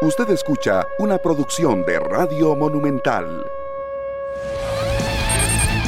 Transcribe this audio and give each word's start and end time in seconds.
Usted 0.00 0.30
escucha 0.30 0.86
una 1.00 1.18
producción 1.18 1.84
de 1.84 1.98
Radio 1.98 2.54
Monumental. 2.54 3.44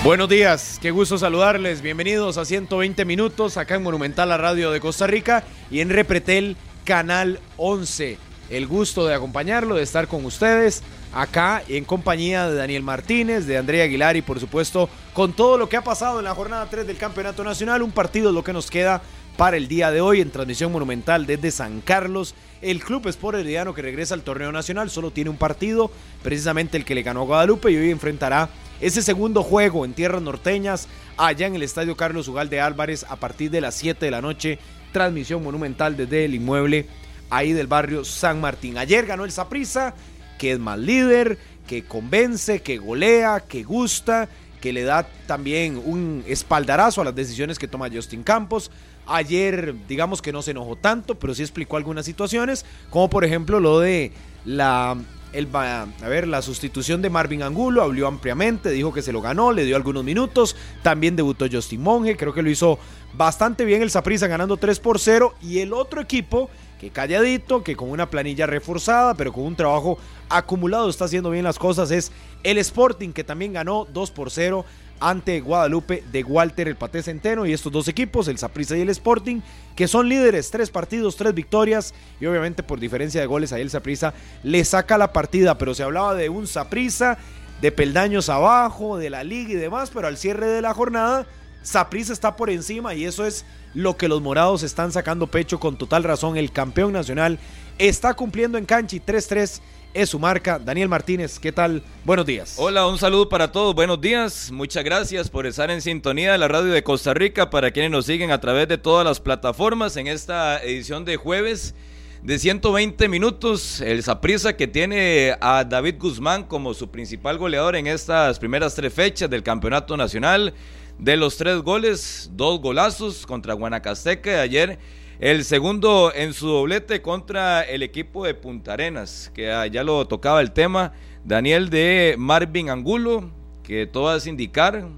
Buenos 0.02 0.28
días, 0.28 0.80
qué 0.82 0.90
gusto 0.90 1.16
saludarles. 1.16 1.80
Bienvenidos 1.80 2.36
a 2.36 2.44
120 2.44 3.04
minutos 3.04 3.56
acá 3.56 3.76
en 3.76 3.84
Monumental, 3.84 4.28
la 4.28 4.36
radio 4.36 4.72
de 4.72 4.80
Costa 4.80 5.06
Rica 5.06 5.44
y 5.70 5.78
en 5.78 5.90
Repretel, 5.90 6.56
Canal 6.84 7.38
11. 7.56 8.18
El 8.48 8.66
gusto 8.66 9.06
de 9.06 9.14
acompañarlo, 9.14 9.76
de 9.76 9.84
estar 9.84 10.08
con 10.08 10.24
ustedes 10.24 10.82
acá 11.12 11.62
en 11.68 11.84
compañía 11.84 12.48
de 12.48 12.56
Daniel 12.56 12.82
Martínez, 12.82 13.46
de 13.46 13.58
Andrea 13.58 13.84
Aguilar 13.84 14.16
y 14.16 14.22
por 14.22 14.40
supuesto 14.40 14.88
con 15.14 15.34
todo 15.34 15.56
lo 15.56 15.68
que 15.68 15.76
ha 15.76 15.84
pasado 15.84 16.18
en 16.18 16.24
la 16.24 16.34
jornada 16.34 16.66
3 16.68 16.84
del 16.84 16.96
Campeonato 16.96 17.44
Nacional. 17.44 17.80
Un 17.80 17.92
partido 17.92 18.32
lo 18.32 18.42
que 18.42 18.52
nos 18.52 18.72
queda 18.72 19.02
para 19.40 19.56
el 19.56 19.68
día 19.68 19.90
de 19.90 20.02
hoy 20.02 20.20
en 20.20 20.30
transmisión 20.30 20.70
monumental 20.70 21.24
desde 21.24 21.50
San 21.50 21.80
Carlos. 21.80 22.34
El 22.60 22.84
Club 22.84 23.08
Sport 23.08 23.38
Herediano 23.38 23.72
que 23.72 23.80
regresa 23.80 24.12
al 24.12 24.20
torneo 24.20 24.52
nacional 24.52 24.90
solo 24.90 25.12
tiene 25.12 25.30
un 25.30 25.38
partido, 25.38 25.90
precisamente 26.22 26.76
el 26.76 26.84
que 26.84 26.94
le 26.94 27.00
ganó 27.00 27.22
a 27.22 27.24
Guadalupe 27.24 27.70
y 27.70 27.76
hoy 27.78 27.90
enfrentará 27.90 28.50
ese 28.82 29.00
segundo 29.00 29.42
juego 29.42 29.86
en 29.86 29.94
tierras 29.94 30.20
norteñas 30.20 30.88
allá 31.16 31.46
en 31.46 31.54
el 31.54 31.62
Estadio 31.62 31.96
Carlos 31.96 32.28
Ugalde 32.28 32.60
Álvarez 32.60 33.06
a 33.08 33.16
partir 33.16 33.50
de 33.50 33.62
las 33.62 33.76
7 33.76 34.04
de 34.04 34.10
la 34.10 34.20
noche. 34.20 34.58
Transmisión 34.92 35.42
monumental 35.42 35.96
desde 35.96 36.26
el 36.26 36.34
inmueble 36.34 36.86
ahí 37.30 37.54
del 37.54 37.66
barrio 37.66 38.04
San 38.04 38.42
Martín. 38.42 38.76
Ayer 38.76 39.06
ganó 39.06 39.24
el 39.24 39.32
Saprissa, 39.32 39.94
que 40.38 40.52
es 40.52 40.58
más 40.58 40.78
líder, 40.78 41.38
que 41.66 41.82
convence, 41.84 42.60
que 42.60 42.76
golea, 42.76 43.40
que 43.48 43.62
gusta, 43.62 44.28
que 44.60 44.74
le 44.74 44.82
da 44.82 45.08
también 45.26 45.80
un 45.82 46.22
espaldarazo 46.26 47.00
a 47.00 47.04
las 47.04 47.14
decisiones 47.14 47.58
que 47.58 47.66
toma 47.66 47.88
Justin 47.90 48.22
Campos. 48.22 48.70
Ayer, 49.10 49.74
digamos 49.88 50.22
que 50.22 50.32
no 50.32 50.42
se 50.42 50.52
enojó 50.52 50.76
tanto, 50.76 51.16
pero 51.16 51.34
sí 51.34 51.42
explicó 51.42 51.76
algunas 51.76 52.06
situaciones, 52.06 52.64
como 52.90 53.10
por 53.10 53.24
ejemplo 53.24 53.60
lo 53.60 53.80
de 53.80 54.12
la 54.44 54.96
el, 55.32 55.48
a 55.54 55.86
ver, 56.08 56.26
la 56.26 56.42
sustitución 56.42 57.02
de 57.02 57.10
Marvin 57.10 57.42
Angulo, 57.42 57.82
habló 57.82 58.06
ampliamente, 58.06 58.70
dijo 58.70 58.92
que 58.92 59.02
se 59.02 59.12
lo 59.12 59.20
ganó, 59.20 59.52
le 59.52 59.64
dio 59.64 59.76
algunos 59.76 60.04
minutos, 60.04 60.56
también 60.82 61.16
debutó 61.16 61.46
Justin 61.50 61.82
Monge, 61.82 62.16
creo 62.16 62.34
que 62.34 62.42
lo 62.42 62.50
hizo 62.50 62.78
bastante 63.14 63.64
bien 63.64 63.82
el 63.82 63.90
Saprissa 63.90 64.26
ganando 64.26 64.56
3 64.56 64.80
por 64.80 64.98
0 64.98 65.34
y 65.40 65.60
el 65.60 65.72
otro 65.72 66.00
equipo 66.00 66.50
que 66.80 66.90
calladito, 66.90 67.62
que 67.62 67.76
con 67.76 67.90
una 67.90 68.08
planilla 68.08 68.46
reforzada, 68.46 69.14
pero 69.14 69.32
con 69.32 69.44
un 69.44 69.54
trabajo 69.54 69.98
acumulado 70.28 70.88
está 70.88 71.04
haciendo 71.04 71.30
bien 71.30 71.44
las 71.44 71.58
cosas, 71.58 71.90
es 71.90 72.10
el 72.42 72.58
Sporting 72.58 73.10
que 73.10 73.22
también 73.22 73.52
ganó 73.52 73.86
2 73.92 74.10
por 74.12 74.30
0 74.30 74.64
ante 75.00 75.40
Guadalupe 75.40 76.04
de 76.12 76.22
Walter 76.22 76.68
el 76.68 76.76
Paté 76.76 77.02
Centeno 77.02 77.46
y 77.46 77.52
estos 77.52 77.72
dos 77.72 77.88
equipos, 77.88 78.28
el 78.28 78.38
Saprissa 78.38 78.76
y 78.76 78.82
el 78.82 78.90
Sporting, 78.90 79.40
que 79.74 79.88
son 79.88 80.08
líderes, 80.08 80.50
tres 80.50 80.70
partidos, 80.70 81.16
tres 81.16 81.34
victorias 81.34 81.94
y 82.20 82.26
obviamente 82.26 82.62
por 82.62 82.78
diferencia 82.78 83.20
de 83.20 83.26
goles 83.26 83.52
ahí 83.52 83.62
el 83.62 83.70
Saprissa 83.70 84.14
le 84.42 84.64
saca 84.64 84.98
la 84.98 85.12
partida, 85.12 85.58
pero 85.58 85.74
se 85.74 85.82
hablaba 85.82 86.14
de 86.14 86.28
un 86.28 86.46
Saprissa 86.46 87.18
de 87.60 87.72
peldaños 87.72 88.28
abajo, 88.28 88.98
de 88.98 89.10
la 89.10 89.24
liga 89.24 89.52
y 89.52 89.56
demás, 89.56 89.90
pero 89.92 90.06
al 90.06 90.16
cierre 90.16 90.46
de 90.46 90.62
la 90.62 90.74
jornada 90.74 91.26
Saprissa 91.62 92.12
está 92.12 92.36
por 92.36 92.50
encima 92.50 92.94
y 92.94 93.04
eso 93.04 93.26
es 93.26 93.44
lo 93.74 93.96
que 93.96 94.08
los 94.08 94.22
morados 94.22 94.62
están 94.62 94.92
sacando 94.92 95.26
pecho 95.26 95.60
con 95.60 95.76
total 95.76 96.04
razón. 96.04 96.36
El 96.36 96.52
campeón 96.52 96.92
nacional 96.92 97.38
está 97.78 98.14
cumpliendo 98.14 98.56
en 98.58 98.64
cancha 98.64 98.96
3-3 98.96 99.60
es 99.94 100.10
su 100.10 100.18
marca. 100.18 100.58
Daniel 100.58 100.88
Martínez, 100.88 101.38
¿qué 101.38 101.52
tal? 101.52 101.82
Buenos 102.04 102.26
días. 102.26 102.54
Hola, 102.58 102.86
un 102.86 102.98
saludo 102.98 103.28
para 103.28 103.50
todos. 103.52 103.74
Buenos 103.74 104.00
días. 104.00 104.50
Muchas 104.50 104.84
gracias 104.84 105.30
por 105.30 105.46
estar 105.46 105.70
en 105.70 105.80
sintonía 105.80 106.32
de 106.32 106.38
la 106.38 106.48
radio 106.48 106.72
de 106.72 106.82
Costa 106.82 107.14
Rica 107.14 107.50
para 107.50 107.70
quienes 107.70 107.90
nos 107.90 108.06
siguen 108.06 108.30
a 108.30 108.40
través 108.40 108.68
de 108.68 108.78
todas 108.78 109.04
las 109.04 109.20
plataformas 109.20 109.96
en 109.96 110.06
esta 110.06 110.62
edición 110.62 111.04
de 111.04 111.16
jueves 111.16 111.74
de 112.22 112.38
120 112.38 113.08
minutos. 113.08 113.80
El 113.80 114.02
Saprisa 114.02 114.56
que 114.56 114.68
tiene 114.68 115.36
a 115.40 115.64
David 115.64 115.96
Guzmán 115.98 116.44
como 116.44 116.74
su 116.74 116.90
principal 116.90 117.38
goleador 117.38 117.76
en 117.76 117.86
estas 117.86 118.38
primeras 118.38 118.74
tres 118.74 118.92
fechas 118.92 119.30
del 119.30 119.42
Campeonato 119.42 119.96
Nacional. 119.96 120.54
De 120.98 121.16
los 121.16 121.38
tres 121.38 121.62
goles, 121.62 122.30
dos 122.34 122.60
golazos 122.60 123.24
contra 123.26 123.54
Guanacasteca 123.54 124.42
ayer 124.42 124.78
el 125.20 125.44
segundo 125.44 126.12
en 126.14 126.32
su 126.32 126.48
doblete 126.48 127.02
contra 127.02 127.60
el 127.60 127.82
equipo 127.82 128.24
de 128.24 128.32
Punta 128.32 128.72
Arenas, 128.72 129.30
que 129.34 129.68
ya 129.70 129.84
lo 129.84 130.08
tocaba 130.08 130.40
el 130.40 130.52
tema. 130.52 130.94
Daniel 131.24 131.68
de 131.68 132.14
Marvin 132.16 132.70
Angulo, 132.70 133.30
que 133.62 133.86
todas 133.86 134.26
indicar 134.26 134.88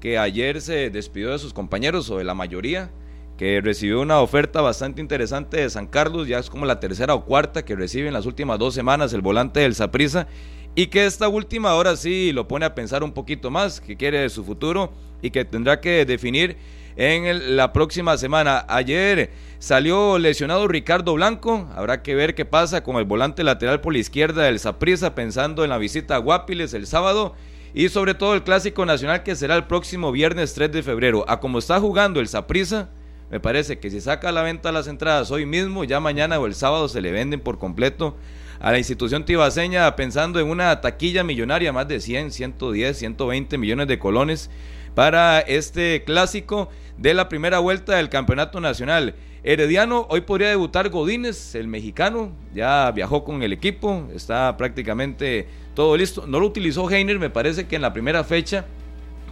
que 0.00 0.16
ayer 0.16 0.62
se 0.62 0.88
despidió 0.88 1.32
de 1.32 1.38
sus 1.38 1.52
compañeros 1.52 2.08
o 2.08 2.16
de 2.16 2.24
la 2.24 2.32
mayoría, 2.32 2.90
que 3.36 3.60
recibió 3.60 4.00
una 4.00 4.20
oferta 4.22 4.62
bastante 4.62 5.02
interesante 5.02 5.58
de 5.58 5.68
San 5.68 5.86
Carlos, 5.86 6.26
ya 6.26 6.38
es 6.38 6.48
como 6.48 6.64
la 6.64 6.80
tercera 6.80 7.14
o 7.14 7.26
cuarta 7.26 7.62
que 7.62 7.76
recibe 7.76 8.08
en 8.08 8.14
las 8.14 8.24
últimas 8.24 8.58
dos 8.58 8.72
semanas 8.72 9.12
el 9.12 9.20
volante 9.20 9.60
del 9.60 9.74
Saprisa, 9.74 10.28
y 10.74 10.86
que 10.86 11.04
esta 11.04 11.28
última 11.28 11.70
ahora 11.70 11.94
sí 11.94 12.32
lo 12.32 12.48
pone 12.48 12.64
a 12.64 12.74
pensar 12.74 13.02
un 13.02 13.12
poquito 13.12 13.50
más, 13.50 13.82
que 13.82 13.98
quiere 13.98 14.20
de 14.20 14.30
su 14.30 14.44
futuro 14.44 14.94
y 15.20 15.30
que 15.30 15.44
tendrá 15.44 15.78
que 15.80 16.06
definir 16.06 16.56
en 16.98 17.56
la 17.56 17.72
próxima 17.72 18.18
semana. 18.18 18.66
Ayer 18.68 19.30
salió 19.60 20.18
lesionado 20.18 20.66
Ricardo 20.66 21.14
Blanco, 21.14 21.68
habrá 21.74 22.02
que 22.02 22.16
ver 22.16 22.34
qué 22.34 22.44
pasa 22.44 22.82
con 22.82 22.96
el 22.96 23.04
volante 23.04 23.44
lateral 23.44 23.80
por 23.80 23.92
la 23.92 24.00
izquierda 24.00 24.42
del 24.42 24.58
Saprissa 24.58 25.14
pensando 25.14 25.62
en 25.62 25.70
la 25.70 25.78
visita 25.78 26.16
a 26.16 26.18
Guapiles 26.18 26.74
el 26.74 26.88
sábado 26.88 27.34
y 27.72 27.88
sobre 27.88 28.14
todo 28.14 28.34
el 28.34 28.42
clásico 28.42 28.84
nacional 28.84 29.22
que 29.22 29.36
será 29.36 29.54
el 29.54 29.64
próximo 29.64 30.10
viernes 30.10 30.54
3 30.54 30.72
de 30.72 30.82
febrero. 30.82 31.24
A 31.28 31.38
como 31.38 31.60
está 31.60 31.78
jugando 31.78 32.18
el 32.18 32.26
Saprissa, 32.26 32.88
me 33.30 33.38
parece 33.38 33.78
que 33.78 33.90
si 33.90 34.00
saca 34.00 34.30
a 34.30 34.32
la 34.32 34.42
venta 34.42 34.72
las 34.72 34.88
entradas 34.88 35.30
hoy 35.30 35.46
mismo, 35.46 35.84
ya 35.84 36.00
mañana 36.00 36.40
o 36.40 36.46
el 36.46 36.54
sábado 36.56 36.88
se 36.88 37.00
le 37.00 37.12
venden 37.12 37.38
por 37.38 37.58
completo 37.58 38.16
a 38.58 38.72
la 38.72 38.78
institución 38.78 39.24
tibaseña 39.24 39.94
pensando 39.94 40.40
en 40.40 40.48
una 40.48 40.80
taquilla 40.80 41.22
millonaria, 41.22 41.72
más 41.72 41.86
de 41.86 42.00
100, 42.00 42.32
110, 42.32 42.98
120 42.98 43.56
millones 43.56 43.86
de 43.86 44.00
colones 44.00 44.50
para 44.98 45.38
este 45.38 46.02
clásico 46.02 46.70
de 46.98 47.14
la 47.14 47.28
primera 47.28 47.60
vuelta 47.60 47.96
del 47.96 48.08
Campeonato 48.08 48.60
Nacional. 48.60 49.14
Herediano, 49.44 50.06
hoy 50.10 50.22
podría 50.22 50.48
debutar 50.48 50.88
Godínez, 50.90 51.54
el 51.54 51.68
mexicano, 51.68 52.32
ya 52.52 52.90
viajó 52.90 53.24
con 53.24 53.42
el 53.42 53.52
equipo, 53.52 54.08
está 54.12 54.56
prácticamente 54.56 55.46
todo 55.74 55.96
listo. 55.96 56.26
No 56.26 56.40
lo 56.40 56.46
utilizó 56.46 56.90
Heiner, 56.90 57.18
me 57.18 57.30
parece 57.30 57.66
que 57.66 57.76
en 57.76 57.82
la 57.82 57.92
primera 57.92 58.24
fecha, 58.24 58.66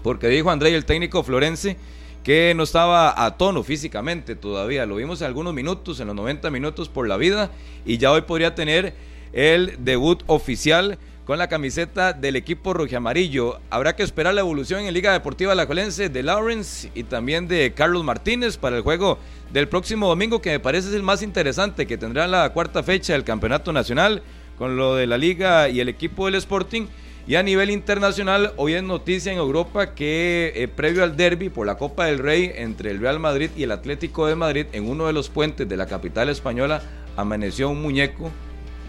porque 0.04 0.28
dijo 0.28 0.50
André, 0.50 0.75
el 0.75 0.84
técnico 0.84 1.25
florense, 1.25 1.77
que 2.22 2.54
no 2.56 2.62
estaba 2.62 3.25
a 3.25 3.37
tono 3.37 3.65
físicamente 3.65 4.37
todavía. 4.37 4.87
Lo 4.87 4.97
vimos 4.97 5.21
en 5.21 5.27
algunos 5.27 5.53
minutos, 5.53 5.98
en 5.98 6.06
los 6.06 6.16
90 6.16 6.50
minutos 6.50 6.88
por 6.88 7.09
la 7.09 7.16
vida, 7.16 7.50
y 7.84 7.98
ya 7.98 8.12
hoy 8.12 8.22
podría 8.22 8.54
tener 8.54 8.94
el 9.33 9.77
debut 9.81 10.22
oficial 10.28 10.98
con 11.26 11.38
la 11.38 11.48
camiseta 11.48 12.12
del 12.12 12.37
equipo 12.37 12.72
amarillo. 12.97 13.59
Habrá 13.69 13.97
que 13.97 14.04
esperar 14.04 14.32
la 14.32 14.42
evolución 14.42 14.84
en 14.84 14.94
Liga 14.94 15.12
Deportiva 15.12 15.56
La 15.56 15.66
Colense 15.66 16.09
de 16.09 16.22
Lawrence 16.22 16.91
y 16.94 17.03
también 17.03 17.48
de 17.48 17.72
Carlos 17.75 18.04
Martínez 18.04 18.56
para 18.56 18.76
el 18.76 18.82
juego 18.82 19.19
del 19.53 19.69
próximo 19.69 20.06
domingo, 20.06 20.41
que 20.41 20.50
me 20.50 20.60
parece 20.60 20.88
es 20.88 20.94
el 20.94 21.03
más 21.03 21.22
interesante, 21.22 21.86
que 21.86 21.98
tendrá 21.98 22.28
la 22.28 22.50
cuarta 22.50 22.84
fecha 22.84 23.12
del 23.12 23.25
Campeonato 23.25 23.72
Nacional 23.72 24.22
con 24.56 24.76
lo 24.76 24.94
de 24.94 25.09
la 25.09 25.19
Liga 25.19 25.69
y 25.69 25.81
el 25.81 25.88
equipo 25.88 26.26
del 26.26 26.36
Sporting. 26.36 26.86
Y 27.26 27.34
a 27.34 27.42
nivel 27.42 27.70
internacional, 27.70 28.53
hoy 28.56 28.75
es 28.75 28.84
noticia 28.84 29.32
en 29.32 29.38
Europa 29.38 29.97
que 29.97 30.53
eh, 30.54 30.69
previo 30.69 31.03
al 31.03 31.16
derby 31.16 31.48
por 31.48 31.66
la 31.66 31.76
Copa 31.76 32.04
del 32.06 32.20
Rey 32.20 32.53
entre 32.54 32.92
el 32.92 33.00
Real 33.00 33.19
Madrid 33.19 33.50
y 33.56 33.65
el 33.65 33.72
Atlético 33.72 34.28
de 34.28 34.36
Madrid, 34.36 34.66
en 34.72 34.88
uno 34.88 35.09
de 35.09 35.12
los 35.12 35.28
puentes 35.28 35.69
de 35.69 35.76
la 35.76 35.86
capital 35.86 36.28
española, 36.28 36.82
amaneció 37.16 37.69
un 37.69 37.82
muñeco 37.82 38.31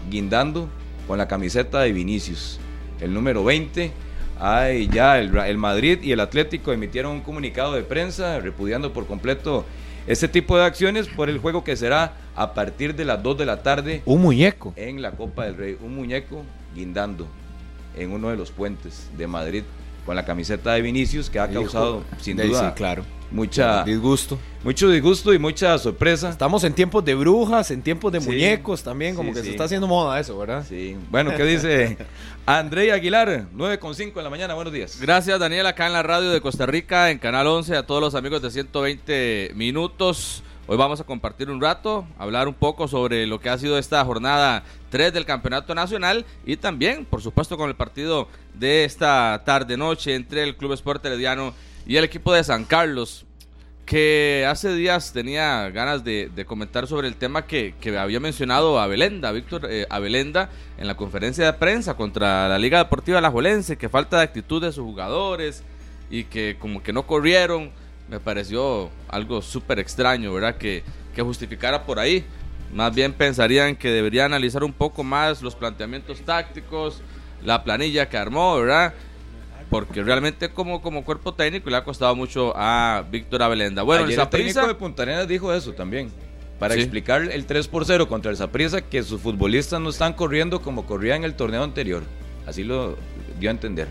guindando 0.08 0.68
con 1.08 1.18
la 1.18 1.26
camiseta 1.26 1.80
de 1.80 1.90
Vinicius, 1.90 2.60
el 3.00 3.14
número 3.14 3.42
20. 3.42 3.90
Ay, 4.38 4.88
ya 4.92 5.18
el, 5.18 5.58
Madrid 5.58 5.98
y 6.02 6.12
el 6.12 6.20
Atlético 6.20 6.70
emitieron 6.70 7.12
un 7.12 7.20
comunicado 7.22 7.72
de 7.72 7.82
prensa 7.82 8.38
repudiando 8.38 8.92
por 8.92 9.06
completo 9.06 9.64
este 10.06 10.28
tipo 10.28 10.56
de 10.56 10.64
acciones 10.64 11.08
por 11.08 11.28
el 11.28 11.38
juego 11.38 11.64
que 11.64 11.76
será 11.76 12.12
a 12.36 12.54
partir 12.54 12.94
de 12.94 13.04
las 13.04 13.20
2 13.22 13.38
de 13.38 13.46
la 13.46 13.62
tarde. 13.62 14.02
Un 14.04 14.22
muñeco. 14.22 14.74
En 14.76 15.02
la 15.02 15.12
Copa 15.12 15.46
del 15.46 15.56
Rey. 15.56 15.78
Un 15.80 15.96
muñeco 15.96 16.44
guindando 16.74 17.26
en 17.96 18.12
uno 18.12 18.28
de 18.28 18.36
los 18.36 18.52
puentes 18.52 19.10
de 19.16 19.26
Madrid 19.26 19.64
con 20.06 20.14
la 20.14 20.24
camiseta 20.24 20.74
de 20.74 20.82
Vinicius 20.82 21.30
que 21.30 21.40
ha 21.40 21.48
causado 21.48 22.04
sin 22.20 22.36
duda 22.36 22.74
claro 22.74 23.04
mucha 23.30 23.84
disgusto. 23.84 24.38
Mucho 24.64 24.90
disgusto 24.90 25.32
y 25.32 25.38
mucha 25.38 25.78
sorpresa. 25.78 26.30
Estamos 26.30 26.64
en 26.64 26.74
tiempos 26.74 27.04
de 27.04 27.14
brujas, 27.14 27.70
en 27.70 27.82
tiempos 27.82 28.12
de 28.12 28.20
muñecos 28.20 28.82
también, 28.82 29.14
como 29.14 29.32
que 29.32 29.42
se 29.42 29.50
está 29.50 29.64
haciendo 29.64 29.86
moda 29.86 30.18
eso, 30.18 30.36
¿verdad? 30.36 30.64
Sí. 30.68 30.96
Bueno, 31.10 31.32
¿qué 31.36 31.44
dice 31.44 31.96
André 32.46 32.92
Aguilar? 32.92 33.46
9.5 33.54 34.14
de 34.14 34.22
la 34.22 34.30
mañana, 34.30 34.54
buenos 34.54 34.72
días. 34.72 34.98
Gracias, 35.00 35.38
Daniel, 35.38 35.66
acá 35.66 35.86
en 35.86 35.92
la 35.92 36.02
radio 36.02 36.30
de 36.30 36.40
Costa 36.40 36.66
Rica, 36.66 37.10
en 37.10 37.18
Canal 37.18 37.46
11, 37.46 37.76
a 37.76 37.84
todos 37.84 38.00
los 38.00 38.14
amigos 38.14 38.42
de 38.42 38.50
120 38.50 39.52
minutos. 39.54 40.42
Hoy 40.70 40.76
vamos 40.76 41.00
a 41.00 41.04
compartir 41.04 41.48
un 41.48 41.62
rato, 41.62 42.04
hablar 42.18 42.46
un 42.46 42.52
poco 42.52 42.88
sobre 42.88 43.26
lo 43.26 43.40
que 43.40 43.48
ha 43.48 43.56
sido 43.56 43.78
esta 43.78 44.04
jornada 44.04 44.64
3 44.90 45.14
del 45.14 45.24
Campeonato 45.24 45.74
Nacional 45.74 46.26
y 46.44 46.58
también, 46.58 47.06
por 47.06 47.22
supuesto, 47.22 47.56
con 47.56 47.70
el 47.70 47.74
partido 47.74 48.28
de 48.52 48.84
esta 48.84 49.44
tarde-noche 49.46 50.14
entre 50.14 50.42
el 50.42 50.56
Club 50.56 50.74
Esporte 50.74 51.08
Herediano 51.08 51.54
y 51.54 51.67
el 51.96 52.04
equipo 52.04 52.32
de 52.32 52.44
San 52.44 52.64
Carlos, 52.64 53.24
que 53.86 54.44
hace 54.46 54.74
días 54.74 55.14
tenía 55.14 55.70
ganas 55.70 56.04
de, 56.04 56.30
de 56.34 56.44
comentar 56.44 56.86
sobre 56.86 57.08
el 57.08 57.16
tema 57.16 57.46
que, 57.46 57.74
que 57.80 57.96
había 57.96 58.20
mencionado 58.20 58.78
Abelenda, 58.78 59.32
Víctor 59.32 59.66
eh, 59.70 59.86
Abelenda, 59.88 60.50
en 60.76 60.86
la 60.86 60.94
conferencia 60.94 61.46
de 61.46 61.52
prensa 61.54 61.94
contra 61.94 62.46
la 62.48 62.58
Liga 62.58 62.76
Deportiva 62.76 63.16
Alajuelense, 63.16 63.78
que 63.78 63.88
falta 63.88 64.18
de 64.18 64.24
actitud 64.24 64.60
de 64.60 64.72
sus 64.72 64.84
jugadores 64.84 65.62
y 66.10 66.24
que 66.24 66.56
como 66.58 66.82
que 66.82 66.92
no 66.92 67.06
corrieron, 67.06 67.70
me 68.10 68.20
pareció 68.20 68.90
algo 69.08 69.40
súper 69.40 69.78
extraño, 69.78 70.34
¿verdad? 70.34 70.56
Que, 70.56 70.82
que 71.14 71.22
justificara 71.22 71.84
por 71.84 71.98
ahí. 71.98 72.26
Más 72.74 72.94
bien 72.94 73.14
pensarían 73.14 73.74
que 73.74 73.90
debería 73.90 74.26
analizar 74.26 74.62
un 74.62 74.74
poco 74.74 75.02
más 75.02 75.40
los 75.40 75.54
planteamientos 75.54 76.20
tácticos, 76.20 77.00
la 77.42 77.64
planilla 77.64 78.10
que 78.10 78.18
armó, 78.18 78.58
¿verdad? 78.58 78.92
Porque 79.70 80.02
realmente 80.02 80.48
como, 80.50 80.80
como 80.82 81.04
cuerpo 81.04 81.34
técnico 81.34 81.68
le 81.70 81.76
ha 81.76 81.84
costado 81.84 82.14
mucho 82.16 82.52
a 82.56 83.04
Víctor 83.10 83.42
Abelenda. 83.42 83.82
Bueno, 83.82 84.04
Ayer 84.06 84.18
el 84.20 84.28
técnico 84.28 84.66
de 84.66 84.74
Punta 84.74 85.02
Arenas 85.02 85.28
dijo 85.28 85.52
eso 85.52 85.72
también. 85.72 86.10
Para 86.58 86.74
Sí. 86.74 86.80
explicar 86.80 87.22
el 87.22 87.46
3 87.46 87.68
por 87.68 87.84
0 87.84 88.08
contra 88.08 88.30
el 88.32 88.36
Saprissa 88.36 88.80
que 88.80 89.02
sus 89.04 89.20
futbolistas 89.20 89.80
no 89.80 89.90
están 89.90 90.12
corriendo 90.14 90.60
como 90.60 90.86
corrían 90.86 91.18
en 91.18 91.24
el 91.24 91.34
torneo 91.34 91.62
anterior. 91.62 92.02
Así 92.46 92.64
lo 92.64 92.96
dio 93.38 93.50
a 93.50 93.52
entender. 93.52 93.86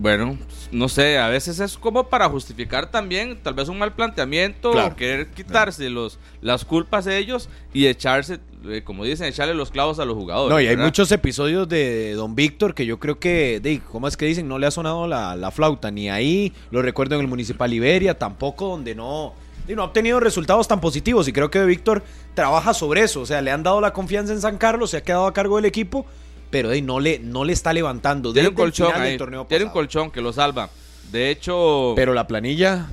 Bueno, 0.00 0.38
no 0.72 0.88
sé, 0.88 1.18
a 1.18 1.28
veces 1.28 1.60
es 1.60 1.76
como 1.76 2.08
para 2.08 2.26
justificar 2.30 2.90
también 2.90 3.38
tal 3.42 3.52
vez 3.52 3.68
un 3.68 3.78
mal 3.78 3.92
planteamiento 3.92 4.72
Claro. 4.72 4.94
o 4.94 4.96
querer 4.96 5.26
quitarse 5.28 5.90
los, 5.90 6.18
las 6.40 6.64
culpas 6.64 7.04
de 7.04 7.18
ellos 7.18 7.50
y 7.74 7.86
echarse, 7.86 8.40
eh, 8.66 8.80
como 8.82 9.04
dicen, 9.04 9.26
echarle 9.26 9.52
los 9.52 9.70
clavos 9.70 9.98
a 9.98 10.06
los 10.06 10.16
jugadores. 10.16 10.54
No, 10.54 10.58
y 10.58 10.64
hay 10.64 10.70
¿verdad? 10.70 10.86
muchos 10.86 11.12
episodios 11.12 11.68
de 11.68 12.14
Don 12.14 12.34
Víctor 12.34 12.74
que 12.74 12.86
yo 12.86 12.98
creo 12.98 13.18
que, 13.18 13.60
de, 13.60 13.80
¿cómo 13.92 14.08
es 14.08 14.16
que 14.16 14.24
dicen? 14.24 14.48
No 14.48 14.58
le 14.58 14.66
ha 14.66 14.70
sonado 14.70 15.06
la, 15.06 15.36
la 15.36 15.50
flauta, 15.50 15.90
ni 15.90 16.08
ahí, 16.08 16.54
lo 16.70 16.80
recuerdo 16.80 17.16
en 17.16 17.20
el 17.20 17.26
Municipal 17.28 17.70
Iberia, 17.70 18.18
tampoco 18.18 18.68
donde 18.68 18.94
no, 18.94 19.34
de, 19.66 19.76
no 19.76 19.82
ha 19.82 19.84
obtenido 19.84 20.18
resultados 20.18 20.66
tan 20.66 20.80
positivos 20.80 21.28
y 21.28 21.32
creo 21.34 21.50
que 21.50 21.62
Víctor 21.66 22.02
trabaja 22.32 22.72
sobre 22.72 23.02
eso, 23.02 23.20
o 23.20 23.26
sea, 23.26 23.42
le 23.42 23.50
han 23.50 23.62
dado 23.62 23.82
la 23.82 23.92
confianza 23.92 24.32
en 24.32 24.40
San 24.40 24.56
Carlos, 24.56 24.92
se 24.92 24.96
ha 24.96 25.02
quedado 25.02 25.26
a 25.26 25.34
cargo 25.34 25.56
del 25.56 25.66
equipo, 25.66 26.06
pero 26.50 26.68
de, 26.68 26.82
no, 26.82 27.00
le, 27.00 27.18
no 27.18 27.44
le 27.44 27.52
está 27.52 27.72
levantando. 27.72 28.32
Tiene 28.32 28.48
un 28.48 28.54
colchón 28.54 28.92
ahí, 28.94 29.16
tiene 29.48 29.64
un 29.64 30.10
que 30.10 30.20
lo 30.20 30.32
salva. 30.32 30.70
De 31.10 31.30
hecho, 31.30 31.94
Pero 31.96 32.14
la 32.14 32.26
planilla, 32.26 32.88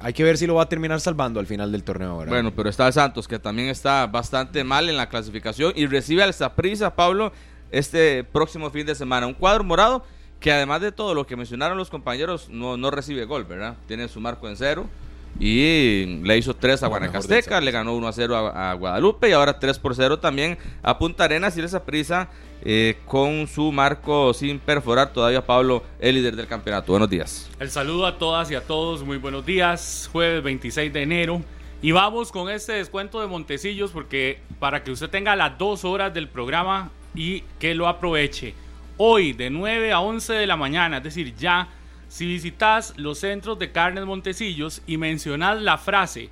hay 0.00 0.12
que 0.12 0.24
ver 0.24 0.36
si 0.36 0.46
lo 0.46 0.54
va 0.54 0.64
a 0.64 0.68
terminar 0.68 1.00
salvando 1.00 1.40
al 1.40 1.46
final 1.46 1.72
del 1.72 1.84
torneo. 1.84 2.24
Bueno, 2.26 2.52
pero 2.54 2.68
está 2.68 2.86
el 2.86 2.92
Santos, 2.92 3.26
que 3.26 3.38
también 3.38 3.68
está 3.68 4.06
bastante 4.06 4.62
mal 4.62 4.88
en 4.88 4.96
la 4.96 5.08
clasificación 5.08 5.72
y 5.74 5.86
recibe 5.86 6.22
al 6.22 6.34
Saprissa, 6.34 6.94
Pablo, 6.94 7.32
este 7.70 8.24
próximo 8.24 8.70
fin 8.70 8.86
de 8.86 8.94
semana. 8.94 9.26
Un 9.26 9.34
cuadro 9.34 9.64
morado 9.64 10.04
que 10.40 10.52
además 10.52 10.82
de 10.82 10.92
todo 10.92 11.14
lo 11.14 11.26
que 11.26 11.34
mencionaron 11.34 11.78
los 11.78 11.88
compañeros, 11.88 12.48
no, 12.50 12.76
no 12.76 12.90
recibe 12.90 13.24
gol, 13.24 13.44
¿verdad? 13.44 13.76
Tiene 13.88 14.06
su 14.08 14.20
marco 14.20 14.48
en 14.48 14.56
cero 14.56 14.86
y 15.38 16.20
le 16.22 16.38
hizo 16.38 16.54
3 16.54 16.82
a 16.82 16.86
Guanacasteca, 16.86 17.60
le 17.60 17.70
ganó 17.70 17.94
1 17.94 18.08
a 18.08 18.12
0 18.12 18.36
a, 18.36 18.70
a 18.70 18.74
Guadalupe 18.74 19.28
y 19.28 19.32
ahora 19.32 19.58
3 19.58 19.78
por 19.78 19.94
0 19.94 20.18
también 20.18 20.58
a 20.82 20.98
Punta 20.98 21.24
Arenas 21.24 21.56
y 21.56 21.60
el 21.60 21.68
Saprissa 21.68 22.28
eh, 22.68 22.96
con 23.04 23.46
su 23.46 23.70
marco 23.70 24.34
sin 24.34 24.58
perforar 24.58 25.12
todavía 25.12 25.44
Pablo, 25.44 25.84
el 26.00 26.16
líder 26.16 26.34
del 26.34 26.46
campeonato. 26.46 26.90
Buenos 26.90 27.08
días. 27.08 27.48
El 27.60 27.70
saludo 27.70 28.06
a 28.06 28.18
todas 28.18 28.50
y 28.50 28.54
a 28.54 28.60
todos, 28.60 29.04
muy 29.04 29.18
buenos 29.18 29.44
días, 29.46 30.08
jueves 30.10 30.42
26 30.42 30.92
de 30.92 31.02
enero. 31.02 31.42
Y 31.82 31.92
vamos 31.92 32.32
con 32.32 32.50
este 32.50 32.72
descuento 32.72 33.20
de 33.20 33.26
Montecillos 33.26 33.90
porque 33.92 34.40
para 34.58 34.82
que 34.82 34.90
usted 34.90 35.10
tenga 35.10 35.36
las 35.36 35.58
dos 35.58 35.84
horas 35.84 36.12
del 36.12 36.28
programa 36.28 36.90
y 37.14 37.42
que 37.60 37.74
lo 37.74 37.86
aproveche. 37.86 38.54
Hoy 38.96 39.32
de 39.34 39.50
9 39.50 39.92
a 39.92 40.00
11 40.00 40.32
de 40.32 40.46
la 40.46 40.56
mañana, 40.56 40.96
es 40.96 41.04
decir, 41.04 41.36
ya, 41.36 41.68
si 42.08 42.26
visitas 42.26 42.94
los 42.96 43.18
centros 43.18 43.58
de 43.58 43.72
carnes 43.72 44.04
Montecillos 44.04 44.82
y 44.86 44.96
mencionas 44.96 45.60
la 45.60 45.76
frase 45.78 46.30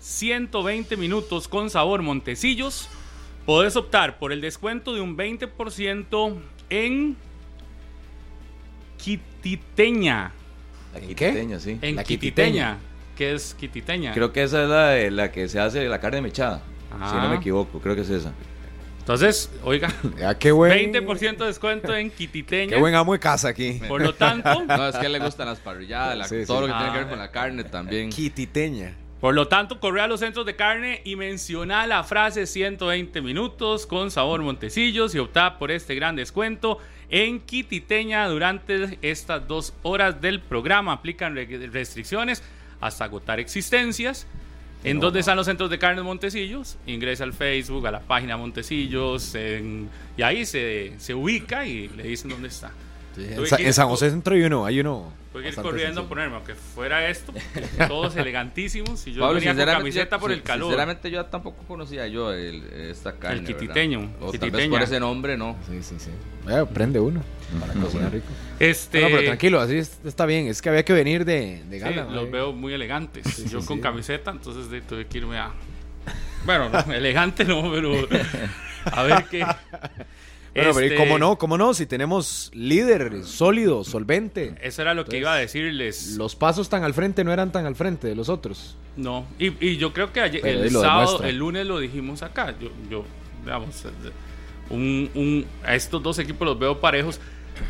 120 0.00 0.96
minutos 0.96 1.46
con 1.48 1.70
sabor 1.70 2.02
Montecillos, 2.02 2.88
podés 3.46 3.76
optar 3.76 4.18
por 4.18 4.32
el 4.32 4.40
descuento 4.40 4.94
de 4.94 5.00
un 5.00 5.16
20% 5.16 6.36
en 6.70 7.16
Quititeña. 8.98 10.32
La 10.94 11.00
quiteña, 11.00 11.58
sí. 11.58 11.78
En 11.82 11.96
La 11.96 12.04
Quititeña. 12.04 12.78
¿Qué 13.16 13.32
es 13.34 13.54
Quititeña? 13.54 14.12
Creo 14.14 14.32
que 14.32 14.42
esa 14.42 14.62
es 14.62 14.68
la, 14.68 14.88
de- 14.88 15.10
la 15.10 15.32
que 15.32 15.48
se 15.48 15.58
hace 15.60 15.86
la 15.88 16.00
carne 16.00 16.20
mechada. 16.22 16.62
Si 16.90 16.98
no 16.98 17.22
Ah. 17.22 17.28
me 17.30 17.36
equivoco, 17.36 17.80
creo 17.80 17.94
que 17.94 18.02
es 18.02 18.10
esa. 18.10 18.32
Entonces, 19.02 19.50
oiga, 19.64 19.92
Ya, 20.18 20.38
qué 20.38 20.52
buen, 20.52 20.92
20% 20.92 21.36
de 21.38 21.46
descuento 21.46 21.94
en 21.94 22.08
Quititeña. 22.10 22.70
Qué 22.74 22.78
buen 22.80 22.94
amo 22.94 23.12
de 23.12 23.18
casa 23.18 23.48
aquí. 23.48 23.80
Por 23.88 24.00
lo 24.00 24.14
tanto, 24.14 24.62
No, 24.66 24.88
es 24.88 24.96
que 24.96 25.08
le 25.08 25.18
gustan 25.18 25.48
las 25.48 25.58
parrilladas, 25.58 26.16
la- 26.16 26.24
Sí, 26.28 26.44
todo 26.46 26.62
sí. 26.62 26.68
lo 26.68 26.72
que 26.72 26.78
tiene 26.78 26.92
que 26.92 26.98
ver 26.98 27.06
Ah. 27.06 27.10
con 27.10 27.18
la 27.18 27.30
carne 27.32 27.64
también. 27.64 28.10
Quititeña. 28.10 28.94
por 29.20 29.34
lo 29.34 29.46
tanto, 29.48 29.78
corre 29.80 30.00
a 30.00 30.06
los 30.08 30.18
centros 30.20 30.46
de 30.46 30.56
carne 30.56 31.00
y 31.04 31.14
menciona 31.16 31.86
la 31.86 32.02
frase 32.04 32.46
120 32.46 33.20
minutos 33.22 33.86
con 33.86 34.10
sabor 34.10 34.40
Montecillos 34.42 35.14
y 35.14 35.18
opta 35.20 35.58
por 35.58 35.70
este 35.70 35.94
gran 35.96 36.16
descuento 36.16 36.78
en 37.08 37.40
Quititeña 37.40 38.26
durante 38.28 38.98
estas 39.02 39.46
dos 39.46 39.74
horas 39.82 40.20
del 40.20 40.40
programa. 40.40 40.92
Aplican 40.92 41.34
re- 41.34 41.68
restricciones 41.72 42.42
hasta 42.80 43.04
agotar 43.04 43.38
existencias. 43.40 44.26
¿En 44.84 45.00
dónde 45.00 45.20
están 45.20 45.36
los 45.36 45.46
centros 45.46 45.70
de 45.70 45.78
carnes 45.78 46.04
Montecillos? 46.04 46.76
Ingresa 46.86 47.24
al 47.24 47.32
Facebook, 47.32 47.86
a 47.86 47.90
la 47.90 48.00
página 48.00 48.36
Montecillos, 48.36 49.34
en- 49.34 49.88
y 50.16 50.22
ahí 50.22 50.44
se, 50.44 50.94
se 50.98 51.14
ubica 51.14 51.66
y 51.66 51.88
le 51.88 52.02
dicen 52.04 52.30
dónde 52.30 52.48
está. 52.48 52.72
En, 53.16 53.46
Sa- 53.46 53.72
San 53.72 53.88
José 53.88 54.10
Centro 54.10 54.34
hay 54.34 54.42
uno, 54.42 54.64
hay 54.64 54.80
uno. 54.80 55.12
Voy 55.34 55.44
a 55.44 55.48
ir 55.48 55.54
corriendo 55.54 56.02
a 56.02 56.08
ponerme, 56.08 56.34
aunque 56.36 56.54
fuera 56.54 57.08
esto, 57.08 57.32
todos 57.88 58.16
elegantísimos. 58.16 59.06
Y 59.06 59.12
yo 59.12 59.20
Pablo, 59.22 59.34
venía 59.40 59.54
con 59.54 59.64
camiseta 59.66 60.16
yo- 60.16 60.20
por 60.20 60.32
el 60.32 60.42
calor. 60.42 60.64
Sinceramente 60.68 61.10
yo 61.10 61.24
tampoco 61.26 61.62
conocía 61.68 62.06
yo 62.08 62.32
el- 62.32 62.62
esta 62.72 63.12
carne. 63.12 63.40
¿verdad? 63.42 63.58
quititeño, 63.58 63.98
O 63.98 64.04
tal 64.04 64.32
vez 64.32 64.40
quititeña. 64.40 64.70
por 64.70 64.82
ese 64.82 64.98
nombre, 65.00 65.36
no. 65.36 65.56
Sí, 65.68 65.82
sí, 65.82 65.94
sí. 65.98 66.10
Eh, 66.50 66.64
prende 66.72 67.00
uno 67.00 67.22
para 67.60 67.72
cocinar 67.74 68.12
rico. 68.12 68.26
Este, 68.58 69.00
No, 69.00 69.08
no, 69.08 69.16
pero 69.16 69.26
tranquilo, 69.28 69.60
así 69.60 69.76
es- 69.78 69.98
está 70.04 70.26
bien. 70.26 70.46
Es 70.48 70.60
que 70.62 70.68
había 70.68 70.84
que 70.84 70.92
venir 70.92 71.24
de, 71.24 71.62
de 71.68 71.76
sí, 71.78 71.84
gala. 71.84 72.04
los 72.04 72.24
¿no? 72.26 72.30
veo 72.30 72.52
muy 72.52 72.72
elegantes. 72.74 73.26
Sí, 73.34 73.44
yo 73.50 73.60
sí, 73.60 73.66
con 73.66 73.78
sí. 73.78 73.82
camiseta, 73.82 74.30
entonces 74.30 74.70
de- 74.70 74.80
tuve 74.82 75.06
que 75.06 75.18
irme 75.18 75.38
a. 75.38 75.52
Bueno, 76.44 76.68
no, 76.68 76.80
elegante 76.92 77.44
no, 77.44 77.70
pero. 77.72 77.92
A 78.84 79.02
ver 79.02 79.24
qué. 79.30 79.46
Bueno, 80.54 80.72
pero 80.74 80.84
¿y 80.86 80.88
Este, 80.90 80.98
cómo 80.98 81.18
no? 81.18 81.38
¿Cómo 81.38 81.56
no? 81.56 81.72
Si 81.72 81.86
tenemos 81.86 82.50
líder 82.52 83.24
sólido, 83.24 83.84
solvente. 83.84 84.54
Eso 84.60 84.82
era 84.82 84.92
lo 84.92 85.06
que 85.06 85.16
Entonces, 85.16 85.20
iba 85.22 85.32
a 85.32 85.36
decirles. 85.38 86.16
Los 86.18 86.36
pasos 86.36 86.68
tan 86.68 86.84
al 86.84 86.92
frente 86.92 87.24
no 87.24 87.32
eran 87.32 87.50
tan 87.52 87.64
al 87.64 87.74
frente 87.74 88.06
de 88.08 88.14
los 88.14 88.28
otros. 88.28 88.76
No, 88.94 89.24
y, 89.38 89.46
y 89.66 89.78
yo 89.78 89.94
creo 89.94 90.12
que 90.12 90.20
ayer, 90.20 90.46
el 90.46 90.70
sábado, 90.70 91.22
el 91.24 91.38
lunes 91.38 91.64
lo 91.66 91.78
dijimos 91.78 92.20
acá. 92.22 92.54
Yo, 92.60 92.68
yo 92.90 93.06
digamos, 93.46 93.82
un, 94.68 95.10
un- 95.14 95.46
a 95.64 95.74
estos 95.74 96.02
dos 96.02 96.18
equipos 96.18 96.46
los 96.46 96.58
veo 96.58 96.78
parejos. 96.82 97.18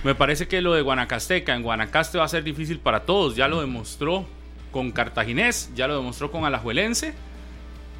Me 0.05 0.15
parece 0.15 0.49
que 0.49 0.61
lo 0.61 0.75
de 0.75 0.83
Guanacasteca 0.83 1.55
en 1.55 1.63
Guanacaste 1.63 2.19
va 2.19 2.25
a 2.25 2.29
ser 2.29 2.45
difícil 2.45 2.79
para 2.79 3.01
todos. 3.01 3.37
Ya 3.37 3.49
lo 3.49 3.61
demostró 3.61 4.27
con 4.71 4.91
Cartaginés, 4.91 5.71
ya 5.75 5.87
lo 5.87 5.97
demostró 5.97 6.31
con 6.31 6.45
Alajuelense. 6.45 7.15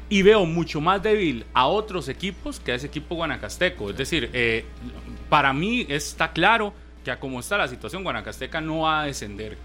Y 0.09 0.21
veo 0.21 0.45
mucho 0.45 0.81
más 0.81 1.01
débil 1.01 1.45
a 1.53 1.67
otros 1.67 2.09
equipos 2.09 2.59
que 2.59 2.73
a 2.73 2.75
ese 2.75 2.87
equipo 2.87 3.15
guanacasteco. 3.15 3.89
Es 3.89 3.97
decir, 3.97 4.29
eh, 4.33 4.65
para 5.29 5.53
mí 5.53 5.85
está 5.89 6.31
claro 6.33 6.73
que 7.03 7.11
a 7.11 7.19
como 7.19 7.39
está 7.39 7.57
la 7.57 7.67
situación, 7.67 8.03
Guanacasteca 8.03 8.61
no 8.61 8.81
va 8.81 9.01
a 9.01 9.05
descender. 9.05 9.57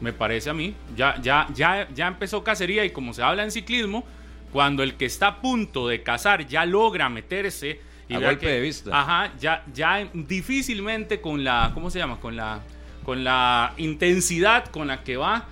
Me 0.00 0.12
parece 0.12 0.50
a 0.50 0.54
mí. 0.54 0.74
Ya, 0.96 1.20
ya, 1.20 1.46
ya, 1.54 1.88
ya 1.94 2.06
empezó 2.06 2.44
cacería 2.44 2.84
y 2.84 2.90
como 2.90 3.14
se 3.14 3.22
habla 3.22 3.44
en 3.44 3.50
ciclismo, 3.50 4.04
cuando 4.52 4.82
el 4.82 4.94
que 4.94 5.06
está 5.06 5.28
a 5.28 5.40
punto 5.40 5.88
de 5.88 6.02
cazar 6.02 6.46
ya 6.46 6.64
logra 6.66 7.08
meterse 7.08 7.80
y 8.08 8.14
A 8.14 8.20
golpe 8.20 8.46
de 8.48 8.60
vista. 8.60 8.90
Ajá, 8.98 9.32
ya, 9.38 9.64
ya 9.72 10.08
difícilmente 10.12 11.20
con 11.20 11.42
la, 11.44 11.70
¿cómo 11.74 11.90
se 11.90 11.98
llama? 11.98 12.20
Con 12.20 12.36
la, 12.36 12.60
con 13.04 13.24
la 13.24 13.72
intensidad 13.78 14.66
con 14.66 14.86
la 14.88 15.02
que 15.02 15.16
va, 15.16 15.46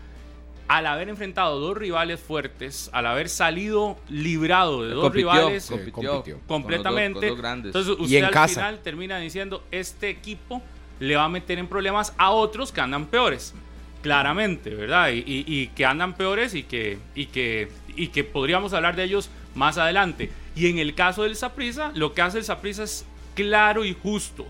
al 0.68 0.86
haber 0.86 1.08
enfrentado 1.08 1.58
dos 1.60 1.76
rivales 1.76 2.20
fuertes, 2.20 2.88
al 2.92 3.06
haber 3.06 3.28
salido 3.28 3.98
librado 4.08 4.84
de 4.84 4.90
dos 4.94 5.02
Compitió, 5.04 5.32
rivales 5.32 5.66
compitió 5.66 5.92
compitió. 5.92 6.12
con 6.22 6.34
los 6.34 6.36
dos- 6.36 6.46
completamente, 6.46 7.28
con 7.28 7.42
los 7.42 7.52
entonces 7.66 7.96
Y 7.98 8.02
usted 8.04 8.16
en 8.18 8.24
al 8.26 8.30
casa. 8.30 8.54
final 8.54 8.78
termina 8.82 9.18
diciendo, 9.18 9.64
este 9.70 10.08
equipo 10.08 10.62
le 11.00 11.16
va 11.16 11.24
a 11.24 11.28
meter 11.28 11.58
en 11.58 11.66
problemas 11.66 12.14
a 12.16 12.30
otros 12.30 12.70
que 12.72 12.80
andan 12.80 13.06
peores. 13.06 13.54
Claramente, 14.02 14.70
¿verdad? 14.70 15.10
Y, 15.10 15.18
y- 15.18 15.44
y 15.46 15.66
que 15.68 15.84
andan 15.86 16.14
peores 16.14 16.54
y 16.54 16.62
que, 16.64 16.98
y, 17.14 17.26
que, 17.26 17.68
y 17.94 18.08
que 18.08 18.24
podríamos 18.24 18.72
hablar 18.72 18.96
de 18.96 19.04
ellos 19.04 19.30
más 19.54 19.78
adelante. 19.78 20.30
Y 20.54 20.68
en 20.68 20.78
el 20.78 20.94
caso 20.94 21.22
del 21.22 21.36
Saprisa, 21.36 21.92
lo 21.94 22.12
que 22.14 22.22
hace 22.22 22.38
el 22.38 22.44
Saprisa 22.44 22.82
es 22.84 23.04
claro 23.34 23.84
y 23.84 23.94
justo. 23.94 24.46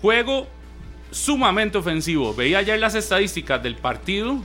Juego 0.00 0.46
sumamente 1.10 1.78
ofensivo. 1.78 2.34
Veía 2.34 2.58
ayer 2.58 2.78
las 2.78 2.94
estadísticas 2.94 3.62
del 3.62 3.76
partido 3.76 4.42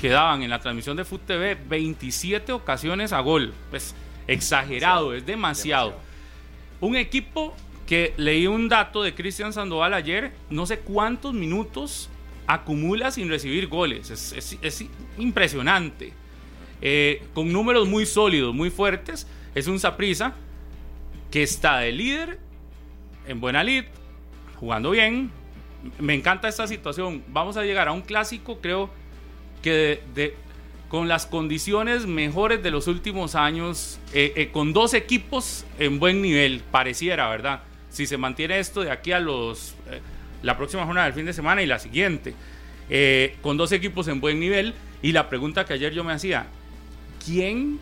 que 0.00 0.08
daban 0.10 0.42
en 0.42 0.50
la 0.50 0.60
transmisión 0.60 0.96
de 0.96 1.04
Foot 1.04 1.26
TV 1.26 1.56
27 1.68 2.52
ocasiones 2.52 3.12
a 3.12 3.20
gol. 3.20 3.52
Pues 3.70 3.94
exagerado, 4.26 5.14
es 5.14 5.26
demasiado. 5.26 5.94
Un 6.80 6.96
equipo 6.96 7.54
que 7.86 8.12
leí 8.16 8.46
un 8.46 8.68
dato 8.68 9.02
de 9.02 9.14
Cristian 9.14 9.52
Sandoval 9.52 9.94
ayer, 9.94 10.32
no 10.50 10.66
sé 10.66 10.78
cuántos 10.80 11.32
minutos 11.32 12.08
acumula 12.46 13.10
sin 13.10 13.28
recibir 13.28 13.66
goles. 13.66 14.10
Es, 14.10 14.32
es- 14.32 14.58
es 14.62 14.84
impresionante. 15.18 16.12
eh, 16.80 17.24
con 17.34 17.52
números 17.52 17.88
muy 17.88 18.06
sólidos, 18.06 18.54
muy 18.54 18.70
fuertes. 18.70 19.26
Es 19.58 19.66
un 19.66 19.80
Saprisa 19.80 20.34
que 21.32 21.42
está 21.42 21.78
de 21.78 21.90
líder 21.90 22.38
en 23.26 23.40
buena 23.40 23.64
lid, 23.64 23.86
jugando 24.60 24.92
bien. 24.92 25.32
Me 25.98 26.14
encanta 26.14 26.46
esta 26.46 26.68
situación. 26.68 27.24
Vamos 27.26 27.56
a 27.56 27.64
llegar 27.64 27.88
a 27.88 27.92
un 27.92 28.02
clásico, 28.02 28.60
creo 28.60 28.88
que 29.60 30.00
con 30.88 31.08
las 31.08 31.26
condiciones 31.26 32.06
mejores 32.06 32.62
de 32.62 32.70
los 32.70 32.86
últimos 32.86 33.34
años, 33.34 33.98
eh, 34.14 34.32
eh, 34.36 34.50
con 34.52 34.72
dos 34.72 34.94
equipos 34.94 35.66
en 35.80 35.98
buen 35.98 36.22
nivel, 36.22 36.62
pareciera, 36.70 37.28
¿verdad? 37.28 37.62
Si 37.90 38.06
se 38.06 38.16
mantiene 38.16 38.60
esto 38.60 38.82
de 38.82 38.92
aquí 38.92 39.10
a 39.10 39.18
los 39.18 39.74
eh, 39.90 40.00
la 40.44 40.56
próxima 40.56 40.84
jornada 40.84 41.06
del 41.06 41.14
fin 41.14 41.26
de 41.26 41.32
semana 41.32 41.64
y 41.64 41.66
la 41.66 41.80
siguiente, 41.80 42.32
con 43.42 43.56
dos 43.56 43.72
equipos 43.72 44.06
en 44.06 44.20
buen 44.20 44.38
nivel. 44.38 44.74
Y 45.02 45.10
la 45.10 45.28
pregunta 45.28 45.64
que 45.64 45.72
ayer 45.72 45.92
yo 45.92 46.04
me 46.04 46.12
hacía, 46.12 46.46
¿quién 47.24 47.80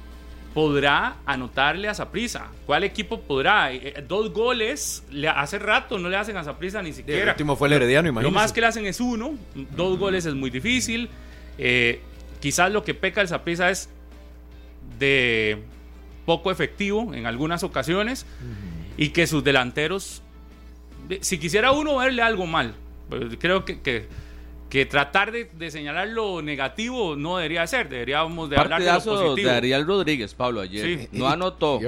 podrá 0.56 1.16
anotarle 1.26 1.86
a 1.86 1.94
Zaprisa? 1.94 2.46
¿Cuál 2.64 2.84
equipo 2.84 3.20
podrá? 3.20 3.68
dos 4.08 4.32
goles, 4.32 5.04
le, 5.10 5.28
hace 5.28 5.58
rato 5.58 5.98
no 5.98 6.08
le 6.08 6.16
hacen 6.16 6.34
a 6.38 6.44
Zaprisa 6.44 6.80
ni 6.80 6.94
siquiera. 6.94 7.24
El 7.24 7.28
último 7.28 7.56
fue 7.56 7.68
el 7.68 7.74
Herediano, 7.74 8.08
imagínate. 8.08 8.32
Lo 8.32 8.40
más 8.40 8.54
que 8.54 8.62
le 8.62 8.68
hacen 8.68 8.86
es 8.86 8.98
uno, 8.98 9.34
dos 9.54 9.98
goles 9.98 10.24
es 10.24 10.32
muy 10.32 10.48
difícil. 10.48 11.10
Eh, 11.58 12.00
quizás 12.40 12.72
lo 12.72 12.84
que 12.84 12.94
peca 12.94 13.20
el 13.20 13.28
Saprissa 13.28 13.68
es 13.68 13.90
de 14.98 15.58
poco 16.24 16.50
efectivo 16.50 17.12
en 17.12 17.26
algunas 17.26 17.62
ocasiones 17.62 18.24
y 18.96 19.10
que 19.10 19.26
sus 19.26 19.44
delanteros, 19.44 20.22
si 21.20 21.36
quisiera 21.36 21.72
uno 21.72 21.98
verle 21.98 22.22
algo 22.22 22.46
mal, 22.46 22.72
pues 23.10 23.24
creo 23.38 23.66
que, 23.66 23.82
que, 23.82 24.08
tratar 24.86 25.32
de, 25.32 25.70
señalar 25.70 26.08
lo 26.08 26.42
negativo 26.42 27.16
no 27.16 27.36
debería 27.36 27.66
ser, 27.66 27.88
deberíamos 27.88 28.50
de 28.50 28.56
hablar 28.56 28.82
de 28.82 28.92
lo 28.92 29.00
positivo. 29.02 29.48
de 29.48 29.50
Ariel 29.50 29.86
Rodríguez, 29.86 30.34
Pablo, 30.34 30.60
ayer. 30.60 31.08
No 31.12 31.28
anotó, 31.28 31.80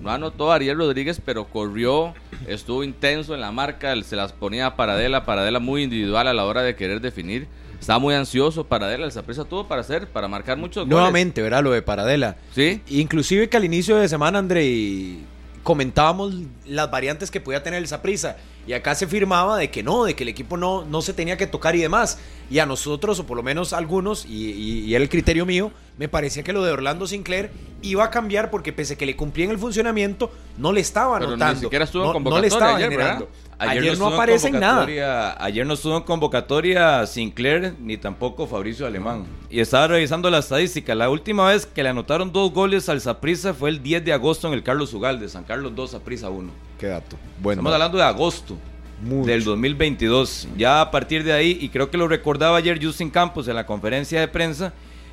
no 0.00 0.10
anotó 0.10 0.50
Ariel 0.50 0.78
Rodríguez, 0.78 1.20
pero 1.24 1.44
corrió, 1.44 2.14
estuvo 2.46 2.84
intenso 2.84 3.34
en 3.34 3.40
la 3.40 3.52
marca, 3.52 3.94
se 4.02 4.16
las 4.16 4.32
ponía 4.32 4.66
a 4.66 4.76
Paradela, 4.76 5.24
Paradela 5.24 5.60
muy 5.60 5.82
individual 5.82 6.26
a 6.26 6.34
la 6.34 6.44
hora 6.44 6.62
de 6.62 6.74
querer 6.74 7.00
definir 7.00 7.46
estaba 7.82 7.98
muy 7.98 8.14
ansioso 8.14 8.62
Paradela, 8.62 9.04
el 9.04 9.10
Zaprisa 9.10 9.44
tuvo 9.44 9.66
para 9.66 9.80
hacer, 9.80 10.06
para 10.06 10.28
marcar 10.28 10.56
muchos 10.56 10.84
goles. 10.84 10.90
Nuevamente, 10.90 11.42
¿verdad? 11.42 11.64
Lo 11.64 11.72
de 11.72 11.82
Paradela. 11.82 12.36
Sí. 12.54 12.80
Inclusive 12.88 13.48
que 13.48 13.56
al 13.56 13.64
inicio 13.64 13.96
de 13.96 14.08
semana, 14.08 14.38
André, 14.38 15.16
comentábamos 15.64 16.32
las 16.64 16.88
variantes 16.92 17.32
que 17.32 17.40
podía 17.40 17.64
tener 17.64 17.80
el 17.80 17.88
Zaprisa. 17.88 18.36
Y 18.66 18.74
acá 18.74 18.94
se 18.94 19.06
firmaba 19.06 19.56
de 19.58 19.70
que 19.70 19.82
no, 19.82 20.04
de 20.04 20.14
que 20.14 20.22
el 20.22 20.28
equipo 20.28 20.56
no, 20.56 20.84
no 20.84 21.02
se 21.02 21.12
tenía 21.12 21.36
que 21.36 21.46
tocar 21.46 21.74
y 21.74 21.80
demás. 21.80 22.18
Y 22.50 22.58
a 22.60 22.66
nosotros, 22.66 23.18
o 23.18 23.26
por 23.26 23.36
lo 23.36 23.42
menos 23.42 23.72
algunos, 23.72 24.24
y, 24.24 24.50
y, 24.52 24.94
era 24.94 25.02
el 25.02 25.08
criterio 25.08 25.46
mío, 25.46 25.72
me 25.98 26.08
parecía 26.08 26.42
que 26.42 26.52
lo 26.52 26.62
de 26.62 26.72
Orlando 26.72 27.06
Sinclair 27.06 27.50
iba 27.82 28.04
a 28.04 28.10
cambiar 28.10 28.50
porque 28.50 28.72
pese 28.72 28.94
a 28.94 28.98
que 28.98 29.06
le 29.06 29.16
cumplían 29.16 29.50
el 29.50 29.58
funcionamiento, 29.58 30.30
no 30.58 30.72
le 30.72 30.80
estaba 30.80 31.16
anotando. 31.16 31.54
Ni 31.54 31.60
siquiera 31.60 31.84
estuvo 31.84 32.12
no, 32.12 32.20
no 32.20 32.40
le 32.40 32.46
estaba 32.46 32.78
generando. 32.78 33.28
Ayer, 33.68 33.98
no, 33.98 34.08
aparece 34.08 34.48
en 34.48 34.60
nada. 34.60 35.36
Ayer 35.42 35.66
no 35.66 35.74
estuvo 35.74 35.96
en 35.96 36.02
convocatoria 36.02 37.06
Sinclair 37.06 37.74
ni 37.80 37.96
tampoco 37.96 38.46
Fabricio 38.46 38.86
Alemán. 38.86 39.24
Y 39.50 39.60
estaba 39.60 39.88
revisando 39.88 40.30
la 40.30 40.38
estadística. 40.38 40.94
La 40.94 41.10
última 41.10 41.48
vez 41.48 41.66
que 41.66 41.82
le 41.82 41.88
anotaron 41.88 42.32
dos 42.32 42.52
goles 42.52 42.88
al 42.88 43.00
Saprissa 43.00 43.54
fue 43.54 43.70
el 43.70 43.82
10 43.82 44.04
de 44.04 44.12
agosto 44.12 44.48
en 44.48 44.54
el 44.54 44.62
Carlos 44.62 44.92
Ugalde. 44.94 45.28
San 45.28 45.44
Carlos 45.44 45.74
2, 45.74 45.90
Saprissa 45.92 46.28
1. 46.28 46.50
Qué 46.78 46.88
dato. 46.88 47.16
Bueno, 47.40 47.60
Estamos 47.60 47.72
hablando 47.72 47.98
de 47.98 48.04
agosto. 48.04 48.58
del 49.00 49.44
2022. 49.44 50.48
Ya 50.56 50.80
a 50.80 50.90
partir 50.90 51.24
de 51.24 51.32
ahí, 51.32 51.58
y 51.60 51.68
creo 51.68 51.90
que 51.90 51.98
lo 51.98 52.08
recordaba 52.08 52.56
ayer 52.56 52.84
Justin 52.84 53.10
Campos 53.10 53.48
en 53.48 53.56
la 53.56 53.66
conferencia 53.66 54.20
de 54.20 54.28
prensa, 54.28 54.72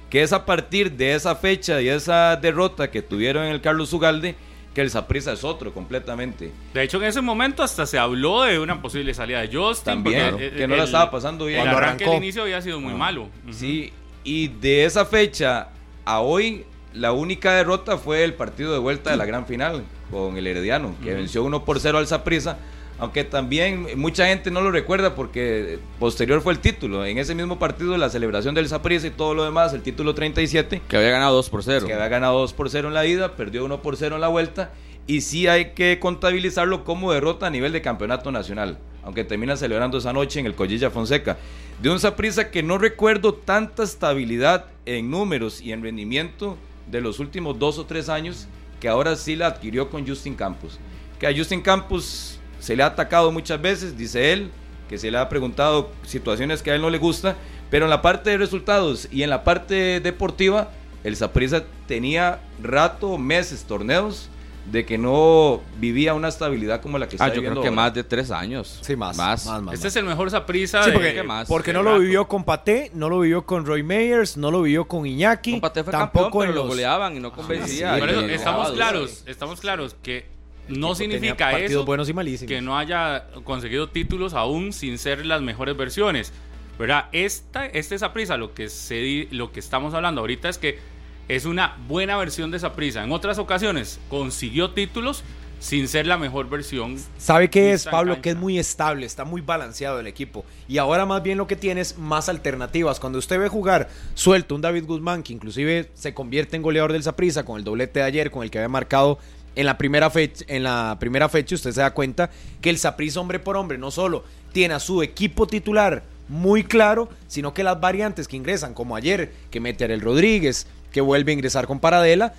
que 0.10 0.24
es 0.24 0.34
a 0.34 0.46
partir 0.46 0.92
de 0.92 1.14
esa 1.14 1.36
fecha 1.36 1.82
y 1.82 1.90
esa 1.90 2.36
derrota 2.36 2.90
que 2.90 3.02
tuvieron 3.02 3.46
en 3.46 3.52
el 3.52 3.62
Carlos 3.62 3.94
Ugalde 3.94 4.36
que 4.74 4.82
el 4.82 4.90
Saprissa 4.90 5.34
es 5.34 5.44
otro 5.44 5.74
completamente. 5.74 6.52
De 6.74 6.84
hecho, 6.84 6.98
en 6.98 7.06
ese 7.06 7.22
momento 7.22 7.64
hasta 7.64 7.86
se 7.86 7.98
habló 7.98 8.44
de 8.44 8.60
una 8.60 8.82
posible 8.82 9.14
salida 9.14 9.42
de 9.42 9.56
Justin. 9.56 9.86
También, 9.86 10.38
que 10.38 10.68
no 10.68 10.76
la 10.76 10.84
estaba 10.84 11.10
pasando 11.12 11.46
bien. 11.46 11.62
El 11.62 11.70
arranque 11.70 12.06
del 12.06 12.16
inicio 12.16 12.44
había 12.44 12.62
sido 12.62 12.80
muy 12.80 12.94
malo. 12.94 13.30
Sí, 13.52 13.92
y 14.24 14.48
de 14.48 14.86
esa 14.86 15.06
fecha 15.06 15.70
a 16.06 16.20
hoy, 16.22 16.66
la 16.94 17.12
única 17.12 17.54
derrota 17.54 17.98
fue 17.98 18.24
el 18.24 18.34
partido 18.34 18.74
de 18.74 18.80
vuelta 18.80 19.12
de 19.12 19.18
la 19.18 19.26
gran 19.26 19.46
final 19.46 19.84
con 20.12 20.38
el 20.38 20.48
Herediano, 20.48 20.96
que 21.04 21.14
venció 21.14 21.44
1 21.44 21.66
por 21.66 21.80
0 21.80 21.98
al 21.98 22.08
Saprissa 22.08 22.58
aunque 23.00 23.24
también 23.24 23.88
mucha 23.96 24.28
gente 24.28 24.52
no 24.52 24.62
lo 24.62 24.72
recuerda 24.72 25.16
porque 25.16 25.80
posterior 26.00 26.42
fue 26.42 26.52
el 26.52 26.60
título. 26.60 27.06
En 27.06 27.18
ese 27.18 27.34
mismo 27.34 27.58
partido, 27.58 27.98
la 27.98 28.10
celebración 28.10 28.54
del 28.56 28.68
Saprissa 28.68 29.08
y 29.08 29.12
todo 29.12 29.34
lo 29.34 29.46
demás, 29.46 29.74
el 29.74 29.82
título 29.82 30.14
37. 30.14 30.82
Que 30.88 30.98
había 30.98 31.12
ganado 31.12 31.36
2 31.36 31.50
por 31.50 31.64
0. 31.64 31.88
Que 31.88 31.94
había 31.94 32.10
ganado 32.10 32.40
2 32.40 32.54
por 32.54 32.70
0 32.70 32.90
en 32.90 32.94
la 32.94 33.06
ida, 33.06 33.38
perdió 33.38 33.64
1 33.64 33.82
por 33.82 33.96
0 33.96 34.16
en 34.16 34.22
la 34.22 34.28
vuelta. 34.28 34.74
Y 35.08 35.22
sí 35.22 35.48
hay 35.48 35.72
que 35.72 35.98
contabilizarlo 36.00 36.84
como 36.84 37.14
derrota 37.14 37.48
a 37.48 37.50
nivel 37.50 37.72
de 37.72 37.82
campeonato 37.82 38.32
nacional. 38.32 38.78
Aunque 39.04 39.24
termina 39.24 39.56
celebrando 39.56 39.98
esa 39.98 40.12
noche 40.12 40.42
en 40.42 40.46
el 40.46 40.54
Collilla 40.54 40.92
Fonseca. 40.92 41.38
De 41.82 41.90
un 41.90 42.02
Saprissa 42.02 42.52
que 42.52 42.64
no 42.64 42.78
recuerdo 42.78 43.34
tanta 43.34 43.84
estabilidad 43.84 44.66
en 44.86 45.10
números 45.10 45.62
y 45.62 45.72
en 45.72 45.82
rendimiento 45.82 46.58
de 46.92 47.00
los 47.00 47.20
últimos 47.20 47.58
dos 47.58 47.78
o 47.78 47.86
tres 47.86 48.10
años 48.10 48.48
que 48.82 48.90
ahora 48.90 49.16
sí 49.16 49.38
la 49.38 49.48
adquirió 49.48 49.90
con 49.90 50.06
Justin 50.06 50.36
Campos. 50.36 50.80
Que 51.18 51.28
a 51.28 51.36
Justin 51.36 51.62
Campos 51.62 52.39
se 52.60 52.76
le 52.76 52.84
ha 52.84 52.88
atacado 52.88 53.32
muchas 53.32 53.62
veces, 53.62 53.98
dice 53.98 54.34
él, 54.34 54.52
que 54.88 54.98
se 54.98 55.12
le 55.12 55.18
ha 55.18 55.30
preguntado 55.30 55.92
situaciones 56.04 56.62
que 56.62 56.72
a 56.72 56.76
él 56.76 56.82
no 56.82 56.90
le 56.90 56.98
gusta, 56.98 57.36
pero 57.70 57.86
en 57.86 57.90
la 57.90 58.02
parte 58.02 58.32
de 58.32 58.38
resultados 58.38 59.08
y 59.12 59.24
en 59.24 59.30
la 59.30 59.44
parte 59.44 60.00
deportiva, 60.00 60.72
el 61.04 61.16
Saprissa 61.16 61.64
tenía 61.88 62.40
rato, 62.62 63.18
meses, 63.18 63.64
torneos 63.64 64.30
de 64.72 64.86
que 64.86 64.98
no 64.98 65.62
vivía 65.80 66.14
una 66.14 66.28
estabilidad 66.28 66.82
como 66.82 66.98
la 67.00 67.08
que 67.08 67.16
está 67.16 67.26
ah, 67.26 67.34
yo 67.34 67.42
creo 67.42 67.62
que 67.62 67.72
más 67.72 67.94
de 67.94 68.04
tres 68.04 68.30
años. 68.30 68.80
Sí, 68.82 68.96
más. 68.96 69.18
Más. 69.18 69.48
este 69.72 69.88
es 69.88 69.96
el 69.96 70.06
mejor 70.06 70.30
Saprissa. 70.30 70.84
Sí, 70.84 70.92
porque, 70.92 71.24
más, 71.24 71.48
porque 71.48 71.74
no 71.74 71.82
lo 71.82 72.00
vivió 72.00 72.28
con 72.28 72.44
Paté, 72.44 72.92
no 72.94 73.10
lo 73.10 73.20
vivió 73.20 73.46
con 73.46 73.66
Roy 73.66 73.84
Meyers, 73.84 74.38
no 74.38 74.52
lo 74.52 74.62
vivió 74.62 74.88
con 74.88 75.06
Iñaki. 75.06 75.52
Con 75.52 75.62
Paté 75.62 75.84
fue 75.84 75.92
tampoco 75.92 76.40
campeón, 76.40 76.48
pero 76.48 76.54
lo 76.54 76.68
goleaban 76.68 77.16
y 77.16 77.20
no 77.20 77.32
convencía. 77.32 77.98
estamos 78.28 78.72
claros, 78.72 79.24
estamos 79.26 79.60
claros 79.60 79.96
que 80.04 80.39
no 80.70 80.96
significa 80.96 81.58
eso 81.60 81.86
buenos 81.86 82.10
y 82.10 82.46
que 82.46 82.62
no 82.62 82.78
haya 82.78 83.28
conseguido 83.44 83.90
títulos 83.90 84.34
aún 84.34 84.74
sin 84.74 84.98
ser 84.98 85.26
las 85.26 85.42
mejores 85.42 85.76
versiones. 85.76 86.32
¿Verdad? 86.78 87.10
Esta, 87.12 87.66
este 87.66 87.98
prisa 88.10 88.38
lo 88.38 88.54
que, 88.54 88.70
se, 88.70 89.28
lo 89.32 89.52
que 89.52 89.60
estamos 89.60 89.94
hablando 89.94 90.22
ahorita 90.22 90.48
es 90.48 90.58
que 90.58 90.80
es 91.28 91.46
una 91.46 91.78
buena 91.88 92.16
versión 92.16 92.52
de 92.52 92.58
esa 92.58 92.74
prisa. 92.74 93.04
En 93.04 93.12
otras 93.12 93.38
ocasiones 93.38 94.00
consiguió 94.10 94.72
títulos 94.72 95.24
sin 95.60 95.88
ser 95.88 96.08
la 96.08 96.18
mejor 96.18 96.50
versión. 96.50 96.98
¿Sabe 97.18 97.50
qué 97.50 97.74
es, 97.74 97.86
Pablo? 97.86 98.22
Que 98.22 98.32
es 98.32 98.36
muy 98.36 98.58
estable, 98.58 99.06
está 99.06 99.26
muy 99.26 99.42
balanceado 99.42 100.00
el 100.00 100.08
equipo. 100.08 100.46
Y 100.68 100.78
ahora 100.78 101.06
más 101.06 101.22
bien 101.22 101.38
lo 101.38 101.48
que 101.48 101.56
tiene 101.56 101.82
es 101.82 101.98
más 101.98 102.30
alternativas. 102.30 103.00
Cuando 103.00 103.20
usted 103.20 103.40
ve 103.40 103.50
jugar 103.50 103.90
suelto 104.14 104.56
un 104.56 104.62
David 104.62 104.86
Guzmán, 104.86 105.22
que 105.22 105.34
inclusive 105.34 105.92
se 105.94 106.14
convierte 106.14 106.56
en 106.56 106.62
goleador 106.62 106.94
del 106.94 107.04
Saprisa 107.04 107.44
con 107.44 107.58
el 107.58 107.64
doblete 107.64 108.00
de 108.00 108.06
ayer, 108.06 108.32
con 108.32 108.44
el 108.44 108.52
que 108.52 108.58
había 108.58 108.70
marcado 108.70 109.20
en 109.56 109.66
la 109.66 109.78
primera 109.78 110.10
fecha, 110.10 110.46
en 110.48 110.64
la 110.64 110.98
primera 111.00 111.30
fecha 111.30 111.56
usted 111.56 111.72
se 111.72 111.82
da 111.82 111.94
cuenta 111.94 112.30
que 112.62 112.70
el 112.70 112.78
Saprissa 112.78 113.20
hombre 113.20 113.40
por 113.40 113.58
hombre 113.58 113.78
no 113.78 113.92
solo 113.92 114.24
tiene 114.52 114.74
a 114.74 114.80
su 114.80 115.02
equipo 115.04 115.48
titular 115.48 116.04
muy 116.28 116.64
claro, 116.64 117.10
sino 117.28 117.54
que 117.54 117.64
las 117.64 117.80
variantes 117.80 118.28
que 118.28 118.38
ingresan, 118.38 118.74
como 118.74 118.96
ayer, 118.96 119.34
que 119.50 119.60
mete 119.60 119.84
a 119.84 119.98
Rodríguez, 119.98 120.68
que 120.92 121.02
vuelve 121.02 121.32
a 121.32 121.34
ingresar 121.34 121.68
con 121.68 121.80
Paradela, 121.80 122.34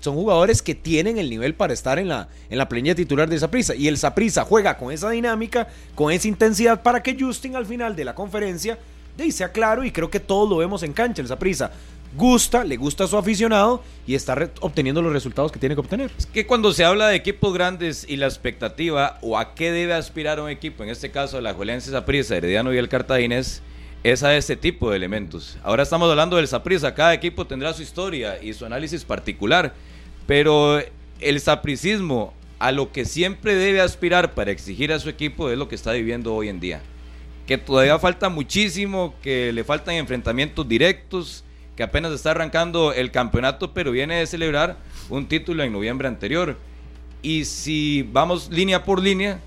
son 0.00 0.14
jugadores 0.14 0.62
que 0.62 0.74
tienen 0.74 1.18
el 1.18 1.28
nivel 1.30 1.54
para 1.54 1.72
estar 1.72 1.98
en 1.98 2.08
la, 2.08 2.28
en 2.48 2.58
la 2.58 2.68
titular 2.68 3.28
de 3.28 3.38
Saprissa. 3.38 3.74
Y 3.74 3.88
el 3.88 3.98
Saprissa 3.98 4.44
juega 4.44 4.76
con 4.76 4.92
esa 4.92 5.10
dinámica, 5.10 5.68
con 5.94 6.12
esa 6.12 6.28
intensidad 6.28 6.82
para 6.82 7.02
que 7.02 7.16
Justin 7.18 7.56
al 7.56 7.66
final 7.66 7.96
de 7.96 8.04
la 8.04 8.14
conferencia 8.14 8.78
sea 9.32 9.50
claro 9.50 9.84
y 9.84 9.90
creo 9.90 10.10
que 10.10 10.20
todos 10.20 10.48
lo 10.48 10.58
vemos 10.58 10.82
en 10.84 10.92
cancha, 10.92 11.20
el 11.20 11.28
Saprissa 11.28 11.72
gusta, 12.16 12.64
le 12.64 12.76
gusta 12.76 13.04
a 13.04 13.06
su 13.06 13.16
aficionado 13.16 13.82
y 14.06 14.14
está 14.14 14.50
obteniendo 14.60 15.02
los 15.02 15.12
resultados 15.12 15.52
que 15.52 15.58
tiene 15.58 15.74
que 15.74 15.80
obtener. 15.80 16.10
Es 16.16 16.26
que 16.26 16.46
cuando 16.46 16.72
se 16.72 16.84
habla 16.84 17.08
de 17.08 17.16
equipos 17.16 17.52
grandes 17.52 18.06
y 18.08 18.16
la 18.16 18.26
expectativa 18.26 19.18
o 19.22 19.38
a 19.38 19.54
qué 19.54 19.70
debe 19.70 19.94
aspirar 19.94 20.40
un 20.40 20.48
equipo, 20.48 20.82
en 20.82 20.90
este 20.90 21.10
caso 21.10 21.40
la 21.40 21.54
Juelense 21.54 21.90
Saprissa, 21.90 22.36
Herediano 22.36 22.72
y 22.72 22.78
el 22.78 22.88
Cartaginés, 22.88 23.62
es 24.04 24.22
a 24.22 24.36
este 24.36 24.56
tipo 24.56 24.90
de 24.90 24.96
elementos. 24.96 25.58
Ahora 25.62 25.82
estamos 25.82 26.08
hablando 26.10 26.36
del 26.36 26.48
Saprissa, 26.48 26.94
cada 26.94 27.14
equipo 27.14 27.46
tendrá 27.46 27.72
su 27.74 27.82
historia 27.82 28.42
y 28.42 28.52
su 28.52 28.64
análisis 28.64 29.04
particular, 29.04 29.74
pero 30.26 30.80
el 31.20 31.40
sapricismo 31.40 32.32
a 32.58 32.72
lo 32.72 32.92
que 32.92 33.04
siempre 33.04 33.54
debe 33.54 33.80
aspirar 33.80 34.34
para 34.34 34.50
exigir 34.50 34.92
a 34.92 34.98
su 34.98 35.08
equipo 35.08 35.50
es 35.50 35.58
lo 35.58 35.68
que 35.68 35.74
está 35.74 35.92
viviendo 35.92 36.34
hoy 36.34 36.48
en 36.48 36.60
día. 36.60 36.80
Que 37.46 37.58
todavía 37.58 37.98
falta 37.98 38.28
muchísimo, 38.28 39.14
que 39.22 39.52
le 39.52 39.64
faltan 39.64 39.94
enfrentamientos 39.94 40.68
directos, 40.68 41.44
que 41.78 41.84
apenas 41.84 42.10
está 42.10 42.32
arrancando 42.32 42.92
el 42.92 43.12
campeonato, 43.12 43.72
pero 43.72 43.92
viene 43.92 44.16
de 44.16 44.26
celebrar 44.26 44.78
un 45.08 45.28
título 45.28 45.62
en 45.62 45.72
noviembre 45.72 46.08
anterior. 46.08 46.56
Y 47.22 47.44
si 47.44 48.02
vamos 48.02 48.50
línea 48.50 48.82
por 48.82 49.00
línea, 49.00 49.38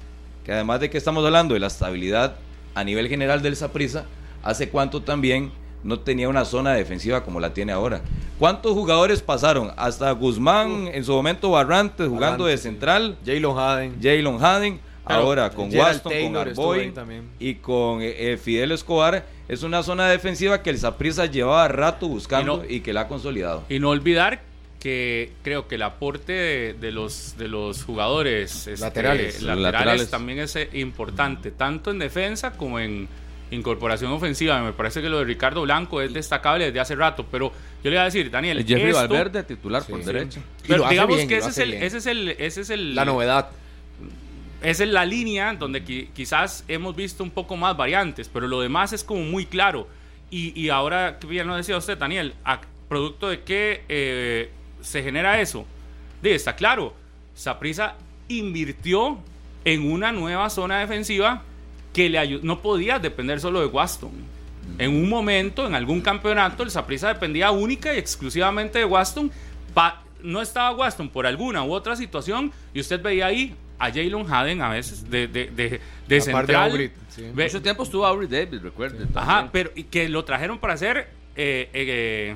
que 0.45 0.53
además 0.53 0.79
de 0.79 0.89
que 0.89 0.97
estamos 0.97 1.25
hablando 1.25 1.55
de 1.55 1.59
la 1.59 1.67
estabilidad 1.67 2.37
a 2.73 2.85
nivel 2.85 3.09
general 3.09 3.41
del 3.41 3.57
Saprissa, 3.57 4.05
hace 4.43 4.69
cuánto 4.69 5.01
también 5.01 5.51
no 5.83 5.99
tenía 5.99 6.29
una 6.29 6.45
zona 6.45 6.71
defensiva 6.71 7.25
como 7.25 7.41
la 7.41 7.53
tiene 7.53 7.73
ahora. 7.73 7.99
¿Cuántos 8.39 8.71
jugadores 8.71 9.21
pasaron? 9.21 9.73
Hasta 9.75 10.09
Guzmán, 10.11 10.87
en 10.87 11.03
su 11.03 11.11
momento 11.11 11.51
Barrantes, 11.51 12.07
jugando 12.07 12.45
de 12.45 12.57
central. 12.57 13.17
Jalen 13.25 13.57
Haden. 13.57 14.01
Jalen 14.01 14.41
Haden. 14.41 14.79
Ahora 15.05 15.49
con 15.49 15.71
Gerald 15.71 15.93
Waston, 15.95 16.11
Taylor 16.11 16.31
con 16.31 16.47
Arboy 16.49 16.91
también. 16.91 17.23
y 17.39 17.55
con 17.55 18.01
eh, 18.01 18.33
eh, 18.33 18.37
Fidel 18.37 18.71
Escobar. 18.71 19.25
Es 19.47 19.63
una 19.63 19.83
zona 19.83 20.07
defensiva 20.07 20.61
que 20.61 20.69
el 20.69 20.77
Saprissa 20.77 21.25
llevaba 21.25 21.67
rato 21.67 22.07
buscando 22.07 22.63
Y 22.67 22.79
que 22.81 22.93
la 22.93 23.01
ha 23.01 23.07
consolidado. 23.07 23.63
Y 23.69 23.79
no 23.79 23.89
olvidar 23.89 24.41
que 24.79 25.31
creo 25.43 25.67
que 25.67 25.75
el 25.75 25.83
aporte 25.83 26.31
de, 26.33 26.73
de 26.73 26.91
los, 26.91 27.35
de 27.37 27.47
los 27.47 27.83
jugadores 27.83 28.65
este, 28.67 28.83
Laterales. 28.83 29.41
laterales 29.43 29.61
Laterales. 29.73 30.09
también 30.09 30.39
es 30.39 30.55
eh, 30.55 30.69
importante, 30.73 31.51
tanto 31.51 31.91
en 31.91 31.99
defensa 31.99 32.51
como 32.53 32.79
en 32.79 33.07
incorporación 33.51 34.11
ofensiva. 34.11 34.59
Me 34.61 34.71
parece 34.73 35.01
que 35.01 35.09
lo 35.09 35.19
de 35.19 35.25
Ricardo 35.25 35.61
Blanco 35.63 36.01
es 36.01 36.13
destacable 36.13 36.65
desde 36.65 36.79
hace 36.79 36.95
rato, 36.95 37.25
pero 37.29 37.51
yo 37.83 37.89
le 37.89 37.91
iba 37.97 38.01
a 38.01 38.05
decir, 38.05 38.31
Daniel, 38.31 38.59
El 38.59 38.65
Jeffrey 38.65 38.87
esto- 38.89 38.99
Valverde, 39.01 39.43
titular 39.43 39.83
por 39.85 40.03
derecha. 40.03 40.41
Pero 40.67 40.87
digamos 40.89 41.15
bien, 41.17 41.27
que 41.27 41.37
ese 41.37 41.49
es, 41.49 41.57
el, 41.59 41.73
ese 41.73 41.97
es 41.97 42.05
el, 42.07 42.29
ese 42.29 42.61
es 42.61 42.69
el, 42.69 42.95
La 42.95 43.05
novedad. 43.05 43.49
Esa 44.61 44.83
es 44.83 44.89
la 44.89 45.05
línea 45.05 45.53
donde 45.53 45.83
qui- 45.83 46.09
quizás 46.13 46.63
hemos 46.67 46.95
visto 46.95 47.23
un 47.23 47.31
poco 47.31 47.57
más 47.57 47.75
variantes, 47.77 48.29
pero 48.29 48.47
lo 48.47 48.61
demás 48.61 48.93
es 48.93 49.03
como 49.03 49.21
muy 49.23 49.45
claro. 49.45 49.87
Y, 50.29 50.59
y 50.59 50.69
ahora, 50.69 51.17
que 51.19 51.27
bien 51.27 51.47
lo 51.47 51.55
decía 51.55 51.77
usted, 51.77 51.97
Daniel, 51.97 52.33
¿a 52.45 52.61
producto 52.87 53.27
de 53.29 53.41
qué 53.41 53.83
eh, 53.89 54.49
se 54.81 55.03
genera 55.03 55.41
eso? 55.41 55.65
De, 56.21 56.35
está 56.35 56.55
claro, 56.55 56.93
Saprisa 57.33 57.95
invirtió 58.27 59.17
en 59.65 59.91
una 59.91 60.11
nueva 60.11 60.49
zona 60.49 60.79
defensiva 60.79 61.43
que 61.93 62.09
le. 62.09 62.39
No 62.43 62.61
podía 62.61 62.99
depender 62.99 63.39
solo 63.39 63.59
de 63.61 63.65
Waston. 63.67 64.11
En 64.77 64.91
un 64.91 65.09
momento, 65.09 65.65
en 65.67 65.75
algún 65.75 66.01
campeonato, 66.01 66.63
el 66.63 66.71
Saprissa 66.71 67.09
dependía 67.09 67.51
única 67.51 67.93
y 67.93 67.97
exclusivamente 67.97 68.79
de 68.79 68.85
Waston. 68.85 69.31
Pa- 69.73 70.03
no 70.23 70.41
estaba 70.41 70.71
Waston 70.71 71.09
por 71.09 71.25
alguna 71.25 71.63
u 71.63 71.73
otra 71.73 71.95
situación 71.95 72.51
y 72.73 72.79
usted 72.79 73.01
veía 73.01 73.25
ahí 73.25 73.55
a 73.85 73.91
Jalen 73.91 74.25
Haden 74.31 74.61
a 74.61 74.69
veces 74.69 75.09
de, 75.09 75.27
de, 75.27 75.45
de, 75.45 75.69
de 75.69 75.81
de 76.07 76.21
central. 76.21 76.71
Aubrey, 76.71 76.91
sí. 77.09 77.23
Mucho 77.35 77.61
tiempo 77.61 77.83
estuvo 77.83 78.05
Aubrey 78.05 78.27
Davis, 78.27 78.61
recuerden. 78.61 79.07
Ajá, 79.15 79.49
pero 79.51 79.71
y 79.75 79.83
que 79.83 80.07
lo 80.09 80.23
trajeron 80.25 80.59
para 80.59 80.77
ser 80.77 81.09
eh, 81.35 81.69
eh, 81.73 82.35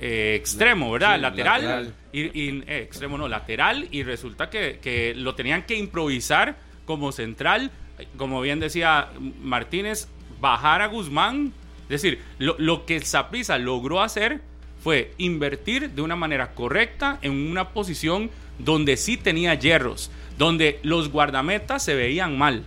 eh, 0.00 0.34
extremo, 0.38 0.90
¿verdad? 0.90 1.16
Sí, 1.16 1.20
lateral. 1.22 1.62
lateral. 1.62 1.94
Y, 2.12 2.20
y- 2.40 2.64
eh, 2.66 2.82
extremo 2.82 3.18
no, 3.18 3.28
lateral. 3.28 3.88
Y 3.90 4.02
resulta 4.02 4.50
que, 4.50 4.78
que 4.82 5.14
lo 5.14 5.34
tenían 5.34 5.62
que 5.64 5.76
improvisar 5.76 6.56
como 6.84 7.12
central. 7.12 7.70
Como 8.16 8.40
bien 8.40 8.60
decía 8.60 9.08
Martínez, 9.42 10.08
bajar 10.40 10.82
a 10.82 10.86
Guzmán. 10.86 11.52
Es 11.84 12.02
decir, 12.02 12.20
lo, 12.38 12.56
lo 12.58 12.86
que 12.86 12.96
el 12.96 13.04
Saprissa 13.04 13.58
logró 13.58 14.00
hacer 14.02 14.40
fue 14.82 15.12
invertir 15.18 15.90
de 15.90 16.02
una 16.02 16.16
manera 16.16 16.52
correcta 16.54 17.18
en 17.22 17.32
una 17.50 17.70
posición 17.70 18.30
donde 18.58 18.96
sí 18.96 19.16
tenía 19.16 19.54
hierros, 19.54 20.10
donde 20.38 20.80
los 20.82 21.10
guardametas 21.10 21.82
se 21.82 21.94
veían 21.94 22.36
mal 22.38 22.64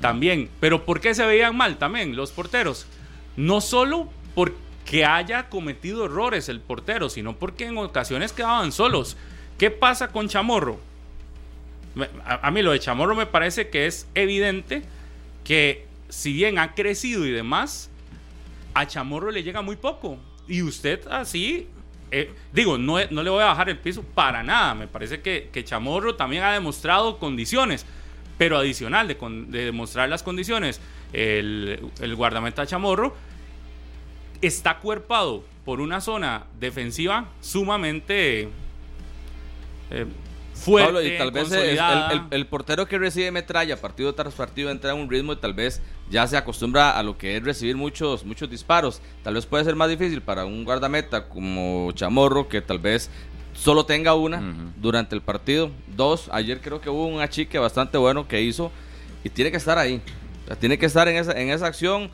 también. 0.00 0.50
Pero 0.60 0.84
¿por 0.84 1.00
qué 1.00 1.14
se 1.14 1.24
veían 1.24 1.56
mal 1.56 1.78
también 1.78 2.16
los 2.16 2.32
porteros? 2.32 2.86
No 3.36 3.60
solo 3.60 4.08
porque 4.34 5.04
haya 5.04 5.48
cometido 5.48 6.04
errores 6.04 6.48
el 6.48 6.60
portero, 6.60 7.08
sino 7.08 7.36
porque 7.36 7.66
en 7.66 7.78
ocasiones 7.78 8.32
quedaban 8.32 8.72
solos. 8.72 9.16
¿Qué 9.58 9.70
pasa 9.70 10.08
con 10.08 10.28
Chamorro? 10.28 10.80
A 12.24 12.50
mí 12.50 12.62
lo 12.62 12.72
de 12.72 12.80
Chamorro 12.80 13.14
me 13.14 13.26
parece 13.26 13.68
que 13.68 13.86
es 13.86 14.06
evidente 14.14 14.82
que 15.44 15.86
si 16.08 16.32
bien 16.32 16.58
ha 16.58 16.74
crecido 16.74 17.26
y 17.26 17.30
demás, 17.30 17.90
a 18.74 18.86
Chamorro 18.86 19.30
le 19.30 19.42
llega 19.42 19.62
muy 19.62 19.76
poco. 19.76 20.18
Y 20.46 20.62
usted 20.62 21.06
así, 21.08 21.68
eh, 22.10 22.32
digo, 22.52 22.76
no, 22.78 22.96
no 23.10 23.22
le 23.22 23.30
voy 23.30 23.42
a 23.42 23.46
bajar 23.46 23.68
el 23.70 23.78
piso 23.78 24.02
para 24.02 24.42
nada. 24.42 24.74
Me 24.74 24.86
parece 24.88 25.20
que, 25.20 25.48
que 25.52 25.64
Chamorro 25.64 26.16
también 26.16 26.42
ha 26.42 26.52
demostrado 26.52 27.18
condiciones. 27.18 27.86
Pero 28.38 28.56
adicional 28.56 29.06
de, 29.06 29.16
con- 29.18 29.50
de 29.50 29.66
demostrar 29.66 30.08
las 30.08 30.22
condiciones, 30.22 30.80
el, 31.12 31.78
el 32.00 32.16
guardameta 32.16 32.66
Chamorro 32.66 33.14
está 34.40 34.78
cuerpado 34.78 35.44
por 35.66 35.80
una 35.82 36.00
zona 36.00 36.44
defensiva 36.58 37.28
sumamente 37.42 38.48
eh, 39.90 40.06
fuerte, 40.60 40.86
Pablo, 40.92 41.02
y 41.02 41.18
tal 41.18 41.30
vez 41.30 41.44
el, 41.50 41.58
consolidada. 41.58 42.12
el- 42.12 42.22
el 42.30 42.46
portero 42.46 42.86
que 42.86 42.98
recibe 42.98 43.30
metralla 43.30 43.76
partido 43.80 44.14
tras 44.14 44.34
partido 44.34 44.70
entra 44.70 44.92
en 44.92 44.98
un 44.98 45.10
ritmo 45.10 45.32
y 45.32 45.36
tal 45.36 45.54
vez 45.54 45.80
ya 46.10 46.26
se 46.26 46.36
acostumbra 46.36 46.98
a 46.98 47.02
lo 47.02 47.16
que 47.18 47.36
es 47.36 47.42
recibir 47.42 47.76
muchos, 47.76 48.24
muchos 48.24 48.48
disparos. 48.50 49.00
Tal 49.24 49.34
vez 49.34 49.46
puede 49.46 49.64
ser 49.64 49.74
más 49.76 49.88
difícil 49.88 50.22
para 50.22 50.44
un 50.44 50.64
guardameta 50.64 51.28
como 51.28 51.90
Chamorro 51.92 52.48
que 52.48 52.60
tal 52.60 52.78
vez 52.78 53.10
solo 53.54 53.84
tenga 53.84 54.14
una 54.14 54.40
durante 54.76 55.14
el 55.14 55.22
partido. 55.22 55.70
Dos, 55.96 56.28
ayer 56.32 56.60
creo 56.60 56.80
que 56.80 56.88
hubo 56.90 57.06
un 57.06 57.20
achique 57.20 57.58
bastante 57.58 57.98
bueno 57.98 58.28
que 58.28 58.40
hizo 58.42 58.70
y 59.24 59.28
tiene 59.30 59.50
que 59.50 59.56
estar 59.56 59.76
ahí. 59.78 60.00
O 60.44 60.46
sea, 60.46 60.56
tiene 60.56 60.78
que 60.78 60.86
estar 60.86 61.08
en 61.08 61.16
esa, 61.16 61.32
en 61.32 61.50
esa 61.50 61.66
acción 61.66 62.10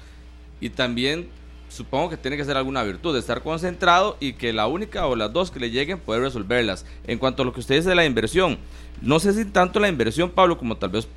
y 0.60 0.70
también 0.70 1.28
supongo 1.68 2.10
que 2.10 2.16
tiene 2.16 2.36
que 2.36 2.44
ser 2.44 2.56
alguna 2.56 2.82
virtud 2.82 3.12
de 3.14 3.20
estar 3.20 3.42
concentrado 3.42 4.16
y 4.20 4.34
que 4.34 4.52
la 4.52 4.66
única 4.66 5.06
o 5.06 5.16
las 5.16 5.32
dos 5.32 5.50
que 5.50 5.60
le 5.60 5.70
lleguen 5.70 5.98
poder 5.98 6.22
resolverlas. 6.22 6.86
En 7.06 7.18
cuanto 7.18 7.42
a 7.42 7.44
lo 7.46 7.52
que 7.52 7.60
usted 7.60 7.76
dice 7.76 7.88
de 7.88 7.94
la 7.94 8.04
inversión, 8.04 8.58
no 9.02 9.18
sé 9.20 9.32
si 9.32 9.44
tanto 9.44 9.80
la 9.80 9.88
inversión, 9.88 10.30
Pablo, 10.30 10.58
como 10.58 10.76
tal 10.76 10.90
vez 10.90 11.08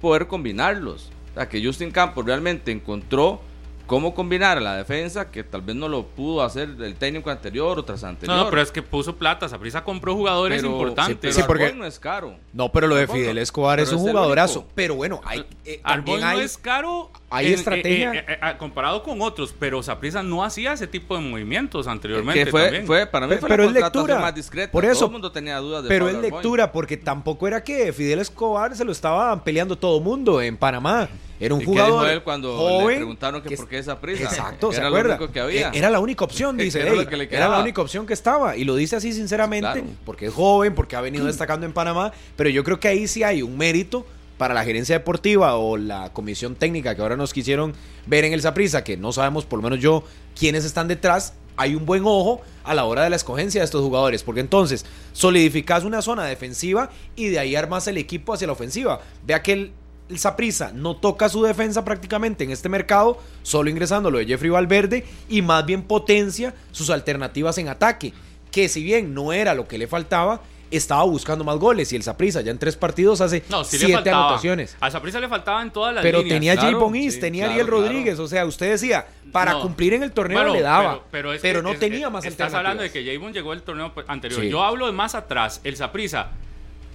poder 0.00 0.26
combinarlos. 0.26 1.10
O 1.32 1.34
sea, 1.34 1.48
que 1.48 1.64
Justin 1.64 1.90
Campos 1.90 2.24
realmente 2.24 2.70
encontró 2.70 3.40
cómo 3.86 4.14
combinar 4.14 4.56
a 4.56 4.60
la 4.60 4.76
defensa, 4.76 5.30
que 5.30 5.42
tal 5.44 5.60
vez 5.60 5.76
no 5.76 5.88
lo 5.88 6.06
pudo 6.06 6.42
hacer 6.42 6.70
el 6.80 6.94
técnico 6.94 7.28
anterior 7.30 7.78
o 7.78 7.84
tras 7.84 8.02
anterior. 8.04 8.36
No, 8.36 8.44
no, 8.44 8.50
pero 8.50 8.62
es 8.62 8.70
que 8.70 8.82
puso 8.82 9.16
plata. 9.16 9.48
Saprissa 9.48 9.84
compró 9.84 10.14
jugadores 10.14 10.62
Pero- 10.62 10.72
importantes. 10.72 11.18
pero 11.20 11.32
Sí, 11.34 11.42
porque- 11.46 11.64
Arboin 11.64 11.80
no 11.80 11.86
es 11.86 11.98
caro. 11.98 12.36
No, 12.52 12.70
pero 12.72 12.86
lo 12.86 12.96
de. 12.96 13.06
Fidel 13.06 13.38
Escobar 13.38 13.80
es 13.80 13.90
un 13.92 13.96
es 13.98 14.00
jugadorazo. 14.02 14.66
Pero 14.74 14.94
bueno, 14.94 15.20
hay, 15.24 15.44
eh, 15.64 15.82
no 16.06 16.14
hay, 16.24 16.40
es 16.40 16.56
caro 16.56 17.10
hay 17.30 17.52
estrategia. 17.52 18.12
eh, 18.14 18.24
eh, 18.28 18.38
eh, 18.42 18.54
comparado 18.58 19.02
con 19.02 19.20
otros, 19.22 19.54
pero 19.58 19.82
Saprissa 19.82 20.22
no 20.22 20.44
hacía 20.44 20.72
ese 20.74 20.86
tipo 20.86 21.16
de 21.16 21.22
movimientos 21.22 21.86
anteriormente. 21.86 22.44
Que 22.44 22.50
fue, 22.50 22.62
también. 22.64 22.86
fue, 22.86 23.06
para 23.06 23.26
mí 23.26 23.30
Pero- 23.30 23.40
fue 23.40 23.48
pero 23.48 23.62
la 23.64 23.68
es 23.70 23.74
lectura. 23.84 24.18
más 24.20 24.34
discreta. 24.34 24.70
Por 24.72 24.84
eso- 24.84 24.94
Todo 25.00 25.06
el 25.06 25.12
mundo 25.12 25.32
tenía 25.32 25.58
dudas 25.58 25.82
de 25.82 25.88
Pero 25.88 26.08
es 26.08 26.16
lectura, 26.16 26.70
porque 26.72 26.96
tampoco 26.96 27.48
era 27.48 27.64
que 27.64 27.92
Fidel 27.92 28.20
Escobar 28.20 28.76
se 28.76 28.84
lo 28.84 28.92
estaba 28.92 29.42
peleando 29.42 29.76
todo 29.76 30.00
mundo 30.00 30.40
en 30.40 30.56
Panamá. 30.56 31.08
Era 31.40 31.52
un 31.54 31.60
¿Y 31.62 31.64
qué 31.64 31.70
jugador 31.72 32.02
dijo 32.04 32.12
él 32.12 32.22
cuando 32.22 32.56
joven 32.56 32.86
le 32.90 32.94
preguntaron 32.96 33.42
que 33.42 33.56
por 33.56 33.68
qué 33.68 33.78
esa 33.78 34.00
prisa? 34.00 34.22
Exacto, 34.22 34.68
Que 34.68 34.76
¿se 34.76 34.80
era 34.80 34.88
lo 34.88 34.96
acuerda? 34.96 35.16
único 35.16 35.32
que 35.32 35.40
había. 35.40 35.68
Eh, 35.70 35.72
Era 35.78 35.90
la 35.90 35.98
única 35.98 36.24
opción, 36.24 36.56
dice. 36.56 36.80
Era 36.80 36.92
lo 36.92 37.00
"Ey, 37.00 37.06
que 37.08 37.14
era 37.16 37.26
quedaba". 37.28 37.56
la 37.56 37.62
única 37.62 37.82
opción 37.82 38.06
que 38.06 38.12
estaba. 38.14 38.56
Y 38.56 38.62
lo 38.64 38.76
dice 38.76 38.94
así 38.96 39.12
sinceramente, 39.12 39.72
Claro. 39.72 39.86
porque 40.06 40.26
es 40.26 40.32
joven, 40.32 40.74
porque 40.76 40.94
ha 40.94 41.00
venido 41.00 41.26
destacando 41.26 41.66
en 41.66 41.72
Panamá. 41.72 42.12
Pero 42.36 42.50
yo 42.50 42.62
creo 42.62 42.78
que 42.78 42.86
ahí 42.86 43.08
sí 43.08 43.24
hay 43.24 43.42
un 43.42 43.58
mérito 43.58 44.06
para 44.44 44.52
la 44.52 44.62
gerencia 44.62 44.98
deportiva 44.98 45.56
o 45.56 45.78
la 45.78 46.12
comisión 46.12 46.54
técnica 46.54 46.94
que 46.94 47.00
ahora 47.00 47.16
nos 47.16 47.32
quisieron 47.32 47.72
ver 48.04 48.26
en 48.26 48.34
el 48.34 48.42
Saprissa, 48.42 48.84
que 48.84 48.98
no 48.98 49.10
sabemos, 49.10 49.46
por 49.46 49.58
lo 49.58 49.62
menos 49.62 49.80
yo, 49.80 50.04
quiénes 50.38 50.66
están 50.66 50.86
detrás. 50.86 51.32
Hay 51.56 51.74
un 51.74 51.86
buen 51.86 52.02
ojo 52.04 52.42
a 52.62 52.74
la 52.74 52.84
hora 52.84 53.04
de 53.04 53.08
la 53.08 53.16
escogencia 53.16 53.62
de 53.62 53.64
estos 53.64 53.80
jugadores, 53.80 54.22
porque 54.22 54.42
entonces 54.42 54.84
solidificas 55.14 55.84
una 55.84 56.02
zona 56.02 56.26
defensiva 56.26 56.90
y 57.16 57.28
de 57.28 57.38
ahí 57.38 57.56
armas 57.56 57.88
el 57.88 57.96
equipo 57.96 58.34
hacia 58.34 58.46
la 58.46 58.52
ofensiva. 58.52 59.00
Vea 59.26 59.42
que 59.42 59.54
el, 59.54 59.72
el 60.10 60.18
Saprissa 60.18 60.72
no 60.74 60.94
toca 60.94 61.30
su 61.30 61.42
defensa 61.42 61.82
prácticamente 61.82 62.44
en 62.44 62.50
este 62.50 62.68
mercado, 62.68 63.16
solo 63.42 63.70
ingresando 63.70 64.10
lo 64.10 64.18
de 64.18 64.26
Jeffrey 64.26 64.50
Valverde 64.50 65.06
y 65.26 65.40
más 65.40 65.64
bien 65.64 65.84
potencia 65.84 66.54
sus 66.70 66.90
alternativas 66.90 67.56
en 67.56 67.68
ataque, 67.68 68.12
que 68.50 68.68
si 68.68 68.82
bien 68.82 69.14
no 69.14 69.32
era 69.32 69.54
lo 69.54 69.66
que 69.66 69.78
le 69.78 69.86
faltaba, 69.86 70.42
estaba 70.76 71.02
buscando 71.04 71.44
más 71.44 71.56
goles 71.58 71.92
y 71.92 71.96
el 71.96 72.02
Saprissa 72.02 72.40
ya 72.40 72.50
en 72.50 72.58
tres 72.58 72.76
partidos 72.76 73.20
hace 73.20 73.42
No, 73.48 73.64
sí 73.64 73.78
le 73.78 73.86
siete 73.86 74.10
anotaciones. 74.10 74.76
A 74.80 74.90
Saprissa 74.90 75.20
le 75.20 75.28
faltaba 75.28 75.62
en 75.62 75.70
todas 75.70 75.94
las 75.94 76.02
Pero 76.02 76.18
líneas. 76.18 76.34
tenía 76.36 76.56
claro, 76.56 76.80
J. 76.80 76.96
East, 76.98 77.14
sí, 77.14 77.20
tenía 77.20 77.44
claro, 77.44 77.52
Ariel 77.52 77.66
claro. 77.66 77.82
Rodríguez, 77.82 78.18
o 78.18 78.26
sea, 78.28 78.44
usted 78.46 78.70
decía, 78.70 79.06
para 79.32 79.52
No. 79.52 79.62
cumplir 79.62 79.94
en 79.94 80.02
el 80.02 80.12
torneo 80.12 80.38
Bueno, 80.38 80.54
le 80.54 80.62
daba, 80.62 81.00
pero, 81.10 81.30
pero, 81.30 81.32
es 81.34 81.42
que- 81.42 81.62
no 81.62 81.72
es- 81.72 81.78
tenía 81.78 82.06
es- 82.06 82.12
más 82.12 82.24
Estás 82.24 82.54
hablando 82.54 82.82
de 82.82 82.90
que 82.90 83.04
Javon 83.04 83.32
llegó 83.32 83.52
el 83.52 83.62
torneo 83.62 83.92
anterior. 84.06 84.40
Sí. 84.40 84.48
Yo 84.50 84.62
hablo 84.62 84.86
de 84.86 84.92
más 84.92 85.14
atrás. 85.14 85.60
El 85.64 85.76
Saprissa, 85.76 86.28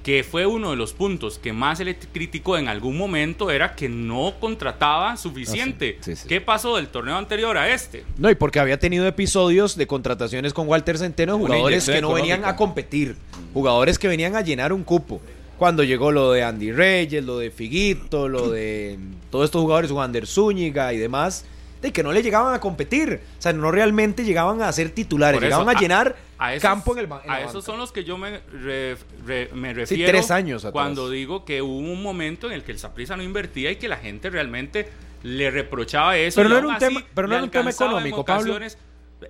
que 0.04 0.24
fue 0.24 0.46
uno 0.46 0.72
de 0.72 0.76
los 0.76 0.94
puntos 0.94 1.40
que 1.40 1.54
más 1.54 1.78
se 1.78 1.86
le 1.86 1.98
criticó 1.98 2.58
en 2.58 2.68
algún 2.68 2.98
momento, 2.98 3.52
era 3.52 3.76
que 3.76 3.90
no 3.90 4.36
contrataba 4.40 5.18
suficiente. 5.18 5.98
Ah, 6.00 6.04
sí, 6.04 6.16
sí, 6.16 6.22
sí. 6.24 6.28
¿Qué 6.28 6.42
pasó 6.42 6.78
del 6.78 6.88
torneo 6.88 7.18
anterior 7.18 7.58
a 7.58 7.74
este? 7.74 8.06
No, 8.18 8.30
y 8.30 8.36
porque 8.36 8.60
había 8.60 8.80
tenido 8.80 9.06
episodios 9.08 9.76
de 9.76 9.88
contrataciones 9.88 10.54
con 10.54 10.68
Walter 10.68 10.98
Centeno, 10.98 11.38
jugadores 11.38 11.86
que 11.86 12.02
no 12.02 12.14
venían 12.14 12.46
a 12.46 12.56
competir, 12.56 13.16
jugadores 13.54 14.00
que 14.00 14.08
venían 14.08 14.36
a 14.36 14.42
llenar 14.42 14.74
un 14.74 14.84
cupo. 14.84 15.22
Cuando 15.58 15.84
llegó 15.84 16.14
lo 16.14 16.32
de 16.32 16.44
Andy 16.44 16.72
Reyes, 16.72 17.24
lo 17.26 17.38
de 17.38 17.52
Figuito, 17.52 18.30
lo 18.30 18.50
de 18.50 18.98
todos 19.30 19.46
estos 19.46 19.62
jugadores, 19.62 19.92
Wander 19.92 20.26
Zúñiga 20.26 20.94
y 20.94 20.98
demás, 20.98 21.46
de 21.82 21.92
que 21.94 22.04
no 22.04 22.12
le 22.12 22.22
llegaban 22.22 22.54
a 22.54 22.60
competir. 22.60 23.22
O 23.38 23.42
sea, 23.42 23.54
no 23.54 23.72
realmente 23.72 24.24
llegaban 24.24 24.62
a 24.62 24.72
ser 24.72 24.90
titulares, 24.90 25.38
eso, 25.40 25.46
llegaban 25.46 25.70
a, 25.70 25.78
a- 25.78 25.82
llenar 25.82 26.16
A 26.38 26.54
esos, 26.54 26.62
campo 26.70 26.92
en 26.94 27.00
el 27.00 27.06
en 27.06 27.12
a 27.32 27.40
esos 27.42 27.54
banca. 27.54 27.66
son 27.66 27.78
los 27.78 27.92
que 27.92 28.04
yo 28.04 28.18
me, 28.18 28.40
re- 28.52 28.98
re- 29.26 29.50
me 29.54 29.74
refiero 29.74 30.10
tres 30.12 30.30
años 30.32 30.64
atrás. 30.66 30.74
cuando 30.74 31.10
digo 31.10 31.46
que 31.46 31.62
hubo 31.62 31.78
un 31.78 32.02
momento 32.04 32.48
en 32.48 32.54
el 32.54 32.64
que 32.64 32.72
el 32.74 32.80
Saprissa 32.80 33.16
no 33.16 33.24
invertía 33.24 33.72
y 33.72 33.78
que 33.78 33.88
la 33.88 33.98
gente 33.98 34.30
realmente 34.30 34.90
le 35.24 35.52
reprochaba 35.52 36.18
eso. 36.18 36.38
Pero 36.40 36.50
no 36.50 36.58
era 36.58 36.68
un 36.68 36.74
así 36.74 36.86
tema- 36.86 37.04
pero 37.14 37.28
no 37.28 37.32
le 37.32 37.36
era 37.38 37.44
un 37.46 37.50
tema 37.50 37.60
alcanzaba 37.70 37.92
en 38.02 38.08
económico, 38.08 38.26
Pablo. 38.26 38.60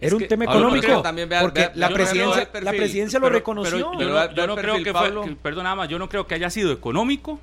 Era 0.02 0.16
un 0.16 0.22
que- 0.22 0.28
tema 0.28 0.44
económico. 0.46 0.86
pero 0.88 1.02
también 1.02 1.28
vea- 1.30 1.42
porque 1.42 1.62
vea- 1.62 1.72
la 1.76 1.90
no 1.90 1.96
presidencia, 1.96 2.52
perfil. 2.52 2.66
la 2.66 2.72
presidencia 2.72 3.20
lo 3.20 3.26
Pero- 3.26 3.36
reconoció. 3.40 3.72
pero 3.72 3.80
yo 3.82 3.92
no, 4.10 4.34
yo 4.36 4.56
creo 4.56 4.76
que 4.78 4.84
fue, 4.84 4.94
Pablo. 4.94 5.22
que- 5.24 5.36
perdón, 5.36 5.64
nada 5.64 5.76
más, 5.76 5.90
yo 5.90 5.98
no 5.98 6.08
creo 6.10 6.28
que 6.28 6.36
haya 6.36 6.50
sido 6.52 6.72
económico, 6.72 7.40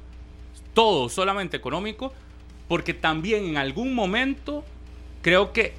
todo 0.75 1.09
solamente 1.09 1.57
económico, 1.57 2.13
porque 2.69 2.95
también 2.95 3.45
en 3.47 3.57
algún 3.57 3.95
momento 3.95 4.65
creo 5.27 5.53
que 5.53 5.75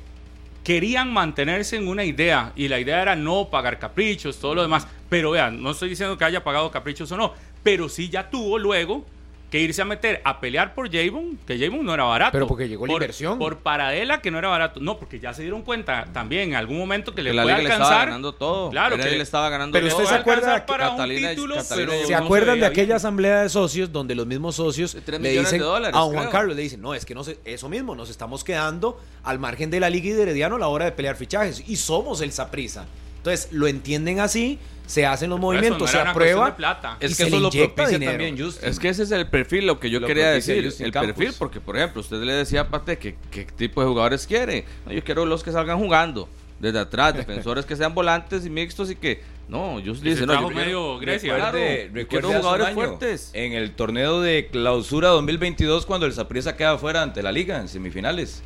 querían 0.65 1.13
mantenerse 1.13 1.77
en 1.77 1.87
una 1.87 2.03
idea 2.03 2.51
y 2.57 2.67
la 2.67 2.81
idea 2.81 3.01
era 3.01 3.15
no 3.15 3.47
pagar 3.49 3.79
caprichos, 3.79 4.41
todo 4.41 4.55
lo 4.55 4.61
demás. 4.61 4.85
Pero 5.07 5.31
vean, 5.31 5.63
no 5.63 5.71
estoy 5.71 5.87
diciendo 5.87 6.17
que 6.17 6.25
haya 6.25 6.43
pagado 6.43 6.69
caprichos 6.69 7.09
o 7.13 7.15
no, 7.15 7.33
pero 7.63 7.87
sí 7.87 8.09
ya 8.09 8.29
tuvo 8.29 8.59
luego 8.59 9.05
que 9.49 9.61
irse 9.61 9.81
a 9.81 9.85
meter 9.85 10.19
a 10.25 10.41
pelear 10.41 10.73
por 10.73 10.91
Javon, 10.91 11.39
que 11.47 11.57
Javon 11.57 11.85
no 11.85 11.93
era 11.93 12.03
barato. 12.03 12.33
Pero 12.33 12.47
porque 12.47 12.67
llegó 12.67 12.85
la 12.85 12.91
Por- 12.91 13.01
inversión. 13.01 13.39
Por 13.39 13.59
Paradela, 13.59 14.19
que 14.21 14.29
no 14.29 14.39
era 14.39 14.49
barato. 14.49 14.81
No, 14.81 14.97
porque 14.99 15.19
ya 15.21 15.33
se 15.33 15.41
dieron 15.41 15.61
cuenta 15.61 16.05
también 16.11 16.49
en 16.49 16.55
algún 16.55 16.77
momento 16.77 17.15
que 17.15 17.23
le 17.23 17.29
Que 17.29 17.35
la 17.37 17.43
puede 17.43 17.55
liga 17.59 17.67
le 17.69 17.73
estaba 17.73 17.85
alcanzar. 17.89 18.07
ganando 18.09 18.33
todo. 18.33 18.69
Claro, 18.71 18.97
que 18.97 19.03
le 19.09 19.21
estaba 19.23 19.49
ganando 19.49 19.71
Pero 19.71 19.87
usted 19.87 20.03
se 20.03 20.15
acuerda 20.15 20.55
alcanzar 20.55 20.65
para 20.65 20.89
Catalina- 20.89 21.29
un 21.29 21.35
título, 21.35 21.55
Catalina 21.55 21.91
pero 21.93 22.05
¿Se 22.07 22.11
no 22.11 22.17
acuerdan 22.17 22.59
de 22.59 22.65
aquella 22.65 22.85
bien. 22.87 22.95
asamblea 22.97 23.41
de 23.43 23.49
socios 23.49 23.91
donde 23.91 24.15
los 24.15 24.27
mismos 24.27 24.55
socios 24.55 24.95
le 24.95 25.01
millones 25.19 25.39
dicen 25.45 25.59
de 25.59 25.65
dólares, 25.65 25.95
a 25.95 26.01
Juan 26.01 26.17
creo. 26.17 26.29
Carlos 26.29 26.55
le 26.57 26.61
dicen, 26.63 26.81
no, 26.81 26.93
es 26.93 27.05
que 27.05 27.15
no 27.15 27.23
se- 27.23 27.39
eso 27.45 27.69
mismo, 27.69 27.95
nos 27.95 28.09
estamos 28.09 28.43
quedando 28.43 28.99
al 29.23 29.39
margen 29.39 29.69
de 29.69 29.79
la 29.79 29.89
Liga 29.89 30.07
y 30.09 30.11
de 30.11 30.23
Herediano 30.23 30.57
a 30.57 30.59
la 30.59 30.67
hora 30.67 30.83
de 30.83 30.91
pelear 30.91 31.15
fichajes 31.15 31.63
y 31.65 31.77
somos 31.77 32.19
el 32.19 32.33
Saprisa. 32.33 32.85
Entonces, 33.17 33.49
lo 33.51 33.67
entienden 33.67 34.19
así, 34.19 34.59
se 34.87 35.05
hacen 35.05 35.29
los 35.29 35.39
Por 35.39 35.53
eso, 35.53 35.61
movimientos, 35.61 35.93
no 35.93 36.01
se 36.03 36.09
aprueba. 36.09 36.55
plata. 36.55 36.97
y 36.99 37.05
Es 37.05 37.11
se 37.15 37.25
que 37.25 37.29
le 37.29 37.35
eso 37.37 37.39
lo 37.43 37.47
inyecta 37.49 37.75
propicia 37.75 37.99
dinero. 37.99 38.11
también 38.13 38.39
Justin. 38.43 38.69
Es 38.69 38.79
que 38.79 38.89
ese 38.89 39.03
es 39.03 39.11
el 39.11 39.27
perfil, 39.27 39.67
lo 39.67 39.79
que 39.79 39.89
yo 39.91 39.99
Lo 39.99 40.07
quería 40.07 40.31
decir. 40.31 40.65
Justin 40.65 40.87
El 40.87 40.91
Campos. 40.91 41.13
perfil, 41.13 41.35
porque 41.37 41.61
por 41.61 41.77
ejemplo, 41.77 42.01
usted 42.01 42.17
le 42.23 42.33
decía 42.33 42.61
aparte 42.61 42.97
que 42.97 43.15
qué 43.29 43.43
tipo 43.45 43.81
de 43.81 43.87
jugadores 43.87 44.25
quiere. 44.25 44.65
No, 44.85 44.91
yo 44.93 45.03
quiero 45.03 45.25
los 45.27 45.43
que 45.43 45.51
salgan 45.51 45.77
jugando 45.77 46.27
desde 46.59 46.79
atrás, 46.79 47.13
defensores 47.15 47.65
que 47.65 47.75
sean 47.75 47.93
volantes 47.93 48.43
y 48.45 48.49
mixtos 48.49 48.89
y 48.89 48.95
que. 48.95 49.21
No, 49.47 49.79
se 49.81 49.91
dice, 50.01 50.25
no, 50.25 50.33
yo 50.41 50.49
medio 50.49 50.97
quiero- 50.97 50.99
Grecia. 50.99 51.35
Claro, 51.37 51.57
Recuerde, 51.57 51.89
yo 51.93 51.93
recuerde 52.01 52.37
jugadores 52.39 52.73
fuertes. 52.73 53.29
En 53.33 53.53
el 53.53 53.71
torneo 53.75 54.19
de 54.21 54.49
clausura 54.51 55.07
2022, 55.09 55.85
cuando 55.85 56.05
el 56.05 56.11
Saprissa 56.13 56.57
queda 56.57 56.77
fuera 56.77 57.01
ante 57.01 57.23
la 57.23 57.31
liga 57.31 57.57
en 57.59 57.69
semifinales. 57.69 58.41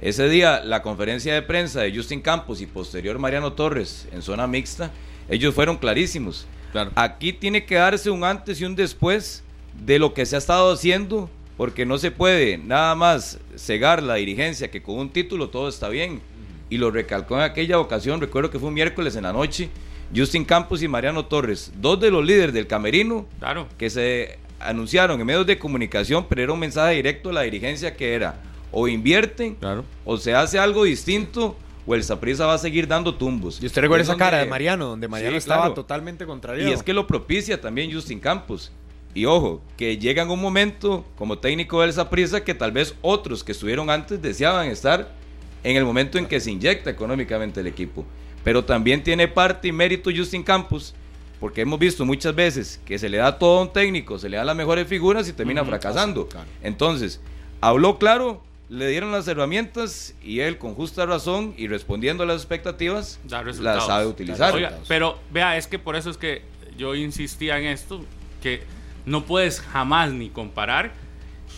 Ese 0.00 0.28
día, 0.28 0.62
la 0.64 0.82
conferencia 0.82 1.32
de 1.34 1.42
prensa 1.42 1.80
de 1.80 1.94
Justin 1.94 2.20
Campos 2.20 2.60
y 2.60 2.66
posterior 2.66 3.18
Mariano 3.18 3.54
Torres 3.54 4.06
en 4.12 4.22
zona 4.22 4.46
mixta, 4.46 4.90
ellos 5.28 5.54
fueron 5.54 5.76
clarísimos. 5.78 6.46
Claro. 6.72 6.90
Aquí 6.94 7.32
tiene 7.32 7.64
que 7.64 7.76
darse 7.76 8.10
un 8.10 8.22
antes 8.22 8.60
y 8.60 8.64
un 8.64 8.76
después 8.76 9.42
de 9.84 9.98
lo 9.98 10.12
que 10.12 10.26
se 10.26 10.36
ha 10.36 10.38
estado 10.38 10.72
haciendo, 10.72 11.30
porque 11.56 11.86
no 11.86 11.96
se 11.96 12.10
puede 12.10 12.58
nada 12.58 12.94
más 12.94 13.38
cegar 13.56 14.02
la 14.02 14.16
dirigencia 14.16 14.70
que 14.70 14.82
con 14.82 14.98
un 14.98 15.10
título 15.10 15.48
todo 15.48 15.68
está 15.68 15.88
bien. 15.88 16.20
Y 16.68 16.76
lo 16.78 16.90
recalcó 16.90 17.36
en 17.36 17.42
aquella 17.42 17.78
ocasión, 17.78 18.20
recuerdo 18.20 18.50
que 18.50 18.58
fue 18.58 18.68
un 18.68 18.74
miércoles 18.74 19.16
en 19.16 19.22
la 19.22 19.32
noche, 19.32 19.70
Justin 20.14 20.44
Campos 20.44 20.82
y 20.82 20.88
Mariano 20.88 21.24
Torres, 21.24 21.72
dos 21.76 21.98
de 22.00 22.10
los 22.10 22.24
líderes 22.24 22.52
del 22.52 22.66
camerino, 22.66 23.26
Claro. 23.38 23.66
que 23.78 23.88
se 23.88 24.38
anunciaron 24.60 25.18
en 25.20 25.26
medios 25.26 25.46
de 25.46 25.58
comunicación, 25.58 26.26
pero 26.28 26.42
era 26.42 26.52
un 26.52 26.58
mensaje 26.60 26.96
directo 26.96 27.30
a 27.30 27.32
la 27.32 27.42
dirigencia 27.42 27.94
que 27.96 28.14
era 28.14 28.40
o 28.72 28.88
invierten 28.88 29.54
Claro. 29.54 29.84
o 30.04 30.16
se 30.16 30.34
hace 30.34 30.58
algo 30.58 30.84
distinto 30.84 31.56
o 31.86 31.94
el 31.94 32.02
Saprissa 32.02 32.46
va 32.46 32.54
a 32.54 32.58
seguir 32.58 32.88
dando 32.88 33.14
tumbos. 33.14 33.62
Y 33.62 33.66
usted 33.66 33.80
recuerda 33.82 34.02
Es 34.02 34.08
esa 34.08 34.18
cara 34.18 34.38
de 34.38 34.46
Mariano, 34.46 34.86
donde 34.86 35.06
Mariano 35.08 35.32
Sí, 35.34 35.38
estaba 35.38 35.62
claro. 35.62 35.74
totalmente 35.74 36.26
contrario. 36.26 36.68
Y 36.68 36.72
es 36.72 36.82
que 36.82 36.92
lo 36.92 37.06
propicia 37.06 37.60
también 37.60 37.92
Justin 37.92 38.18
Campos. 38.18 38.72
Y 39.14 39.24
ojo, 39.24 39.62
que 39.76 39.96
llega 39.96 40.22
en 40.24 40.30
un 40.30 40.40
momento 40.40 41.04
como 41.16 41.38
técnico 41.38 41.80
del 41.80 41.92
Saprissa 41.92 42.42
que 42.44 42.54
tal 42.54 42.72
vez 42.72 42.94
otros 43.02 43.44
que 43.44 43.52
estuvieron 43.52 43.88
antes 43.88 44.20
deseaban 44.20 44.66
estar 44.68 45.10
en 45.64 45.76
el 45.76 45.84
momento 45.84 46.18
en 46.18 46.26
que 46.26 46.38
se 46.40 46.50
inyecta 46.50 46.90
económicamente 46.90 47.60
el 47.60 47.66
equipo. 47.66 48.04
Pero 48.44 48.64
también 48.64 49.02
tiene 49.02 49.26
parte 49.28 49.68
y 49.68 49.72
mérito 49.72 50.10
Justin 50.14 50.42
Campos, 50.42 50.94
porque 51.40 51.62
hemos 51.62 51.78
visto 51.78 52.04
muchas 52.04 52.34
veces 52.34 52.80
que 52.84 52.98
se 52.98 53.08
le 53.08 53.16
da 53.18 53.38
todo 53.38 53.58
a 53.60 53.62
un 53.62 53.72
técnico, 53.72 54.18
se 54.18 54.28
le 54.28 54.36
da 54.36 54.44
las 54.44 54.56
mejores 54.56 54.86
figuras 54.86 55.28
y 55.28 55.32
termina 55.32 55.64
fracasando. 55.64 56.26
claro. 56.28 56.46
Entonces, 56.62 57.20
habló 57.60 57.98
claro, 57.98 58.42
le 58.68 58.88
dieron 58.88 59.12
las 59.12 59.28
herramientas 59.28 60.14
y 60.22 60.40
él 60.40 60.58
con 60.58 60.74
justa 60.74 61.06
razón 61.06 61.54
y 61.56 61.68
respondiendo 61.68 62.24
a 62.24 62.26
las 62.26 62.36
expectativas, 62.36 63.20
las 63.28 63.86
sabe 63.86 64.06
utilizar. 64.06 64.54
Oiga, 64.54 64.78
pero 64.88 65.18
vea, 65.30 65.56
es 65.56 65.66
que 65.66 65.78
por 65.78 65.96
eso 65.96 66.10
es 66.10 66.16
que 66.16 66.42
yo 66.76 66.94
insistía 66.94 67.58
en 67.58 67.66
esto, 67.66 68.04
que 68.42 68.62
no 69.04 69.24
puedes 69.24 69.60
jamás 69.60 70.12
ni 70.12 70.30
comparar 70.30 70.92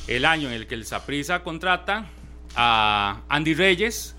el 0.06 0.24
año 0.24 0.48
en 0.48 0.54
el 0.54 0.66
que 0.66 0.74
el 0.74 0.84
Saprissa 0.84 1.42
contrata 1.42 2.06
a 2.54 3.20
Andy 3.28 3.54
Reyes 3.54 4.14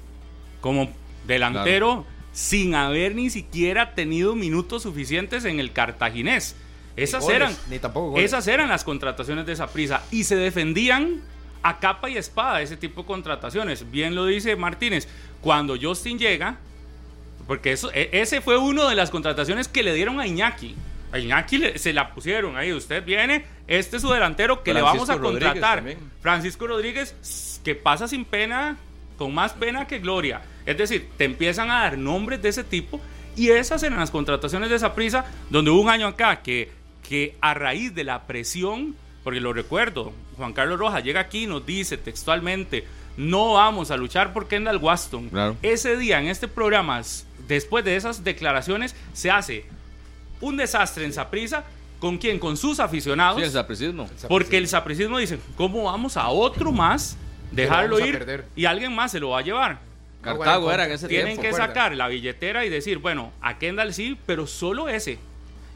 como 0.61 0.91
delantero 1.27 2.05
sin 2.31 2.75
haber 2.75 3.15
ni 3.15 3.29
siquiera 3.29 3.95
tenido 3.95 4.35
minutos 4.35 4.83
suficientes 4.83 5.45
en 5.45 5.59
el 5.59 5.73
cartaginés. 5.73 6.55
Esas 6.95 7.23
goles, 7.23 7.35
eran, 7.37 7.55
ni 7.69 7.79
tampoco 7.79 8.17
esas 8.17 8.47
eran 8.47 8.67
las 8.67 8.83
contrataciones 8.83 9.45
de 9.45 9.55
Saprissa. 9.55 10.03
Y 10.11 10.25
se 10.25 10.35
defendían 10.35 11.21
a 11.63 11.79
capa 11.79 12.09
y 12.09 12.17
espada 12.17 12.61
ese 12.61 12.77
tipo 12.77 13.01
de 13.01 13.07
contrataciones. 13.07 13.89
Bien 13.91 14.15
lo 14.15 14.25
dice 14.25 14.55
Martínez, 14.55 15.07
cuando 15.41 15.75
Justin 15.79 16.17
llega, 16.19 16.57
porque 17.47 17.71
eso, 17.71 17.91
e- 17.93 18.09
ese 18.13 18.41
fue 18.41 18.57
uno 18.57 18.87
de 18.87 18.95
las 18.95 19.09
contrataciones 19.09 19.67
que 19.67 19.83
le 19.83 19.93
dieron 19.93 20.19
a 20.19 20.27
Iñaki. 20.27 20.75
A 21.11 21.17
Iñaki 21.19 21.57
le- 21.57 21.77
se 21.79 21.91
la 21.93 22.13
pusieron 22.13 22.55
ahí. 22.57 22.71
Usted 22.71 23.03
viene, 23.03 23.45
este 23.67 23.95
es 23.97 24.01
su 24.01 24.09
delantero 24.11 24.63
que 24.63 24.73
le 24.73 24.81
vamos 24.81 25.09
a 25.09 25.15
Rodríguez 25.15 25.53
contratar. 25.53 25.83
Francisco 26.21 26.67
Rodríguez, 26.67 27.59
que 27.63 27.75
pasa 27.75 28.07
sin 28.07 28.25
pena, 28.25 28.77
con 29.17 29.33
más 29.33 29.53
pena 29.53 29.87
que 29.87 29.99
gloria. 29.99 30.41
Es 30.65 30.77
decir, 30.77 31.09
te 31.17 31.25
empiezan 31.25 31.71
a 31.71 31.81
dar 31.81 31.97
nombres 31.97 32.41
de 32.41 32.49
ese 32.49 32.63
tipo. 32.63 33.01
Y 33.35 33.49
esas 33.49 33.81
eran 33.83 33.99
las 33.99 34.11
contrataciones 34.11 34.69
de 34.69 34.75
esa 34.75 34.93
prisa, 34.93 35.25
donde 35.49 35.71
hubo 35.71 35.81
un 35.81 35.89
año 35.89 36.07
acá 36.07 36.41
que, 36.41 36.71
que 37.07 37.35
a 37.41 37.53
raíz 37.53 37.95
de 37.95 38.03
la 38.03 38.27
presión, 38.27 38.95
porque 39.23 39.39
lo 39.39 39.53
recuerdo, 39.53 40.13
Juan 40.37 40.53
Carlos 40.53 40.79
Rojas 40.79 41.03
llega 41.03 41.19
aquí 41.19 41.43
y 41.43 41.47
nos 41.47 41.65
dice 41.65 41.97
textualmente, 41.97 42.85
no 43.17 43.53
vamos 43.53 43.91
a 43.91 43.97
luchar 43.97 44.31
por 44.33 44.47
Kendall 44.47 44.77
Waston. 44.77 45.29
Claro. 45.29 45.57
Ese 45.61 45.97
día 45.97 46.19
en 46.19 46.27
este 46.27 46.47
programa, 46.47 47.01
después 47.47 47.83
de 47.83 47.95
esas 47.95 48.23
declaraciones, 48.23 48.95
se 49.13 49.29
hace 49.29 49.65
un 50.41 50.57
desastre 50.57 51.05
en 51.05 51.13
Saprisa. 51.13 51.65
¿Con 51.99 52.17
quién? 52.17 52.39
Con 52.39 52.55
sus 52.55 52.79
aficionados. 52.79 53.39
Sí, 53.39 53.43
el 53.43 53.51
sapricismo. 53.51 54.09
Porque 54.29 54.57
el 54.57 54.69
sapricismo 54.69 55.17
dice, 55.17 55.37
¿cómo 55.57 55.83
vamos 55.83 56.15
a 56.15 56.29
otro 56.29 56.71
más, 56.71 57.17
dejarlo 57.51 57.99
ir 57.99 58.17
perder. 58.17 58.45
y 58.55 58.63
alguien 58.63 58.95
más 58.95 59.11
se 59.11 59.19
lo 59.19 59.31
va 59.31 59.39
a 59.39 59.41
llevar? 59.41 59.79
Cartago 60.21 60.71
era 60.71 60.85
en 60.85 60.93
ese 60.93 61.09
Tienen 61.09 61.39
tiempo. 61.39 61.43
que 61.43 61.53
sacar 61.53 61.93
la 61.95 62.07
billetera 62.07 62.65
y 62.65 62.69
decir, 62.69 62.99
bueno, 62.99 63.33
a 63.41 63.57
Kendall 63.57 63.93
sí, 63.93 64.17
pero 64.25 64.47
solo 64.47 64.87
ese. 64.87 65.19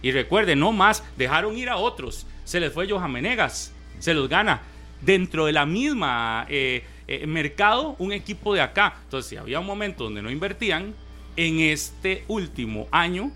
Y 0.02 0.12
recuerden, 0.12 0.60
no 0.60 0.72
más, 0.72 1.04
dejaron 1.18 1.58
ir 1.58 1.70
a 1.70 1.76
otros. 1.76 2.26
Se 2.44 2.60
les 2.60 2.74
fue 2.74 2.90
Johan 2.90 3.12
Menegas, 3.12 3.74
se 4.00 4.14
los 4.14 4.30
gana. 4.30 4.62
Dentro 5.02 5.46
de 5.48 5.52
la 5.52 5.66
misma 5.66 6.46
eh, 6.50 6.84
eh, 7.08 7.28
mercado, 7.28 7.96
un 8.00 8.14
equipo 8.14 8.54
de 8.54 8.62
acá. 8.62 8.96
Entonces, 9.04 9.30
si 9.30 9.36
había 9.36 9.60
un 9.60 9.66
momento 9.66 10.06
donde 10.06 10.22
no 10.22 10.32
invertían, 10.32 10.94
en 11.36 11.60
este 11.60 12.24
último 12.28 12.88
año 12.92 13.32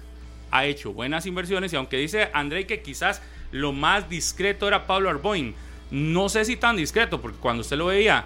ha 0.52 0.65
hecho 0.65 0.93
buenas 0.93 1.26
inversiones. 1.26 1.74
Y 1.74 1.76
aunque 1.76 1.98
dice 1.98 2.30
André 2.34 2.65
que 2.65 2.82
quizás 2.82 3.22
lo 3.52 3.74
más 3.74 4.10
discreto 4.10 4.67
era 4.67 4.88
Pablo 4.88 5.10
Arboin, 5.10 5.56
no 5.91 6.30
sé 6.30 6.46
si 6.46 6.58
tan 6.58 6.76
discreto, 6.76 7.22
porque 7.22 7.38
cuando 7.38 7.62
usted 7.62 7.78
lo 7.78 7.88
veía, 7.88 8.26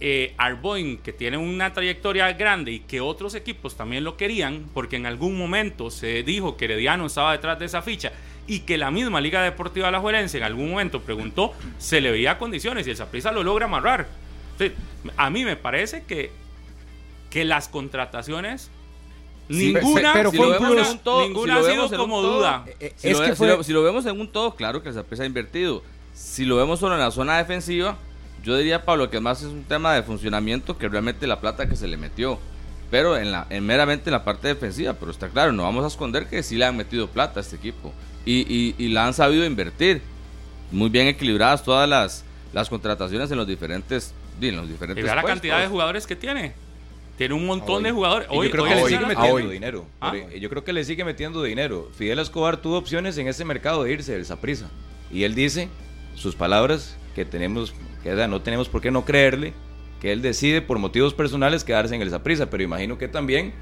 eh, 0.00 0.34
Arboin, 0.38 0.98
que 0.98 1.12
tiene 1.12 1.36
una 1.36 1.72
trayectoria 1.72 2.32
grande 2.32 2.72
y 2.72 2.80
que 2.80 3.00
otros 3.00 3.34
equipos 3.34 3.76
también 3.76 4.04
lo 4.04 4.16
querían, 4.16 4.66
porque 4.72 4.96
en 4.96 5.06
algún 5.06 5.36
momento 5.36 5.90
se 5.90 6.22
dijo 6.22 6.56
que 6.56 6.64
Herediano 6.66 7.06
estaba 7.06 7.32
detrás 7.32 7.58
de 7.58 7.66
esa 7.66 7.82
ficha 7.82 8.12
y 8.50 8.60
que 8.60 8.76
la 8.78 8.90
misma 8.90 9.20
Liga 9.20 9.42
Deportiva 9.42 9.88
Alajuelense 9.88 10.38
en 10.38 10.44
algún 10.44 10.70
momento 10.70 11.00
preguntó, 11.02 11.52
se 11.78 12.00
le 12.00 12.10
veía 12.10 12.36
condiciones 12.38 12.86
y 12.86 12.90
el 12.90 12.96
Saprissa 12.96 13.30
lo 13.32 13.42
logra 13.44 13.66
amarrar. 13.66 14.08
Entonces, 14.52 14.76
a 15.16 15.30
mí 15.30 15.44
me 15.44 15.56
parece 15.56 16.02
que, 16.04 16.32
que 17.30 17.44
las 17.44 17.68
contrataciones, 17.68 18.70
Sí, 19.48 19.72
ninguna, 19.72 20.12
pero 20.12 20.30
si 20.30 20.36
fue 20.36 20.46
lo 20.46 20.52
un 20.52 20.58
vemos 20.62 20.74
plus. 20.76 20.86
en 20.86 20.92
un 20.92 20.98
todo, 21.00 21.22
ninguna 21.22 21.54
si 21.54 21.60
lo 21.62 21.66
ha 21.84 21.88
sido 21.88 21.98
como 21.98 22.20
todo, 22.22 22.36
duda. 22.38 22.64
Eh, 22.80 22.92
Si, 22.96 23.08
es 23.08 23.18
lo, 23.18 23.24
que 23.24 23.36
si 23.36 23.46
lo- 23.46 23.62
si 23.64 23.72
lo 23.72 23.82
vemos 23.82 24.06
en 24.06 24.20
un 24.20 24.28
todo, 24.28 24.54
claro 24.54 24.82
que 24.82 24.88
el 24.90 24.94
Saprissa 24.94 25.22
ha 25.24 25.26
invertido. 25.26 25.82
Si 26.14 26.44
lo 26.44 26.56
vemos 26.56 26.78
solo 26.80 26.94
en 26.94 27.00
la 27.00 27.10
zona 27.10 27.36
defensiva, 27.38 27.96
yo 28.44 28.56
diría, 28.56 28.84
Pablo, 28.84 29.10
que 29.10 29.20
más 29.20 29.40
es 29.42 29.48
un 29.48 29.64
tema 29.64 29.92
de 29.94 30.02
funcionamiento 30.02 30.76
que 30.78 30.88
realmente 30.88 31.26
la 31.26 31.40
plata 31.40 31.68
que 31.68 31.76
se 31.76 31.86
le 31.88 31.96
metió. 31.96 32.38
Pero 32.90 33.16
en 33.16 33.30
la 33.30 33.46
en 33.50 33.64
meramente 33.64 34.10
en 34.10 34.12
la 34.12 34.24
parte 34.24 34.48
defensiva, 34.48 34.94
pero 34.94 35.10
está 35.10 35.28
claro, 35.28 35.52
no 35.52 35.62
vamos 35.62 35.84
a 35.84 35.88
esconder 35.88 36.26
que 36.26 36.42
sí 36.42 36.56
le 36.56 36.64
han 36.64 36.76
metido 36.76 37.08
plata 37.08 37.40
a 37.40 37.42
este 37.42 37.56
equipo. 37.56 37.92
Y, 38.24 38.40
y, 38.52 38.74
y 38.78 38.88
la 38.88 39.06
han 39.06 39.14
sabido 39.14 39.44
invertir. 39.44 40.02
Muy 40.72 40.88
bien 40.88 41.06
equilibradas 41.06 41.64
todas 41.64 41.88
las, 41.88 42.24
las 42.52 42.68
contrataciones 42.68 43.30
en 43.30 43.36
los 43.38 43.46
diferentes, 43.46 44.12
en 44.40 44.56
los 44.56 44.68
Y 44.68 44.72
diferentes 44.72 45.04
vea 45.04 45.14
la 45.14 45.22
cantidad 45.24 45.60
de 45.60 45.68
jugadores 45.68 46.06
que 46.06 46.16
tiene. 46.16 46.52
Tiene 47.16 47.34
un 47.34 47.44
montón 47.46 47.76
Hoy. 47.76 47.82
de 47.82 47.92
jugadores. 47.92 48.28
Y 48.30 48.36
Hoy, 48.36 48.46
yo 48.46 48.52
creo 48.52 48.64
hoy 48.64 48.70
que 48.70 48.74
le 48.76 48.84
sigue 48.88 49.06
metiendo 49.06 49.34
hoy. 49.34 49.46
dinero. 49.48 49.86
Ah. 50.00 50.14
Yo 50.40 50.48
creo 50.48 50.64
que 50.64 50.72
le 50.72 50.84
sigue 50.84 51.04
metiendo 51.04 51.42
dinero. 51.42 51.90
Fidel 51.96 52.18
Escobar 52.18 52.56
tuvo 52.56 52.78
opciones 52.78 53.18
en 53.18 53.28
ese 53.28 53.44
mercado 53.44 53.84
de 53.84 53.92
irse 53.92 54.12
del 54.12 54.24
Saprissa. 54.24 54.70
Y 55.12 55.24
él 55.24 55.34
dice, 55.34 55.68
sus 56.14 56.34
palabras, 56.34 56.96
que 57.14 57.24
tenemos, 57.24 57.74
que 58.02 58.14
no 58.26 58.40
tenemos 58.40 58.68
por 58.68 58.80
qué 58.80 58.90
no 58.90 59.04
creerle, 59.04 59.52
que 60.00 60.12
él 60.12 60.22
decide 60.22 60.62
por 60.62 60.78
motivos 60.78 61.14
personales 61.14 61.62
quedarse 61.64 61.94
en 61.94 62.02
el 62.02 62.10
Saprissa. 62.10 62.48
Pero 62.50 62.62
imagino 62.62 62.96
que 62.98 63.06
también 63.08 63.52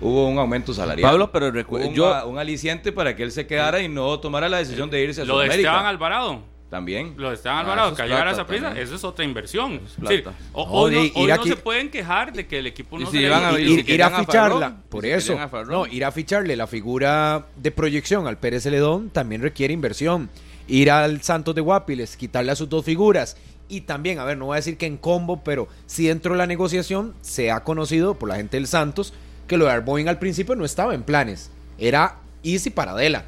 hubo 0.00 0.28
un 0.28 0.38
aumento 0.38 0.72
salarial. 0.72 1.10
Pablo, 1.10 1.32
pero 1.32 1.48
Hubo 1.48 1.54
recu- 1.58 1.86
un, 1.88 1.94
yo- 1.94 2.28
un 2.28 2.38
aliciente 2.38 2.92
para 2.92 3.16
que 3.16 3.22
él 3.24 3.32
se 3.32 3.46
quedara 3.46 3.80
y 3.82 3.88
no 3.88 4.18
tomara 4.20 4.48
la 4.48 4.58
decisión 4.58 4.88
de 4.90 5.02
irse 5.02 5.22
a 5.22 5.24
Lo 5.24 5.38
de. 5.40 5.48
Esteban 5.48 5.86
Alvarado. 5.86 6.42
También. 6.70 7.14
Lo 7.16 7.30
de 7.30 7.34
Esteban 7.36 7.56
Ah, 7.56 7.60
Alvarado, 7.62 7.94
que 7.96 8.02
llegara 8.02 8.28
a 8.28 8.32
esa 8.34 8.46
prisa, 8.46 8.64
también. 8.66 8.84
eso 8.86 8.94
es 8.94 9.02
otra 9.02 9.24
inversión. 9.24 9.80
es 9.86 9.92
Sí, 9.92 10.00
plata. 10.18 10.34
o- 10.52 10.66
No, 10.66 10.72
hoy 10.72 10.94
no, 10.94 11.00
de 11.00 11.06
ir 11.06 11.12
hoy 11.14 11.26
no 11.28 11.32
aquí- 11.34 11.48
se 11.48 11.56
pueden 11.56 11.90
quejar 11.90 12.30
de 12.34 12.46
que 12.46 12.58
el 12.58 12.66
equipo 12.66 12.98
no 12.98 13.06
si 13.06 13.16
se 13.16 13.22
le 13.22 13.30
van 13.30 13.42
a- 13.54 13.58
ir, 13.58 13.88
ir 13.88 14.02
a 14.02 14.10
ficharla, 14.10 14.60
Farrón, 14.60 14.82
por 14.90 15.02
si 15.04 15.10
eso. 15.10 15.38
No, 15.66 15.86
ir 15.86 16.04
a 16.04 16.12
ficharle 16.12 16.54
la 16.56 16.66
figura 16.66 17.46
de 17.56 17.70
proyección 17.70 18.26
al 18.26 18.36
Pérez 18.36 18.64
Celedón 18.64 19.08
también 19.08 19.40
requiere 19.40 19.72
inversión. 19.72 20.28
Ir 20.66 20.90
al 20.90 21.22
Santos 21.22 21.54
de 21.54 21.62
Guapiles, 21.62 22.18
quitarle 22.18 22.52
a 22.52 22.54
sus 22.54 22.68
dos 22.68 22.84
figuras. 22.84 23.38
Y 23.68 23.82
también, 23.82 24.18
a 24.18 24.24
ver, 24.24 24.38
no 24.38 24.46
voy 24.46 24.54
a 24.54 24.56
decir 24.56 24.78
que 24.78 24.86
en 24.86 24.96
combo, 24.96 25.42
pero 25.44 25.68
sí 25.86 26.06
dentro 26.06 26.32
de 26.32 26.38
la 26.38 26.46
negociación 26.46 27.14
se 27.20 27.50
ha 27.50 27.64
conocido 27.64 28.14
por 28.14 28.28
la 28.28 28.36
gente 28.36 28.56
del 28.56 28.66
Santos 28.66 29.12
que 29.46 29.58
lo 29.58 29.66
de 29.66 29.72
Arboin 29.72 30.08
al 30.08 30.18
principio 30.18 30.56
no 30.56 30.64
estaba 30.64 30.94
en 30.94 31.02
planes. 31.02 31.50
Era 31.78 32.16
easy 32.42 32.70
para 32.70 32.92
Adela. 32.92 33.24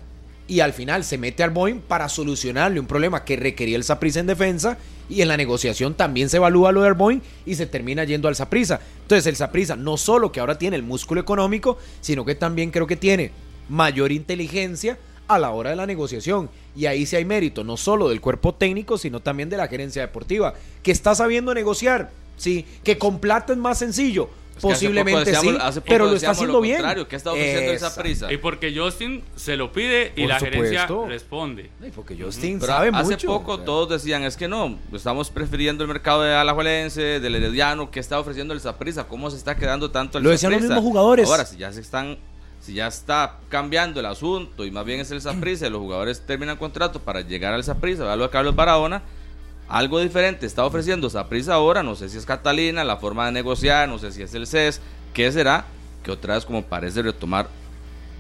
Y 0.48 0.61
al 0.61 0.72
final 0.72 1.05
se 1.05 1.18
mete 1.18 1.42
Arboin 1.42 1.81
para 1.81 2.09
solucionarle 2.09 2.81
un 2.81 2.87
problema 2.87 3.24
que 3.24 3.37
requería 3.37 3.76
el 3.76 3.85
Saprissa 3.85 4.20
en 4.20 4.26
defensa. 4.26 4.79
Y 5.09 5.22
en 5.22 5.29
la 5.29 5.37
negociación 5.37 5.94
también 5.94 6.29
se 6.29 6.38
evalúa 6.38 6.72
lo 6.72 6.83
de 6.83 6.88
Arboin 6.88 7.22
y 7.46 7.55
se 7.55 7.66
termina 7.66 8.05
yendo 8.05 8.29
al 8.29 8.37
Saprissa. 8.37 8.81
Entonces 9.03 9.26
el 9.26 9.37
Saprissa 9.37 9.76
no 9.76 9.96
solo 9.96 10.33
que 10.33 10.40
ahora 10.40 10.59
tiene 10.59 10.76
el 10.76 10.83
músculo 10.83 11.20
económico, 11.20 11.79
sino 12.00 12.24
que 12.24 12.35
también 12.35 12.70
creo 12.70 12.87
que 12.87 12.96
tiene 12.96 13.33
mayor 13.68 14.11
inteligencia 14.11 14.98
a 15.34 15.38
la 15.38 15.50
hora 15.50 15.70
de 15.70 15.76
la 15.76 15.86
negociación. 15.86 16.50
Y 16.76 16.86
ahí 16.86 17.06
sí 17.06 17.16
hay 17.16 17.24
mérito, 17.24 17.62
no 17.64 17.76
solo 17.76 18.08
del 18.08 18.20
cuerpo 18.20 18.54
técnico, 18.54 18.98
sino 18.98 19.20
también 19.20 19.48
de 19.48 19.56
la 19.56 19.68
gerencia 19.68 20.02
deportiva, 20.02 20.54
que 20.82 20.90
está 20.92 21.14
sabiendo 21.14 21.54
negociar. 21.54 22.10
Sí, 22.36 22.66
que 22.82 22.98
con 22.98 23.18
plata 23.20 23.52
es 23.52 23.58
más 23.58 23.78
sencillo. 23.78 24.28
Es 24.56 24.62
que 24.64 24.72
hace 24.72 24.86
Posiblemente 24.86 25.24
sí, 25.24 25.30
decíamos- 25.30 25.62
hace 25.62 25.80
poco 25.80 25.88
pero 25.90 26.06
lo 26.06 26.16
está 26.16 26.30
haciendo 26.32 26.54
lo 26.54 26.60
bien. 26.60 26.82
¿Qué 27.08 27.16
está 27.16 27.32
ofreciendo 27.32 27.72
esa 27.72 27.94
prisa? 27.94 28.30
Y 28.32 28.36
porque 28.36 28.74
Justin 28.76 29.22
se 29.36 29.56
lo 29.56 29.72
pide 29.72 30.12
y 30.16 30.22
Por 30.22 30.28
la 30.28 30.38
gerencia 30.38 30.86
responde. 31.08 31.70
Porque 31.94 32.16
Justin 32.20 32.58
Pero 32.60 32.72
sabe 32.72 32.90
hace 32.92 33.12
mucho. 33.12 33.26
poco 33.28 33.52
o 33.52 33.56
sea. 33.56 33.64
todos 33.64 33.88
decían, 33.88 34.22
es 34.24 34.36
que 34.36 34.48
no, 34.48 34.78
estamos 34.92 35.30
prefiriendo 35.30 35.82
el 35.84 35.88
mercado 35.88 36.22
de 36.22 36.34
Alajuelense, 36.34 37.20
del 37.20 37.34
Herediano, 37.36 37.90
que 37.90 38.00
está 38.00 38.18
ofreciendo 38.18 38.52
el 38.52 38.60
Saprissa, 38.60 39.04
cómo 39.04 39.30
se 39.30 39.36
está 39.38 39.56
quedando 39.56 39.90
tanto 39.90 40.18
el 40.18 40.24
Lo 40.24 40.30
decían 40.30 40.52
los 40.52 40.60
mismos 40.62 40.80
jugadores. 40.80 41.26
Ahora, 41.28 41.46
si 41.46 41.56
ya 41.56 41.72
se 41.72 41.80
están, 41.80 42.18
si 42.60 42.74
ya 42.74 42.86
está 42.86 43.38
cambiando 43.48 44.00
el 44.00 44.06
asunto 44.06 44.64
y 44.64 44.70
más 44.70 44.84
bien 44.84 45.00
es 45.00 45.10
el 45.10 45.20
Saprissa 45.20 45.66
y 45.66 45.70
los 45.70 45.80
jugadores 45.80 46.20
terminan 46.26 46.56
contrato 46.56 47.00
para 47.00 47.22
llegar 47.22 47.54
al 47.54 47.64
Saprissa, 47.64 48.04
vea 48.04 48.16
lo 48.16 48.24
de 48.24 48.30
Carlos 48.30 48.54
Barahona, 48.54 49.02
algo 49.68 50.00
diferente 50.00 50.46
está 50.46 50.64
ofreciendo 50.64 51.08
Saprissa 51.08 51.54
ahora, 51.54 51.82
no 51.82 51.94
sé 51.96 52.08
si 52.08 52.18
es 52.18 52.26
Catalina, 52.26 52.84
la 52.84 52.98
forma 52.98 53.26
de 53.26 53.32
negociar, 53.32 53.88
no 53.88 53.98
sé 53.98 54.12
si 54.12 54.22
es 54.22 54.34
el 54.34 54.46
CES, 54.46 54.80
¿qué 55.14 55.32
será? 55.32 55.64
Que 56.02 56.10
otra 56.10 56.34
vez 56.34 56.44
como 56.44 56.62
parece 56.62 57.02
retomar 57.02 57.48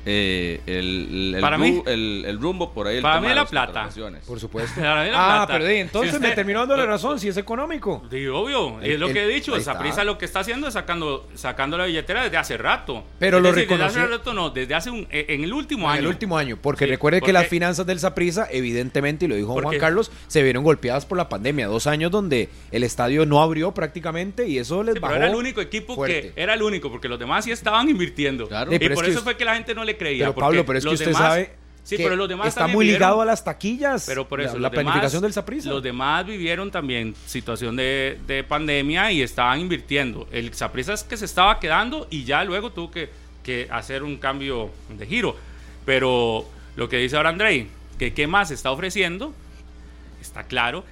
eh, 0.06 0.60
el, 0.66 1.34
el, 1.36 1.40
Para 1.40 1.56
ru- 1.56 1.60
mí- 1.60 1.82
el- 1.86 2.24
el 2.26 2.38
rumbo 2.40 2.72
por 2.72 2.86
ahí. 2.86 2.96
el 2.96 3.02
para 3.02 3.14
tema 3.16 3.22
mí 3.22 3.28
de 3.28 3.34
la 3.34 3.40
las 3.42 3.50
plata. 3.50 3.66
contrataciones. 3.72 4.24
Por 4.24 4.40
supuesto. 4.40 4.80
Para 4.80 5.04
mí 5.04 5.10
la 5.10 5.16
Ah, 5.16 5.36
plata. 5.46 5.52
pero 5.52 5.64
de, 5.64 5.80
entonces 5.80 6.14
Si 6.14 6.20
me 6.20 6.30
terminó 6.32 6.60
dando 6.60 6.76
la 6.76 6.86
razón, 6.86 7.18
si 7.20 7.28
es 7.28 7.36
económico. 7.36 8.02
Sí, 8.10 8.26
obvio, 8.26 8.80
El- 8.80 8.92
es 8.92 9.00
lo 9.00 9.06
el- 9.08 9.12
que 9.12 9.24
he 9.24 9.28
dicho, 9.28 9.54
ahí 9.54 9.60
esa 9.60 9.72
está. 9.72 9.82
prisa 9.82 10.04
lo 10.04 10.18
que 10.18 10.24
está 10.24 10.40
haciendo 10.40 10.68
es 10.68 10.74
sacando, 10.74 11.28
sacando 11.34 11.76
la 11.78 11.86
billetera 11.86 12.22
desde 12.24 12.36
hace 12.36 12.56
rato. 12.56 13.04
Pero 13.18 13.38
Es 13.38 13.42
lo 13.42 13.48
decir, 13.52 13.68
desde 13.68 13.76
reconoció- 13.76 14.02
hace 14.02 14.10
rato 14.12 14.34
no, 14.34 14.50
desde 14.50 14.74
hace 14.74 14.90
un, 14.90 15.06
eh, 15.10 15.26
en 15.28 15.44
el 15.44 15.52
último 15.52 15.86
En 15.86 15.92
año. 15.92 16.00
el 16.00 16.06
último 16.08 16.36
año, 16.38 16.58
porque 16.60 16.84
Sí, 16.86 16.90
recuerde 16.90 17.18
que 17.18 17.20
porque- 17.22 17.32
las 17.32 17.46
finanzas 17.48 17.86
del 17.86 17.98
Saprissa, 18.00 18.48
evidentemente, 18.50 19.24
y 19.24 19.28
lo 19.28 19.34
dijo 19.34 19.52
¿Por 19.54 19.64
Juan? 19.64 19.78
Carlos, 19.78 20.10
se 20.28 20.42
vieron 20.42 20.64
golpeadas 20.64 21.06
por 21.06 21.18
la 21.18 21.28
pandemia. 21.28 21.66
Dos 21.66 21.86
años 21.86 22.10
donde 22.10 22.48
el 22.70 22.84
estadio 22.84 23.26
no 23.26 23.40
abrió 23.42 23.72
prácticamente 23.72 24.46
y 24.48 24.58
eso 24.58 24.82
les 24.82 24.94
Sí, 24.94 25.00
bajó. 25.00 25.14
pero 25.14 25.24
era 25.24 25.32
el 25.32 25.38
único 25.38 25.60
equipo 25.60 25.94
fuerte. 25.94 26.32
que 26.34 26.42
era 26.42 26.54
el 26.54 26.62
único 26.62 26.90
porque 26.90 27.08
los 27.08 27.18
demás 27.18 27.44
sí 27.44 27.50
estaban 27.52 27.88
invirtiendo. 27.88 28.46
Claro. 28.48 28.72
Y 28.72 28.78
pero 28.78 28.94
por 28.94 29.04
es 29.04 29.08
que 29.08 29.10
eso 29.12 29.20
us- 29.20 29.24
fue 29.24 29.36
que 29.36 29.44
la 29.44 29.54
gente 29.54 29.74
no 29.74 29.84
le 29.84 29.89
creía. 29.96 30.24
Pero 30.24 30.34
porque 30.34 30.44
Pablo, 30.46 30.66
pero 30.66 30.78
es 30.78 30.84
que 30.84 30.90
usted 30.90 31.06
demás- 31.06 31.22
sabe 31.22 31.60
Sí, 31.82 31.96
que 31.96 32.04
pero 32.04 32.14
los 32.14 32.28
demás 32.28 32.46
está 32.48 32.66
muy 32.66 32.84
vivieron- 32.84 33.00
ligado 33.00 33.20
a 33.22 33.24
las 33.24 33.42
taquillas. 33.42 34.04
Pero 34.06 34.28
por 34.28 34.40
eso, 34.40 34.54
la, 34.54 34.60
la 34.60 34.68
demás- 34.70 34.82
planificación 34.84 35.22
del 35.22 35.32
Saprissa. 35.32 35.70
Los 35.70 35.82
demás 35.82 36.24
vivieron 36.26 36.70
también 36.70 37.14
situación 37.26 37.74
de, 37.74 38.18
de 38.26 38.44
pandemia 38.44 39.10
y 39.10 39.22
estaban 39.22 39.58
invirtiendo. 39.60 40.28
El 40.30 40.52
Saprissa 40.54 40.92
es 40.92 41.02
que 41.02 41.16
se 41.16 41.24
estaba 41.24 41.58
quedando 41.58 42.06
y 42.10 42.24
ya 42.24 42.44
luego 42.44 42.70
tuvo 42.70 42.90
que, 42.90 43.08
que 43.42 43.66
hacer 43.70 44.02
un 44.02 44.18
cambio 44.18 44.70
de 44.90 45.06
giro. 45.06 45.36
Pero 45.84 46.46
lo 46.76 46.88
que 46.88 46.98
dice 46.98 47.16
ahora 47.16 47.30
Andrei, 47.30 47.68
que 47.98 48.12
qué 48.12 48.26
más 48.26 48.50
está 48.50 48.70
ofreciendo, 48.70 49.32
está 50.20 50.44
claro 50.44 50.84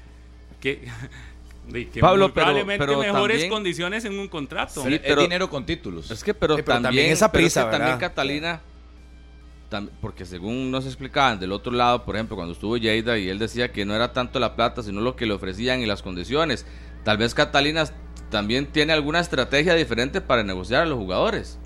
que, 0.61 0.89
Pablo, 2.01 2.33
pero- 2.33 2.35
probablemente 2.35 2.85
pero 2.87 2.99
mejores 2.99 3.37
también- 3.37 3.51
condiciones 3.51 4.05
en 4.07 4.19
un 4.19 4.27
contrato. 4.29 4.83
Sí, 4.83 4.99
pero- 5.03 5.21
es 5.21 5.27
dinero 5.29 5.51
con 5.51 5.67
títulos. 5.67 6.11
Es 6.11 6.25
que, 6.25 6.33
pero, 6.35 6.57
pero 6.57 6.65
también, 6.65 6.83
también 6.83 7.11
esa 7.13 7.31
pero 7.31 7.47
es 7.47 7.53
que 7.55 7.61
prisa, 7.61 7.71
también. 7.71 7.99
Catalina, 7.99 8.61
porque 10.01 10.25
según 10.25 10.71
nos 10.71 10.87
explicaban 10.87 11.39
del 11.39 11.53
otro 11.53 11.73
lado, 11.73 12.05
por 12.05 12.17
ejemplo, 12.17 12.37
cuando 12.37 12.53
estuvo 12.55 12.77
Lleida 12.77 13.19
y 13.19 13.29
él 13.29 13.39
decía 13.39 13.71
que 13.71 13.85
no 13.85 13.95
era 13.95 14.13
tanto 14.13 14.39
la 14.41 14.57
plata, 14.57 14.83
sino 14.83 15.01
lo 15.01 15.15
que 15.17 15.27
le 15.27 15.35
ofrecían 15.35 15.81
y 15.81 15.87
las 15.87 16.03
condiciones. 16.03 16.65
Tal 17.05 17.19
vez 17.19 17.35
Catalina 17.35 17.85
también 18.31 18.67
tiene 18.67 18.93
alguna 18.93 19.21
estrategia 19.21 19.75
diferente 19.75 20.21
para 20.21 20.43
negociar 20.43 20.83
a 20.83 20.87
los 20.87 20.99
jugadores 20.99 21.59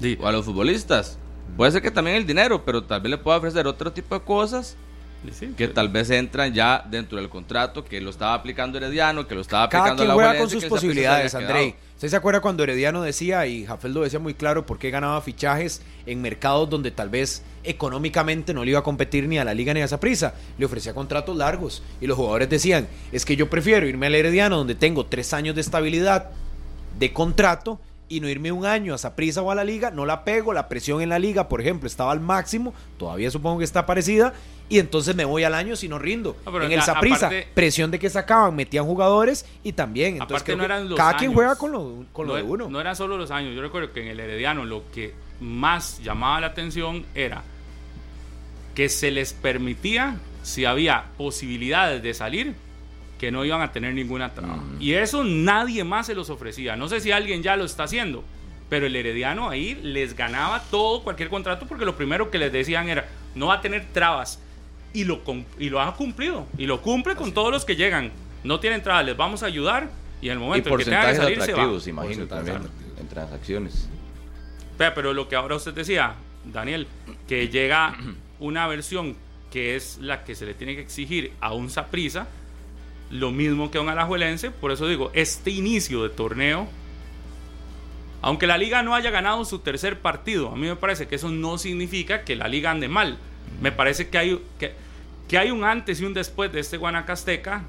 Sí. 0.00 0.18
o 0.20 0.26
a 0.26 0.32
los 0.32 0.44
futbolistas. 0.44 1.18
Puede 1.56 1.72
ser 1.72 1.82
que 1.82 1.90
también 1.90 2.16
el 2.16 2.26
dinero, 2.26 2.64
pero 2.64 2.82
tal 2.84 3.00
vez 3.00 3.10
le 3.10 3.18
pueda 3.18 3.36
ofrecer 3.38 3.66
otro 3.66 3.92
tipo 3.92 4.14
de 4.14 4.22
cosas 4.24 4.76
Sí, 5.32 5.54
que 5.56 5.68
tal 5.68 5.88
vez 5.88 6.10
entran 6.10 6.52
ya 6.52 6.84
dentro 6.90 7.16
del 7.18 7.30
contrato, 7.30 7.82
que 7.84 7.98
lo 8.00 8.10
estaba 8.10 8.34
aplicando 8.34 8.76
Herediano, 8.76 9.26
que 9.26 9.34
lo 9.34 9.40
estaba 9.40 9.68
Cada 9.70 9.84
aplicando 9.84 10.02
quien 10.02 10.08
la 10.08 10.14
juega 10.14 10.38
con 10.38 10.50
sus 10.50 10.62
se 10.62 10.68
posibilidades, 10.68 11.32
quedado. 11.32 11.46
¿Usted 11.94 12.08
se 12.08 12.16
acuerda 12.16 12.40
cuando 12.40 12.64
Herediano 12.64 13.02
decía 13.02 13.46
y 13.46 13.64
Jafel 13.64 13.94
lo 13.94 14.02
decía 14.02 14.18
muy 14.18 14.34
claro 14.34 14.66
por 14.66 14.78
qué 14.78 14.90
ganaba 14.90 15.22
fichajes 15.22 15.80
en 16.06 16.20
mercados 16.20 16.68
donde 16.68 16.90
tal 16.90 17.08
vez 17.08 17.42
económicamente 17.62 18.52
no 18.52 18.64
le 18.64 18.72
iba 18.72 18.80
a 18.80 18.82
competir 18.82 19.28
ni 19.28 19.38
a 19.38 19.44
la 19.44 19.54
liga 19.54 19.72
ni 19.72 19.80
a 19.80 19.84
esa 19.84 20.00
prisa? 20.00 20.34
Le 20.58 20.66
ofrecía 20.66 20.92
contratos 20.92 21.36
largos 21.36 21.84
y 22.00 22.08
los 22.08 22.16
jugadores 22.16 22.50
decían, 22.50 22.88
es 23.12 23.24
que 23.24 23.36
yo 23.36 23.48
prefiero 23.48 23.86
irme 23.86 24.08
al 24.08 24.16
Herediano 24.16 24.56
donde 24.56 24.74
tengo 24.74 25.06
tres 25.06 25.32
años 25.32 25.54
de 25.54 25.60
estabilidad 25.60 26.30
de 26.98 27.12
contrato 27.12 27.78
y 28.08 28.20
no 28.20 28.28
irme 28.28 28.52
un 28.52 28.66
año 28.66 28.94
a 28.94 28.98
Saprissa 28.98 29.40
o 29.42 29.50
a 29.50 29.54
la 29.54 29.64
liga, 29.64 29.90
no 29.90 30.04
la 30.06 30.24
pego, 30.24 30.52
la 30.52 30.68
presión 30.68 31.00
en 31.00 31.08
la 31.08 31.18
liga, 31.18 31.48
por 31.48 31.60
ejemplo, 31.60 31.86
estaba 31.86 32.12
al 32.12 32.20
máximo, 32.20 32.74
todavía 32.98 33.30
supongo 33.30 33.58
que 33.58 33.64
está 33.64 33.86
parecida, 33.86 34.34
y 34.68 34.78
entonces 34.78 35.14
me 35.16 35.24
voy 35.24 35.44
al 35.44 35.54
año 35.54 35.74
si 35.76 35.88
no 35.88 35.98
rindo. 35.98 36.36
En 36.46 36.72
el 36.72 36.80
a- 36.80 36.82
Saprissa, 36.82 37.26
aparte- 37.26 37.48
presión 37.54 37.90
de 37.90 37.98
que 37.98 38.08
sacaban, 38.10 38.54
metían 38.54 38.84
jugadores 38.84 39.46
y 39.62 39.72
también, 39.72 40.14
entonces 40.14 40.36
Aparte 40.36 40.56
no 40.56 40.64
eran 40.64 40.88
los 40.88 40.96
cada 40.98 41.16
quien 41.16 41.32
juega 41.32 41.56
con 41.56 41.72
lo, 41.72 42.04
con 42.12 42.26
lo 42.26 42.32
no, 42.34 42.36
de 42.38 42.42
uno. 42.42 42.68
no 42.68 42.80
eran 42.80 42.94
solo 42.96 43.16
los 43.16 43.30
años. 43.30 43.54
Yo 43.54 43.62
recuerdo 43.62 43.92
que 43.92 44.02
en 44.02 44.08
el 44.08 44.20
Herediano 44.20 44.64
lo 44.64 44.82
que 44.92 45.14
más 45.40 46.00
llamaba 46.02 46.40
la 46.40 46.46
atención 46.48 47.04
era 47.14 47.42
que 48.74 48.88
se 48.88 49.10
les 49.10 49.32
permitía, 49.32 50.16
si 50.42 50.64
había 50.64 51.04
posibilidades 51.16 52.02
de 52.02 52.12
salir, 52.14 52.54
que 53.24 53.32
no 53.32 53.42
iban 53.42 53.62
a 53.62 53.72
tener 53.72 53.94
ninguna 53.94 54.34
traba. 54.34 54.62
Y 54.78 54.92
eso 54.92 55.24
nadie 55.24 55.82
más 55.82 56.08
se 56.08 56.14
los 56.14 56.28
ofrecía. 56.28 56.76
No 56.76 56.88
sé 56.88 57.00
si 57.00 57.10
alguien 57.10 57.42
ya 57.42 57.56
lo 57.56 57.64
está 57.64 57.84
haciendo, 57.84 58.22
pero 58.68 58.84
el 58.84 58.94
Herediano 58.94 59.48
ahí 59.48 59.76
les 59.82 60.14
ganaba 60.14 60.62
todo, 60.70 61.02
cualquier 61.02 61.30
contrato, 61.30 61.64
porque 61.66 61.86
lo 61.86 61.96
primero 61.96 62.30
que 62.30 62.36
les 62.36 62.52
decían 62.52 62.90
era, 62.90 63.08
no 63.34 63.46
va 63.46 63.54
a 63.54 63.60
tener 63.62 63.86
trabas. 63.94 64.40
Y 64.92 65.04
lo, 65.04 65.22
y 65.58 65.70
lo 65.70 65.80
ha 65.80 65.94
cumplido. 65.96 66.46
Y 66.58 66.66
lo 66.66 66.82
cumple 66.82 67.16
con 67.16 67.32
todos 67.32 67.50
los 67.50 67.64
que 67.64 67.76
llegan. 67.76 68.12
No 68.42 68.60
tienen 68.60 68.82
trabas, 68.82 69.06
les 69.06 69.16
vamos 69.16 69.42
a 69.42 69.46
ayudar. 69.46 69.88
Y 70.20 70.26
en 70.26 70.32
el 70.32 70.38
momento 70.38 70.68
en 70.68 70.76
que 70.76 70.84
tengan 70.84 71.08
que 71.08 71.16
salir, 71.16 71.40
se 71.40 71.54
va. 71.54 71.78
imagino, 71.86 72.26
también, 72.26 72.58
en 73.00 73.08
transacciones. 73.08 73.88
Pero 74.76 75.14
lo 75.14 75.30
que 75.30 75.36
ahora 75.36 75.56
usted 75.56 75.72
decía, 75.72 76.14
Daniel, 76.44 76.86
que 77.26 77.48
llega 77.48 77.96
una 78.38 78.66
versión 78.66 79.16
que 79.50 79.76
es 79.76 79.96
la 79.96 80.24
que 80.24 80.34
se 80.34 80.44
le 80.44 80.52
tiene 80.52 80.74
que 80.74 80.82
exigir 80.82 81.32
a 81.40 81.54
un 81.54 81.70
Saprisa, 81.70 82.26
lo 83.14 83.30
mismo 83.30 83.70
que 83.70 83.78
un 83.78 83.88
Alajuelense, 83.88 84.50
por 84.50 84.72
eso 84.72 84.88
digo, 84.88 85.12
este 85.14 85.52
inicio 85.52 86.02
de 86.02 86.08
torneo, 86.08 86.66
aunque 88.22 88.48
la 88.48 88.58
liga 88.58 88.82
no 88.82 88.96
haya 88.96 89.12
ganado 89.12 89.44
su 89.44 89.60
tercer 89.60 90.00
partido, 90.00 90.48
a 90.48 90.56
mí 90.56 90.66
me 90.66 90.74
parece 90.74 91.06
que 91.06 91.14
eso 91.14 91.28
no 91.28 91.56
significa 91.56 92.24
que 92.24 92.34
la 92.34 92.48
liga 92.48 92.72
ande 92.72 92.88
mal. 92.88 93.16
Me 93.60 93.70
parece 93.70 94.08
que 94.08 94.18
hay, 94.18 94.42
que, 94.58 95.38
hay 95.38 95.52
un 95.52 95.62
antes 95.62 96.00
y 96.00 96.04
un 96.04 96.12
después 96.12 96.52
de 96.52 96.58
este 96.58 96.76
Guanacasteca 96.76 97.62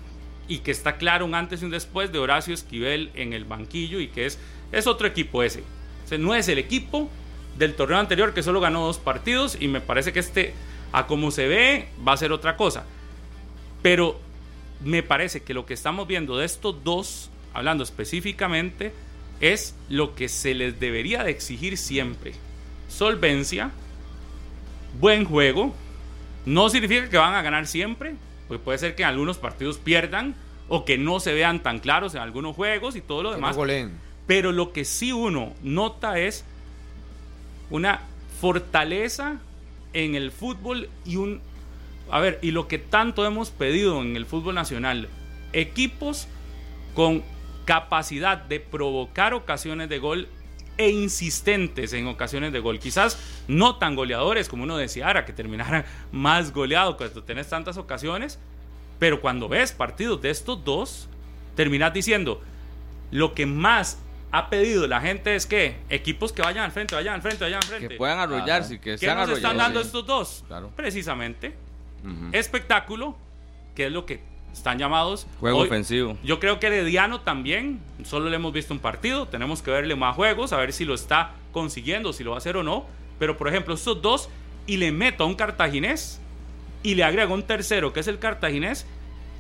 y 0.48 0.60
que 0.60 0.72
está 0.72 0.98
claro 0.98 1.26
un 1.26 1.36
antes 1.36 1.62
y 1.62 1.66
un 1.66 1.72
después 1.72 2.12
de 2.12 2.18
Horacio 2.18 2.56
Esquivel 2.56 3.12
en 3.14 3.34
el 3.34 3.46
banquillo 3.46 4.00
y 4.00 4.08
que 4.08 4.26
es, 4.26 4.40
es 4.72 4.88
otro 4.88 5.06
equipo 5.06 5.44
ese. 5.44 5.64
O 6.12 6.18
no 6.18 6.34
es 6.34 6.48
el 6.48 6.58
equipo 6.58 7.08
del 7.56 7.76
torneo 7.76 8.00
anterior 8.00 8.34
que 8.34 8.42
solo 8.42 8.62
ganó 8.62 8.84
dos 8.84 8.98
partidos 8.98 9.58
y 9.60 9.68
me 9.68 9.80
parece 9.80 10.12
que 10.12 10.22
este, 10.22 10.56
a 10.92 11.06
como 11.06 11.30
se 11.30 11.48
ve, 11.48 11.90
va 12.06 12.14
a 12.14 12.18
ser 12.18 12.32
otra 12.32 12.58
cosa. 12.58 12.84
Pero 13.84 14.25
me 14.84 15.04
parece 15.04 15.44
que 15.44 15.54
lo 15.54 15.66
que 15.66 15.74
estamos 15.74 16.08
viendo 16.08 16.38
de 16.38 16.46
estos 16.46 16.84
dos, 16.84 17.30
hablando 17.54 17.84
específicamente, 17.84 18.94
es 19.42 19.76
lo 19.90 20.16
que 20.16 20.30
se 20.30 20.54
les 20.54 20.80
debería 20.80 21.24
de 21.24 21.32
exigir 21.32 21.78
siempre. 21.78 22.34
Solvencia, 22.88 23.72
buen 25.00 25.26
juego. 25.26 25.74
No 26.46 26.70
significa 26.70 27.10
que 27.10 27.18
van 27.18 27.34
a 27.34 27.42
ganar 27.42 27.68
siempre, 27.68 28.16
porque 28.48 28.64
puede 28.64 28.78
ser 28.78 28.96
que 28.96 29.04
en 29.04 29.10
algunos 29.10 29.38
partidos 29.38 29.78
pierdan 29.78 30.36
o 30.68 30.86
que 30.86 30.98
no 30.98 31.20
se 31.20 31.34
vean 31.34 31.62
tan 31.62 31.80
claros 31.80 32.16
en 32.16 32.22
algunos 32.22 32.56
juegos 32.56 32.96
y 32.96 33.02
todo 33.02 33.24
lo 33.24 33.32
demás. 33.32 33.58
Pero 34.28 34.52
lo 34.52 34.72
que 34.72 34.86
sí 34.86 35.12
uno 35.12 35.54
nota 35.62 36.20
es 36.20 36.44
una 37.70 38.02
fortaleza 38.42 39.40
en 39.94 40.16
el 40.16 40.32
fútbol 40.32 40.90
y 41.06 41.16
un 41.18 41.42
a 42.10 42.20
ver, 42.20 42.40
y 42.42 42.52
lo 42.52 42.68
que 42.68 42.78
tanto 42.78 43.26
hemos 43.26 43.50
pedido 43.50 44.02
en 44.02 44.16
el 44.16 44.26
fútbol 44.26 44.56
nacional, 44.56 45.10
equipos 45.54 46.28
con 46.94 47.24
capacidad 47.66 48.38
de 48.38 48.60
provocar 48.60 49.34
ocasiones 49.34 49.90
de 49.90 50.00
gol 50.00 50.28
e 50.78 50.90
insistentes 50.90 51.94
en 51.94 52.08
ocasiones 52.08 52.52
de 52.54 52.60
gol. 52.60 52.80
Quizás 52.80 53.18
no 53.48 53.78
tan 53.78 53.96
goleadores 53.96 54.50
como 54.50 54.64
uno 54.64 54.78
deseara, 54.78 55.26
que 55.26 55.34
terminaran 55.34 55.86
más 56.12 56.54
goleado 56.54 56.98
cuando 56.98 57.24
tenés 57.24 57.50
tantas 57.50 57.78
ocasiones, 57.78 58.40
pero 59.00 59.22
cuando 59.22 59.48
ves 59.48 59.72
partidos 59.72 60.22
de 60.22 60.30
estos 60.30 60.64
dos, 60.64 61.10
terminas 61.56 61.94
diciendo, 61.94 62.42
lo 63.12 63.34
que 63.34 63.46
más 63.46 64.00
ha 64.32 64.50
pedido 64.50 64.86
la 64.88 65.00
gente 65.00 65.36
es 65.36 65.46
que 65.46 65.78
equipos 65.90 66.34
que 66.34 66.42
vayan 66.42 66.66
al 66.66 66.72
frente, 66.72 66.94
vayan 66.94 67.16
al 67.16 67.22
frente, 67.22 67.44
vayan 67.46 67.62
al 67.62 67.68
frente. 67.68 67.88
Que 67.88 67.96
puedan 67.96 68.20
arrollarse, 68.20 68.80
que 68.80 68.92
¿Qué 68.92 68.98
sean 68.98 69.18
nos 69.18 69.30
están 69.30 69.58
dando 69.58 69.80
sí. 69.80 69.86
estos 69.88 70.06
dos? 70.06 70.44
Claro. 70.48 70.72
Precisamente. 70.76 71.56
Espectáculo, 72.34 73.16
que 73.76 73.88
es 73.88 73.92
lo 73.92 74.06
que 74.06 74.22
están 74.54 74.78
llamados. 74.78 75.28
Juego 75.40 75.60
Hoy- 75.60 75.68
ofensivo. 75.68 76.18
Yo 76.24 76.40
creo 76.40 76.60
que 76.60 76.68
Herediano 76.68 77.22
también, 77.22 77.80
solo 78.04 78.30
le 78.30 78.36
hemos 78.36 78.54
visto 78.54 78.74
un 78.74 78.80
partido, 78.80 79.28
tenemos 79.28 79.62
que 79.62 79.72
verle 79.72 79.96
más 79.96 80.16
juegos, 80.16 80.54
a 80.54 80.58
ver 80.58 80.72
si 80.72 80.86
lo 80.86 80.94
está 80.94 81.32
consiguiendo, 81.52 82.14
si 82.14 82.24
lo 82.24 82.32
va 82.32 82.38
a 82.38 82.40
hacer 82.40 82.58
o 82.58 82.64
no. 82.64 82.86
Pero 83.20 83.38
por 83.38 83.48
ejemplo, 83.48 83.74
estos 83.74 84.02
dos, 84.02 84.30
y 84.68 84.78
le 84.78 84.92
meto 84.92 85.24
a 85.24 85.28
un 85.28 85.36
cartaginés, 85.36 86.22
y 86.84 86.96
le 86.96 87.04
agrego 87.04 87.34
un 87.34 87.44
tercero, 87.44 87.92
que 87.94 88.00
es 88.02 88.08
el 88.08 88.20
cartaginés, 88.20 88.86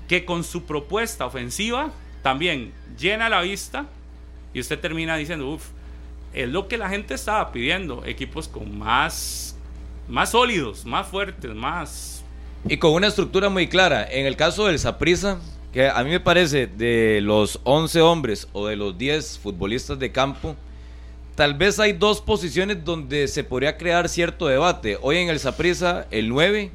que 0.07 0.25
con 0.25 0.43
su 0.43 0.65
propuesta 0.65 1.25
ofensiva 1.25 1.91
también 2.21 2.73
llena 2.97 3.29
la 3.29 3.41
vista, 3.41 3.85
y 4.53 4.59
usted 4.59 4.79
termina 4.79 5.17
diciendo, 5.17 5.49
uff, 5.49 5.67
es 6.33 6.49
lo 6.49 6.67
que 6.67 6.77
la 6.77 6.89
gente 6.89 7.13
estaba 7.13 7.51
pidiendo, 7.51 8.03
equipos 8.05 8.47
con 8.47 8.77
más, 8.77 9.57
más 10.07 10.31
sólidos, 10.31 10.85
más 10.85 11.07
fuertes, 11.07 11.53
más 11.53 12.14
Y 12.67 12.77
con 12.77 12.93
una 12.93 13.07
estructura 13.07 13.49
muy 13.49 13.67
clara. 13.67 14.07
En 14.09 14.25
el 14.25 14.35
caso 14.35 14.65
del 14.65 14.79
Saprissa, 14.79 15.39
que 15.71 15.87
a 15.87 16.03
mí 16.03 16.09
me 16.09 16.19
parece 16.19 16.65
de 16.65 17.19
los 17.21 17.59
11 17.63 18.01
hombres 18.01 18.47
o 18.53 18.65
de 18.65 18.75
los 18.75 18.97
10 18.97 19.37
futbolistas 19.37 19.99
de 19.99 20.11
campo, 20.11 20.55
tal 21.35 21.53
vez 21.53 21.79
hay 21.79 21.93
dos 21.93 22.21
posiciones 22.21 22.83
donde 22.83 23.27
se 23.27 23.43
podría 23.43 23.77
crear 23.77 24.09
cierto 24.09 24.47
debate. 24.47 24.97
Hoy 25.03 25.17
en 25.17 25.29
el 25.29 25.39
Saprissa, 25.39 26.07
el 26.09 26.27
9, 26.29 26.71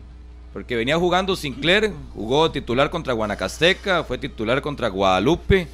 porque 0.53 0.77
venía 0.77 0.97
jugando 0.97 1.35
Sinclair, 1.35 1.93
jugó 2.15 2.53
titular 2.53 2.89
contra 2.91 3.13
Guanacasteca, 3.13 4.05
fue 4.05 4.17
titular 4.17 4.63
contra 4.63 4.91
Guadalupe. 4.91 5.67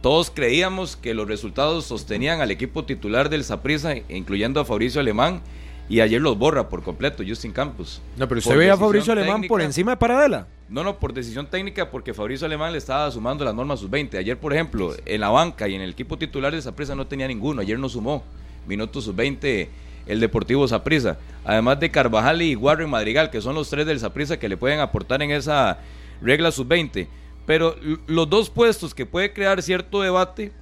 Todos 0.00 0.30
creíamos 0.30 0.96
que 0.96 1.12
los 1.12 1.28
resultados 1.28 1.84
sostenían 1.84 2.40
al 2.40 2.50
equipo 2.50 2.86
titular 2.86 3.28
del 3.28 3.44
Saprissa, 3.44 3.94
incluyendo 4.08 4.58
a 4.58 4.64
Fabricio 4.64 5.02
Alemán, 5.02 5.42
y 5.90 6.00
ayer 6.00 6.20
los 6.22 6.38
borra 6.38 6.68
por 6.70 6.82
completo, 6.82 7.22
Justin 7.26 7.52
Campos. 7.52 8.00
No, 8.16 8.26
pero 8.26 8.38
usted 8.38 8.56
veía 8.56 8.72
a 8.72 8.76
Fabricio 8.78 9.12
Alemán 9.12 9.42
por 9.48 9.60
encima 9.60 9.90
de 9.90 9.96
Paradela. 9.98 10.46
No, 10.70 10.82
no, 10.84 10.98
por 10.98 11.12
decisión 11.12 11.46
técnica, 11.48 11.90
porque 11.90 12.14
Fabricio 12.14 12.46
Alemán 12.46 12.72
le 12.72 12.78
estaba 12.78 13.10
sumando 13.10 13.44
las 13.44 13.54
normas 13.54 13.80
sub-20. 13.80 14.16
Ayer, 14.16 14.38
por 14.38 14.52
ejemplo, 14.54 14.94
en 15.04 15.20
la 15.20 15.28
banca 15.28 15.68
y 15.68 15.74
en 15.74 15.80
el 15.82 15.90
equipo 15.90 16.16
titular 16.16 16.54
de 16.54 16.62
Saprissa 16.62 16.94
no 16.94 17.06
tenía 17.08 17.26
ninguno. 17.28 17.60
Ayer 17.60 17.76
no 17.78 17.88
sumó 17.88 18.22
minutos 18.68 19.04
sub-20 19.04 19.68
el 20.06 20.20
Deportivo 20.20 20.66
Saprissa. 20.68 21.18
Además 21.44 21.80
de 21.80 21.90
Carvajal 21.90 22.40
y 22.42 22.54
Warren 22.54 22.88
Madrigal, 22.88 23.30
que 23.30 23.40
son 23.40 23.54
los 23.56 23.68
tres 23.68 23.84
del 23.84 23.98
Saprissa 23.98 24.38
que 24.38 24.48
le 24.48 24.56
pueden 24.56 24.78
aportar 24.80 25.22
en 25.22 25.32
esa 25.32 25.78
regla 26.22 26.52
sub-20. 26.52 27.08
Pero 27.46 27.74
l- 27.82 27.98
los 28.06 28.30
dos 28.30 28.48
puestos 28.48 28.94
que 28.94 29.06
puede 29.06 29.32
crear 29.32 29.60
cierto 29.62 30.00
debate 30.02 30.52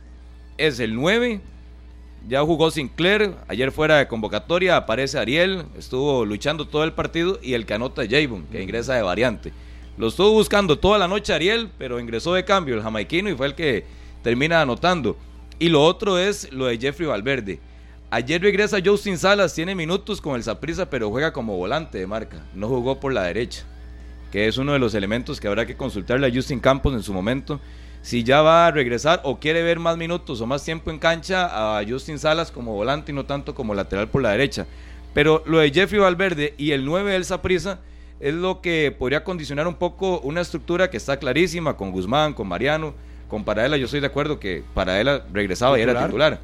es 0.56 0.80
el 0.80 0.94
9. 0.94 1.40
Ya 2.26 2.42
jugó 2.42 2.70
Sinclair, 2.70 3.34
ayer 3.46 3.72
fuera 3.72 3.98
de 3.98 4.08
convocatoria 4.08 4.76
aparece 4.76 5.18
Ariel, 5.18 5.64
estuvo 5.78 6.24
luchando 6.24 6.66
todo 6.66 6.84
el 6.84 6.92
partido 6.92 7.38
y 7.42 7.54
el 7.54 7.64
que 7.64 7.74
anota 7.74 8.02
es 8.02 8.08
que 8.08 8.62
ingresa 8.62 8.94
de 8.94 9.02
variante. 9.02 9.52
Lo 9.96 10.08
estuvo 10.08 10.32
buscando 10.32 10.78
toda 10.78 10.98
la 10.98 11.08
noche 11.08 11.32
Ariel, 11.32 11.70
pero 11.78 12.00
ingresó 12.00 12.34
de 12.34 12.44
cambio 12.44 12.74
el 12.74 12.82
jamaiquino 12.82 13.30
y 13.30 13.34
fue 13.34 13.46
el 13.46 13.54
que 13.54 13.84
termina 14.22 14.60
anotando. 14.60 15.16
Y 15.58 15.70
lo 15.70 15.82
otro 15.82 16.18
es 16.18 16.52
lo 16.52 16.66
de 16.66 16.78
Jeffrey 16.78 17.08
Valverde. 17.08 17.60
Ayer 18.10 18.40
regresa 18.40 18.78
Justin 18.84 19.18
Salas, 19.18 19.54
tiene 19.54 19.74
minutos 19.74 20.20
con 20.20 20.36
el 20.36 20.42
Saprissa, 20.42 20.88
pero 20.88 21.10
juega 21.10 21.32
como 21.32 21.56
volante 21.56 21.98
de 21.98 22.06
marca, 22.06 22.44
no 22.54 22.68
jugó 22.68 23.00
por 23.00 23.12
la 23.12 23.24
derecha, 23.24 23.64
que 24.32 24.48
es 24.48 24.56
uno 24.56 24.72
de 24.72 24.78
los 24.78 24.94
elementos 24.94 25.40
que 25.40 25.48
habrá 25.48 25.66
que 25.66 25.76
consultarle 25.76 26.26
a 26.26 26.32
Justin 26.32 26.60
Campos 26.60 26.94
en 26.94 27.02
su 27.02 27.12
momento 27.12 27.60
si 28.02 28.22
ya 28.24 28.42
va 28.42 28.66
a 28.66 28.70
regresar 28.70 29.20
o 29.24 29.38
quiere 29.38 29.62
ver 29.62 29.78
más 29.78 29.96
minutos 29.96 30.40
o 30.40 30.46
más 30.46 30.64
tiempo 30.64 30.90
en 30.90 30.98
cancha 30.98 31.78
a 31.78 31.84
Justin 31.86 32.18
Salas 32.18 32.50
como 32.50 32.74
volante 32.74 33.12
y 33.12 33.14
no 33.14 33.24
tanto 33.24 33.54
como 33.54 33.74
lateral 33.74 34.08
por 34.08 34.22
la 34.22 34.30
derecha. 34.30 34.66
Pero 35.14 35.42
lo 35.46 35.58
de 35.58 35.70
Jeffrey 35.70 36.00
Valverde 36.00 36.54
y 36.58 36.72
el 36.72 36.84
9 36.84 37.12
del 37.12 37.24
Saprissa 37.24 37.80
es 38.20 38.34
lo 38.34 38.60
que 38.60 38.94
podría 38.96 39.24
condicionar 39.24 39.66
un 39.66 39.74
poco 39.74 40.20
una 40.20 40.40
estructura 40.40 40.90
que 40.90 40.96
está 40.96 41.18
clarísima 41.18 41.76
con 41.76 41.90
Guzmán, 41.92 42.34
con 42.34 42.48
Mariano, 42.48 42.94
con 43.28 43.44
Paradela. 43.44 43.76
Yo 43.76 43.84
estoy 43.86 44.00
de 44.00 44.06
acuerdo 44.06 44.38
que 44.40 44.62
Paradela 44.74 45.22
regresaba 45.32 45.78
y 45.78 45.82
era 45.82 46.04
Titular. 46.06 46.38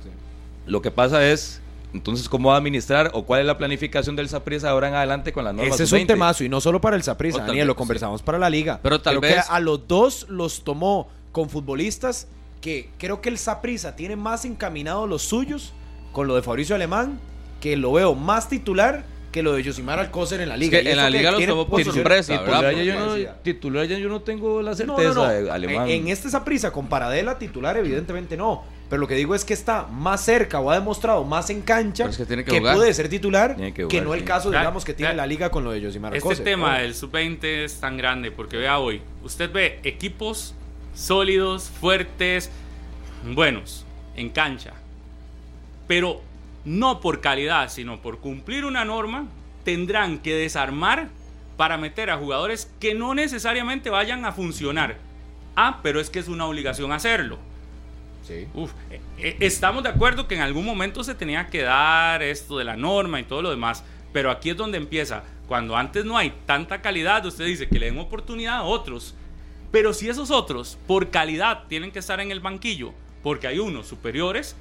Lo 0.66 0.80
que 0.82 0.90
pasa 0.90 1.26
es, 1.26 1.60
entonces, 1.92 2.28
¿cómo 2.28 2.48
va 2.48 2.54
a 2.56 2.58
administrar 2.58 3.10
o 3.14 3.24
cuál 3.24 3.40
es 3.40 3.46
la 3.46 3.56
planificación 3.58 4.16
del 4.16 4.28
Saprissa 4.28 4.70
ahora 4.70 4.88
en 4.88 4.94
adelante 4.94 5.32
con 5.32 5.44
las 5.44 5.54
normas 5.54 5.74
Ese 5.74 5.84
es 5.84 5.92
un 5.92 5.98
20? 5.98 6.12
temazo 6.14 6.42
y 6.44 6.48
no 6.48 6.60
solo 6.60 6.80
para 6.80 6.96
el 6.96 7.02
Saprissa, 7.02 7.36
O 7.36 7.40
tal 7.40 7.48
Daniel, 7.48 7.66
lo 7.68 7.76
conversamos 7.76 8.22
para 8.22 8.38
la 8.38 8.50
liga. 8.50 8.80
Pero 8.82 9.00
tal 9.00 9.18
creo 9.18 9.32
vez- 9.34 9.44
que 9.46 9.52
a 9.52 9.60
los 9.60 9.86
dos 9.86 10.26
los 10.28 10.64
tomó 10.64 11.08
con 11.35 11.51
futbolistas 11.51 12.29
que 12.61 12.88
creo 12.97 13.20
que 13.20 13.29
el 13.29 13.38
Saprissa 13.38 13.97
tiene 13.97 14.14
más 14.14 14.44
encaminados 14.44 15.09
los 15.09 15.23
suyos 15.23 15.73
con 16.12 16.29
lo 16.29 16.37
de 16.37 16.42
Fabricio 16.42 16.77
Alemán, 16.77 17.18
que 17.61 17.77
lo 17.77 17.92
veo 17.92 18.14
más 18.14 18.49
titular 18.49 19.05
que 19.33 19.42
lo 19.42 19.53
de 19.55 19.64
Josimar 19.64 19.99
Alcócer 19.99 20.40
en 20.40 20.49
la 20.49 20.57
liga. 20.57 20.81
que 20.81 20.88
en 20.92 20.97
la 20.97 21.11
liga 21.11 21.33
los 21.33 21.44
tomó 21.44 21.66
por 21.66 21.83
sorpresa, 21.83 22.38
Titular 22.38 22.62
¿verdad? 22.66 22.79
ya, 22.83 22.85
yo 22.85 23.01
no, 23.05 23.33
titular 23.42 23.85
ya 23.88 23.99
yo 23.99 24.09
no 24.09 24.20
tengo 24.23 24.62
la 24.62 24.77
certeza 24.77 25.09
no, 25.09 25.14
no. 25.14 25.29
de 25.29 25.51
Alemán. 25.51 25.88
En, 25.90 26.03
en 26.03 26.09
este 26.09 26.31
Saprissa 26.31 26.70
con 26.70 26.87
Paradela 26.87 27.37
titular, 27.37 27.77
evidentemente 27.77 28.37
no. 28.37 28.62
Pero 28.88 29.01
lo 29.01 29.09
que 29.09 29.16
digo 29.16 29.35
es 29.35 29.44
que 29.44 29.53
está 29.53 29.88
más 29.88 30.25
cerca 30.25 30.61
o 30.61 30.70
ha 30.70 30.75
demostrado 30.77 31.25
más 31.25 31.51
en 31.51 31.62
cancha 31.62 32.05
es 32.09 32.16
que 32.16 32.27
tiene 32.27 32.44
que 32.44 32.57
jugar. 32.61 32.77
puede 32.77 32.94
ser 32.94 33.09
titular 33.09 33.57
Tiene 33.57 33.75
que 33.75 33.88
que, 33.88 34.01
no 34.01 34.14
el 34.14 34.20
sí. 34.20 34.27
caso, 34.27 34.51
Claro, 34.51 34.62
digamos, 34.62 34.85
que 34.85 34.94
tiene 34.94 35.09
claro. 35.14 35.16
la 35.16 35.27
liga 35.27 35.51
con 35.51 35.64
lo 35.64 35.73
de 35.73 35.83
Josimar 35.83 36.14
Este 36.14 36.29
Alcócer. 36.29 36.44
tema 36.44 36.77
Oh. 36.77 36.81
del 36.81 36.94
sub-20 36.94 37.42
es 37.64 37.81
tan 37.81 37.97
grande 37.97 38.31
porque 38.31 38.57
vea 38.57 38.79
hoy, 38.79 39.03
usted 39.25 39.51
ve 39.53 39.81
equipos 39.83 40.55
sólidos, 40.94 41.68
fuertes, 41.68 42.50
buenos 43.35 43.85
en 44.16 44.30
cancha, 44.30 44.72
pero 45.87 46.22
no 46.64 47.00
por 47.00 47.20
calidad, 47.20 47.68
sino 47.68 48.00
por 48.00 48.18
cumplir 48.18 48.64
una 48.64 48.85
norma, 48.85 49.26
tendrán 49.64 50.18
que 50.18 50.35
desarmar 50.35 51.09
para 51.57 51.76
meter 51.76 52.11
a 52.11 52.16
jugadores 52.16 52.70
que 52.80 52.94
no 52.94 53.14
necesariamente 53.14 53.90
vayan 53.90 54.24
a 54.24 54.33
funcionar. 54.33 54.96
Ah, 55.57 55.80
pero 55.83 56.00
es 56.00 56.11
que 56.11 56.18
es 56.18 56.28
una 56.28 56.46
obligación 56.46 56.92
hacerlo. 56.92 57.38
Sí. 58.26 58.48
Uf, 58.54 58.72
eh, 58.90 59.00
eh, 59.18 59.37
estamos 59.40 59.83
de 59.83 59.90
acuerdo 59.90 60.26
que 60.26 60.35
en 60.35 60.40
algún 60.40 60.64
momento 60.64 61.04
se 61.04 61.14
tenía 61.14 61.48
que 61.48 61.62
dar 61.62 62.22
esto 62.22 62.59
de 62.59 62.64
la 62.64 62.76
norma 62.76 63.20
y 63.20 63.24
todo 63.24 63.42
lo 63.42 63.50
demás, 63.50 63.85
pero 64.12 64.30
aquí 64.30 64.50
es 64.50 64.57
donde 64.57 64.78
empieza. 64.78 65.22
Cuando 65.46 65.76
antes 65.76 66.07
no 66.07 66.16
hay 66.16 66.33
tanta 66.46 66.80
calidad, 66.80 67.24
usted 67.26 67.44
dice 67.44 67.68
que 67.68 67.78
le 67.78 67.87
den 67.87 67.98
oportunidad 67.98 68.57
a 68.57 68.62
otros, 68.62 69.14
pero 69.74 69.92
si 69.92 70.08
esos 70.08 70.30
otros 70.30 70.78
por 70.87 71.10
calidad 71.10 71.64
tienen 71.68 71.90
que 71.90 71.98
estar 71.98 72.20
en 72.20 72.30
el 72.30 72.38
banquillo, 72.38 72.94
porque 73.24 73.48
hay 73.48 73.58
unos 73.58 73.88
superiores, 73.88 74.54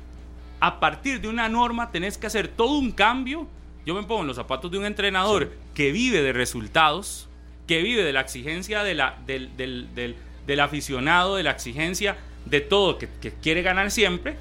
a 0.60 0.80
partir 0.80 1.22
de 1.22 1.28
una 1.28 1.48
norma 1.50 1.92
tenés 1.92 2.18
que 2.18 2.26
hacer 2.26 2.48
todo 2.48 2.80
un 2.80 2.92
cambio. 2.92 3.48
Yo 3.86 3.94
me 3.94 4.02
pongo 4.02 4.22
en 4.22 4.28
los 4.28 4.38
zapatos 4.38 4.72
de 4.72 4.80
un 4.80 4.86
entrenador 4.86 5.52
que 5.76 5.92
vive 5.92 6.24
de 6.24 6.34
resultados, 6.34 7.30
que 7.68 7.84
vive 7.84 8.04
de 8.04 8.12
la 8.12 8.22
exigencia 8.22 8.82
de 8.82 8.96
la, 8.96 9.20
del, 9.28 9.56
del- 9.56 9.94
del- 9.94 10.16
del 10.48 10.60
aficionado, 10.60 11.36
de 11.36 11.44
la 11.44 11.52
exigencia 11.52 12.18
de 12.46 12.62
todo, 12.62 12.98
que, 12.98 13.08
que 13.22 13.34
quiere 13.34 13.62
ganar 13.62 13.92
siempre, 13.92 14.36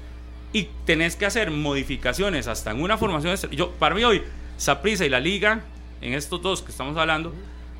y 0.53 0.69
tenés 0.87 1.15
que 1.15 1.27
hacer 1.27 1.51
modificaciones 1.51 2.47
hasta 2.47 2.71
en 2.71 2.81
una 2.81 2.97
formación. 2.97 3.35
Yo, 3.51 3.69
para 3.73 3.93
mí 3.93 4.03
hoy, 4.03 4.23
Saprissa 4.57 5.05
y 5.05 5.09
la 5.09 5.19
Liga, 5.19 5.61
en 6.01 6.13
estos 6.15 6.41
dos 6.41 6.63
que 6.63 6.71
estamos 6.71 6.97
hablando, 6.97 7.31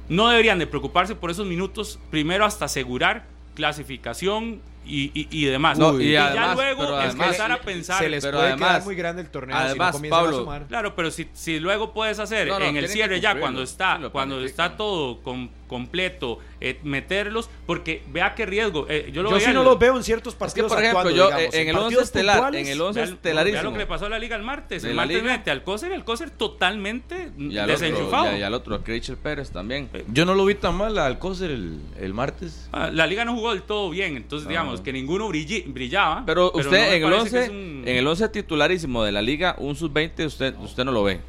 no 0.09 0.29
deberían 0.29 0.59
de 0.59 0.67
preocuparse 0.67 1.15
por 1.15 1.31
esos 1.31 1.47
minutos, 1.47 1.99
primero 2.11 2.45
hasta 2.45 2.65
asegurar 2.65 3.25
clasificación 3.55 4.61
y, 4.85 5.11
y- 5.13 5.27
y 5.31 5.45
demás. 5.45 5.77
No, 5.77 5.99
y 5.99 6.05
y 6.07 6.11
ya 6.13 6.27
además- 6.27 6.55
luego 6.55 6.81
pero 6.83 6.95
además- 6.97 7.27
empezar 7.27 7.51
a 7.51 7.61
pensar. 7.61 7.99
Se 8.03 8.09
les 8.09 8.23
Pero 8.23 8.37
puede 8.37 8.49
además- 8.51 8.69
quedar 8.69 8.83
muy 8.83 8.95
grande 8.95 9.21
el 9.21 9.29
torneo 9.29 9.55
si 9.57 9.61
no 9.63 9.67
además, 9.69 10.01
Pablo, 10.09 10.35
a 10.37 10.39
sumar. 10.39 10.65
Claro, 10.67 10.95
pero 10.95 11.11
si, 11.11 11.27
si 11.33 11.59
luego 11.59 11.93
puedes 11.93 12.19
hacer 12.19 12.47
No, 12.47 12.59
no, 12.59 12.65
en 12.65 12.77
el 12.77 12.87
cierre 12.89 13.19
ya 13.19 13.39
cuando 13.39 13.63
está 13.63 13.99
cuando 14.11 14.43
está 14.43 14.75
todo 14.77 15.21
com- 15.21 15.49
completo, 15.67 16.37
eh, 16.61 16.79
meterlos, 16.83 17.49
porque 17.65 18.03
vea 18.11 18.35
qué 18.35 18.45
riesgo. 18.45 18.85
eh, 18.89 19.09
yo 19.11 19.23
lo 19.23 19.29
Yo 19.31 19.35
veía 19.37 19.47
sí 19.47 19.53
no 19.55 19.63
los 19.63 19.79
veo 19.79 19.97
en 19.97 20.03
ciertos 20.03 20.33
Es 20.33 20.35
que, 20.35 20.39
partidos 20.39 20.71
por 20.71 20.79
ejemplo, 20.79 20.99
actuando, 20.99 21.17
yo 21.17 21.25
digamos, 21.35 21.55
eh, 21.55 21.61
en 21.61 21.67
el 21.69 21.73
partidos 21.75 21.93
11 22.01 22.03
estelar, 22.03 22.55
en 22.55 22.67
el 22.67 22.77
Vea- 22.77 22.87
11 22.87 22.99
vea 22.99 23.09
estelarísimo. 23.09 23.63
lo 23.63 23.71
que 23.71 23.77
le 23.79 23.85
pasó 23.87 24.05
a 24.05 24.09
la 24.09 24.19
liga 24.19 24.35
el 24.35 24.43
martes. 24.43 24.83
De 24.83 24.89
el 24.89 24.95
martes 24.95 25.23
mete 25.23 25.49
al 25.49 25.63
Coser, 25.63 25.91
el 25.93 26.03
Coser 26.03 26.29
totalmente 26.29 27.31
Y 27.37 27.57
al 27.57 27.69
otro, 27.69 27.79
desenchufado. 27.79 28.35
y, 28.35 28.39
y 28.39 28.43
al 28.43 28.53
otro, 28.53 28.75
a 28.75 28.79
Rachel 28.85 29.17
Pérez 29.17 29.49
también. 29.51 29.89
Yo 30.11 30.25
no 30.25 30.35
lo 30.35 30.45
vi 30.45 30.55
tan 30.55 30.75
mal 30.75 30.97
al 30.97 31.13
Alcócer 31.13 31.49
el, 31.51 31.79
el 31.99 32.13
martes. 32.13 32.69
Ah, 32.71 32.89
La 32.91 33.07
liga 33.07 33.25
no 33.25 33.33
jugó 33.35 33.51
del 33.51 33.63
todo 33.63 33.89
bien, 33.89 34.15
entonces 34.15 34.47
digamos 34.47 34.72
que 34.81 34.93
ninguno 34.93 35.29
brilli- 35.29 35.65
brillaba. 35.71 36.23
Pero 36.25 36.51
no 36.53 36.59
usted 36.59 36.71
me 36.71 36.95
en 36.97 37.03
el 37.03 37.09
parece 37.11 37.21
11, 37.21 37.31
que 37.37 37.43
es 37.43 37.49
un- 37.49 37.83
en 37.87 37.97
el 37.97 38.07
11 38.07 38.29
titularísimo 38.29 39.03
de 39.03 39.11
la 39.11 39.21
liga, 39.21 39.55
un 39.59 39.75
sub-20 39.75 40.25
usted 40.25 40.55
usted 40.59 40.83
no 40.85 40.91
lo 40.91 41.03
ve. 41.03 41.19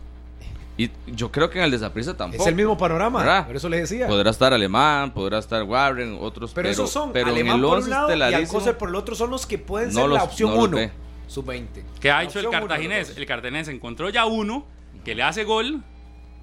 Y 0.77 0.91
yo 1.07 1.31
creo 1.31 1.49
que 1.51 1.59
en 1.59 1.65
el 1.65 1.71
de 1.71 1.79
Saprissa 1.79 2.17
tampoco. 2.17 2.43
Es 2.43 2.49
el 2.49 2.57
mismo 2.57 2.77
panorama, 2.77 3.21
¿verdad? 3.21 3.47
por 3.47 3.55
eso 3.55 3.69
le 3.69 3.77
decía. 3.79 4.09
Podrá 4.09 4.31
estar 4.31 4.53
Alemán, 4.53 5.15
podrá 5.15 5.39
estar 5.39 5.63
Warren, 5.63 6.19
otros. 6.21 6.53
pero, 6.53 6.69
esos 6.69 6.91
son 6.91 7.13
pero 7.13 7.29
en 7.29 7.35
Alemán 7.35 7.57
el 7.59 7.63
por 7.63 7.77
11 7.77 7.85
un 7.85 7.91
lado 7.91 8.09
y 8.09 8.13
estelarísimo, 8.13 8.59
Alcócer 8.59 8.79
por 8.79 8.89
el 8.89 8.95
otro 8.97 9.15
son 9.15 9.31
los 9.31 9.47
que 9.47 9.59
pueden 9.59 9.91
No 9.91 9.95
ser 10.01 10.09
la 10.09 10.15
los- 10.17 10.23
opción 10.25 10.51
no 10.51 10.57
los 10.57 10.65
1, 10.67 10.77
ve. 10.79 10.91
sub-20. 11.29 11.85
¿Qué 12.01 12.11
ha 12.11 12.17
La 12.17 12.23
hecho 12.25 12.41
el 12.41 12.47
opción 12.47 12.63
uno 12.65 12.69
cartaginés? 12.71 13.09
dos. 13.09 13.17
El 13.19 13.27
cartaginés 13.27 13.69
encontró 13.69 14.09
ya 14.11 14.27
uno 14.27 14.67
que 15.05 15.15
le 15.15 15.23
hace 15.23 15.45
gol, 15.45 15.81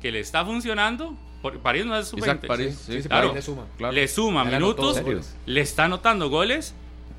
que 0.01 0.11
le 0.13 0.21
está 0.21 0.45
funcionando. 0.45 1.13
Por- 1.41 1.59
París 1.59 1.85
no 1.85 1.97
es 1.97 2.07
su 2.07 2.17
Isaac 2.19 2.45
París, 2.47 2.81
sí, 2.85 3.01
sí, 3.01 3.09
claro. 3.09 3.29
París 3.29 3.35
le 3.35 3.41
suma. 3.41 3.65
claro. 3.77 3.93
Le 3.93 4.07
suma 4.07 4.45
minutos, 4.45 5.01
le 5.45 5.59
está 5.61 5.85
anotando 5.85 6.29
goles 6.29 6.73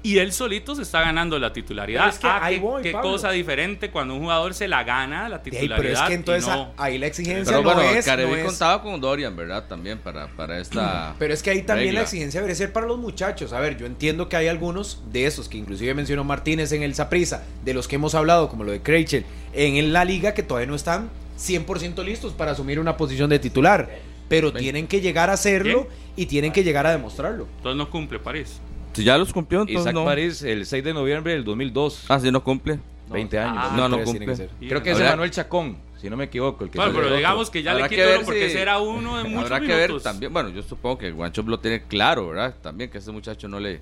y 0.04 0.18
él 0.18 0.32
solito 0.32 0.74
se 0.74 0.82
está 0.82 1.00
ganando 1.00 1.38
la 1.38 1.52
titularidad. 1.52 2.08
Es 2.08 2.18
que 2.18 2.26
Ah, 2.26 2.40
ahí 2.44 2.56
qué, 2.56 2.60
voy, 2.60 2.82
qué 2.82 2.92
Pablo. 2.92 3.12
cosa 3.12 3.30
diferente 3.30 3.90
cuando 3.90 4.14
un 4.14 4.20
jugador 4.22 4.52
se 4.54 4.66
la 4.66 4.82
gana 4.82 5.28
la 5.28 5.36
ahí, 5.36 5.42
titularidad. 5.42 5.76
pero 5.76 5.92
es 5.92 6.00
que 6.00 6.14
entonces 6.14 6.46
no- 6.48 6.72
ahí 6.76 6.98
la 6.98 7.06
exigencia 7.06 7.44
Pero 7.44 7.58
no 7.58 7.62
bueno, 7.74 7.82
es, 7.82 8.06
no 8.06 8.36
es- 8.36 8.44
contaba 8.44 8.82
con 8.82 9.00
Dorian, 9.00 9.36
¿verdad? 9.36 9.66
También 9.68 9.98
para, 9.98 10.26
para 10.28 10.58
esta. 10.58 11.14
Pero 11.18 11.32
es 11.34 11.42
que 11.42 11.50
ahí 11.50 11.62
también 11.62 11.88
regla. 11.88 12.00
la 12.00 12.04
exigencia 12.04 12.40
debería 12.40 12.56
ser 12.56 12.72
para 12.72 12.86
los 12.86 12.98
muchachos. 12.98 13.52
A 13.52 13.60
ver, 13.60 13.78
yo 13.78 13.86
entiendo 13.86 14.28
que 14.28 14.36
hay 14.36 14.48
algunos 14.48 15.02
de 15.12 15.26
esos 15.26 15.48
que 15.48 15.58
inclusive 15.58 15.94
mencionó 15.94 16.24
Martínez 16.24 16.72
en 16.72 16.82
el 16.82 16.94
Saprisa, 16.94 17.44
de 17.64 17.72
los 17.74 17.86
que 17.86 17.96
hemos 17.96 18.14
hablado, 18.14 18.48
como 18.48 18.64
lo 18.64 18.72
de 18.72 18.80
Krejcel, 18.82 19.24
en 19.52 19.92
la 19.92 20.04
liga 20.04 20.34
que 20.34 20.42
todavía 20.42 20.66
no 20.68 20.74
están 20.74 21.10
100% 21.38 22.04
listos 22.04 22.32
para 22.32 22.52
asumir 22.52 22.78
una 22.80 22.96
posición 22.96 23.30
de 23.30 23.38
titular. 23.38 23.88
Pero 24.28 24.52
tienen 24.52 24.86
que 24.86 25.00
llegar 25.00 25.28
a 25.30 25.34
hacerlo 25.34 25.88
y 26.16 26.26
tienen 26.26 26.52
que 26.52 26.64
llegar 26.64 26.86
a 26.86 26.90
demostrarlo. 26.92 27.46
Entonces 27.58 27.76
no 27.76 27.90
cumple 27.90 28.18
París. 28.18 28.60
Si 28.92 29.04
ya 29.04 29.16
los 29.18 29.32
cumplió, 29.32 29.60
entonces 29.60 29.80
Isaac 29.82 29.94
no. 29.94 30.04
París 30.04 30.42
el 30.42 30.66
6 30.66 30.84
de 30.84 30.92
noviembre 30.94 31.32
del 31.32 31.44
2002. 31.44 32.04
Ah, 32.08 32.20
sí, 32.20 32.30
no 32.30 32.42
cumple. 32.44 32.78
20 33.10 33.38
años. 33.38 33.56
Ah, 33.58 33.74
no, 33.76 33.88
no 33.88 34.02
cumple. 34.02 34.26
que. 34.26 34.68
Creo 34.68 34.82
que 34.82 34.90
es 34.92 34.98
Manuel 35.00 35.30
Chacón, 35.30 35.76
si 36.00 36.08
no 36.10 36.16
me 36.16 36.24
equivoco. 36.24 36.64
El 36.64 36.70
que 36.70 36.78
Bueno, 36.78 36.92
pero 36.94 37.06
del 37.08 37.16
digamos 37.16 37.50
que 37.50 37.62
ya 37.62 37.72
Habrá 37.72 37.84
le 37.84 37.90
quito 37.90 38.02
ver 38.02 38.16
uno 38.18 38.24
porque 38.26 38.48
si- 38.48 38.54
será 38.54 38.78
uno 38.80 39.18
de 39.18 39.24
muchos 39.24 39.44
Habrá 39.50 39.60
que 39.60 39.66
ver 39.74 39.88
minutos. 39.90 40.02
también. 40.02 40.32
Bueno, 40.32 40.48
yo 40.50 40.62
supongo 40.62 40.98
que 40.98 41.10
Guancho 41.10 41.42
lo 41.42 41.58
tiene 41.60 41.82
claro, 41.82 42.28
¿verdad? 42.28 42.54
También 42.62 42.90
que 42.90 42.98
ese 42.98 43.10
muchacho 43.12 43.48
no 43.48 43.60
le, 43.60 43.80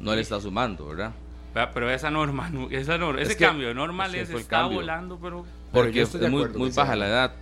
no 0.00 0.14
le 0.14 0.20
está 0.20 0.40
sumando, 0.40 0.86
¿verdad? 0.88 1.12
Pero 1.74 1.90
esa 1.90 2.10
norma, 2.10 2.48
no- 2.50 2.68
esa 2.70 2.96
norma- 2.98 3.20
ese 3.22 3.36
que 3.36 3.44
cambio 3.44 3.68
de 3.68 3.74
norma 3.74 4.06
les 4.08 4.30
el 4.30 4.36
está 4.36 4.58
cambio. 4.60 4.78
volando, 4.80 5.18
pero 5.20 5.44
Pero 5.72 5.84
Porque 5.84 5.92
yo 5.98 6.02
es 6.02 6.30
muy, 6.30 6.48
muy 6.50 6.70
baja 6.70 6.86
sea- 6.92 6.96
la 6.96 7.06
edad. 7.08 7.32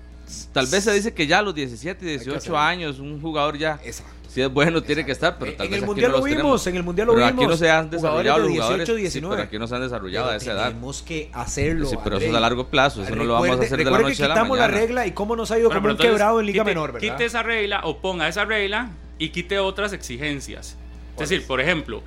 Tal 0.52 0.66
vez 0.66 0.84
se 0.84 0.92
dice 0.92 1.14
que 1.14 1.26
ya 1.26 1.38
a 1.38 1.42
los 1.42 1.54
17 1.54 2.04
y 2.04 2.09
que 2.09 2.12
18 2.18 2.36
hacerlo. 2.38 2.59
años 2.59 2.98
un 2.98 3.18
jugador 3.20 3.56
ya, 3.56 3.80
Exacto. 3.82 4.12
Si 4.39 4.43
es 4.45 4.53
bueno, 4.53 4.82
tiene 4.82 5.05
que 5.05 5.12
estar, 5.12 5.36
pero 5.39 5.53
tal 5.55 5.66
en 5.66 5.70
vez 5.72 5.78
el 5.78 5.84
aquí 5.84 5.86
mundial 5.86 6.12
no 6.12 6.18
lo 6.18 6.22
vimos, 6.24 6.36
tenemos. 6.41 6.66
en 6.68 6.76
el 6.76 6.82
mundial 6.84 7.07
lo 7.09 7.14
pero 7.14 7.26
vimos. 7.26 7.43
aquí 7.43 7.51
no 7.51 7.57
se 7.57 7.70
han 7.70 7.89
Jugadores 7.91 8.03
desarrollado 8.03 8.39
de 8.39 8.43
los 8.45 8.49
18, 8.53 8.62
jugadores. 8.66 8.89
sí, 8.89 9.01
19. 9.03 9.36
pero 9.36 9.47
aquí 9.49 9.59
no 9.59 9.66
se 9.66 9.74
han 9.74 9.80
desarrollado 9.82 10.30
a 10.30 10.36
esa 10.36 10.53
edad. 10.53 10.68
Tenemos 10.68 11.03
que 11.03 11.30
hacerlo. 11.32 11.86
Sí, 11.89 11.97
pero 12.05 12.16
eso 12.18 12.26
es 12.26 12.34
a 12.34 12.41
largo 12.41 12.68
plazo, 12.68 13.03
eso 13.03 13.16
no 13.16 13.24
lo 13.24 13.32
vamos 13.34 13.51
a 13.51 13.53
hacer 13.55 13.70
de 13.78 13.84
la 13.84 13.91
recuerde 13.91 14.03
noche 14.05 14.16
que 14.16 14.24
a 14.24 14.28
la 14.28 14.34
quitamos 14.34 14.59
mañana. 14.59 14.78
regla 14.78 15.07
y 15.07 15.12
cómo 15.12 15.34
nos 15.36 15.51
ha 15.51 15.59
ido 15.59 15.68
Bueno, 15.68 15.80
como 15.80 15.82
pero 15.82 15.93
un 15.93 15.97
entonces, 15.97 16.12
quebrado 16.12 16.41
en 16.41 16.47
Liga 16.47 16.62
quite, 16.64 16.70
Menor, 16.74 16.93
¿verdad? 16.93 17.09
Quite 17.12 17.24
esa 17.24 17.43
regla 17.43 17.80
o 17.84 17.99
ponga 17.99 18.28
esa 18.28 18.45
regla 18.45 18.91
y 19.18 19.30
quite 19.30 19.59
otras 19.59 19.93
exigencias. 19.93 20.76
Es 21.14 21.28
decir, 21.28 21.47
por 21.47 21.61
ejemplo, 21.61 22.03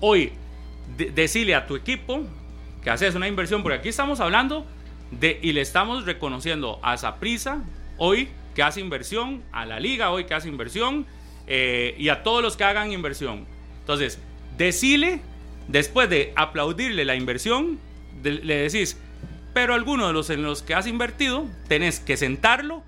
hoy 0.00 0.32
de- 0.96 1.10
decirle 1.10 1.54
a 1.56 1.66
tu 1.66 1.74
equipo 1.76 2.22
que 2.82 2.90
haces 2.90 3.14
una 3.14 3.26
inversión, 3.26 3.62
porque 3.62 3.78
aquí 3.78 3.88
estamos 3.88 4.20
hablando 4.20 4.64
de 5.10 5.38
y 5.42 5.52
le 5.52 5.60
estamos 5.60 6.04
reconociendo 6.04 6.78
a 6.82 6.96
Saprisa 6.96 7.62
hoy 7.98 8.28
que 8.54 8.62
hace 8.62 8.80
inversión, 8.80 9.42
a 9.50 9.66
la 9.66 9.80
liga 9.80 10.10
hoy 10.12 10.24
que 10.26 10.34
hace 10.34 10.48
inversión 10.48 11.06
eh, 11.46 11.94
y 11.98 12.08
a 12.08 12.22
todos 12.22 12.42
los 12.42 12.56
que 12.56 12.64
hagan 12.64 12.92
inversión. 12.92 13.46
Entonces, 13.80 14.18
decile, 14.56 15.20
después 15.68 16.08
de 16.08 16.32
aplaudirle 16.36 17.04
la 17.04 17.16
inversión, 17.16 17.78
le 18.22 18.56
decís, 18.56 18.98
pero 19.52 19.74
alguno 19.74 20.06
de 20.06 20.12
los 20.12 20.30
en 20.30 20.42
los 20.42 20.62
que 20.62 20.74
has 20.74 20.86
invertido, 20.86 21.46
tenés 21.68 22.00
que 22.00 22.16
sentarlo, 22.16 22.82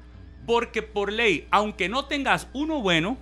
porque 0.47 0.83
por 0.83 1.13
ley, 1.13 1.47
aunque 1.51 1.89
no 1.89 2.07
tengas 2.07 2.49
uno 2.53 2.81
bueno, 2.81 3.19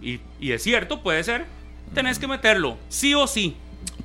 y, 0.00 0.20
y 0.38 0.52
es 0.52 0.62
cierto, 0.62 1.02
puede 1.02 1.24
ser, 1.24 1.46
tenés 1.94 2.18
que 2.18 2.26
meterlo, 2.26 2.78
sí 2.88 3.14
o 3.14 3.26
sí. 3.26 3.56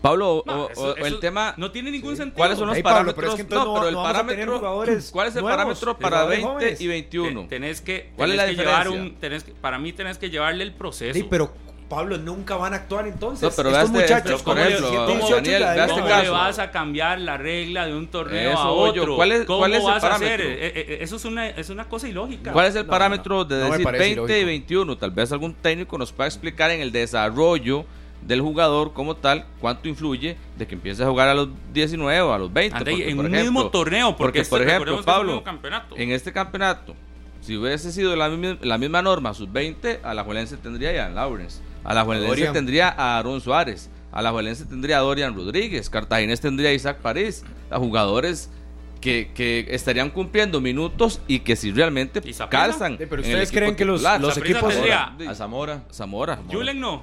Pablo, 0.01 0.43
No, 0.47 0.63
o- 0.65 0.69
eso- 0.71 0.81
o 0.81 0.95
el 0.95 1.05
eso 1.05 1.19
tema, 1.19 1.53
no 1.57 1.71
tiene 1.71 1.91
ningún 1.91 2.17
sentido. 2.17 2.37
¿cuáles 2.37 2.57
son 2.57 2.67
los 2.67 2.75
Ey, 2.77 2.81
Pablo, 2.83 3.13
parámetros? 3.13 3.15
pero 3.15 3.27
es 3.29 3.35
que 3.35 3.41
entonces 3.43 3.67
no- 3.67 3.73
pero 3.75 3.87
el 3.87 3.93
no 3.93 4.03
parámetro, 4.03 4.57
jugadores 4.57 5.09
¿cuál 5.11 5.27
es 5.27 5.35
el 5.35 5.41
nuevos, 5.43 5.57
parámetro 5.57 5.97
para 5.99 6.17
jugadores 6.17 6.37
20 6.39 6.53
jóvenes. 6.53 6.81
y 6.81 6.87
21? 6.87 7.41
Te- 7.43 7.47
Tenés 7.47 7.81
que, 7.81 8.09
¿Cuál 8.15 8.31
es 8.31 8.37
tenés 8.37 8.55
la 8.57 8.63
que 8.63 8.67
llevar 8.67 8.89
un, 8.89 9.15
tenés 9.15 9.43
que- 9.43 9.51
para 9.53 9.77
mí 9.77 9.93
tenés 9.93 10.17
que 10.17 10.29
llevarle 10.31 10.63
el 10.63 10.73
proceso. 10.73 11.13
Sí, 11.13 11.25
pero 11.29 11.53
Pablo 11.87 12.17
nunca 12.17 12.55
van 12.55 12.71
a 12.73 12.77
actuar 12.77 13.05
entonces. 13.05 13.43
No, 13.43 13.51
pero 13.53 13.69
Estos 13.69 13.83
este- 13.89 13.97
muchachos, 14.01 14.21
pero, 14.23 14.37
por 14.37 14.43
como 14.45 14.59
ejemplo, 14.65 14.89
17, 14.91 15.05
¿cómo, 15.05 15.17
18, 15.27 15.35
Daniel, 15.35 15.61
este 15.61 15.67
¿Cómo 15.75 15.99
estar. 16.05 16.05
le 16.05 16.09
caso. 16.23 16.31
vas 16.31 16.59
a 16.59 16.71
cambiar 16.71 17.19
la 17.19 17.37
regla 17.37 17.85
de 17.85 17.93
un 17.95 18.07
torneo 18.07 18.49
Eso 18.51 18.59
a 18.59 18.71
otro? 18.71 19.15
¿Cuál 19.17 19.31
es- 19.33 19.45
¿Cómo 19.45 19.59
cuál 19.59 19.73
es 19.73 19.79
el 19.81 19.83
vas 19.85 19.93
a 19.93 19.97
hacer? 19.97 20.09
parámetro? 20.19 20.45
Eh, 20.49 20.71
eh, 20.73 20.97
eso 21.01 21.15
es 21.17 21.25
una, 21.25 21.49
es 21.49 21.69
una 21.69 21.89
cosa 21.89 22.07
ilógica. 22.07 22.53
¿Cuál 22.53 22.67
es 22.67 22.75
el 22.75 22.85
No, 22.85 22.89
parámetro 22.89 23.43
de 23.43 23.55
no 23.57 23.65
me 23.65 23.69
decir 23.71 23.83
parece 23.83 24.03
20 24.05 24.19
y 24.21 24.23
ilógico. 24.39 24.45
21? 24.47 24.97
Tal 24.97 25.11
vez 25.11 25.31
algún 25.33 25.53
técnico 25.53 25.97
nos 25.97 26.11
pueda 26.13 26.27
explicar 26.27 26.71
en 26.71 26.79
el 26.79 26.91
desarrollo 26.93 27.85
del 28.21 28.41
jugador 28.41 28.93
como 28.93 29.15
tal 29.15 29.45
cuánto 29.59 29.87
influye 29.89 30.37
de 30.57 30.67
que 30.67 30.75
empiece 30.75 31.03
a 31.03 31.07
jugar 31.07 31.27
a 31.27 31.33
los 31.33 31.49
19 31.73 32.21
o 32.21 32.33
a 32.33 32.37
los 32.39 32.53
20. 32.53 32.77
Ande, 32.77 32.91
porque, 32.91 33.09
en 33.09 33.15
por 33.17 33.25
un 33.25 33.33
ejemplo, 33.35 33.51
mismo 33.61 33.69
torneo, 33.71 34.07
porque, 34.09 34.23
porque, 34.23 34.39
este, 34.41 34.49
por 34.49 34.61
ejemplo, 34.61 34.99
es 34.99 35.05
Pablo, 35.05 35.25
nuevo 35.31 35.43
campeonato. 35.43 35.97
en 35.97 36.11
este 36.11 36.31
campeonato, 36.31 36.95
si 37.41 37.57
hubiese 37.57 37.91
sido 37.91 38.15
la, 38.15 38.29
misma- 38.29 38.59
la 38.61 38.77
misma 38.77 39.01
norma 39.01 39.33
sub-20, 39.33 39.99
a 40.03 40.13
la 40.13 40.23
Juelense 40.23 40.57
tendría 40.57 40.89
a 40.89 40.93
Ian 40.93 41.15
Lawrence, 41.15 41.61
a 41.83 41.93
la 41.93 42.03
Juelense 42.03 42.29
Dorian. 42.29 42.53
tendría 42.53 42.89
a 42.89 43.17
Aaron 43.17 43.41
Suárez, 43.41 43.89
a 44.11 44.21
la 44.21 44.31
Juelense 44.31 44.65
tendría 44.65 44.97
a 44.97 45.01
Dorian 45.01 45.35
Rodríguez, 45.35 45.89
Cartaginés 45.89 46.39
tendría 46.41 46.69
a 46.69 46.73
Isaac 46.73 46.97
París, 46.99 47.43
a 47.71 47.79
jugadores 47.79 48.51
que, 48.99 49.31
que 49.33 49.65
estarían 49.71 50.11
cumpliendo 50.11 50.61
minutos 50.61 51.21
y 51.27 51.39
que 51.39 51.55
si 51.55 51.71
realmente 51.71 52.21
calzan. 52.51 52.99
Sí, 52.99 53.05
pero 53.09 53.23
en 53.23 53.29
el 53.31 53.33
ustedes 53.35 53.51
creen 53.51 53.75
que 53.75 53.83
los- 53.85 54.03
los 54.19 54.37
equipos- 54.37 54.71
tendría- 54.71 55.15
A 55.27 55.33
Zamora. 55.33 55.83
Zamora. 55.91 56.39
Julen 56.51 56.79
no. 56.79 57.01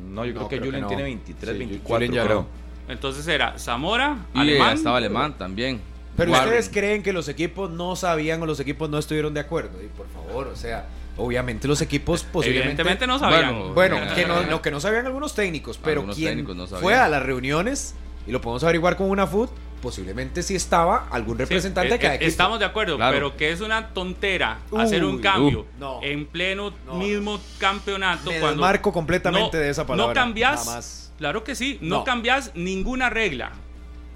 No, 0.00 0.24
yo 0.24 0.32
creo 0.32 0.42
No, 0.42 0.48
que 0.48 0.56
creo 0.58 0.62
que 0.62 0.66
Julen 0.68 0.80
no. 0.82 0.88
tiene 0.88 1.02
23, 1.04 1.52
Sí, 1.52 1.58
24, 1.58 1.94
Julen 1.96 2.12
ya 2.12 2.24
creo. 2.24 2.36
no. 2.40 2.92
Entonces 2.92 3.26
era 3.28 3.58
Zamora, 3.58 4.26
Y 4.34 4.40
Alemán. 4.40 4.74
estaba 4.76 4.96
alemán 4.96 5.38
también. 5.38 5.80
Pero 6.16 6.32
Warren. 6.32 6.48
ustedes 6.48 6.68
creen 6.70 7.02
que 7.02 7.12
los 7.12 7.28
equipos 7.28 7.70
no 7.70 7.94
sabían 7.96 8.42
o 8.42 8.46
los 8.46 8.58
equipos 8.60 8.90
no 8.90 8.98
estuvieron 8.98 9.32
de 9.32 9.40
acuerdo. 9.40 9.78
Y 9.82 9.86
por 9.86 10.08
favor, 10.08 10.48
o 10.48 10.56
sea, 10.56 10.86
obviamente 11.16 11.68
los 11.68 11.80
equipos 11.82 12.24
posiblemente. 12.32 12.82
Evidentemente 12.82 13.06
no 13.06 13.18
sabían. 13.18 13.54
Bueno, 13.74 13.74
Bueno, 13.74 14.14
que 14.14 14.26
no, 14.26 14.42
no, 14.42 14.60
que 14.60 14.70
no 14.72 14.80
sabían 14.80 15.06
algunos 15.06 15.34
técnicos, 15.34 15.78
pero 15.78 16.00
Algunos 16.00 16.16
quien 16.16 16.30
técnicos 16.30 16.56
no 16.56 16.66
sabían. 16.66 16.82
fue 16.82 16.94
a 16.96 17.08
las 17.08 17.22
reuniones, 17.22 17.94
y 18.26 18.32
lo 18.32 18.40
podemos 18.40 18.64
averiguar 18.64 18.96
con 18.96 19.08
una 19.08 19.26
food, 19.26 19.50
posiblemente 19.80 20.42
sí 20.42 20.54
estaba 20.54 21.08
algún 21.10 21.36
Sí, 21.36 21.42
representante 21.44 21.88
eh, 21.88 21.92
de 21.92 21.98
cada 21.98 22.12
eh, 22.14 22.16
equipo. 22.16 22.28
Estamos 22.28 22.58
de 22.58 22.64
acuerdo, 22.64 22.96
Claro. 22.96 23.14
pero 23.14 23.36
que 23.36 23.50
es 23.52 23.60
una 23.60 23.88
tontera 23.88 24.58
Uy, 24.70 24.80
hacer 24.82 25.04
un 25.04 25.18
cambio 25.20 25.60
uh, 25.60 25.66
no. 25.80 26.00
en 26.02 26.26
pleno 26.26 26.72
No, 26.86 26.94
mismo 26.94 27.40
campeonato. 27.58 28.30
Me 28.30 28.38
cuando 28.40 28.62
desmarco 28.62 28.92
completamente 28.92 29.56
no- 29.56 29.62
de 29.62 29.70
esa 29.70 29.86
palabra. 29.86 30.08
No 30.08 30.14
cambias, 30.14 31.12
claro 31.18 31.44
que 31.44 31.54
sí, 31.54 31.78
no, 31.80 31.98
No. 31.98 32.04
cambias 32.04 32.52
ninguna 32.54 33.10
regla. 33.10 33.52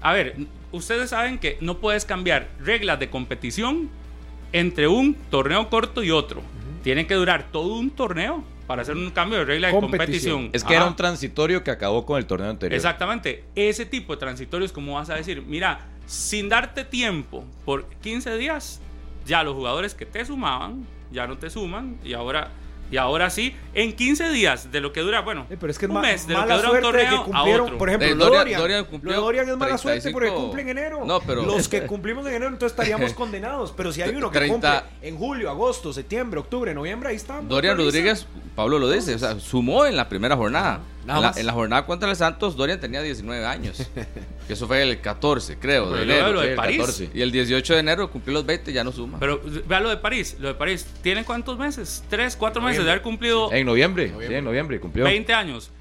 A 0.01 0.13
ver, 0.13 0.35
ustedes 0.71 1.09
saben 1.09 1.39
que 1.39 1.57
no 1.61 1.79
puedes 1.79 2.05
cambiar 2.05 2.47
reglas 2.59 2.99
de 2.99 3.09
competición 3.09 3.89
entre 4.53 4.87
un 4.87 5.15
torneo 5.29 5.69
corto 5.69 6.03
y 6.03 6.11
otro. 6.11 6.41
Tiene 6.83 7.07
que 7.07 7.15
durar 7.15 7.47
todo 7.51 7.73
un 7.75 7.89
torneo 7.89 8.43
para 8.67 8.81
hacer 8.81 8.95
un 8.95 9.11
cambio 9.11 9.39
de 9.39 9.45
regla 9.45 9.67
de 9.67 9.73
Competición. 9.73 10.33
competición. 10.33 10.49
Es 10.53 10.63
que 10.63 10.73
era 10.75 10.85
un 10.85 10.95
transitorio 10.95 11.63
que 11.63 11.71
acabó 11.71 12.05
con 12.05 12.17
el 12.17 12.25
torneo 12.25 12.49
anterior. 12.49 12.75
Exactamente. 12.75 13.43
Ese 13.55 13.85
tipo 13.85 14.13
de 14.13 14.19
transitorios, 14.19 14.71
como 14.71 14.95
vas 14.95 15.09
a 15.09 15.15
decir, 15.15 15.41
mira, 15.41 15.87
sin 16.05 16.49
darte 16.49 16.83
tiempo 16.83 17.45
por 17.63 17.85
15 18.01 18.37
días, 18.37 18.81
ya 19.25 19.43
los 19.43 19.55
jugadores 19.55 19.93
que 19.93 20.05
te 20.05 20.25
sumaban, 20.25 20.85
ya 21.11 21.27
no 21.27 21.37
te 21.37 21.49
suman, 21.49 21.97
y 22.03 22.13
ahora, 22.13 22.51
y 22.91 22.97
ahora 22.97 23.29
sí, 23.29 23.55
en 23.73 23.93
15 23.93 24.29
días 24.29 24.71
de 24.71 24.79
lo 24.81 24.93
que 24.93 25.01
dura, 25.01 25.21
bueno, 25.21 25.47
Eh, 25.49 25.57
pero 25.59 25.71
es 25.71 25.79
que 25.79 25.85
es 25.85 25.91
un 25.91 25.99
mes 26.01 26.27
de 26.27 26.33
lo 26.35 26.45
que 26.45 26.53
dura 26.53 26.71
un 26.71 26.81
torneo 26.81 27.25
que 27.25 27.31
a 27.33 27.43
otro. 27.43 27.77
por 27.77 27.89
ejemplo, 27.89 28.07
Eh, 28.07 28.15
Dorian- 28.15 28.39
Dorian, 28.39 28.59
Dorian 28.61 28.79
lo 28.81 28.87
cumplió 28.87 29.13
de 29.13 29.19
Dorian 29.19 29.49
es 29.49 29.57
mala 29.57 29.77
suerte 29.77 30.11
porque 30.11 30.27
35. 30.27 30.41
cumple 30.41 30.61
en 30.61 30.69
enero. 30.69 31.03
No, 31.05 31.19
pero- 31.21 31.43
Los 31.45 31.67
que 31.67 31.81
cumplimos 31.87 32.25
en 32.27 32.33
enero 32.35 32.47
entonces 32.51 32.71
estaríamos 32.77 33.13
condenados, 33.15 33.73
pero 33.75 33.91
si 33.91 34.01
hay 34.01 34.15
uno 34.15 34.29
que 34.31 34.37
30. 34.39 34.81
cumple 34.81 35.07
en 35.09 35.17
julio, 35.17 35.49
agosto, 35.49 35.91
septiembre, 35.93 36.39
octubre, 36.39 36.73
noviembre, 36.73 37.09
ahí 37.09 37.15
está. 37.15 37.41
Dorian 37.41 37.77
Rodríguez, 37.77 38.27
Pablo 38.55 38.79
lo 38.79 38.89
dice, 38.89 39.15
o 39.15 39.19
sea, 39.19 39.39
sumó 39.39 39.85
en 39.85 39.95
la 39.95 40.07
primera 40.07 40.35
jornada. 40.37 40.79
Nada 41.05 41.17
en, 41.19 41.21
la, 41.23 41.29
más. 41.29 41.37
en 41.37 41.45
la 41.45 41.53
jornada 41.53 41.85
contra 41.85 42.09
el 42.09 42.15
Santos, 42.15 42.55
Dorian 42.55 42.79
tenía 42.79 43.01
19 43.01 43.45
años. 43.45 43.89
que 44.47 44.53
eso 44.53 44.67
fue 44.67 44.81
el 44.81 44.99
14, 45.01 45.57
creo, 45.59 45.85
de 45.91 45.91
Pero 45.99 46.05
luego 46.05 46.19
enero. 46.21 46.33
lo 46.33 46.39
de 46.41 46.45
sí, 46.47 46.49
el 46.51 46.55
París. 46.55 46.77
14. 46.79 47.09
Y 47.13 47.21
el 47.21 47.31
18 47.31 47.73
de 47.75 47.79
enero 47.79 48.11
cumplió 48.11 48.33
los 48.33 48.45
20, 48.45 48.73
ya 48.73 48.83
no 48.83 48.91
suma. 48.91 49.19
Pero 49.19 49.39
vea 49.67 49.79
lo 49.79 49.89
de 49.89 49.97
París, 49.97 50.35
lo 50.39 50.47
de 50.47 50.55
París, 50.55 50.85
¿tiene 51.01 51.23
cuántos 51.23 51.57
meses? 51.59 52.03
¿Tres, 52.09 52.35
cuatro 52.35 52.61
meses 52.61 52.83
de 52.83 52.89
haber 52.91 53.01
cumplido 53.03 53.51
En 53.53 53.65
noviembre, 53.65 54.11
sí, 54.27 54.33
en 54.33 54.43
noviembre 54.43 54.79
cumplió. 54.79 55.05
20 55.05 55.33
años. 55.33 55.71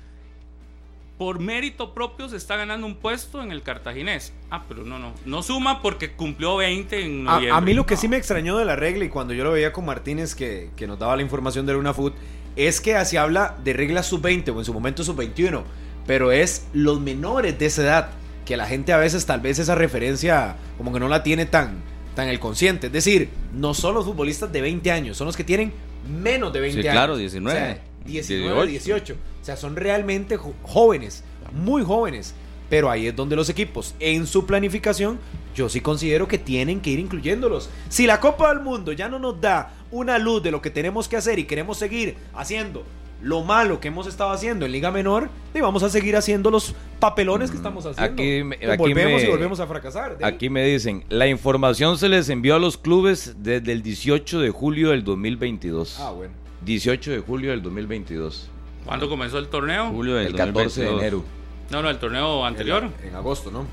Por 1.16 1.38
mérito 1.38 1.94
propio 1.94 2.28
se 2.28 2.36
está 2.36 2.56
ganando 2.56 2.88
un 2.88 2.96
puesto 2.96 3.40
en 3.40 3.52
el 3.52 3.62
cartaginés. 3.62 4.32
Ah, 4.50 4.64
pero 4.68 4.82
no, 4.84 4.98
no. 4.98 5.14
No 5.24 5.42
suma 5.44 5.80
porque 5.80 6.10
cumplió 6.12 6.56
20 6.56 7.04
en 7.04 7.28
A, 7.28 7.34
noviembre. 7.36 7.50
a 7.56 7.60
mí 7.60 7.72
lo 7.72 7.86
que 7.86 7.94
No. 7.94 8.00
sí 8.00 8.08
me 8.08 8.16
extrañó 8.16 8.58
de 8.58 8.64
la 8.64 8.74
regla 8.74 9.04
y 9.04 9.08
cuando 9.10 9.32
yo 9.32 9.44
lo 9.44 9.52
veía 9.52 9.72
con 9.72 9.84
Martínez 9.86 10.34
que, 10.34 10.70
que 10.74 10.88
nos 10.88 10.98
daba 10.98 11.14
la 11.14 11.22
información 11.22 11.66
de 11.66 11.72
Luna 11.74 11.94
Food 11.94 12.14
es 12.56 12.80
que 12.80 13.02
se 13.04 13.18
habla 13.18 13.56
de 13.64 13.72
reglas 13.72 14.06
sub-20 14.06 14.54
o 14.54 14.58
en 14.58 14.64
su 14.64 14.72
momento 14.72 15.02
sub-21, 15.04 15.62
pero 16.06 16.32
es 16.32 16.66
los 16.72 17.00
menores 17.00 17.58
de 17.58 17.66
esa 17.66 17.82
edad 17.82 18.08
que 18.44 18.56
la 18.56 18.66
gente 18.66 18.92
a 18.92 18.98
veces 18.98 19.24
tal 19.26 19.40
vez 19.40 19.58
esa 19.58 19.74
referencia 19.74 20.56
como 20.76 20.92
que 20.92 21.00
no 21.00 21.08
la 21.08 21.22
tiene 21.22 21.46
tan 21.46 21.82
tan 22.14 22.28
el 22.28 22.38
consciente. 22.38 22.86
Es 22.88 22.92
decir, 22.92 23.28
no 23.52 23.74
son 23.74 23.94
los 23.94 24.04
futbolistas 24.04 24.52
de 24.52 24.60
20 24.60 24.90
años, 24.92 25.16
son 25.16 25.26
los 25.26 25.36
que 25.36 25.42
tienen 25.44 25.72
menos 26.08 26.52
de 26.52 26.60
20 26.60 26.80
Sí, 26.82 26.86
años. 26.86 26.94
claro, 26.94 27.16
19, 27.16 27.58
O 27.58 27.60
sea, 27.60 27.78
19, 28.06 28.66
18. 28.68 28.94
18. 29.04 29.14
O 29.14 29.44
sea, 29.44 29.56
son 29.56 29.74
realmente 29.74 30.36
jóvenes, 30.62 31.24
muy 31.52 31.82
jóvenes. 31.82 32.34
Pero 32.70 32.90
ahí 32.90 33.06
es 33.06 33.14
donde 33.16 33.36
los 33.36 33.48
equipos, 33.48 33.94
en 34.00 34.26
su 34.26 34.46
planificación, 34.46 35.18
yo 35.54 35.68
sí 35.68 35.80
considero 35.80 36.26
que 36.26 36.38
tienen 36.38 36.80
que 36.80 36.90
ir 36.90 36.98
incluyéndolos. 36.98 37.68
Si 37.88 38.06
la 38.06 38.20
Copa 38.20 38.48
del 38.52 38.60
Mundo 38.62 38.92
ya 38.92 39.08
no 39.08 39.18
nos 39.18 39.40
da 39.40 39.72
una 39.90 40.18
luz 40.18 40.42
de 40.42 40.50
lo 40.50 40.60
que 40.62 40.70
tenemos 40.70 41.06
que 41.08 41.16
hacer 41.16 41.38
y 41.38 41.44
queremos 41.44 41.78
seguir 41.78 42.16
haciendo 42.34 42.82
lo 43.22 43.42
malo 43.42 43.80
que 43.80 43.88
hemos 43.88 44.06
estado 44.06 44.30
haciendo 44.32 44.66
en 44.66 44.72
Liga 44.72 44.90
Menor, 44.90 45.30
y 45.54 45.60
vamos 45.60 45.82
a 45.82 45.88
seguir 45.88 46.14
haciendo 46.16 46.50
los 46.50 46.74
papelones 47.00 47.50
que 47.50 47.56
estamos 47.56 47.86
haciendo. 47.86 48.12
Aquí 48.12 48.42
me- 48.42 48.56
aquí 48.56 48.76
volvemos 48.76 49.22
me- 49.22 49.28
y 49.28 49.30
volvemos 49.30 49.60
a 49.60 49.66
fracasar. 49.66 50.18
Aquí 50.22 50.50
me 50.50 50.62
dicen, 50.64 51.04
la 51.08 51.26
información 51.26 51.96
se 51.96 52.10
les 52.10 52.28
envió 52.28 52.54
a 52.56 52.58
los 52.58 52.76
clubes 52.76 53.36
desde 53.38 53.72
el 53.72 53.82
18 53.82 54.40
de 54.40 54.50
julio 54.50 54.90
del 54.90 55.04
2022. 55.04 55.98
Ah, 56.00 56.10
bueno. 56.10 56.34
18 56.66 57.12
de 57.12 57.20
julio 57.20 57.50
del 57.52 57.62
2022. 57.62 58.50
¿Cuándo 58.84 59.08
comenzó 59.08 59.38
el 59.38 59.48
torneo? 59.48 59.88
Julio 59.90 60.16
del 60.16 60.26
El 60.26 60.34
14 60.34 60.80
de 60.82 60.86
2022. 60.88 61.00
enero. 61.00 61.24
No, 61.70 61.82
no, 61.82 61.90
el 61.90 61.98
torneo 61.98 62.44
anterior. 62.44 62.88
En, 63.02 63.08
en 63.08 63.14
agosto, 63.14 63.50
¿no? 63.50 63.66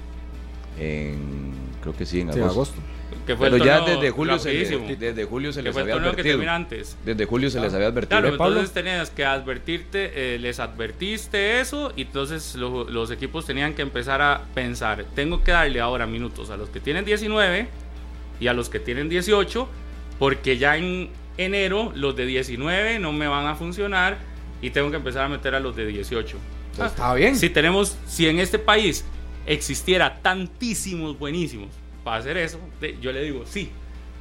En, 0.80 1.54
creo 1.82 1.96
que 1.96 2.06
sí, 2.06 2.22
en 2.22 2.34
Sí, 2.34 2.40
agosto. 2.40 2.46
en 2.46 2.50
agosto. 2.52 2.82
Que 3.28 3.36
fue 3.36 3.52
Pero 3.52 3.58
el 3.62 3.64
ya 3.70 3.82
desde 3.82 4.10
julio, 4.10 4.40
se 4.40 4.52
les, 4.54 5.00
desde 5.00 5.26
julio 5.26 5.54
se 5.54 5.62
les 5.62 5.76
había 5.78 5.96
advertido. 5.96 6.42
antes. 6.50 6.98
Desde 7.06 7.26
julio 7.26 7.50
se 7.52 7.60
les 7.60 7.74
había 7.74 7.88
advertido. 7.88 8.20
Claro, 8.22 8.38
Pablo? 8.38 8.54
entonces 8.56 8.74
tenías 8.74 9.10
que 9.12 9.26
advertirte, 9.26 10.36
eh, 10.36 10.40
les 10.40 10.60
advertiste 10.60 11.60
eso, 11.60 11.94
y 11.96 12.04
entonces 12.04 12.56
lo- 12.56 12.86
los 12.90 13.12
equipos 13.12 13.46
tenían 13.46 13.74
que 13.76 13.84
empezar 13.84 14.22
a 14.22 14.44
pensar, 14.56 15.06
tengo 15.14 15.44
que 15.44 15.52
darle 15.52 15.80
ahora 15.82 16.08
minutos 16.08 16.50
a 16.50 16.58
los 16.58 16.70
que 16.70 16.80
tienen 16.80 17.06
19 17.06 17.68
y 18.40 18.48
a 18.48 18.54
los 18.54 18.70
que 18.70 18.80
tienen 18.80 19.08
18, 19.08 19.68
porque 20.18 20.58
ya 20.58 20.78
en 20.78 21.10
enero 21.38 21.92
los 21.94 22.16
de 22.16 22.26
19 22.26 22.98
no 22.98 23.12
me 23.12 23.28
van 23.28 23.46
a 23.46 23.56
funcionar 23.56 24.18
y 24.64 24.72
tengo 24.72 24.90
que 24.90 24.98
empezar 24.98 25.26
a 25.26 25.30
meter 25.30 25.54
a 25.54 25.60
los 25.60 25.76
de 25.76 25.86
18. 25.86 26.38
Entonces, 26.72 26.92
estaba 26.94 27.14
bien. 27.16 27.36
Si 27.36 27.50
tenemos, 27.50 27.98
si 28.08 28.28
en 28.28 28.40
este 28.40 28.60
país 28.60 29.04
existiera 29.46 30.20
tantísimos 30.22 31.18
buenísimos 31.18 31.70
para 32.04 32.18
hacer 32.18 32.38
eso, 32.38 32.60
de- 32.80 32.98
yo 33.02 33.12
le 33.12 33.24
digo 33.24 33.44
sí. 33.46 33.70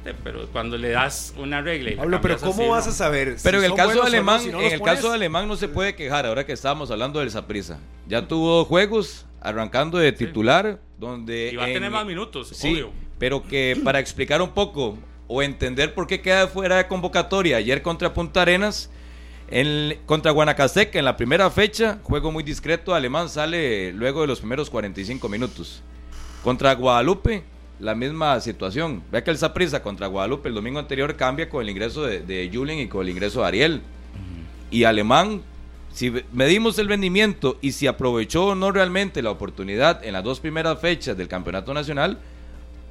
de- 0.03 0.13
Pero 0.15 0.47
cuando 0.47 0.77
le 0.77 0.89
das 0.89 1.33
una 1.37 1.61
regla 1.61 1.91
y 1.91 1.95
la 1.95 2.01
Pablo, 2.01 2.19
pero 2.21 2.37
¿cómo 2.39 2.53
así, 2.63 2.69
vas 2.69 2.85
no. 2.87 2.91
a 2.91 2.95
saber? 2.95 3.37
Pero 3.43 3.59
si 3.59 3.65
en 3.65 3.71
el 3.71 3.77
caso 3.77 3.91
de 3.93 3.99
o 3.99 4.01
no 4.01 4.07
Alemán, 4.07 4.39
si 4.41 4.49
no 4.51 4.59
en 4.59 4.71
el 4.73 4.79
pones? 4.79 4.95
caso 4.95 5.09
de 5.09 5.15
Alemán 5.15 5.47
no 5.47 5.55
se 5.55 5.67
puede 5.67 5.95
quejar 5.95 6.25
ahora 6.25 6.43
que 6.45 6.53
estábamos 6.53 6.89
hablando 6.89 7.19
del 7.19 7.29
Saprissa. 7.29 7.79
Ya 8.07 8.27
tuvo 8.27 8.57
dos 8.57 8.67
juegos 8.67 9.25
arrancando 9.41 9.97
de 9.99 10.11
titular 10.11 10.79
donde 10.99 11.51
Y 11.53 11.55
va 11.55 11.65
a 11.65 11.67
en- 11.67 11.73
tener 11.75 11.91
más 11.91 12.05
minutos, 12.05 12.49
Sí, 12.49 12.73
obvio. 12.73 12.91
pero 13.19 13.43
que 13.47 13.79
para 13.83 13.99
explicar 13.99 14.41
un 14.41 14.49
poco 14.51 14.97
o 15.27 15.41
entender 15.43 15.93
por 15.93 16.07
qué 16.07 16.19
queda 16.21 16.47
fuera 16.47 16.77
de 16.77 16.87
convocatoria 16.87 17.57
ayer 17.57 17.81
contra 17.83 18.11
Punta 18.13 18.41
Arenas, 18.41 18.89
en- 19.51 19.97
contra 20.05 20.31
Guanacasteca 20.31 20.97
en 20.99 21.05
la 21.05 21.17
primera 21.17 21.49
fecha, 21.51 21.99
juego 22.03 22.31
muy 22.31 22.43
discreto, 22.43 22.93
Alemán 22.95 23.29
sale 23.29 23.91
luego 23.93 24.21
de 24.21 24.27
los 24.27 24.39
primeros 24.39 24.69
45 24.69 25.27
minutos. 25.29 25.81
Contra 26.43 26.73
Guadalupe, 26.73 27.43
la 27.79 27.93
misma 27.95 28.39
situación. 28.39 29.03
Vea 29.11 29.23
que 29.23 29.31
el 29.31 29.37
Saprissa 29.37 29.81
contra 29.83 30.07
Guadalupe 30.07 30.49
el 30.49 30.55
domingo 30.55 30.79
anterior 30.79 31.15
cambia 31.15 31.49
con 31.49 31.61
el 31.63 31.69
ingreso 31.69 32.03
de, 32.03 32.21
de 32.21 32.49
Julien 32.51 32.79
y 32.79 32.87
con 32.87 33.01
el 33.01 33.09
ingreso 33.09 33.41
de 33.41 33.47
Ariel. 33.47 33.81
Y 34.71 34.85
Alemán, 34.85 35.41
si 35.91 36.11
medimos 36.31 36.79
el 36.79 36.87
rendimiento 36.87 37.57
y 37.61 37.73
si 37.73 37.87
aprovechó 37.87 38.47
o 38.47 38.55
no 38.55 38.71
realmente 38.71 39.21
la 39.21 39.31
oportunidad 39.31 40.03
en 40.05 40.13
las 40.13 40.23
dos 40.23 40.39
primeras 40.39 40.79
fechas 40.79 41.17
del 41.17 41.27
Campeonato 41.27 41.73
Nacional, 41.73 42.17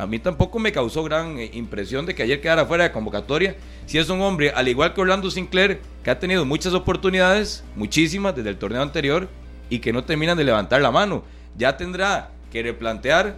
a 0.01 0.07
mí 0.07 0.19
tampoco 0.19 0.59
me 0.59 0.73
causó 0.73 1.05
gran 1.05 1.39
eh, 1.39 1.51
impresión 1.53 2.07
de 2.07 2.15
que 2.15 2.23
ayer 2.23 2.41
quedara 2.41 2.65
fuera 2.65 2.85
de 2.85 2.93
convocatoria. 2.93 3.57
Si 3.85 3.99
es 3.99 4.09
un 4.09 4.23
hombre, 4.23 4.51
al 4.51 4.67
igual 4.67 4.95
que 4.95 5.03
Orlando 5.03 5.31
Sinclair, 5.31 5.83
que 6.03 6.11
ha 6.11 6.19
tenido 6.19 6.47
muchas 6.47 6.73
oportunidades, 6.73 7.65
muchísimas 7.77 8.35
desde 8.35 8.49
el 8.49 8.57
torneo 8.57 8.81
anterior, 8.81 9.29
y 9.69 9.81
que 9.81 9.93
no 9.93 10.03
terminan 10.05 10.39
de 10.39 10.45
levantar 10.45 10.81
la 10.81 10.91
mano. 10.91 11.23
Ya 11.57 11.77
tendrá 11.77 12.31
que 12.51 12.63
replantear 12.63 13.37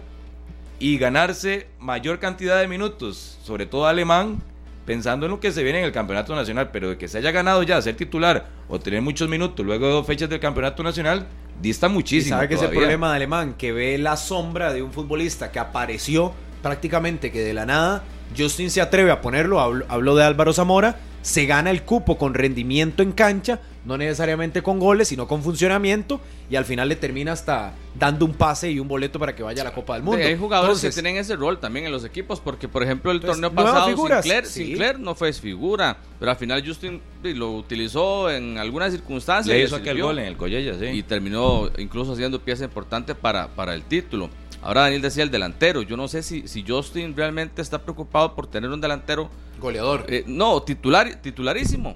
y 0.79 0.97
ganarse 0.97 1.67
mayor 1.79 2.19
cantidad 2.19 2.59
de 2.59 2.67
minutos, 2.69 3.37
sobre 3.43 3.65
todo 3.65 3.85
alemán, 3.85 4.41
pensando 4.85 5.25
en 5.25 5.33
lo 5.33 5.41
que 5.41 5.51
se 5.51 5.63
viene 5.63 5.79
en 5.79 5.85
el 5.85 5.91
campeonato 5.91 6.33
nacional, 6.33 6.69
pero 6.71 6.91
de 6.91 6.97
que 6.97 7.09
se 7.09 7.17
haya 7.17 7.31
ganado 7.31 7.61
ya 7.63 7.81
ser 7.81 7.95
titular 7.95 8.47
o 8.69 8.79
tener 8.79 9.01
muchos 9.01 9.27
minutos 9.27 9.65
luego 9.65 9.85
de 9.85 9.91
dos 9.91 10.07
fechas 10.07 10.29
del 10.29 10.39
campeonato 10.39 10.81
nacional, 10.81 11.27
dista 11.61 11.89
muchísimo. 11.89 12.37
sabe 12.37 12.47
que 12.47 12.55
es 12.55 12.61
el 12.61 12.69
problema 12.69 13.09
de 13.09 13.17
Alemán, 13.17 13.55
que 13.57 13.73
ve 13.73 13.97
la 13.97 14.15
sombra 14.15 14.71
de 14.71 14.81
un 14.81 14.93
futbolista 14.93 15.51
que 15.51 15.59
apareció 15.59 16.33
prácticamente 16.63 17.31
que 17.31 17.41
de 17.41 17.53
la 17.53 17.67
nada. 17.67 18.03
Justin 18.35 18.71
se 18.71 18.81
atreve 18.81 19.11
a 19.11 19.21
ponerlo, 19.21 19.59
hablo, 19.59 19.85
hablo 19.89 20.15
de 20.15 20.23
Álvaro 20.23 20.53
Zamora, 20.53 20.97
se 21.21 21.45
gana 21.45 21.69
el 21.69 21.83
cupo 21.83 22.17
con 22.17 22.33
rendimiento 22.33 23.03
en 23.03 23.11
cancha, 23.11 23.59
no 23.85 23.97
necesariamente 23.97 24.63
con 24.63 24.79
goles, 24.79 25.09
sino 25.09 25.27
con 25.27 25.43
funcionamiento, 25.43 26.19
y 26.49 26.55
al 26.55 26.65
final 26.65 26.89
le 26.89 26.95
termina 26.95 27.33
hasta 27.33 27.73
dando 27.95 28.25
un 28.25 28.33
pase 28.33 28.71
y 28.71 28.79
un 28.79 28.87
boleto 28.87 29.19
para 29.19 29.35
que 29.35 29.43
vaya 29.43 29.61
a 29.61 29.65
la 29.65 29.73
Copa 29.73 29.93
del 29.93 30.03
Mundo. 30.03 30.19
Sí, 30.21 30.27
hay 30.27 30.37
jugadores 30.37 30.77
Entonces, 30.77 30.95
que 30.95 31.01
tienen 31.01 31.19
ese 31.21 31.35
rol 31.35 31.59
también 31.59 31.85
en 31.85 31.91
los 31.91 32.03
equipos, 32.05 32.39
porque 32.39 32.67
por 32.67 32.81
ejemplo 32.81 33.11
el 33.11 33.17
Entonces, 33.17 33.41
torneo 33.41 33.55
pasado 33.63 33.87
figuras, 33.87 34.23
Sinclair, 34.23 34.45
sí. 34.47 34.65
Sinclair 34.65 34.99
no 34.99 35.13
fue 35.15 35.31
figura, 35.33 35.97
pero 36.19 36.31
al 36.31 36.37
final 36.37 36.65
Justin 36.65 37.01
lo 37.23 37.51
utilizó 37.51 38.31
en 38.31 38.57
algunas 38.57 38.91
circunstancias 38.91 39.53
Le 39.55 39.61
y 39.61 39.65
hizo 39.65 39.75
aquel 39.75 39.89
sirvió. 39.89 40.05
gol 40.07 40.19
en 40.19 40.25
el 40.25 40.37
Collella, 40.37 40.73
sí. 40.79 40.85
y 40.87 41.03
terminó 41.03 41.69
incluso 41.77 42.13
haciendo 42.13 42.39
pieza 42.39 42.63
importante 42.63 43.13
para, 43.15 43.47
para 43.49 43.75
el 43.75 43.83
título. 43.83 44.29
Ahora 44.63 44.81
Daniel 44.81 45.01
decía 45.01 45.23
el 45.23 45.29
delantero, 45.31 45.81
yo 45.81 45.97
no 45.97 46.07
sé 46.07 46.23
si, 46.23 46.47
si 46.47 46.63
Justin 46.67 47.15
realmente 47.15 47.61
está 47.61 47.81
preocupado 47.81 48.33
por 48.33 48.47
tener 48.47 48.69
un 48.69 48.79
delantero, 48.81 49.29
goleador. 49.59 50.05
eh, 50.07 50.23
no, 50.25 50.61
titular, 50.63 51.15
titularísimo. 51.21 51.95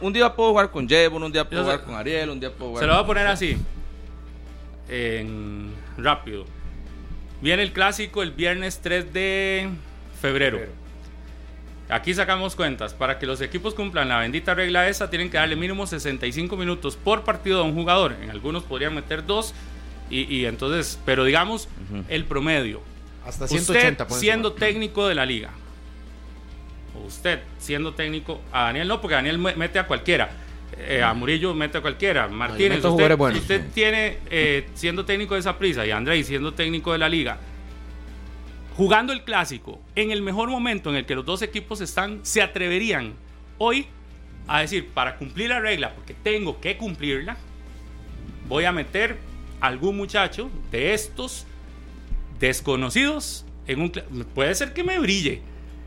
Un 0.00 0.12
día 0.12 0.34
puedo 0.34 0.50
jugar 0.50 0.70
con 0.72 0.88
Jevon, 0.88 1.22
un 1.22 1.30
día 1.32 1.48
puedo 1.48 1.62
Yo 1.62 1.70
sé- 1.70 1.72
jugar 1.76 1.86
con 1.86 1.94
Ariel, 1.94 2.30
un 2.30 2.40
día 2.40 2.50
puedo 2.52 2.70
jugar 2.70 2.82
Se 2.82 2.86
lo 2.88 2.94
voy 2.94 3.02
a 3.04 3.06
poner 3.06 3.26
así. 3.28 3.56
En 4.88 5.72
rápido. 5.96 6.44
Viene 7.40 7.62
el 7.62 7.72
clásico 7.72 8.22
el 8.22 8.32
viernes 8.32 8.80
3 8.82 9.12
de 9.12 9.68
febrero. 10.20 10.58
Aquí 11.88 12.12
sacamos 12.14 12.56
cuentas. 12.56 12.94
Para 12.94 13.18
que 13.18 13.26
los 13.26 13.40
equipos 13.40 13.74
cumplan 13.74 14.08
la 14.08 14.18
bendita 14.18 14.54
regla 14.54 14.88
esa, 14.88 15.08
tienen 15.08 15.30
que 15.30 15.36
darle 15.36 15.56
mínimo 15.56 15.86
65 15.86 16.56
minutos 16.56 16.96
por 16.96 17.22
partido 17.22 17.60
a 17.60 17.62
un 17.64 17.74
jugador. 17.74 18.16
En 18.20 18.30
algunos 18.30 18.64
podrían 18.64 18.94
meter 18.94 19.24
dos. 19.24 19.54
Y, 20.10 20.22
y 20.34 20.46
entonces, 20.46 20.98
pero 21.04 21.24
digamos 21.24 21.68
el 22.08 22.24
promedio. 22.24 22.80
Hasta 23.26 23.44
Usted 23.44 23.58
180. 23.58 24.06
ponen 24.08 24.20
siendo 24.20 24.52
técnico 24.54 25.06
de 25.06 25.14
la 25.14 25.26
liga. 25.26 25.50
o 26.96 27.06
Usted 27.06 27.40
siendo 27.58 27.92
técnico. 27.94 28.40
A 28.52 28.64
Daniel 28.64 28.88
no, 28.88 29.00
porque 29.00 29.14
Daniel 29.16 29.38
me- 29.38 29.54
mete 29.54 29.78
a 29.78 29.86
cualquiera. 29.86 30.30
Eh, 30.78 31.02
a 31.02 31.12
Murillo 31.14 31.52
mete 31.54 31.78
a 31.78 31.80
cualquiera. 31.80 32.28
Martínez, 32.28 32.70
meto 32.76 32.88
usted, 32.88 32.90
jugadores 32.90 33.18
buenos. 33.18 33.40
usted 33.40 33.64
tiene 33.74 34.18
eh, 34.30 34.68
siendo 34.74 35.04
técnico 35.04 35.34
de 35.34 35.40
esa 35.40 35.58
prisa 35.58 35.84
y 35.84 35.90
Andrés 35.90 36.26
siendo 36.26 36.54
técnico 36.54 36.92
de 36.92 36.98
la 36.98 37.08
liga. 37.08 37.38
Jugando 38.76 39.12
el 39.12 39.24
clásico 39.24 39.80
en 39.96 40.12
el 40.12 40.22
mejor 40.22 40.48
momento 40.50 40.88
en 40.90 40.96
el 40.96 41.04
que 41.04 41.14
los 41.16 41.26
dos 41.26 41.42
equipos 41.42 41.80
están, 41.80 42.20
se 42.22 42.42
atreverían 42.42 43.12
hoy 43.58 43.86
a 44.46 44.60
decir, 44.60 44.86
para 44.94 45.16
cumplir 45.16 45.48
la 45.50 45.58
regla, 45.60 45.92
porque 45.94 46.14
tengo 46.14 46.60
que 46.60 46.76
cumplirla, 46.76 47.36
voy 48.48 48.64
a 48.64 48.72
meter 48.72 49.16
algún 49.60 49.96
muchacho 49.96 50.50
de 50.70 50.94
estos 50.94 51.46
desconocidos 52.40 53.44
en 53.66 53.80
un 53.80 53.90
puede 54.34 54.54
ser 54.54 54.72
que 54.72 54.84
me 54.84 54.98
brille 54.98 55.42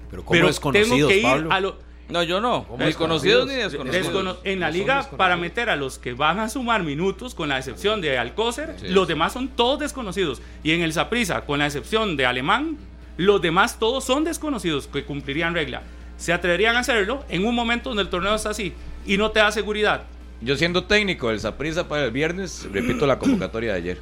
Pero 0.10 0.24
como 0.24 0.32
pero 0.36 0.48
desconocidos, 0.48 0.90
tengo 0.98 1.08
que 1.08 1.18
ir 1.18 1.24
Pablo. 1.24 1.52
a 1.52 1.60
lo 1.60 1.78
No, 2.10 2.24
yo 2.24 2.42
no. 2.42 2.66
¿Cómo 2.68 2.84
Desconocidos 2.84 3.48
ni 3.48 3.54
desconocidos? 3.56 3.94
desconocidos. 3.94 4.36
descono- 4.36 4.38
en 4.44 4.60
la 4.60 4.68
No 4.68 4.74
liga 4.74 5.10
para 5.16 5.38
meter 5.38 5.70
a 5.70 5.78
los 5.78 5.98
que 5.98 6.14
van 6.14 6.40
a 6.40 6.50
sumar 6.50 6.84
minutos 6.84 7.34
con 7.34 7.48
la 7.48 7.58
excepción 7.58 8.02
de 8.02 8.18
Alcócer 8.18 8.76
Sí. 8.80 8.90
los 8.90 9.08
demás 9.08 9.32
son 9.34 9.48
todos 9.48 9.80
desconocidos 9.80 10.42
y 10.64 10.72
en 10.72 10.82
el 10.82 10.92
Saprissa 10.92 11.42
con 11.46 11.60
la 11.60 11.68
excepción 11.68 12.18
de 12.18 12.26
Alemán 12.26 12.78
los 13.18 13.42
demás 13.42 13.80
todos 13.80 14.04
son 14.04 14.24
desconocidos 14.26 14.88
que 14.88 15.06
cumplirían 15.06 15.54
regla 15.54 15.84
se 16.18 16.34
atreverían 16.34 16.76
a 16.76 16.80
hacerlo 16.80 17.24
en 17.30 17.46
un 17.46 17.56
momento 17.56 17.90
donde 17.90 18.04
el 18.04 18.10
torneo 18.10 18.36
está 18.36 18.50
así 18.50 18.74
y 19.06 19.18
no 19.18 19.32
te 19.32 19.40
da 19.40 19.52
seguridad 19.52 20.04
Yo 20.42 20.56
siendo 20.56 20.86
técnico 20.86 21.30
del 21.30 21.40
Saprissa 21.40 21.88
para 21.88 22.06
el 22.06 22.12
viernes, 22.12 22.68
repito 22.72 23.06
la 23.06 23.20
convocatoria 23.20 23.74
de 23.74 23.78
ayer. 23.78 23.98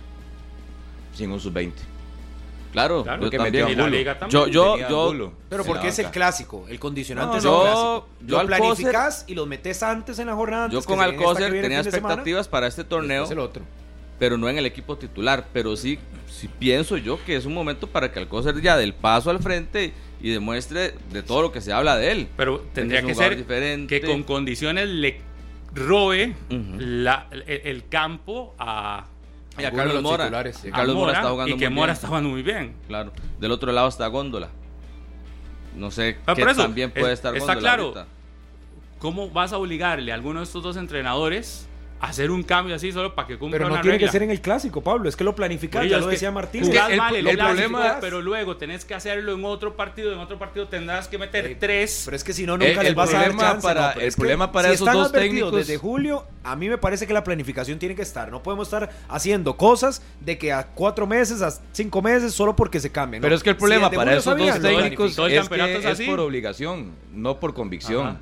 Sin 1.14 1.32
un 1.32 1.40
sub-20. 1.40 1.74
Claro, 2.72 3.04
Claro, 3.04 3.24
yo 3.24 3.30
que 3.32 3.38
también. 3.38 3.66
metió 3.66 3.74
y 3.74 3.76
la 3.76 3.90
liga 3.90 4.20
también 4.20 4.32
Yo, 4.32 4.78
yo, 4.78 4.78
yo, 4.88 5.34
Pero 5.50 5.64
porque 5.66 5.88
es 5.88 5.98
el 6.00 6.12
clásico, 6.12 6.66
el 6.70 6.80
condicionante 6.80 7.32
No, 7.32 7.38
es 7.38 7.44
yo- 7.44 7.62
clásico. 7.64 8.08
yo 8.28 8.42
Lo 8.42 8.48
planificas 8.48 9.26
y 9.28 9.34
los 9.34 9.48
metes 9.48 9.82
antes 9.82 10.20
en 10.20 10.28
la 10.28 10.36
jornada. 10.36 10.68
yo 10.70 10.78
antes 10.78 10.86
con 10.86 11.02
Alcócer 11.02 11.52
tenía 11.52 11.84
semana, 11.84 11.98
expectativas 11.98 12.48
para 12.48 12.68
este 12.68 12.84
torneo, 12.84 13.22
después 13.22 13.32
el 13.32 13.40
otro. 13.40 13.64
pero 14.20 14.38
no 14.38 14.48
en 14.50 14.58
el 14.60 14.66
equipo 14.68 14.98
titular. 14.98 15.48
Pero 15.52 15.76
sí, 15.76 15.98
sí 16.30 16.48
pienso 16.60 16.96
yo 16.98 17.20
que 17.26 17.36
es 17.38 17.46
un 17.46 17.54
momento 17.56 17.88
para 17.88 18.12
que 18.12 18.20
Alcócer 18.20 18.62
ya 18.62 18.78
del 18.78 18.94
paso 18.94 19.32
al 19.32 19.40
frente 19.40 19.92
y 20.22 20.30
demuestre 20.30 20.94
de 21.12 21.24
todo 21.24 21.42
lo 21.42 21.52
que 21.52 21.62
se 21.62 21.74
habla 21.74 21.98
de 21.98 22.12
él. 22.12 22.28
pero 22.38 22.60
tendría 22.74 23.00
es 23.00 23.06
un 23.06 23.10
que 23.10 23.16
ser 23.16 23.36
diferente. 23.36 24.00
que 24.00 24.06
con 24.08 24.22
condiciones 24.24 24.88
le 24.90 25.22
robe 25.74 26.36
la- 26.49 27.28
el, 27.32 27.43
el 27.47 27.88
campo 27.89 28.55
a, 28.57 29.05
Y 29.57 29.61
Carlos 29.63 29.93
los 29.95 30.03
Mora. 30.03 30.24
titulares, 30.26 30.55
sí. 30.57 30.63
que 30.63 30.70
a 30.70 30.72
Carlos 30.74 30.95
Mora, 30.95 31.13
está 31.13 31.30
jugando 31.30 31.55
y 31.55 31.59
que 31.59 31.70
muy 31.70 31.76
Mora 31.76 31.86
bien. 31.88 31.93
está 31.95 32.07
jugando 32.07 32.30
muy 32.30 32.43
bien 32.43 32.76
Claro. 32.88 33.11
Del 33.39 33.51
otro 33.51 33.72
lado 33.72 33.88
está 33.88 34.07
Góndola. 34.07 34.49
No 35.76 35.91
sé 35.91 36.17
Ah, 36.26 36.34
qué 36.36 36.41
eso, 36.41 36.61
también 36.63 36.91
puede 36.91 37.13
es- 37.13 37.20
estar 37.20 37.36
está 37.36 37.53
Góndola 37.53 37.59
claro. 37.76 37.84
ahorita. 37.84 38.07
¿Cómo 38.99 39.30
vas 39.30 39.53
a 39.53 39.57
obligarle 39.57 40.11
a 40.11 40.15
alguno 40.15 40.39
de 40.39 40.43
estos 40.45 40.61
dos 40.63 40.76
entrenadores 40.76 41.68
hacer 42.02 42.32
un 42.32 42.43
cambio 42.43 42.76
así 42.76 42.91
solo 42.91 43.14
para 43.14 43.28
que 43.28 43.38
cumpla 43.38 43.58
Pero 43.58 43.68
no 43.68 43.74
una 43.74 43.82
tiene 43.82 43.95
regla? 43.97 44.08
que 44.08 44.12
ser 44.12 44.24
en 44.24 44.32
el 44.32 44.41
clásico, 44.41 44.82
Pablo. 44.82 45.10
Es 45.10 45.16
que 45.16 45.24
lo 45.24 45.36
planificaron, 45.36 45.88
Murillo, 45.88 45.91
ya 45.91 45.97
es 45.97 46.02
lo 46.04 46.10
que 46.10 46.16
decía 46.16 46.32
Martín. 46.32 46.64
Es 46.64 46.70
que 46.70 46.78
el- 46.93 46.97
mal 46.97 47.16
el 47.16 47.28
el 47.28 47.36
clásico, 47.36 47.56
problema- 47.70 47.97
pero 48.00 48.22
luego 48.22 48.58
tenés 48.58 48.86
que 48.86 48.93
hacerlo 48.93 49.34
en 49.34 49.43
otro 49.45 49.76
partido, 49.76 50.14
en 50.14 50.20
otro 50.20 50.39
partido 50.39 50.68
tendrás 50.68 51.08
que 51.08 51.18
meter 51.18 51.45
Eh, 51.45 51.58
tres. 51.60 52.04
Pero 52.06 52.16
es 52.16 52.24
que 52.24 52.34
si 52.34 52.45
no, 52.45 52.54
El- 52.54 52.60
nunca 52.60 52.82
les 52.82 52.89
el 52.89 52.95
vas 52.95 53.14
a 53.14 53.20
dar 53.20 53.36
chance. 53.38 53.62
para- 53.68 53.95
no, 53.95 54.02
el 54.02 54.08
es 54.08 54.16
que 54.16 54.20
problema 54.20 54.52
para 54.52 54.70
si 54.70 54.76
esos 54.76 54.88
están 54.88 55.02
dos 55.02 55.12
técnicos- 55.12 55.54
Desde 55.56 55.78
julio, 55.78 56.26
a 56.43 56.56
mí 56.56 56.70
me 56.70 56.78
parece 56.78 57.06
que 57.06 57.14
la 57.14 57.24
planificación 57.24 57.80
tiene 57.80 57.95
que 57.95 58.02
estar. 58.02 58.32
No 58.32 58.41
podemos 58.43 58.68
estar 58.68 58.89
haciendo 59.10 59.58
cosas 59.58 60.02
de 60.22 60.38
que 60.38 60.54
a 60.54 60.68
cuatro 60.68 61.06
meses, 61.06 61.41
a 61.41 61.52
cinco 61.74 62.02
meses, 62.02 62.34
solo 62.34 62.56
porque 62.56 62.80
se 62.80 62.91
cambian. 62.91 63.22
¿no? 63.22 63.26
Pero 63.26 63.36
es 63.36 63.43
que 63.43 63.50
el 63.50 63.56
Si 63.56 63.60
problema 63.60 63.86
desde 63.89 63.95
para 63.97 64.12
esos 64.16 64.38
dos 64.38 64.60
técnicos 64.62 65.18
es 65.18 65.50
que 65.50 65.91
es 65.91 66.02
por 66.10 66.20
obligación, 66.22 66.91
no 67.14 67.39
por 67.39 67.54
convicción. 67.54 68.08
Ajá. 68.08 68.20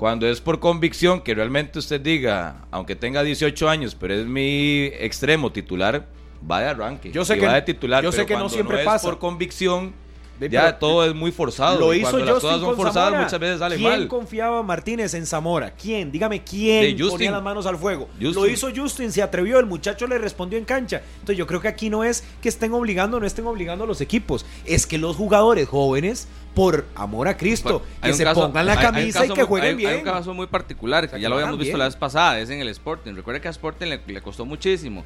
Cuando 0.00 0.26
es 0.26 0.40
por 0.40 0.60
convicción, 0.60 1.20
que 1.20 1.34
realmente 1.34 1.78
usted 1.78 2.00
diga, 2.00 2.64
aunque 2.70 2.96
tenga 2.96 3.22
18 3.22 3.68
años, 3.68 3.94
pero 3.94 4.14
es 4.14 4.24
mi 4.26 4.86
extremo 4.98 5.52
titular, 5.52 6.06
va 6.50 6.60
de 6.60 6.68
arranque. 6.68 7.12
Yo 7.12 7.22
sé 7.22 7.38
que- 7.38 7.46
va 7.46 7.52
de 7.52 7.60
titular. 7.62 8.02
yo 8.02 8.10
sé 8.10 8.24
pero 8.24 8.26
que 8.28 8.36
no 8.44 8.48
siempre 8.48 8.78
es 8.80 8.86
pasa. 8.86 9.06
por 9.06 9.18
convicción, 9.18 9.92
ya 10.40 10.48
pero- 10.64 10.76
todo 10.78 11.04
es 11.04 11.14
muy 11.14 11.32
forzado. 11.32 11.78
Lo 11.78 11.92
hizo 11.92 12.12
cuando 12.12 12.24
las 12.32 12.40
cosas 12.42 12.60
son 12.60 12.76
forzadas, 12.76 13.08
Zamora. 13.10 13.24
muchas 13.24 13.40
veces 13.40 13.58
sale 13.58 13.76
¿Quién 13.76 13.90
mal. 13.90 14.08
confiaba 14.08 14.62
Martínez 14.62 15.12
en 15.12 15.26
Zamora? 15.26 15.70
¿Quién? 15.74 16.10
Dígame 16.10 16.42
quién 16.42 16.96
ponía 17.10 17.30
las 17.32 17.42
manos 17.42 17.66
al 17.66 17.76
fuego. 17.76 18.08
Justin. 18.18 18.34
Lo 18.34 18.46
hizo 18.48 18.68
Justin, 18.74 19.12
se 19.12 19.20
atrevió, 19.22 19.58
el 19.58 19.66
muchacho 19.66 20.06
le 20.06 20.16
respondió 20.16 20.58
en 20.58 20.64
cancha. 20.64 21.02
Entonces 21.16 21.36
yo 21.36 21.46
creo 21.46 21.60
que 21.60 21.68
aquí 21.68 21.90
no 21.90 22.04
es 22.04 22.24
que 22.40 22.48
estén 22.48 22.72
obligando 22.72 23.18
o 23.18 23.20
no 23.20 23.26
estén 23.26 23.46
obligando 23.46 23.84
a 23.84 23.86
los 23.86 24.00
equipos. 24.00 24.46
Es 24.64 24.86
que 24.86 24.96
los 24.96 25.14
jugadores 25.14 25.68
jóvenes, 25.68 26.26
por 26.54 26.84
amor 26.96 27.28
a 27.28 27.36
Cristo, 27.36 27.82
que 28.02 28.12
se 28.12 28.24
caso- 28.24 28.42
pongan 28.48 28.66
la 28.66 28.72
hay- 28.72 28.78
hay 28.78 28.84
un 28.86 28.92
camisa 28.92 29.24
y 29.24 29.28
que 29.28 29.34
muy- 29.34 29.44
jueguen 29.46 29.70
hay- 29.70 29.76
bien. 29.76 29.90
Hay 29.90 29.98
un 29.98 30.04
caso 30.04 30.34
muy 30.34 30.46
particular, 30.48 31.04
que 31.04 31.10
sea, 31.10 31.18
ya 31.18 31.24
que 31.24 31.28
lo 31.28 31.34
habíamos 31.36 31.58
visto 31.58 31.70
bien. 31.72 31.78
la 31.78 31.84
vez 31.86 31.96
pasada, 31.96 32.40
es 32.40 32.50
en 32.50 32.60
el 32.60 32.68
Sporting. 32.68 33.14
Recuerda 33.14 33.40
que 33.40 33.48
a 33.48 33.50
Sporting 33.52 33.86
le, 33.86 34.00
le 34.06 34.20
costó 34.20 34.44
muchísimo. 34.44 35.04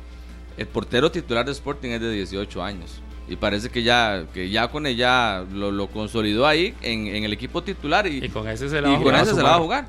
El 0.56 0.66
portero 0.66 1.10
titular 1.10 1.44
de 1.44 1.52
Sporting 1.52 1.90
es 1.90 2.00
de 2.00 2.10
18 2.12 2.62
años. 2.62 3.00
Y 3.28 3.36
parece 3.36 3.70
que 3.70 3.82
ya, 3.82 4.24
que 4.34 4.50
ya 4.50 4.68
con 4.68 4.86
ella 4.86 5.44
lo, 5.52 5.70
lo 5.72 5.86
consolidó 5.88 6.46
ahí 6.46 6.74
en, 6.82 7.06
en 7.08 7.24
el 7.24 7.32
equipo 7.32 7.62
titular 7.62 8.06
y, 8.06 8.24
Y 8.24 8.28
con 8.28 8.46
ese 8.48 8.68
se 8.68 8.78
y 8.78 8.80
la 8.80 8.88
va 8.88 8.94
a 8.94 8.96
con 8.98 9.02
jugar. 9.04 9.22
ese 9.22 9.34
se 9.34 9.42
la 9.42 9.48
va 9.48 9.54
a 9.54 9.58
jugar. 9.58 9.86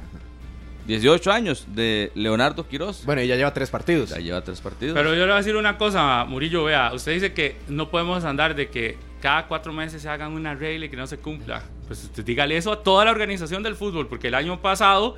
18 0.87 1.31
años 1.31 1.65
de 1.73 2.11
Leonardo 2.13 2.67
Quiroz. 2.67 3.05
Bueno, 3.05 3.21
y 3.23 3.27
ya 3.27 3.35
lleva 3.35 3.51
tres 3.53 3.69
partidos. 3.71 4.11
Ya 4.11 4.17
lleva 4.19 4.41
tres 4.43 4.61
partidos. 4.61 4.93
Pero 4.93 5.09
yo 5.09 5.21
le 5.21 5.25
voy 5.25 5.33
a 5.33 5.37
decir 5.37 5.55
una 5.55 5.77
cosa, 5.79 6.25
Murillo, 6.25 6.63
vea, 6.63 6.93
usted 6.93 7.13
dice 7.13 7.33
que 7.33 7.57
no 7.67 7.89
podemos 7.89 8.23
andar 8.23 8.55
de 8.55 8.69
que 8.69 8.97
cada 9.21 9.47
cuatro 9.47 9.73
meses 9.73 10.01
se 10.01 10.09
hagan 10.09 10.33
una 10.33 10.53
regla 10.55 10.85
y 10.85 10.89
que 10.89 10.97
no 10.97 11.07
se 11.07 11.17
cumpla. 11.17 11.63
Pues 11.87 12.03
usted 12.03 12.23
dígale 12.25 12.57
eso 12.57 12.71
a 12.71 12.83
toda 12.83 13.05
la 13.05 13.11
organización 13.11 13.63
del 13.63 13.75
fútbol, 13.75 14.07
porque 14.07 14.27
el 14.27 14.35
año 14.35 14.61
pasado, 14.61 15.17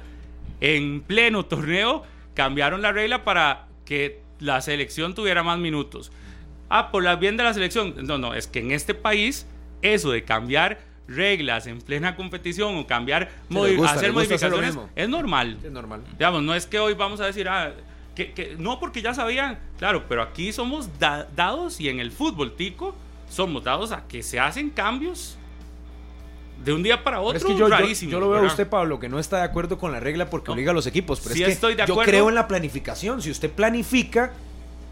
en 0.62 1.02
pleno 1.02 1.46
torneo, 1.46 2.04
cambiaron 2.34 2.82
la 2.82 2.92
regla 2.92 3.24
para 3.24 3.68
que 3.86 4.22
la 4.40 4.62
selección 4.62 5.16
tuviera 5.16 5.44
más 5.44 5.58
minutos. 5.60 6.12
Ah, 6.70 6.92
por 6.92 7.04
la 7.04 7.16
bien 7.16 7.38
de 7.38 7.44
la 7.44 7.54
selección. 7.54 7.96
No, 8.06 8.18
no, 8.18 8.34
es 8.34 8.48
que 8.48 8.60
en 8.60 8.72
este 8.72 8.94
país, 8.94 9.48
eso 9.82 10.12
de 10.12 10.24
cambiar 10.24 10.80
reglas 11.08 11.68
en 11.68 11.80
plena 11.80 12.16
competición 12.18 12.76
o 12.78 12.86
cambiar, 12.86 13.30
modi- 13.50 13.78
gusta, 13.78 13.94
hacer 13.94 14.12
modificaciones, 14.12 14.78
es 14.96 15.08
normal. 15.10 15.58
Es 15.64 15.72
normal. 15.72 16.04
Digamos, 16.12 16.44
no 16.44 16.54
es 16.54 16.66
que 16.66 16.80
hoy 16.80 16.94
vamos 16.96 17.22
a 17.22 17.26
decir, 17.26 17.48
ah, 17.48 17.72
que, 18.14 18.34
que- 18.34 18.56
no 18.60 18.80
porque 18.80 19.02
ya 19.02 19.14
sabían, 19.14 19.58
claro, 19.80 20.04
pero 20.10 20.22
aquí 20.22 20.52
somos 20.52 21.00
da- 21.00 21.28
dados 21.36 21.80
y 21.80 21.88
en 21.88 22.02
el 22.02 22.12
fútbol 22.12 22.56
tico 22.58 22.94
somos 23.30 23.64
dados 23.64 23.92
a 23.92 24.04
que 24.08 24.24
se 24.24 24.40
hacen 24.40 24.70
cambios 24.70 25.38
de 26.64 26.74
un 26.74 26.82
día 26.82 27.04
para 27.04 27.18
Pero 27.18 27.28
otro 27.28 27.38
es 27.38 27.44
que 27.46 27.52
yo, 27.54 27.60
yo- 27.60 27.68
rarísimos, 27.70 28.12
yo 28.12 28.20
lo 28.20 28.30
veo 28.30 28.42
a 28.44 28.48
usted, 28.48 28.68
Pablo, 28.68 29.00
que 29.00 29.10
no 29.10 29.20
está 29.20 29.38
de 29.38 29.44
acuerdo 29.44 29.78
con 29.78 29.92
la 29.92 30.00
regla 30.00 30.30
porque 30.30 30.48
No. 30.48 30.54
obliga 30.54 30.72
a 30.72 30.74
los 30.74 30.88
equipos. 30.88 31.20
Pero 31.22 31.36
Sí 31.36 31.42
es 31.44 31.48
que 31.48 31.54
estoy 31.54 31.76
de 31.76 31.86
yo 31.86 31.94
acuerdo. 31.94 32.10
creo 32.12 32.30
en 32.30 32.36
la 32.36 32.48
planificación. 32.48 33.22
Si 33.22 33.30
usted 33.30 33.52
planifica, 33.52 34.32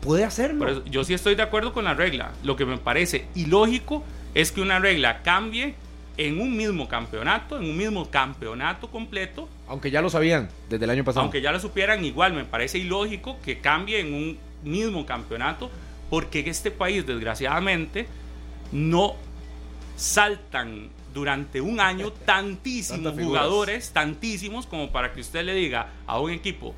puede 0.01 0.23
hacerlo. 0.23 0.67
Eso, 0.69 0.85
yo 0.85 1.03
sí 1.03 1.13
estoy 1.15 1.33
de 1.35 1.41
acuerdo 1.41 1.73
con 1.73 1.83
la 1.85 1.93
regla. 1.95 2.31
Lo 2.43 2.55
que 2.55 2.65
me 2.65 2.77
parece 2.77 3.25
ilógico 3.33 4.03
es 4.35 4.51
que 4.51 4.61
una 4.61 4.77
regla 4.79 5.23
cambie 5.23 5.73
en 6.17 6.39
un 6.39 6.55
mismo 6.55 6.87
campeonato, 6.87 7.57
en 7.57 7.65
un 7.69 7.75
mismo 7.75 8.09
campeonato 8.11 8.89
completo, 8.91 9.49
Aunque 9.67 9.89
ya 9.91 10.01
lo 10.01 10.09
sabían 10.09 10.47
desde 10.69 10.85
el 10.85 10.91
año 10.91 11.03
pasado. 11.03 11.23
aunque 11.23 11.41
ya 11.41 11.51
lo 11.51 11.59
supieran 11.59 12.05
igual, 12.05 12.33
me 12.33 12.45
parece 12.45 12.77
ilógico 12.77 13.37
que 13.43 13.59
cambie 13.59 13.99
en 13.99 14.13
un 14.13 14.37
mismo 14.63 15.05
campeonato, 15.05 15.69
porque 16.09 16.41
este 16.47 16.69
país, 16.71 17.05
desgraciadamente, 17.05 18.07
no 18.71 19.15
saltan 19.95 20.89
durante 21.13 21.61
un 21.61 21.79
año 21.79 22.11
tantísimos 22.25 23.13
jugadores, 23.13 23.91
tantísimos, 23.91 24.65
como 24.65 24.91
para 24.91 25.13
que 25.13 25.21
usted 25.21 25.43
le 25.43 25.53
diga 25.53 25.89
a 26.05 26.19
un 26.19 26.31
equipo, 26.31 26.75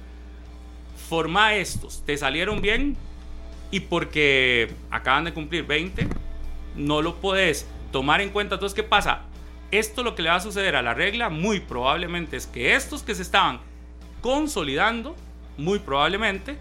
forma 1.09 1.55
estos, 1.55 2.03
te 2.05 2.17
salieron 2.17 2.61
bien 2.61 2.95
y 3.71 3.81
porque 3.81 4.73
acaban 4.91 5.25
de 5.25 5.33
cumplir 5.33 5.65
20, 5.65 6.07
no 6.75 7.01
lo 7.01 7.15
podés 7.15 7.67
tomar 7.91 8.21
en 8.21 8.29
cuenta. 8.29 8.55
Entonces, 8.55 8.75
¿qué 8.75 8.83
pasa? 8.83 9.21
Esto 9.71 10.03
lo 10.03 10.15
que 10.15 10.21
le 10.21 10.29
va 10.29 10.35
a 10.35 10.39
suceder 10.39 10.75
a 10.75 10.81
la 10.81 10.93
regla, 10.93 11.29
muy 11.29 11.59
probablemente, 11.59 12.37
es 12.37 12.47
que 12.47 12.75
estos 12.75 13.03
que 13.03 13.15
se 13.15 13.21
estaban 13.21 13.59
consolidando, 14.21 15.15
muy 15.57 15.79
probablemente, 15.79 16.57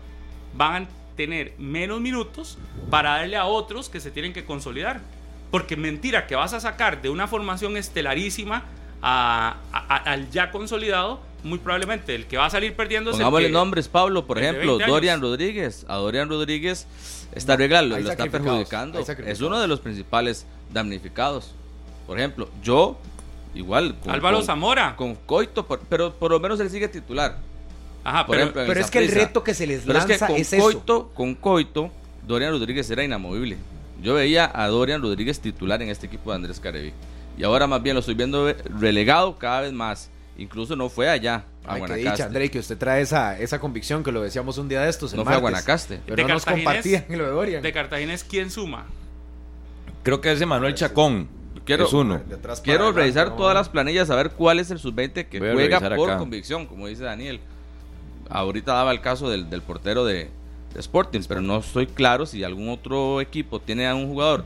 van 0.54 0.84
a 0.84 0.88
tener 1.16 1.54
menos 1.58 2.00
minutos 2.00 2.58
para 2.90 3.10
darle 3.10 3.36
a 3.36 3.46
otros 3.46 3.88
que 3.88 4.00
se 4.00 4.10
tienen 4.10 4.32
que 4.32 4.44
consolidar. 4.44 5.00
Porque 5.50 5.76
mentira 5.76 6.26
que 6.26 6.34
vas 6.34 6.52
a 6.52 6.60
sacar 6.60 7.00
de 7.02 7.08
una 7.10 7.26
formación 7.28 7.76
estelarísima 7.76 8.64
a- 9.02 9.56
a- 9.72 9.78
a- 9.94 10.12
al 10.12 10.30
ya 10.30 10.50
consolidado, 10.50 11.20
muy 11.44 11.58
probablemente 11.58 12.14
el 12.14 12.26
que 12.26 12.36
va 12.36 12.46
a 12.46 12.50
salir 12.50 12.74
perdiendo 12.74 13.10
es 13.10 13.16
el 13.16 13.20
Pongámosle 13.22 13.46
que- 13.48 13.52
nombres, 13.52 13.88
Pablo, 13.88 14.26
por 14.26 14.38
ejemplo, 14.38 14.66
20 14.78 14.84
años. 14.84 14.94
Dorian 14.94 15.20
Rodríguez. 15.20 15.84
A 15.88 15.96
Dorian 15.96 16.28
Rodríguez, 16.28 16.86
esta 17.32 17.56
regla 17.56 17.82
lo, 17.82 17.96
está 17.96 18.26
perjudicando. 18.26 18.98
Es 19.24 19.40
uno 19.40 19.60
de 19.60 19.68
los 19.68 19.80
principales 19.80 20.46
damnificados. 20.72 21.52
Por 22.06 22.18
ejemplo, 22.18 22.48
yo, 22.62 22.98
igual. 23.54 23.96
con- 24.02 24.12
Álvaro 24.12 24.38
con- 24.38 24.46
Zamora. 24.46 24.96
Con 24.96 25.14
Coito, 25.14 25.66
por- 25.66 25.80
pero 25.80 26.12
por 26.12 26.30
lo 26.32 26.40
menos 26.40 26.58
él 26.60 26.70
sigue 26.70 26.88
titular. 26.88 27.38
Ajá, 28.02 28.24
por 28.26 28.34
pero, 28.36 28.42
ejemplo, 28.44 28.62
Pero 28.66 28.80
es 28.80 28.90
que 28.90 28.98
el 28.98 29.08
reto 29.08 29.42
que 29.44 29.54
se 29.54 29.66
les 29.66 29.82
Pero 29.84 29.98
es 29.98 30.08
lanza 30.08 30.26
que 30.26 30.32
con 30.32 30.40
es 30.40 30.52
eso. 30.52 30.62
Coito, 30.62 31.08
con 31.14 31.34
Coito, 31.34 31.90
Dorian 32.26 32.52
Rodríguez 32.52 32.88
era 32.90 33.02
inamovible. 33.04 33.56
Yo 34.06 34.14
veía 34.14 34.48
a 34.54 34.68
Dorian 34.68 35.02
Rodríguez 35.02 35.40
titular 35.40 35.82
en 35.82 35.88
este 35.88 36.06
equipo 36.06 36.30
de 36.30 36.36
Andrés 36.36 36.60
Carevi. 36.60 36.92
Y 37.36 37.42
ahora 37.42 37.66
más 37.66 37.82
bien 37.82 37.94
lo 37.94 38.00
estoy 38.00 38.14
viendo 38.14 38.54
relegado 38.78 39.36
cada 39.36 39.62
vez 39.62 39.72
más. 39.72 40.10
Incluso 40.38 40.76
no 40.76 40.88
fue 40.88 41.08
allá, 41.10 41.44
a 41.64 41.72
Ay, 41.72 41.74
qué 41.74 41.78
Guanacaste. 41.80 42.10
dicha, 42.12 42.24
André, 42.26 42.48
que 42.48 42.60
usted 42.60 42.78
trae 42.78 43.02
esa, 43.02 43.36
esa 43.36 43.58
convicción 43.58 44.04
que 44.04 44.12
lo 44.12 44.22
decíamos 44.22 44.58
un 44.58 44.68
día 44.68 44.80
de 44.82 44.90
estos. 44.90 45.12
el 45.12 45.18
No 45.18 45.24
fue 45.24 45.34
a. 45.34 45.38
Guanacaste. 45.38 46.02
Pero 46.04 46.14
De 46.14 46.22
no 46.22 46.28
nos 46.34 46.44
compartían 46.44 47.04
lo 47.08 47.24
de 47.24 47.30
Dorian. 47.30 47.62
de 47.62 47.72
Cartaginés, 47.72 48.22
¿quién 48.22 48.48
suma? 48.52 48.86
Creo 50.04 50.20
que 50.20 50.30
es 50.30 50.40
Emanuel 50.40 50.74
Chacón. 50.76 51.26
Quiero- 51.64 51.86
es 51.86 51.92
uno. 51.92 52.20
Quiero 52.62 52.84
adelante, 52.84 53.00
revisar 53.00 53.28
¿no? 53.30 53.34
todas 53.34 53.56
las 53.56 53.68
planillas, 53.70 54.08
a 54.10 54.14
ver 54.14 54.30
cuál 54.30 54.60
es 54.60 54.70
el 54.70 54.78
sub-20 54.78 55.26
que 55.28 55.40
Voy 55.40 55.50
juega 55.52 55.80
por 55.80 56.10
acá. 56.10 56.18
convicción, 56.18 56.66
como 56.66 56.86
dice 56.86 57.02
Daniel. 57.02 57.40
Ahorita 58.30 58.72
daba 58.74 58.92
el 58.92 59.00
caso 59.00 59.28
del, 59.28 59.50
del 59.50 59.62
portero 59.62 60.04
de 60.04 60.30
Sporting, 60.80 61.20
pero 61.28 61.40
no 61.40 61.58
estoy 61.58 61.86
claro 61.86 62.26
si 62.26 62.44
algún 62.44 62.68
otro 62.68 63.20
equipo 63.20 63.60
tiene 63.60 63.86
a 63.86 63.94
un 63.94 64.08
jugador 64.08 64.44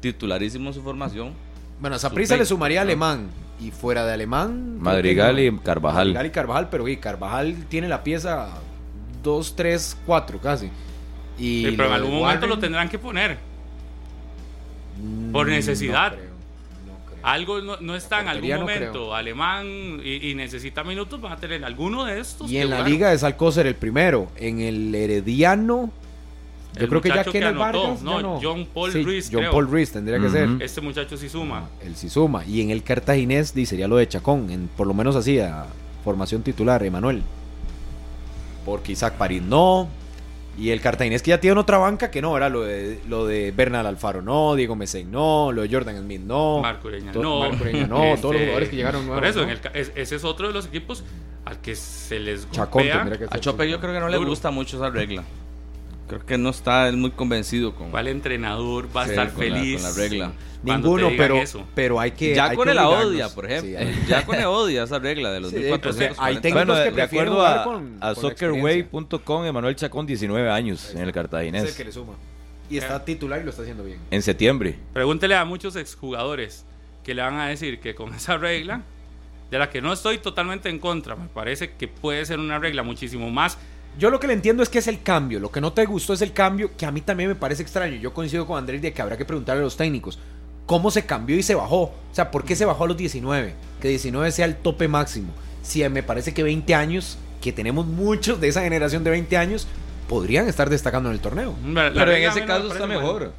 titularísimo 0.00 0.68
en 0.68 0.74
su 0.74 0.82
formación. 0.82 1.32
Bueno, 1.80 1.96
a 1.96 1.98
Saprissa 1.98 2.34
Sub-20, 2.34 2.38
le 2.38 2.44
sumaría 2.46 2.80
¿no? 2.80 2.82
Alemán. 2.82 3.28
Y 3.60 3.70
fuera 3.70 4.04
de 4.06 4.12
Alemán. 4.12 4.78
Madrigal 4.80 5.36
que 5.36 5.46
y. 5.46 5.58
Carvajal. 5.58 6.08
Madrigal 6.08 6.26
y 6.26 6.30
Carvajal, 6.30 6.68
pero 6.70 6.88
y 6.88 6.96
Carvajal 6.96 7.64
tiene 7.68 7.88
la 7.88 8.02
pieza 8.04 8.50
2, 9.22 9.56
3, 9.56 9.96
4 10.06 10.40
casi. 10.40 10.70
Y 11.38 11.64
Sí, 11.64 11.74
pero 11.76 11.88
en 11.88 11.94
algún 11.94 12.14
momento 12.14 12.46
Warren, 12.46 12.50
lo 12.50 12.58
tendrán 12.58 12.88
que 12.88 12.98
poner. 12.98 13.38
mm, 15.02 15.32
por 15.32 15.46
necesidad. 15.48 16.10
no 16.12 16.16
no 16.16 16.22
creo. 16.22 16.27
Algo 17.22 17.60
no, 17.60 17.76
no 17.80 17.96
está 17.96 18.20
en 18.20 18.28
algún 18.28 18.50
momento 18.50 18.90
creo. 18.92 19.14
alemán 19.14 20.00
y, 20.04 20.30
y 20.30 20.34
necesita 20.34 20.84
minutos, 20.84 21.20
van 21.20 21.32
a 21.32 21.36
tener 21.36 21.64
alguno 21.64 22.04
de 22.04 22.20
estos. 22.20 22.50
Y 22.50 22.58
en 22.58 22.70
la 22.70 22.82
liga 22.82 23.12
es 23.12 23.24
Alcócer 23.24 23.66
el 23.66 23.74
primero. 23.74 24.28
En 24.36 24.60
el 24.60 24.94
Herediano. 24.94 25.90
Yo 26.74 26.82
El 26.84 26.88
creo 26.90 27.00
que 27.00 27.08
ya 27.08 27.24
que 27.24 27.42
anotó, 27.44 27.58
Vargas. 27.82 28.02
no, 28.02 28.20
no. 28.20 28.40
John 28.42 28.66
Paul 28.72 28.92
Sí, 28.92 29.02
Ruiz, 29.02 29.28
John 29.32 29.40
creo. 29.40 29.50
Paul 29.52 29.66
Ruiz 29.68 29.90
tendría 29.90 30.20
que 30.20 30.28
ser. 30.28 30.48
Este 30.60 30.80
muchacho 30.80 31.16
sí 31.16 31.28
suma. 31.28 31.68
El 31.84 31.96
sí 31.96 32.08
suma. 32.08 32.44
Y 32.46 32.60
en 32.60 32.70
el 32.70 32.82
Cartaginés 32.84 33.48
sería 33.64 33.88
lo 33.88 33.96
de 33.96 34.06
Chacón. 34.06 34.50
En, 34.50 34.68
por 34.68 34.86
lo 34.86 34.94
menos 34.94 35.16
así, 35.16 35.40
a 35.40 35.66
formación 36.04 36.42
titular, 36.42 36.82
Emanuel. 36.84 37.22
Porque 38.64 38.92
Isaac 38.92 39.14
París 39.14 39.42
no. 39.42 39.88
Y 40.58 40.70
el 40.70 40.80
Cartaginés 40.80 41.22
que 41.22 41.28
ya 41.30 41.40
tiene 41.40 41.58
otra 41.60 41.78
banca 41.78 42.10
que 42.10 42.20
no, 42.20 42.36
era 42.36 42.48
lo 42.48 42.62
de, 42.62 43.00
lo 43.08 43.26
de 43.26 43.52
Bernal 43.52 43.86
Alfaro 43.86 44.22
no, 44.22 44.56
Diego 44.56 44.74
Mesén 44.74 45.10
no, 45.10 45.52
lo 45.52 45.62
de 45.62 45.68
Jordan 45.70 45.98
Smith 45.98 46.20
no. 46.22 46.58
Marco 46.60 46.88
Ureña 46.88 47.12
to- 47.12 47.22
no. 47.22 47.40
Marco 47.40 47.62
Ureña 47.62 47.86
no, 47.86 48.02
Este, 48.04 48.22
todos 48.22 48.34
los 48.34 48.42
jugadores 48.42 48.68
que 48.68 48.76
llegaron 48.76 49.06
nuevos. 49.06 49.20
Por 49.20 49.28
eso, 49.28 49.38
¿no? 49.40 49.44
en 49.44 49.50
el 49.50 49.60
ca- 49.60 49.70
es- 49.74 49.92
ese 49.94 50.16
es 50.16 50.24
otro 50.24 50.48
de 50.48 50.52
los 50.54 50.66
equipos 50.66 51.04
al 51.44 51.60
que 51.60 51.76
se 51.76 52.18
les 52.18 52.50
Chacón 52.50 52.82
golpea. 52.82 52.98
tendría 53.04 53.18
que. 53.28 53.34
A 53.36 53.38
Chope 53.40 53.70
yo 53.70 53.78
creo 53.80 53.92
que 53.94 54.00
no 54.00 54.08
le 54.08 54.18
gusta 54.18 54.50
mucho 54.50 54.76
esa 54.78 54.90
regla. 54.90 55.22
Creo 56.08 56.24
que 56.24 56.38
no 56.38 56.50
está 56.50 56.88
él 56.88 56.96
muy 56.96 57.10
convencido 57.10 57.74
con, 57.74 57.90
¿Cuál 57.90 58.08
entrenador 58.08 58.88
va 58.96 59.02
a 59.02 59.04
Sí, 59.04 59.10
estar 59.10 59.32
con 59.32 59.48
la- 59.48 59.56
feliz? 59.56 59.82
con 59.82 59.90
la 59.90 59.96
regla. 59.96 60.32
Ninguno, 60.60 61.10
pero, 61.16 61.36
eso? 61.36 61.64
pero 61.74 62.00
hay 62.00 62.10
que. 62.12 62.34
Ya 62.34 62.46
hay 62.48 62.56
con 62.56 62.64
que 62.64 62.70
el 62.70 62.76
la 62.76 62.88
odia, 62.88 63.28
por 63.32 63.46
ejemplo. 63.48 63.78
Sí, 63.78 64.00
ya 64.08 64.26
con 64.26 64.34
el 64.36 64.46
odia 64.46 64.82
esa 64.82 64.98
regla 64.98 65.30
de 65.30 65.40
los 65.40 65.50
Sí, 65.50 65.56
1440. 65.58 66.24
hay 66.24 66.34
técnicos 66.40 66.66
Bueno, 66.66 66.74
que 66.74 66.80
de 66.90 66.92
prefieren 66.92 67.28
acuerdo 67.28 67.34
jugar 67.46 67.58
a, 67.60 67.64
con- 67.64 67.98
a 68.00 68.14
soccerway.com, 68.14 69.44
Emanuel 69.44 69.76
Chacón, 69.76 70.06
19 70.06 70.50
años 70.50 70.90
en 70.90 70.96
el 70.96 71.02
Es 71.02 71.06
el 71.08 71.12
cartaginés. 71.14 71.76
que 71.76 71.84
le 71.84 71.92
suma. 71.92 72.14
Y 72.70 72.76
está 72.78 73.04
titular 73.04 73.40
y 73.40 73.44
lo 73.44 73.50
está 73.50 73.62
haciendo 73.62 73.84
bien. 73.84 73.98
En 74.10 74.20
septiembre. 74.22 74.76
Pregúntele 74.92 75.34
a 75.36 75.44
muchos 75.44 75.76
exjugadores 75.76 76.64
que 77.04 77.14
le 77.14 77.22
van 77.22 77.38
a 77.38 77.46
decir 77.48 77.80
que 77.80 77.94
con 77.94 78.12
esa 78.14 78.36
regla, 78.36 78.82
de 79.50 79.58
la 79.58 79.70
que 79.70 79.80
no 79.80 79.92
estoy 79.92 80.18
totalmente 80.18 80.68
en 80.68 80.78
contra, 80.78 81.16
me 81.16 81.28
parece 81.28 81.70
que 81.72 81.88
puede 81.88 82.24
ser 82.26 82.38
una 82.40 82.58
regla 82.58 82.82
muchísimo 82.82 83.30
más. 83.30 83.58
Yo 83.98 84.10
lo 84.10 84.20
que 84.20 84.28
le 84.28 84.32
entiendo 84.34 84.62
es 84.62 84.68
que 84.68 84.78
es 84.78 84.86
el 84.86 85.02
cambio. 85.02 85.40
Lo 85.40 85.50
que 85.50 85.60
no 85.60 85.72
te 85.72 85.84
gustó 85.84 86.12
es 86.12 86.22
el 86.22 86.32
cambio, 86.32 86.70
que 86.76 86.86
a 86.86 86.92
mí 86.92 87.00
también 87.00 87.28
me 87.30 87.34
parece 87.34 87.62
extraño. 87.62 87.96
Yo 87.96 88.14
coincido 88.14 88.46
con 88.46 88.56
Andrés 88.56 88.80
de 88.80 88.92
que 88.92 89.02
habrá 89.02 89.16
que 89.16 89.24
preguntarle 89.24 89.60
a 89.62 89.64
los 89.64 89.76
técnicos 89.76 90.18
cómo 90.66 90.90
se 90.90 91.04
cambió 91.04 91.36
y 91.36 91.42
se 91.42 91.54
bajó. 91.56 91.82
O 91.82 91.94
sea, 92.12 92.30
¿por 92.30 92.44
qué 92.44 92.54
se 92.54 92.64
bajó 92.64 92.84
a 92.84 92.88
los 92.88 92.96
19? 92.96 93.54
Que 93.80 93.88
19 93.88 94.30
sea 94.30 94.46
el 94.46 94.54
tope 94.56 94.86
máximo. 94.86 95.32
Si 95.62 95.86
me 95.88 96.02
parece 96.04 96.32
que 96.32 96.42
20 96.44 96.74
años, 96.74 97.18
que 97.40 97.52
tenemos 97.52 97.86
muchos 97.86 98.40
de 98.40 98.48
esa 98.48 98.62
generación 98.62 99.02
de 99.02 99.10
20 99.10 99.36
años, 99.36 99.66
podrían 100.08 100.46
estar 100.46 100.70
destacando 100.70 101.08
en 101.08 101.14
el 101.16 101.20
torneo. 101.20 101.54
La- 101.66 101.90
la 101.90 101.92
Pero 102.04 102.12
en 102.12 102.22
ese 102.30 102.44
caso 102.46 102.72
está 102.72 102.86
mejor. 102.86 103.32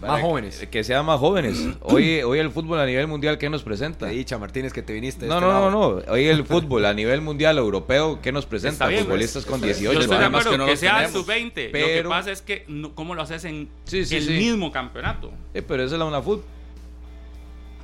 Más 0.00 0.08
Para 0.10 0.16
que- 0.22 0.28
jóvenes. 0.28 0.68
Que, 0.70 0.84
sean 0.84 1.06
más 1.06 1.18
jóvenes. 1.18 1.56
Hoy, 1.80 2.20
hoy 2.20 2.38
el 2.38 2.50
fútbol 2.50 2.78
a 2.80 2.84
nivel 2.84 3.06
mundial, 3.06 3.38
¿qué 3.38 3.48
nos 3.48 3.62
presenta? 3.62 4.06
Dicha, 4.08 4.36
Martínez, 4.38 4.72
que 4.74 4.82
te 4.82 4.92
viniste. 4.92 5.26
No, 5.26 5.34
este 5.36 5.46
no, 5.46 5.52
no, 5.52 5.70
lado. 5.70 6.02
no. 6.06 6.12
Hoy 6.12 6.26
el 6.26 6.44
fútbol 6.44 6.84
a 6.84 6.92
nivel 6.92 7.22
mundial 7.22 7.56
europeo, 7.56 8.20
¿qué 8.20 8.30
nos 8.30 8.44
presenta? 8.44 8.86
bien, 8.88 9.04
Futbolistas 9.04 9.46
con 9.46 9.58
pues, 9.60 9.78
18 9.78 9.94
Yo 9.94 10.00
estoy 10.00 10.16
de 10.18 10.22
además 10.24 10.40
acuerdo 10.42 10.50
que 10.50 10.54
que, 10.54 10.58
no 10.58 10.70
los 10.70 10.80
sea 10.80 10.96
tenemos. 11.06 11.12
sub-20. 11.26 11.46
Lo 11.48 11.52
que 11.54 11.70
Pero- 11.72 12.08
pasa 12.10 12.30
es 12.30 12.42
que 12.42 12.64
no- 12.68 12.94
cómo 12.94 13.14
lo 13.14 13.22
haces 13.22 13.44
en 13.46 13.68
Sí, 13.84 14.04
sí, 14.04 14.16
el 14.16 14.24
sí. 14.26 14.32
mismo 14.34 14.70
campeonato. 14.70 15.32
Eh, 15.54 15.62
pero 15.62 15.82
esa 15.84 15.94
es 15.94 15.98
la 15.98 16.04
UNAFUT. 16.04 16.42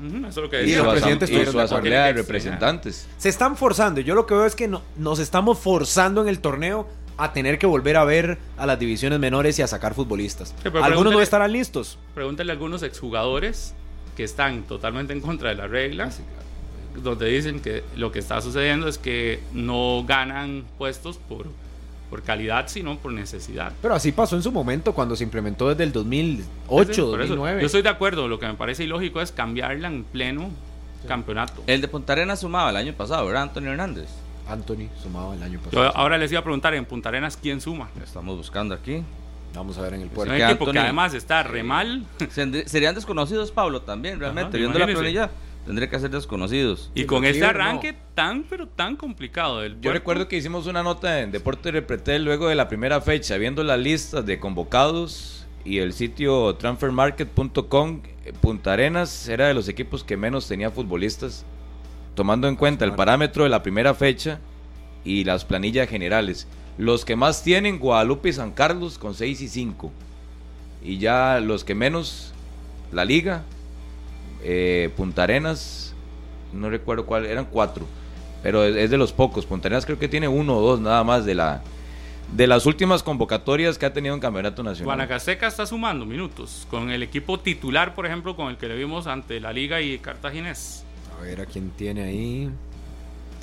Ujú, 0.04 0.16
Eso 0.18 0.28
es 0.28 0.36
lo 0.36 0.50
que 0.50 0.56
Y 0.56 0.60
Y, 0.60 0.66
decía. 0.66 0.82
los 0.82 0.92
presidentes 0.94 1.30
y 1.30 1.46
su 1.46 1.60
asamblea 1.60 2.06
de 2.06 2.12
que 2.14 2.18
representantes. 2.22 3.06
Se 3.18 3.28
están 3.28 3.56
forzando. 3.56 4.00
Yo 4.00 4.14
lo 4.14 4.26
que 4.26 4.34
veo 4.34 4.46
es 4.46 4.54
que 4.56 4.66
no- 4.68 4.82
nos 4.96 5.18
estamos 5.18 5.58
forzando 5.58 6.22
en 6.22 6.28
el 6.28 6.40
torneo 6.40 6.88
a 7.24 7.32
tener 7.32 7.58
que 7.58 7.66
volver 7.66 7.96
a 7.96 8.04
ver 8.04 8.38
a 8.56 8.66
las 8.66 8.78
divisiones 8.78 9.18
menores 9.18 9.58
y 9.58 9.62
a 9.62 9.66
sacar 9.66 9.94
futbolistas. 9.94 10.54
Algunos 10.82 11.12
no 11.12 11.20
estarán 11.20 11.52
listos. 11.52 11.98
Pregúntale 12.14 12.52
a 12.52 12.54
algunos 12.54 12.82
exjugadores 12.82 13.74
que 14.16 14.24
están 14.24 14.62
totalmente 14.64 15.12
en 15.12 15.20
contra 15.20 15.50
de 15.50 15.54
la 15.56 15.66
regla, 15.66 16.10
donde 17.02 17.26
dicen 17.26 17.60
que 17.60 17.82
lo 17.96 18.12
que 18.12 18.18
está 18.18 18.40
sucediendo 18.40 18.88
es 18.88 18.98
que 18.98 19.40
no 19.52 20.04
ganan 20.06 20.64
puestos 20.78 21.16
por, 21.16 21.46
por 22.10 22.22
calidad, 22.22 22.68
sino 22.68 22.98
por 22.98 23.12
necesidad. 23.12 23.72
Pero 23.80 23.94
así 23.94 24.12
pasó 24.12 24.36
en 24.36 24.42
su 24.42 24.52
momento 24.52 24.92
cuando 24.92 25.16
se 25.16 25.24
implementó 25.24 25.68
desde 25.68 25.84
el 25.84 25.90
Sí, 25.90 25.94
2008, 25.94 26.92
sí, 26.94 27.00
por 27.00 27.20
eso. 27.22 27.28
2009. 27.36 27.60
Yo 27.60 27.66
estoy 27.66 27.82
de 27.82 27.88
acuerdo, 27.88 28.28
lo 28.28 28.38
que 28.38 28.46
me 28.46 28.54
parece 28.54 28.84
ilógico 28.84 29.20
es 29.22 29.32
cambiarla 29.32 29.88
en 29.88 30.04
pleno 30.04 30.50
campeonato. 31.08 31.62
El 31.66 31.80
de 31.80 31.88
Punta 31.88 32.12
Arenas 32.12 32.40
sumaba 32.40 32.70
el 32.70 32.76
año 32.76 32.92
pasado, 32.92 33.26
¿verdad, 33.26 33.44
Antonio 33.44 33.70
Hernández? 33.70 34.08
Anthony 34.48 34.88
sumaba 35.02 35.34
el 35.34 35.42
año 35.42 35.58
Yo 35.64 35.70
pasado. 35.70 35.96
ahora 35.96 36.18
les 36.18 36.30
iba 36.32 36.40
a 36.40 36.44
preguntar 36.44 36.74
en 36.74 36.84
Punta 36.84 37.08
Arenas 37.08 37.36
quién 37.40 37.60
suma. 37.60 37.88
Estamos 38.02 38.36
buscando 38.36 38.74
aquí. 38.74 39.02
Vamos 39.54 39.76
a 39.78 39.82
ver 39.82 39.94
en 39.94 40.00
el 40.00 40.08
Un 40.08 40.14
puerto. 40.14 40.34
que 40.34 40.42
equipo 40.42 40.64
que 40.64 40.70
Anthony- 40.70 40.82
además 40.84 41.14
está 41.14 41.42
re 41.42 41.62
mal 41.62 42.06
Serían 42.66 42.94
desconocidos, 42.94 43.52
Pablo, 43.52 43.82
también, 43.82 44.18
realmente. 44.18 44.48
Ajá, 44.56 44.58
Viendo 44.58 44.78
la 44.78 45.30
tendría 45.66 45.88
que 45.90 46.00
ser 46.00 46.10
desconocidos. 46.10 46.90
y 46.94 47.04
con 47.04 47.24
este 47.24 47.40
no. 47.42 47.46
arranque 47.48 47.94
tan 48.14 48.42
pero 48.44 48.66
tan 48.66 48.96
complicado 48.96 49.60
del 49.60 49.80
Yo 49.80 49.92
recuerdo 49.92 50.26
que 50.26 50.36
hicimos 50.36 50.66
una 50.66 50.82
nota 50.82 51.20
en 51.20 51.30
Deporte 51.30 51.70
Repretel 51.70 52.24
luego 52.24 52.48
de 52.48 52.54
la 52.56 52.68
primera 52.68 53.00
fecha, 53.00 53.36
viendo 53.36 53.62
las 53.62 53.78
listas 53.78 54.24
de 54.26 54.40
convocados 54.40 55.46
y 55.64 55.78
el 55.78 55.92
sitio 55.92 56.54
transfermarket.com. 56.56 58.00
eh, 58.24 58.32
Punta 58.40 58.72
Arenas 58.72 59.28
era 59.28 59.46
de 59.48 59.54
los 59.54 59.68
equipos 59.68 60.02
que 60.02 60.16
menos 60.16 60.48
tenía 60.48 60.70
futbolistas, 60.70 61.44
tomando 62.14 62.48
en 62.48 62.56
cuenta 62.56 62.84
el 62.84 62.94
parámetro 62.94 63.44
de 63.44 63.50
la 63.50 63.62
primera 63.62 63.94
fecha 63.94 64.38
y 65.04 65.24
las 65.24 65.44
planillas 65.44 65.88
generales. 65.88 66.46
Los 66.78 67.04
que 67.04 67.16
más 67.16 67.42
tienen, 67.42 67.78
Guadalupe 67.78 68.30
y 68.30 68.32
San 68.32 68.52
Carlos 68.52 68.98
con 68.98 69.14
6 69.14 69.40
y 69.40 69.48
5. 69.48 69.92
Y 70.84 70.98
ya 70.98 71.40
los 71.40 71.64
que 71.64 71.74
menos, 71.74 72.32
la 72.92 73.04
Liga, 73.04 73.44
eh, 74.42 74.90
Punta 74.96 75.24
Arenas, 75.24 75.94
no 76.52 76.70
recuerdo 76.70 77.06
cuál, 77.06 77.26
eran 77.26 77.46
cuatro. 77.46 77.86
Pero 78.42 78.64
es, 78.64 78.90
de 78.90 78.98
los 78.98 79.12
pocos. 79.12 79.46
Punta 79.46 79.68
Arenas 79.68 79.86
creo 79.86 79.98
que 79.98 80.08
tiene 80.08 80.28
uno 80.28 80.56
o 80.56 80.60
dos 80.60 80.80
nada 80.80 81.04
más 81.04 81.24
de 81.24 81.34
la 81.34 81.62
de 82.32 82.46
las 82.46 82.64
últimas 82.64 83.02
convocatorias 83.02 83.76
que 83.76 83.84
ha 83.84 83.92
tenido 83.92 84.14
en 84.14 84.20
Campeonato 84.20 84.62
Nacional. 84.62 84.86
Guanacasteca 84.86 85.46
está 85.46 85.66
sumando 85.66 86.06
minutos 86.06 86.66
con 86.70 86.90
el 86.90 87.02
equipo 87.02 87.38
titular, 87.38 87.94
por 87.94 88.06
ejemplo, 88.06 88.36
con 88.36 88.48
el 88.48 88.56
que 88.56 88.68
le 88.68 88.76
vimos 88.76 89.06
ante 89.06 89.38
la 89.38 89.52
Liga 89.52 89.82
y 89.82 89.98
Cartaginés. 89.98 90.82
A 91.22 91.24
ver 91.24 91.40
a 91.40 91.46
quién 91.46 91.70
tiene 91.70 92.02
ahí. 92.02 92.50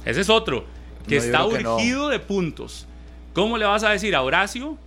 Ese 0.03 0.19
es 0.21 0.30
otro, 0.30 0.65
que 1.07 1.15
No, 1.17 1.21
está 1.23 1.49
que 1.57 1.63
no. 1.63 1.75
urgido 1.75 2.09
de 2.09 2.19
puntos. 2.19 2.86
¿Cómo 3.34 3.57
le 3.57 3.63
vas 3.65 3.84
a 3.84 3.89
decir 3.91 4.15
a 4.15 4.21
Horacio? 4.21 4.77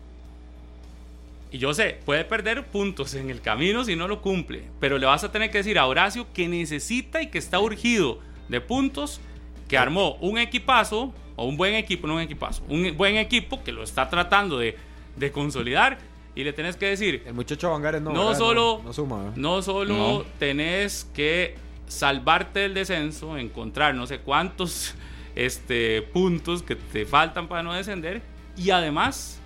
Y 1.51 1.59
yo 1.59 1.73
sé, 1.75 1.99
puede 2.05 2.25
perder 2.25 2.67
puntos 2.67 3.15
en 3.15 3.31
el 3.31 3.41
camino 3.41 3.85
si 3.85 3.97
no 3.97 4.09
lo 4.09 4.21
cumple, 4.23 4.65
pero 4.81 4.99
le 4.99 5.07
vas 5.07 5.25
a 5.25 5.33
tener 5.33 5.51
que 5.51 5.59
decir 5.59 5.79
a 5.79 5.87
Horacio 5.87 6.27
que 6.35 6.49
necesita 6.49 7.23
y 7.23 7.29
que 7.29 7.39
está 7.39 7.61
urgido 7.61 8.19
de 8.49 8.61
puntos, 8.61 9.21
que 9.69 9.79
armó 9.79 10.15
un 10.21 10.37
equipazo, 10.39 11.13
o 11.37 11.47
un 11.47 11.57
buen 11.57 11.75
equipo, 11.75 12.07
no 12.07 12.15
un 12.17 12.21
equipazo, 12.21 12.63
un 12.69 12.95
buen 12.97 13.17
equipo 13.17 13.63
que 13.65 13.73
lo 13.73 13.83
está 13.83 14.09
tratando 14.11 14.59
de, 14.59 14.77
de 15.17 15.33
consolidar, 15.33 15.99
y 16.35 16.45
le 16.45 16.53
tenés 16.55 16.77
que 16.77 16.87
decir, 16.87 17.23
El 17.27 17.35
muchacho 17.35 17.71
Vangares 17.71 18.01
no. 18.03 18.13
No 18.13 18.27
¿verdad? 18.27 18.39
solo- 18.39 18.81
No, 18.85 18.93
suma. 18.95 19.17
¿verdad? 19.19 19.37
no 19.37 19.63
solo 19.63 19.95
No. 19.95 20.25
tenés 20.39 21.07
que 21.15 21.57
salvarte 21.93 22.61
del 22.61 22.75
descenso, 22.75 23.37
encontrar 23.37 23.95
no 23.95 24.07
sé 24.07 24.19
cuántos 24.19 24.95
este, 25.35 26.03
puntos 26.03 26.63
que 26.63 26.77
te 26.77 27.07
faltan 27.07 27.49
para 27.49 27.63
no 27.63 27.73
descender 27.73 28.23
y 28.57 28.71
además 28.71 29.41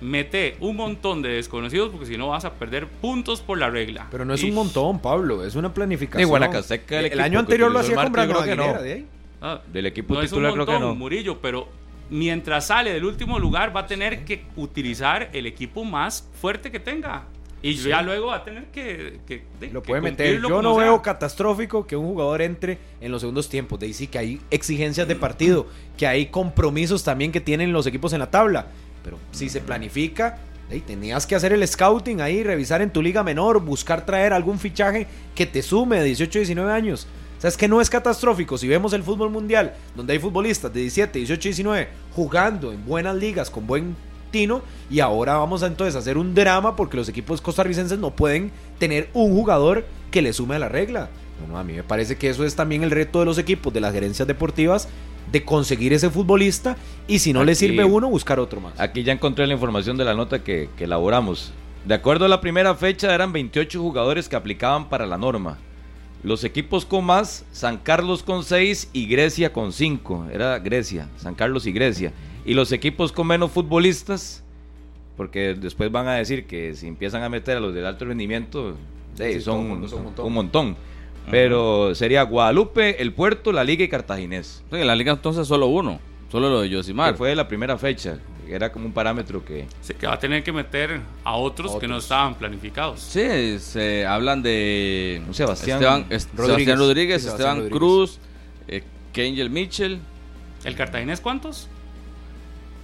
mete 0.00 0.56
un 0.60 0.76
montón 0.76 1.20
de 1.20 1.28
desconocidos 1.28 1.90
porque 1.90 2.06
si 2.06 2.16
no 2.16 2.28
vas 2.28 2.44
a 2.44 2.54
perder 2.54 2.86
puntos 2.86 3.40
por 3.40 3.58
la 3.58 3.68
regla. 3.68 4.06
Pero 4.10 4.24
no 4.24 4.34
es 4.34 4.42
Y- 4.42 4.48
un 4.48 4.54
montón, 4.54 4.98
Pablo. 5.00 5.44
Es 5.44 5.54
una 5.54 5.72
planificación. 5.74 6.22
Ni 6.22 6.28
Guanacasteca, 6.28 7.00
el 7.00 7.12
el, 7.12 7.20
año 7.20 7.38
anterior 7.38 7.70
lo 7.70 7.80
hacía 7.80 7.94
el 7.96 8.02
con 8.04 8.12
Brandon 8.12 8.36
creo 8.38 8.48
que 8.48 8.56
no. 8.56 8.62
Aguilera, 8.62 8.82
de 8.82 8.92
ahí. 8.92 9.06
Ah, 9.42 9.60
Del 9.72 9.86
equipo 9.86 10.14
no 10.14 10.20
es 10.22 10.32
un 10.32 10.38
titular 10.38 10.52
creo 10.52 10.66
que 10.66 10.78
no. 10.80 10.94
Murillo, 10.94 11.40
pero 11.40 11.68
mientras 12.10 12.66
sale 12.66 12.92
del 12.92 13.04
último 13.04 13.38
lugar 13.38 13.74
va 13.74 13.80
a 13.80 13.86
tener 13.86 14.24
que 14.24 14.44
utilizar 14.56 15.30
el 15.32 15.46
equipo 15.46 15.84
más 15.84 16.28
fuerte 16.40 16.70
que 16.70 16.80
tenga. 16.80 17.24
Y 17.62 17.74
ya 17.74 18.00
luego 18.00 18.28
va 18.28 18.36
a 18.36 18.44
tener 18.44 18.64
que, 18.66 19.18
Lo 19.72 19.82
que 19.82 19.88
puede 19.88 20.00
meter. 20.00 20.40
Yo 20.40 20.62
no 20.62 20.76
sea. 20.76 20.84
veo 20.84 21.02
catastrófico 21.02 21.86
que 21.86 21.94
un 21.94 22.06
jugador 22.06 22.40
entre 22.40 22.78
en 23.00 23.12
los 23.12 23.20
segundos 23.20 23.48
tiempos. 23.48 23.78
De 23.78 23.86
ahí 23.86 23.92
sí 23.92 24.06
que 24.06 24.18
hay 24.18 24.40
exigencias 24.50 25.06
de 25.06 25.14
partido, 25.16 25.66
que 25.96 26.06
hay 26.06 26.26
compromisos 26.26 27.04
también 27.04 27.32
que 27.32 27.40
tienen 27.40 27.72
los 27.72 27.86
equipos 27.86 28.12
en 28.12 28.20
la 28.20 28.30
tabla. 28.30 28.68
Pero 29.04 29.18
si 29.32 29.50
se 29.50 29.60
planifica, 29.60 30.38
ahí 30.70 30.80
tenías 30.80 31.26
que 31.26 31.34
hacer 31.34 31.52
el 31.52 31.66
scouting 31.66 32.20
ahí, 32.22 32.42
revisar 32.42 32.80
en 32.80 32.90
tu 32.90 33.02
liga 33.02 33.22
menor, 33.22 33.60
buscar 33.60 34.06
traer 34.06 34.32
algún 34.32 34.58
fichaje 34.58 35.06
que 35.34 35.46
te 35.46 35.62
sume 35.62 35.98
de 35.98 36.04
18 36.04 36.38
19 36.38 36.72
años. 36.72 37.06
O 37.36 37.40
sea, 37.40 37.48
es 37.48 37.56
que 37.56 37.68
no 37.68 37.80
es 37.80 37.88
catastrófico. 37.88 38.58
Si 38.58 38.68
vemos 38.68 38.92
el 38.92 39.02
fútbol 39.02 39.30
mundial, 39.30 39.74
donde 39.96 40.12
hay 40.14 40.18
futbolistas 40.18 40.72
de 40.72 40.80
17, 40.80 41.18
18, 41.18 41.42
19 41.42 41.88
jugando 42.14 42.72
en 42.72 42.84
buenas 42.84 43.16
ligas 43.16 43.50
con 43.50 43.66
buen 43.66 43.96
y 44.90 45.00
ahora 45.00 45.36
vamos 45.36 45.62
a 45.62 45.66
entonces 45.66 45.96
hacer 45.96 46.16
un 46.16 46.34
drama 46.34 46.76
porque 46.76 46.96
los 46.96 47.08
equipos 47.08 47.40
costarricenses 47.40 47.98
no 47.98 48.10
pueden 48.10 48.52
tener 48.78 49.08
un 49.12 49.32
jugador 49.34 49.84
que 50.10 50.22
le 50.22 50.32
sume 50.32 50.56
a 50.56 50.58
la 50.58 50.68
regla. 50.68 51.08
Bueno, 51.40 51.58
a 51.58 51.64
mí 51.64 51.72
me 51.72 51.82
parece 51.82 52.16
que 52.16 52.28
eso 52.28 52.44
es 52.44 52.54
también 52.54 52.82
el 52.82 52.90
reto 52.90 53.18
de 53.20 53.24
los 53.24 53.38
equipos, 53.38 53.72
de 53.72 53.80
las 53.80 53.92
gerencias 53.92 54.28
deportivas, 54.28 54.88
de 55.32 55.44
conseguir 55.44 55.92
ese 55.92 56.10
futbolista 56.10 56.76
y 57.08 57.18
si 57.18 57.32
no 57.32 57.44
le 57.44 57.54
sirve 57.54 57.84
uno, 57.84 58.08
buscar 58.08 58.38
otro 58.38 58.60
más. 58.60 58.78
Aquí 58.78 59.02
ya 59.02 59.12
encontré 59.12 59.46
la 59.46 59.54
información 59.54 59.96
de 59.96 60.04
la 60.04 60.14
nota 60.14 60.44
que, 60.44 60.68
que 60.76 60.84
elaboramos. 60.84 61.52
De 61.84 61.94
acuerdo 61.94 62.26
a 62.26 62.28
la 62.28 62.40
primera 62.40 62.74
fecha, 62.74 63.14
eran 63.14 63.32
28 63.32 63.80
jugadores 63.80 64.28
que 64.28 64.36
aplicaban 64.36 64.88
para 64.88 65.06
la 65.06 65.16
norma. 65.16 65.58
Los 66.22 66.44
equipos 66.44 66.84
con 66.84 67.06
más, 67.06 67.46
San 67.50 67.78
Carlos 67.78 68.22
con 68.22 68.44
6 68.44 68.90
y 68.92 69.06
Grecia 69.06 69.52
con 69.52 69.72
5. 69.72 70.26
Era 70.32 70.58
Grecia, 70.58 71.08
San 71.16 71.34
Carlos 71.34 71.66
y 71.66 71.72
Grecia. 71.72 72.12
Y 72.50 72.54
los 72.54 72.72
equipos 72.72 73.12
con 73.12 73.28
menos 73.28 73.52
futbolistas, 73.52 74.42
porque 75.16 75.54
después 75.54 75.92
van 75.92 76.08
a 76.08 76.14
decir 76.14 76.46
que 76.46 76.74
si 76.74 76.88
empiezan 76.88 77.22
a 77.22 77.28
meter 77.28 77.56
a 77.58 77.60
los 77.60 77.72
del 77.72 77.86
alto 77.86 78.04
rendimiento, 78.06 78.76
Sí, 79.16 79.40
son, 79.40 79.60
un 79.60 79.80
montón. 79.80 80.26
un 80.26 80.32
montón. 80.32 80.76
Pero 81.30 81.94
sería 81.94 82.22
Guadalupe, 82.22 83.00
El 83.00 83.12
Puerto, 83.12 83.52
La 83.52 83.62
Liga 83.62 83.84
y 83.84 83.88
Cartaginés. 83.88 84.64
Sí, 84.70 84.76
en 84.78 84.86
la 84.86 84.96
liga 84.96 85.12
entonces 85.12 85.46
solo 85.46 85.66
uno, 85.68 86.00
solo 86.32 86.48
lo 86.50 86.62
de 86.62 86.70
Yosimar. 86.70 87.12
Que 87.12 87.18
fue 87.18 87.36
la 87.36 87.46
primera 87.46 87.78
fecha. 87.78 88.18
Era 88.48 88.72
como 88.72 88.86
un 88.86 88.92
parámetro 88.92 89.44
que... 89.44 89.66
Así 89.80 89.94
que 89.94 90.08
va 90.08 90.14
a 90.14 90.18
tener 90.18 90.42
que 90.42 90.52
meter 90.52 91.00
a 91.22 91.36
otros, 91.36 91.76
que 91.76 91.86
no 91.86 91.98
estaban 91.98 92.34
planificados. 92.34 92.98
Sí, 92.98 93.60
se 93.60 94.04
hablan 94.04 94.42
de 94.42 95.22
Sebastián 95.30 95.78
Esteban, 95.78 96.06
es- 96.10 96.28
Rodríguez. 96.34 96.46
Sebastián 96.56 96.78
Rodríguez, 96.78 97.22
Sí, 97.22 97.24
Sebastián 97.28 97.48
Esteban 97.58 97.70
Rodríguez. 97.70 97.78
Cruz, 97.78 98.18
eh, 98.66 98.82
Kangel 99.14 99.50
Mitchell. 99.50 100.00
¿El 100.64 100.74
Cartaginés 100.74 101.20
cuántos? 101.20 101.68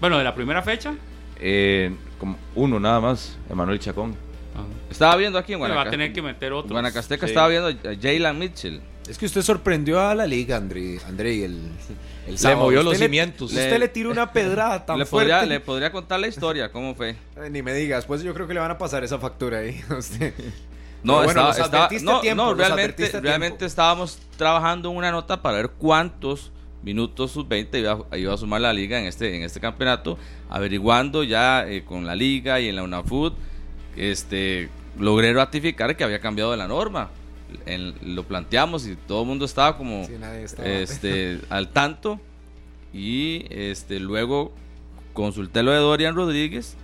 Bueno, 0.00 0.18
de 0.18 0.24
la 0.24 0.34
primera 0.34 0.62
fecha. 0.62 0.94
Eh, 1.38 1.94
como 2.18 2.36
uno 2.54 2.80
nada 2.80 3.00
más, 3.00 3.36
Emanuel 3.50 3.78
Chacón. 3.78 4.14
Ah. 4.56 4.64
Estaba 4.90 5.16
viendo 5.16 5.38
aquí 5.38 5.52
en 5.52 5.58
Le 5.58 5.62
va 5.62 5.66
a 5.66 5.68
Guanacasteca. 5.74 5.90
tener 6.02 6.12
que 6.14 6.22
meter 6.22 6.52
otro. 6.52 6.70
Guanacasteca 6.72 7.26
Sí. 7.26 7.30
estaba 7.32 7.48
viendo 7.48 7.68
a 7.68 7.94
Jalen 8.00 8.38
Mitchell. 8.38 8.80
Es 9.08 9.18
que 9.18 9.26
usted 9.26 9.42
sorprendió 9.42 10.00
a 10.00 10.14
la 10.14 10.26
liga, 10.26 10.56
André, 10.56 10.98
André 11.06 11.44
el, 11.44 11.70
el 12.26 12.34
Le 12.42 12.56
movió 12.56 12.80
Usted 12.80 12.90
los 12.90 12.98
le- 12.98 13.04
cimientos. 13.06 13.50
Usted 13.52 13.70
Le- 13.70 13.78
le, 13.78 13.88
tiró 13.88 14.10
una 14.10 14.32
pedrada 14.32 14.84
tan 14.86 14.98
Le 14.98 15.04
fuerte. 15.06 15.30
podría, 15.32 15.46
le 15.46 15.60
podría 15.60 15.92
contar 15.92 16.18
la 16.20 16.26
historia, 16.26 16.72
cómo 16.72 16.94
fue. 16.94 17.10
Eh, 17.36 17.50
Ni 17.50 17.62
me 17.62 17.72
digas, 17.74 18.04
pues 18.06 18.22
yo 18.22 18.34
creo 18.34 18.48
que 18.48 18.54
le 18.54 18.60
van 18.60 18.70
a 18.70 18.78
pasar 18.78 19.04
esa 19.04 19.18
factura 19.18 19.58
ahí 19.58 19.80
a 19.90 19.94
usted. 19.98 20.32
No, 21.02 21.16
bueno, 21.22 21.28
estaba, 21.50 21.50
estaba- 21.50 21.88
no, 22.02 22.20
tiempo, 22.20 22.42
no, 22.46 22.54
realmente, 22.54 23.08
realmente 23.20 23.64
estábamos 23.66 24.18
trabajando 24.36 24.90
una 24.90 25.12
nota 25.12 25.40
para 25.40 25.58
ver 25.58 25.68
cuántos 25.70 26.50
minutos 26.90 27.32
sub-20 27.32 27.80
iba, 27.80 28.16
iba 28.16 28.32
a 28.32 28.36
sumar 28.36 28.60
la 28.60 28.72
liga 28.72 28.98
en 29.00 29.06
este, 29.06 29.36
en 29.36 29.42
este 29.42 29.58
campeonato, 29.58 30.16
averiguando 30.48 31.24
ya 31.24 31.68
eh, 31.68 31.82
con 31.84 32.06
la 32.06 32.14
liga 32.14 32.60
y 32.60 32.68
en 32.68 32.76
la 32.76 32.84
UNAFUT, 32.84 33.34
este, 33.96 34.68
logré 34.98 35.32
ratificar 35.34 35.96
que 35.96 36.04
había 36.04 36.20
cambiado 36.20 36.52
de 36.52 36.56
la 36.56 36.68
norma. 36.68 37.10
En- 37.66 37.94
lo 38.14 38.22
planteamos 38.22 38.86
y 38.86 38.94
todo 38.94 39.22
el 39.22 39.28
mundo 39.28 39.44
estaba 39.44 39.76
como 39.76 40.06
Sí, 40.06 40.12
nadie 40.18 40.44
estaba- 40.44 40.68
este, 40.68 41.40
al 41.48 41.68
tanto 41.70 42.20
y 42.94 43.44
este, 43.50 43.98
luego 44.00 44.52
consulté 45.12 45.62
lo 45.64 45.72
de 45.72 45.78
Dorian 45.78 46.14
Rodríguez 46.14 46.76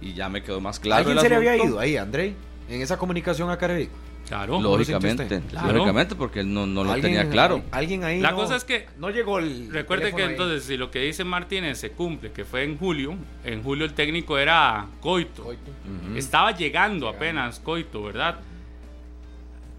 y 0.00 0.14
ya 0.14 0.28
me 0.30 0.42
quedó 0.42 0.60
más 0.62 0.80
claro. 0.80 1.00
¿Alguien 1.00 1.18
el 1.18 1.22
se 1.22 1.28
le 1.28 1.34
había 1.36 1.56
ido 1.62 1.78
ahí, 1.78 1.96
André? 1.96 2.34
En 2.70 2.80
esa 2.80 2.96
comunicación 2.96 3.50
a 3.50 3.58
Caribe. 3.58 3.88
Claro. 4.32 4.60
Lógicamente? 4.60 5.42
Claro. 5.50 5.72
lógicamente, 5.72 6.14
porque 6.14 6.40
él 6.40 6.52
no, 6.54 6.66
no 6.66 6.84
lo 6.84 6.92
¿Alguien- 6.92 7.14
tenía 7.16 7.30
claro. 7.30 7.62
Alguien 7.70 8.02
ahí 8.04 8.18
La 8.20 8.30
no- 8.30 8.36
cosa 8.38 8.56
es 8.56 8.64
que- 8.64 8.86
no 8.98 9.10
llegó 9.10 9.38
el 9.38 9.70
Recuerde 9.70 10.14
que 10.14 10.22
ahí. 10.22 10.30
entonces, 10.30 10.64
si 10.64 10.76
lo 10.78 10.90
que 10.90 11.00
dice 11.00 11.22
Martínez 11.24 11.78
se 11.78 11.90
cumple, 11.92 12.32
que 12.32 12.44
fue 12.46 12.64
en 12.64 12.78
julio, 12.78 13.14
en 13.44 13.62
julio 13.62 13.84
el 13.84 13.92
técnico 13.92 14.38
era 14.38 14.86
Coito. 15.00 15.44
Coito. 15.44 15.70
Estaba 16.16 16.52
llegando 16.52 17.08
apenas 17.08 17.60
Coito, 17.60 18.02
¿verdad? 18.02 18.40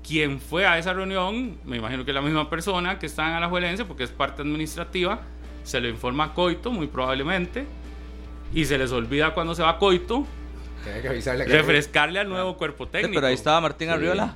Quien 0.07 0.39
fue 0.39 0.65
a 0.65 0.77
esa 0.77 0.93
reunión, 0.93 1.57
me 1.65 1.77
imagino 1.77 2.03
que 2.03 2.11
es 2.11 2.15
la 2.15 2.21
misma 2.21 2.49
persona 2.49 2.99
que 2.99 3.05
está 3.05 3.27
en 3.29 3.33
Alajuelense, 3.35 3.85
porque 3.85 4.03
es 4.03 4.11
parte 4.11 4.41
administrativa, 4.41 5.21
se 5.63 5.79
lo 5.79 5.87
informa 5.87 6.25
a 6.25 6.33
Coito, 6.33 6.71
muy 6.71 6.87
probablemente, 6.87 7.65
y 8.53 8.65
se 8.65 8.77
les 8.77 8.91
olvida 8.91 9.33
cuando 9.33 9.55
se 9.55 9.63
va 9.63 9.79
Coito, 9.79 10.27
Que 11.01 11.07
avisarle 11.07 11.45
refrescarle 11.45 12.19
al 12.19 12.29
nuevo 12.29 12.57
cuerpo 12.57 12.86
Sí, 12.86 12.91
técnico. 12.93 13.15
pero 13.15 13.27
ahí 13.27 13.34
estaba 13.34 13.61
Martín 13.61 13.88
Sí. 13.88 13.93
Arriola, 13.93 14.36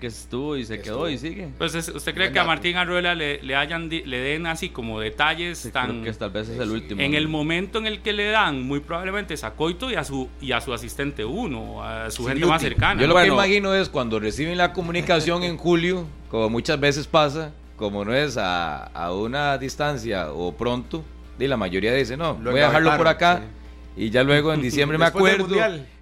que 0.00 0.06
estuvo 0.08 0.56
y 0.56 0.64
se 0.64 0.80
quedó 0.80 1.08
y 1.08 1.16
sigue. 1.16 1.48
Pues, 1.58 1.74
es- 1.76 1.88
¿usted 1.88 2.12
cree 2.14 2.26
Buen 2.26 2.32
que 2.34 2.38
a. 2.40 2.44
Martín 2.44 2.76
Arruela 2.76 3.14
le, 3.14 3.40
le 3.42 3.54
hayan 3.54 3.88
di- 3.88 4.02
le 4.02 4.18
den 4.18 4.46
así 4.48 4.70
como 4.70 4.98
detalles 4.98 5.58
Sí, 5.58 5.70
tan... 5.70 6.02
creo 6.02 6.04
que 6.04 6.12
tal 6.18 6.30
vez 6.30 6.48
es 6.48 6.58
el 6.58 6.70
último. 6.70 7.00
En 7.00 7.14
el 7.14 7.28
momento 7.28 7.78
en 7.78 7.86
el 7.86 8.00
que 8.02 8.12
le 8.12 8.26
dan, 8.30 8.62
muy 8.62 8.80
probablemente 8.80 9.34
es 9.34 9.44
a 9.44 9.52
Coito 9.52 9.90
y 9.90 9.94
a 9.94 10.02
su, 10.02 10.28
y 10.40 10.50
a 10.52 10.60
su 10.60 10.72
asistente 10.74 11.24
uno, 11.24 11.84
a 11.84 12.10
su 12.10 12.22
Sí, 12.24 12.28
gente 12.30 12.46
más 12.46 12.60
cercana. 12.62 13.00
Yo 13.00 13.06
lo 13.06 13.14
Bueno. 13.14 13.34
que 13.36 13.44
imagino 13.48 13.74
es 13.74 13.88
cuando 13.88 14.18
reciben 14.18 14.58
la 14.58 14.72
comunicación 14.72 15.44
en 15.44 15.56
julio, 15.56 16.06
como 16.28 16.50
muchas 16.50 16.80
veces 16.80 17.06
pasa, 17.06 17.52
como 17.76 18.04
no 18.04 18.12
es 18.14 18.36
a, 18.36 18.84
a 18.86 19.12
una 19.12 19.56
distancia 19.58 20.32
o 20.32 20.52
pronto, 20.56 21.04
y 21.38 21.46
la 21.46 21.56
mayoría 21.56 21.92
dice, 21.94 22.16
no, 22.16 22.34
voy 22.34 22.58
a 22.60 22.66
dejarlo 22.66 22.96
por 22.96 23.06
acá. 23.08 23.42
Y 23.96 24.10
ya 24.10 24.22
luego 24.24 24.52
en 24.54 24.62
diciembre 24.62 24.96
me 24.98 25.04
acuerdo. 25.04 25.54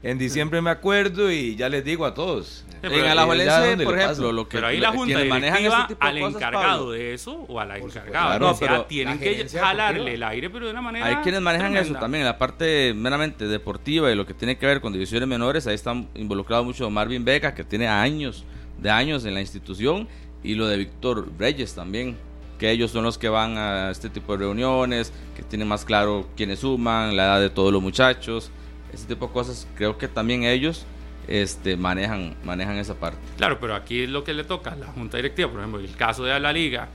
En 0.02 0.18
diciembre 0.18 0.60
me 0.62 0.70
acuerdo 0.70 1.30
y 1.30 1.56
ya 1.56 1.68
les 1.68 1.84
digo 1.84 2.06
a 2.06 2.14
todos. 2.14 2.64
pero 2.80 2.94
en 2.94 3.02
ahí- 3.02 3.08
Alajuelense, 3.08 3.84
por 3.84 3.98
ejemplo, 3.98 4.32
lo 4.32 4.48
que 4.48 4.56
Pero 4.56 4.68
ahí 4.68 4.78
la 4.78 4.92
junta 4.92 5.18
directiva 5.20 5.86
este 5.90 5.96
al 6.00 6.18
cosas, 6.20 6.34
encargado 6.34 6.78
Pablo, 6.78 6.90
de 6.92 7.14
eso 7.14 7.44
o 7.48 7.60
a 7.60 7.64
la 7.66 7.78
encargada, 7.78 8.10
Claro, 8.38 8.50
o 8.50 8.54
sea, 8.54 8.68
pero 8.68 8.84
tienen 8.84 9.18
que 9.18 9.46
jalarle 9.48 10.14
el 10.14 10.22
aire, 10.22 10.48
pero 10.50 10.66
de 10.66 10.72
una 10.72 10.80
manera 10.82 11.06
Hay 11.06 11.16
quienes 11.16 11.40
manejan 11.40 11.76
eso 11.76 11.94
también, 11.94 12.22
en 12.22 12.26
la 12.26 12.38
parte 12.38 12.94
meramente 12.94 13.46
deportiva 13.46 14.10
y 14.10 14.14
lo 14.14 14.24
que 14.24 14.34
tiene 14.34 14.56
que 14.56 14.66
ver 14.66 14.80
con 14.80 14.92
divisiones 14.92 15.28
menores, 15.28 15.66
ahí 15.66 15.74
están 15.74 16.08
involucrados 16.14 16.64
mucho 16.64 16.88
Marvin 16.90 17.24
Vega, 17.24 17.54
que 17.54 17.64
tiene 17.64 17.88
años 17.88 18.44
de 18.78 18.90
años 18.90 19.24
en 19.26 19.34
la 19.34 19.40
institución, 19.40 20.08
y 20.42 20.54
lo 20.54 20.66
de 20.66 20.78
Víctor 20.78 21.28
Reyes 21.38 21.74
también, 21.74 22.16
que 22.60 22.70
ellos 22.70 22.90
son 22.90 23.04
los 23.04 23.16
que 23.16 23.30
van 23.30 23.56
a 23.56 23.90
este 23.90 24.10
tipo 24.10 24.32
de 24.36 24.44
reuniones, 24.44 25.12
que 25.34 25.42
tienen 25.42 25.66
más 25.66 25.84
claro 25.86 26.28
quiénes 26.36 26.60
suman, 26.60 27.16
la 27.16 27.24
edad 27.24 27.40
de 27.40 27.48
todos 27.50 27.72
los 27.72 27.80
muchachos, 27.82 28.50
ese 28.92 29.06
tipo 29.06 29.26
de 29.28 29.32
cosas, 29.32 29.66
creo 29.76 29.96
que 29.96 30.06
también 30.08 30.44
ellos 30.44 30.84
este, 31.26 31.76
manejan, 31.78 32.36
manejan 32.44 32.76
esa 32.76 32.94
parte. 32.94 33.18
Claro, 33.38 33.58
pero 33.58 33.74
aquí 33.74 34.02
es 34.02 34.10
lo 34.10 34.22
que 34.24 34.34
le 34.34 34.44
toca 34.44 34.72
a 34.72 34.76
la 34.76 34.86
junta 34.88 35.16
directiva, 35.16 35.50
por 35.50 35.60
ejemplo, 35.60 35.80
el 35.80 35.96
caso 35.96 36.22
de 36.24 36.38
la 36.38 36.52
liga, 36.52 36.88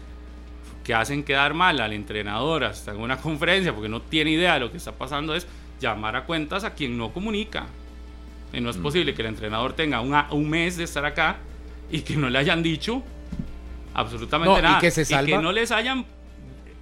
que 0.84 0.94
hacen 0.94 1.24
quedar 1.24 1.56
mal 1.56 1.80
al 1.82 1.94
entrenador 1.94 2.64
hasta 2.64 2.92
en 2.92 2.98
una 2.98 3.18
conferencia 3.18 3.74
porque 3.74 3.90
no 3.90 4.04
tiene 4.04 4.32
idea 4.32 4.54
de 4.54 4.60
lo 4.60 4.72
que 4.72 4.78
está 4.78 4.92
pasando, 4.92 5.34
es 5.34 5.48
llamar 5.82 6.16
a 6.16 6.26
cuentas 6.26 6.64
a 6.64 6.76
quien 6.76 6.96
no 6.96 7.12
comunica. 7.12 7.66
Y 8.54 8.60
Mm. 8.60 8.64
no 8.64 8.70
es 8.70 8.78
posible 8.78 9.16
que 9.16 9.24
el 9.24 9.30
entrenador 9.30 9.74
tenga 9.74 10.00
un 10.00 10.48
mes 10.50 10.78
de 10.78 10.84
estar 10.84 11.04
acá 11.06 11.38
y 11.92 12.02
que 12.02 12.16
no 12.16 12.30
le 12.30 12.38
hayan 12.38 12.62
dicho 12.62 13.02
absolutamente 13.96 14.52
No, 14.54 14.60
y 14.60 14.62
nada. 14.62 14.80
que 14.80 14.92
se 14.92 15.04
salva- 15.06 15.42
no 15.42 15.52
les 15.52 15.72
hayan 15.72 16.06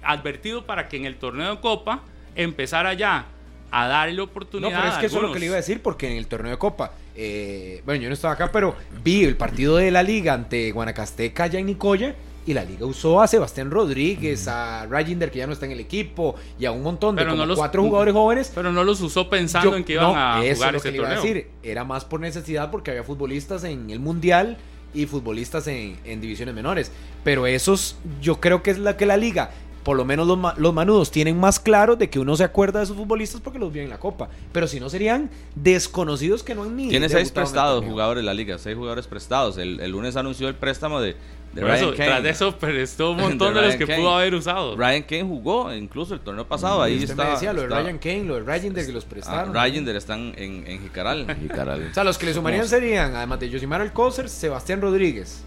advertido 0.02 0.66
para 0.66 0.88
que 0.88 0.96
en 0.96 1.06
el 1.06 1.16
torneo 1.16 1.54
de 1.54 1.60
Copa 1.60 2.02
empezara 2.34 2.92
ya 2.94 3.26
a 3.70 3.88
darle 3.88 4.16
No, 4.16 4.24
oportunidad 4.24 4.70
pero 4.76 4.88
es 4.88 4.94
a 4.96 5.00
que 5.00 5.06
eso 5.06 5.16
es 5.16 5.22
lo 5.22 5.32
que 5.32 5.38
le 5.40 5.46
iba 5.46 5.54
a 5.54 5.56
decir, 5.56 5.80
porque 5.82 6.10
en 6.10 6.16
el 6.18 6.26
torneo 6.26 6.52
de 6.52 6.58
Copa, 6.58 6.92
eh, 7.16 7.82
bueno, 7.84 8.02
yo 8.02 8.08
no 8.08 8.14
estaba 8.14 8.34
acá, 8.34 8.52
pero 8.52 8.76
vi 9.02 9.24
el 9.24 9.36
partido 9.36 9.76
de 9.76 9.90
la 9.90 10.02
Liga 10.02 10.32
ante 10.34 10.70
Guanacasteca 10.72 11.44
allá 11.44 11.58
en 11.58 11.66
Nicoya, 11.66 12.14
y 12.46 12.52
la 12.52 12.62
Liga 12.62 12.84
usó 12.84 13.22
a 13.22 13.26
Sebastián 13.26 13.70
Rodríguez, 13.70 14.46
a 14.48 14.86
Rajinder, 14.86 15.30
que 15.30 15.38
ya 15.38 15.46
no 15.46 15.54
está 15.54 15.64
en 15.64 15.72
el 15.72 15.80
equipo, 15.80 16.34
y 16.58 16.66
a 16.66 16.72
un 16.72 16.82
montón 16.82 17.16
de 17.16 17.22
Pero 17.22 17.30
como 17.32 17.42
no 17.42 17.46
los- 17.46 17.58
cuatro 17.58 17.82
jugadores 17.82 18.12
jóvenes. 18.14 18.52
Pero 18.54 18.70
no 18.70 18.84
los 18.84 19.00
usó 19.00 19.30
pensando 19.30 19.70
Yo- 19.70 19.76
en 19.78 19.82
que 19.84 19.94
iban 19.94 20.12
no, 20.12 20.14
a 20.16 20.44
eso 20.44 20.56
jugar 20.56 20.68
es 20.68 20.72
lo 20.72 20.78
ese 20.78 20.88
que 20.88 20.92
le 20.92 20.98
iba 20.98 21.08
a 21.08 21.14
decir. 21.14 21.48
Era 21.62 21.84
más 21.84 22.04
por 22.04 22.20
necesidad 22.20 22.70
porque 22.70 22.90
había 22.90 23.02
futbolistas 23.02 23.64
en 23.64 23.88
el 23.90 23.98
Mundial 23.98 24.58
y 24.94 25.06
futbolistas 25.06 25.66
en, 25.66 25.98
en 26.04 26.20
divisiones 26.20 26.54
menores. 26.54 26.92
Pero 27.22 27.46
esos, 27.46 27.96
yo 28.20 28.40
creo 28.40 28.62
que 28.62 28.70
es 28.70 28.78
la 28.78 28.96
que 28.96 29.06
la 29.06 29.16
liga, 29.16 29.50
por 29.82 29.96
lo 29.96 30.04
menos 30.04 30.26
los, 30.26 30.38
los 30.58 30.72
manudos, 30.72 31.10
tienen 31.10 31.38
más 31.38 31.60
claro 31.60 31.96
de 31.96 32.08
que 32.08 32.18
uno 32.18 32.36
se 32.36 32.44
acuerda 32.44 32.78
de 32.78 32.84
esos 32.84 32.96
futbolistas 32.96 33.40
porque 33.40 33.58
los 33.58 33.72
vio 33.72 33.82
en 33.82 33.90
la 33.90 33.98
Copa. 33.98 34.28
Pero 34.52 34.66
si 34.66 34.80
no, 34.80 34.88
serían 34.88 35.30
desconocidos 35.54 36.42
que 36.42 36.54
no 36.54 36.62
han 36.62 36.76
ni. 36.76 36.88
Tiene 36.88 37.08
seis 37.08 37.30
prestados 37.30 37.84
jugadores 37.84 38.22
de 38.22 38.26
la 38.26 38.34
liga, 38.34 38.58
seis 38.58 38.76
jugadores 38.76 39.06
prestados. 39.06 39.58
El, 39.58 39.80
el 39.80 39.90
lunes 39.90 40.16
anunció 40.16 40.48
el 40.48 40.54
préstamo 40.54 41.00
de, 41.00 41.16
de 41.54 41.60
Por 41.60 41.70
Ryan 41.70 41.84
eso, 41.84 41.90
Kane. 41.96 42.08
tras 42.08 42.22
de 42.22 42.30
eso 42.30 42.58
prestó 42.58 43.10
un 43.12 43.16
montón 43.20 43.54
De 43.54 43.60
de, 43.60 43.66
los 43.66 43.74
Ryan 43.74 43.78
que 43.78 43.86
Kane. 43.86 43.98
pudo 43.98 44.14
haber 44.16 44.34
usado. 44.34 44.76
Ryan 44.76 45.02
Kane 45.04 45.22
jugó 45.22 45.72
incluso 45.74 46.14
el 46.14 46.20
torneo 46.20 46.46
pasado. 46.46 46.82
Ahí 46.82 46.94
Usted 46.96 47.10
está. 47.10 47.24
me 47.24 47.30
decía 47.30 47.52
lo 47.52 47.60
de 47.62 47.66
está- 47.68 47.80
Ryan 47.82 47.98
Kane, 47.98 48.24
lo 48.24 48.34
de 48.34 48.40
Rajinder 48.42 48.84
que 48.86 48.92
los 48.92 49.04
Ah, 49.04 49.08
prestaron. 49.08 49.54
Rajinder 49.54 49.96
están 49.96 50.34
en, 50.36 50.66
en 50.66 50.80
Jicaral. 50.82 51.36
Jicaral. 51.40 51.88
O 51.90 51.94
sea, 51.94 52.04
los 52.04 52.18
que 52.18 52.26
le 52.26 52.34
sumarían 52.34 52.66
serían, 52.68 53.14
además 53.14 53.40
de 53.40 53.50
Josimar 53.52 53.80
Alcócer, 53.80 54.28
Sebastián 54.28 54.80
Rodríguez. 54.80 55.42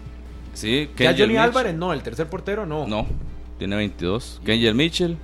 Sí, 0.54 0.88
Ya 0.90 0.94
Kenjel 0.96 1.14
Johnny 1.16 1.26
Mitchell. 1.34 1.38
Álvarez, 1.48 1.74
no, 1.74 1.92
el 1.92 2.02
tercer 2.02 2.26
portero 2.28 2.66
no. 2.66 2.86
No, 2.88 3.06
tiene 3.58 3.76
22. 3.76 4.40
Kenjel 4.44 4.74
Mitchell, 4.74 5.16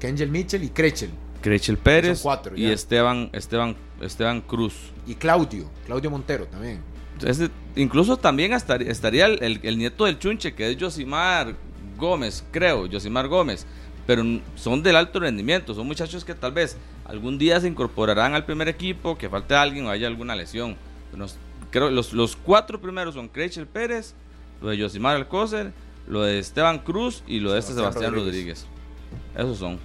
Kenjel 0.00 0.30
Mitchell 0.30 0.62
y 0.62 0.68
Krechel. 0.70 1.10
Krechel 1.42 1.76
Pérez 1.78 2.18
Son 2.18 2.22
cuatro, 2.22 2.56
y 2.56 2.62
ya. 2.62 2.72
Esteban, 2.72 3.30
Esteban, 3.32 3.76
Esteban 4.00 4.40
Cruz. 4.40 4.74
Y 5.06 5.14
Claudio, 5.14 5.70
Claudio 5.86 6.10
Montero 6.10 6.46
también. 6.46 6.80
Ese- 7.24 7.50
incluso 7.76 8.16
también 8.16 8.52
hasta- 8.52 8.76
estaría 8.76 9.26
el, 9.26 9.42
el- 9.42 9.60
el 9.62 9.78
nieto 9.78 10.04
del 10.04 10.18
Chunche, 10.18 10.54
que 10.54 10.70
es 10.70 10.76
Josimar 10.80 11.54
Gómez, 11.96 12.44
creo, 12.50 12.88
Josimar 12.90 13.28
Gómez. 13.28 13.66
Pero 14.06 14.22
son 14.54 14.82
del 14.82 14.96
alto 14.96 15.20
rendimiento, 15.20 15.74
son 15.74 15.86
muchachos 15.86 16.24
que 16.24 16.34
tal 16.34 16.52
vez 16.52 16.76
algún 17.04 17.36
día 17.38 17.60
se 17.60 17.68
incorporarán 17.68 18.34
al 18.34 18.44
primer 18.46 18.66
equipo, 18.68 19.18
que 19.18 19.28
falte 19.28 19.54
alguien 19.54 19.86
o 19.86 19.90
haya 19.90 20.06
alguna 20.06 20.34
lesión. 20.34 20.76
Nos- 21.14 21.36
creo 21.70 21.90
los, 21.90 22.12
los 22.14 22.34
cuatro 22.36 22.80
primeros 22.80 23.14
son 23.14 23.28
Krechel 23.28 23.66
Pérez, 23.66 24.14
lo 24.62 24.70
de 24.70 24.80
Josimar 24.80 25.16
Alcócer, 25.16 25.72
lo 26.06 26.22
de 26.22 26.38
Esteban 26.38 26.78
Cruz 26.78 27.22
y 27.26 27.40
lo 27.40 27.52
de 27.52 27.58
este 27.58 27.74
Sebastián 27.74 28.04
Sebastián 28.12 28.14
Rodríguez. 28.24 28.66
Rodríguez. 28.66 29.36
Esos 29.36 29.58
son. 29.58 29.78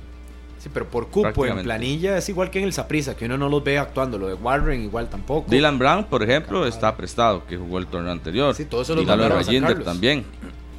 Sí, 0.63 0.69
pero 0.73 0.87
por 0.87 1.09
cupo 1.09 1.45
en 1.45 1.61
planilla 1.61 2.17
es 2.17 2.29
igual 2.29 2.49
que 2.49 2.59
en 2.59 2.63
el 2.63 2.71
Saprissa, 2.71 3.17
que 3.17 3.25
uno 3.25 3.37
no 3.37 3.49
los 3.49 3.61
ve 3.65 3.77
actuando. 3.77 4.17
Lo 4.17 4.27
de 4.27 4.35
Warren 4.35 4.81
igual 4.81 5.09
tampoco. 5.09 5.51
Dylan 5.51 5.77
Brown, 5.77 6.05
por 6.05 6.23
ejemplo, 6.23 6.65
está 6.65 6.95
prestado, 6.95 7.45
que 7.45 7.57
jugó 7.57 7.79
el 7.79 7.87
torneo 7.87 8.13
anterior. 8.13 8.55
Sí, 8.55 8.63
todo 8.63 8.83
eso 8.83 8.95
lo 8.95 9.05
sacarlos. 9.05 9.83
también. 9.83 10.23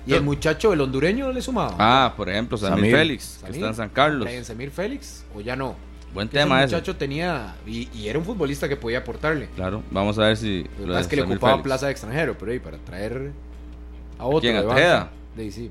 Y 0.07 0.15
el 0.15 0.23
muchacho, 0.23 0.73
el 0.73 0.81
hondureño, 0.81 1.31
le 1.33 1.43
sumaba. 1.43 1.77
Ah, 1.79 2.15
por 2.17 2.31
ejemplo, 2.31 2.57
Samir, 2.57 2.77
Samir. 2.77 2.97
Félix, 2.97 3.41
que 3.45 3.53
está 3.53 3.67
en 3.69 3.75
San 3.75 3.91
Carlos. 3.91 4.27
¿En 4.27 4.47
Samir 4.47 4.71
Félix 4.71 5.27
o 5.37 5.43
ya 5.43 5.55
no? 5.55 5.77
Buen 6.15 6.29
tema 6.29 6.65
ese. 6.65 6.77
muchacho 6.77 6.97
tenía. 6.97 7.55
Y, 7.67 7.91
y 7.93 8.09
era 8.09 8.19
un 8.19 8.25
futbolista 8.25 8.67
que 8.67 8.77
podía 8.77 9.01
aportarle. 9.01 9.51
Claro, 9.55 9.83
vamos 9.91 10.19
a 10.19 10.29
ver 10.29 10.39
si. 10.39 10.63
Lo 10.63 10.69
que 10.77 10.87
lo 10.87 10.95
de 10.95 11.01
es 11.03 11.09
que 11.09 11.17
le 11.17 11.23
ocupaba 11.23 11.53
Félix. 11.53 11.65
plaza 11.65 11.87
de 11.87 11.93
extranjero, 11.93 12.39
pero 12.39 12.53
ahí 12.53 12.59
para 12.59 12.79
traer 12.79 13.33
a 14.19 14.25
otro. 14.25 14.41
quién? 14.41 14.57
¿A 14.57 14.63
de. 14.63 14.69
Tejeda? 14.69 15.11
Sí, 15.37 15.51
sí, 15.51 15.71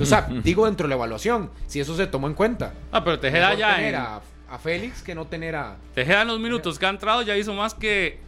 O 0.00 0.04
sea, 0.04 0.28
digo 0.42 0.66
dentro 0.66 0.84
de 0.84 0.90
la 0.90 0.94
evaluación, 0.96 1.50
si 1.66 1.80
eso 1.80 1.96
se 1.96 2.06
tomó 2.06 2.26
en 2.26 2.34
cuenta. 2.34 2.74
Ah, 2.92 3.02
pero 3.02 3.18
Tejeda 3.18 3.54
ya 3.54 3.76
tener 3.76 3.94
en, 3.94 4.00
a, 4.00 4.20
a 4.50 4.58
Félix 4.58 5.02
que 5.02 5.14
no 5.14 5.26
tener 5.26 5.56
a. 5.56 5.76
Tejeda 5.94 6.22
en 6.22 6.28
los 6.28 6.38
minutos 6.40 6.78
que 6.78 6.86
ha 6.86 6.90
entrado 6.90 7.22
ya 7.22 7.36
hizo 7.36 7.54
más 7.54 7.74
que 7.74 8.18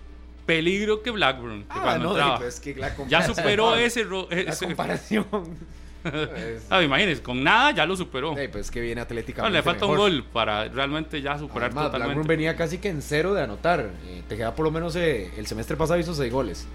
peligro 0.47 1.03
que 1.03 1.11
Blackburn. 1.11 1.65
que 1.65 1.69
Ah, 1.71 1.99
no, 1.99 2.15
pues 2.39 2.61
que 2.61 2.75
la 2.75 2.95
ya 3.09 3.23
superó 3.23 3.75
ese, 3.77 4.05
La 4.05 4.57
comparación. 4.57 5.27
no, 6.71 6.83
imagínense, 6.83 7.23
con 7.23 7.43
nada 7.43 7.73
ya 7.73 7.85
lo 7.85 7.97
superó. 7.97 8.37
Ey, 8.39 8.49
pues 8.49 8.71
que 8.71 8.81
viene 8.81 9.01
No, 9.01 9.03
atléticamente 9.03 9.59
le 9.59 9.63
falta 9.63 9.87
un 9.87 9.97
gol 9.97 10.25
para 10.33 10.69
realmente 10.69 11.21
ya 11.21 11.39
superar 11.39 11.65
Además, 11.71 11.91
Blackburn 11.91 12.03
totalmente. 12.03 12.29
venía 12.29 12.57
casi 12.57 12.79
que 12.79 12.89
en 12.89 13.03
cero 13.03 13.35
de 13.35 13.43
anotar. 13.43 13.91
Eh, 14.07 14.23
te 14.29 14.37
queda 14.37 14.55
por 14.55 14.65
lo 14.65 14.71
menos 14.71 14.95
eh, 14.97 15.31
el 15.37 15.47
semestre 15.47 15.77
pasado 15.77 15.99
hizo 15.99 16.15
seis 16.15 16.33
goles. 16.33 16.67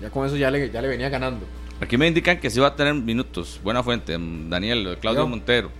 Ya 0.00 0.10
con 0.10 0.26
eso 0.26 0.36
ya 0.36 0.50
le, 0.50 0.70
ya 0.70 0.80
le 0.80 0.88
venía 0.88 1.08
ganando. 1.08 1.46
Aquí 1.80 1.96
me 1.98 2.06
indican 2.06 2.38
que 2.40 2.48
sí 2.48 2.58
va 2.58 2.68
a 2.68 2.76
tener 2.76 2.94
minutos. 2.94 3.60
Buena 3.62 3.82
fuente, 3.82 4.16
mm, 4.16 4.48
Daniel, 4.48 4.96
Claudio 5.00 5.22
¿Vio? 5.22 5.28
Montero. 5.28 5.70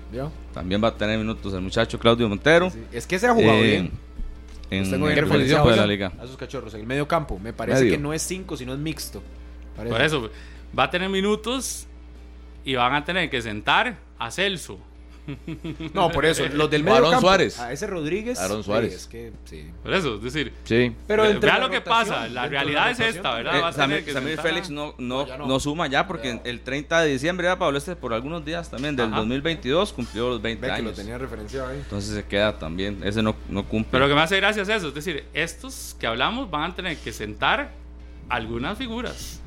También 0.53 0.82
va 0.82 0.88
a 0.88 0.94
tener 0.97 1.18
minutos 1.18 1.55
el 1.55 1.61
muchacho 1.62 1.99
Claudio 1.99 2.28
Montero. 2.28 2.70
Sí, 2.70 2.82
Es 2.92 3.07
que 3.07 3.18
se 3.18 3.26
ha 3.26 3.32
jugado 3.34 3.59
Eh, 3.59 3.62
bien. 3.70 3.90
En 4.68 4.82
bien 4.82 4.94
el 4.94 5.16
referenciados, 5.16 5.66
equipo 5.66 5.70
de 5.70 5.76
la 5.76 5.86
liga. 5.86 6.12
A 6.20 6.24
esos 6.24 6.36
cachorros. 6.36 6.74
En 6.74 6.80
el 6.80 6.86
medio 6.86 7.07
campo. 7.07 7.38
Me 7.38 7.53
parece 7.53 7.80
Medio. 7.84 7.97
que 7.97 8.03
no 8.03 8.12
es 8.12 8.22
cinco, 8.22 8.57
sino 8.57 8.72
es 8.72 8.78
mixto. 8.78 9.22
Parece. 9.76 9.92
Por 9.94 10.03
eso, 10.05 10.30
va 10.76 10.84
a 10.84 10.90
tener 10.90 11.09
minutos 11.09 11.86
y 12.64 12.74
van 12.74 12.94
a 12.94 13.05
tener 13.05 13.30
que 13.30 13.40
sentar 13.40 13.97
a 14.18 14.30
Celso. 14.30 14.78
No, 15.95 16.11
por 16.11 16.24
eso. 16.24 16.45
Los 16.53 16.70
del 16.70 16.83
medio 16.83 16.95
Aarón 16.97 17.11
campo. 17.11 17.27
Suárez. 17.27 17.59
A 17.59 17.72
ese 17.72 17.87
Rodríguez. 17.87 18.39
Aarón 18.39 18.59
sí, 18.59 18.66
Suárez. 18.66 18.95
es 18.95 19.07
que, 19.07 19.33
sí. 19.45 19.66
Por 19.83 19.93
eso, 19.93 20.14
es 20.16 20.22
decir, 20.22 20.53
Sí. 20.64 20.93
Pero 21.07 21.22
vea 21.24 21.35
la 21.55 21.59
lo 21.59 21.70
que 21.70 21.81
pasa. 21.81 22.29
La 22.29 22.47
realidad 22.47 22.85
la 22.87 22.91
es 22.93 23.01
esta, 23.01 23.35
¿verdad? 23.35 23.57
Eh, 23.59 23.61
va 23.61 23.68
a 23.68 23.72
Samir, 23.72 24.05
que 24.05 24.12
Samir 24.12 24.39
Félix 24.41 24.70
no, 24.70 24.95
no, 24.99 25.22
No, 25.22 25.27
ya 25.27 25.37
no. 25.39 25.47
no 25.47 25.61
suma 25.61 25.87
ya 25.89 26.07
porque 26.07 26.41
el 26.45 26.61
30 26.61 27.01
de 27.03 27.09
diciembre 27.12 27.47
ya 27.47 27.59
Pablo 27.59 27.79
este 27.79 27.97
por 27.97 28.12
algunos 28.14 28.45
días 28.45 28.70
también 28.70 28.95
del 28.97 29.07
Ajá. 29.09 29.16
2022 29.18 29.93
cumplió 29.93 30.29
los 30.31 30.43
20 30.43 30.61
Ve 30.66 30.72
que 30.77 30.83
lo 30.83 30.89
años. 30.89 30.97
tenía 30.99 31.18
referenciado 31.18 31.68
ahí. 31.68 31.79
Entonces 31.79 32.14
se 32.14 32.24
queda 32.24 32.59
también, 32.59 33.01
ese 33.05 33.22
no, 33.22 33.35
no 33.49 33.64
cumple. 33.64 33.91
Pero 33.93 34.05
lo 34.05 34.09
que 34.09 34.14
me 34.14 34.22
hace 34.22 34.37
gracia 34.37 34.62
es 34.62 34.68
eso. 34.68 34.89
Es 34.89 34.95
decir, 34.95 35.24
estos 35.35 35.97
que 35.99 36.07
hablamos 36.07 36.51
van 36.51 36.70
a 36.72 36.74
tener 36.74 36.97
que 36.99 37.12
sentar 37.12 37.72
algunas 38.29 38.77
figuras. 38.79 39.41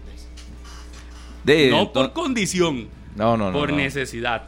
De- 1.44 1.70
no 1.70 1.92
por 1.94 2.12
condición, 2.14 2.90
No, 3.16 3.38
no, 3.38 3.52
no. 3.52 3.58
por 3.58 3.70
no. 3.72 3.78
necesidad. 3.78 4.44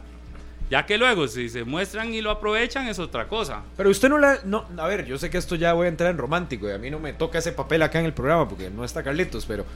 Ya 0.72 0.86
que 0.86 0.96
luego, 0.96 1.28
si 1.28 1.50
se 1.50 1.64
muestran 1.64 2.14
y 2.14 2.22
lo 2.22 2.30
aprovechan, 2.30 2.88
es 2.88 2.98
otra 2.98 3.28
cosa. 3.28 3.60
Pero 3.76 3.90
usted 3.90 4.08
no 4.08 4.16
la. 4.16 4.38
No, 4.46 4.64
a 4.78 4.86
ver, 4.86 5.04
yo 5.04 5.18
sé 5.18 5.28
que 5.28 5.36
esto 5.36 5.54
ya 5.54 5.74
voy 5.74 5.84
a 5.84 5.88
entrar 5.90 6.10
en 6.10 6.16
romántico 6.16 6.66
y 6.66 6.72
a 6.72 6.78
mí 6.78 6.90
no 6.90 6.98
me 6.98 7.12
toca 7.12 7.40
ese 7.40 7.52
papel 7.52 7.82
acá 7.82 8.00
en 8.00 8.06
el 8.06 8.14
programa 8.14 8.48
porque 8.48 8.70
no 8.70 8.82
está 8.82 9.02
Carlitos, 9.02 9.44
pero. 9.44 9.66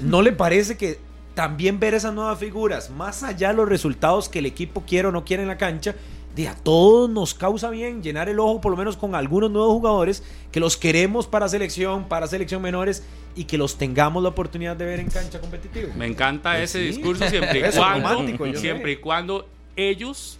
¿No 0.00 0.22
le 0.22 0.32
parece 0.32 0.78
que 0.78 0.98
también 1.34 1.78
ver 1.78 1.92
esas 1.92 2.14
nuevas 2.14 2.38
figuras, 2.38 2.88
más 2.88 3.22
allá 3.22 3.48
de 3.48 3.56
los 3.56 3.68
resultados 3.68 4.30
que 4.30 4.38
el 4.38 4.46
equipo 4.46 4.84
quiere 4.86 5.08
o 5.08 5.12
no 5.12 5.22
quiere 5.22 5.42
en 5.42 5.50
la 5.50 5.58
cancha, 5.58 5.94
de 6.34 6.48
a 6.48 6.54
todos 6.54 7.10
nos 7.10 7.34
causa 7.34 7.68
bien 7.68 8.02
llenar 8.02 8.30
el 8.30 8.40
ojo 8.40 8.62
por 8.62 8.70
lo 8.70 8.78
menos 8.78 8.96
con 8.96 9.14
algunos 9.14 9.50
nuevos 9.50 9.72
jugadores 9.74 10.22
que 10.50 10.60
los 10.60 10.78
queremos 10.78 11.26
para 11.26 11.46
selección, 11.46 12.08
para 12.08 12.26
selección 12.26 12.62
menores 12.62 13.02
y 13.34 13.44
que 13.44 13.58
los 13.58 13.76
tengamos 13.76 14.22
la 14.22 14.30
oportunidad 14.30 14.76
de 14.76 14.86
ver 14.86 15.00
en 15.00 15.10
cancha 15.10 15.42
competitiva? 15.42 15.94
Me 15.94 16.06
encanta 16.06 16.52
Pues 16.52 16.74
ese 16.74 16.78
sí. 16.78 16.86
discurso 16.86 17.28
siempre 17.28 17.58
y 17.58 17.62
cuando, 17.76 18.58
siempre 18.58 18.92
y 18.92 18.96
cuando 18.96 19.46
ellos 19.76 20.38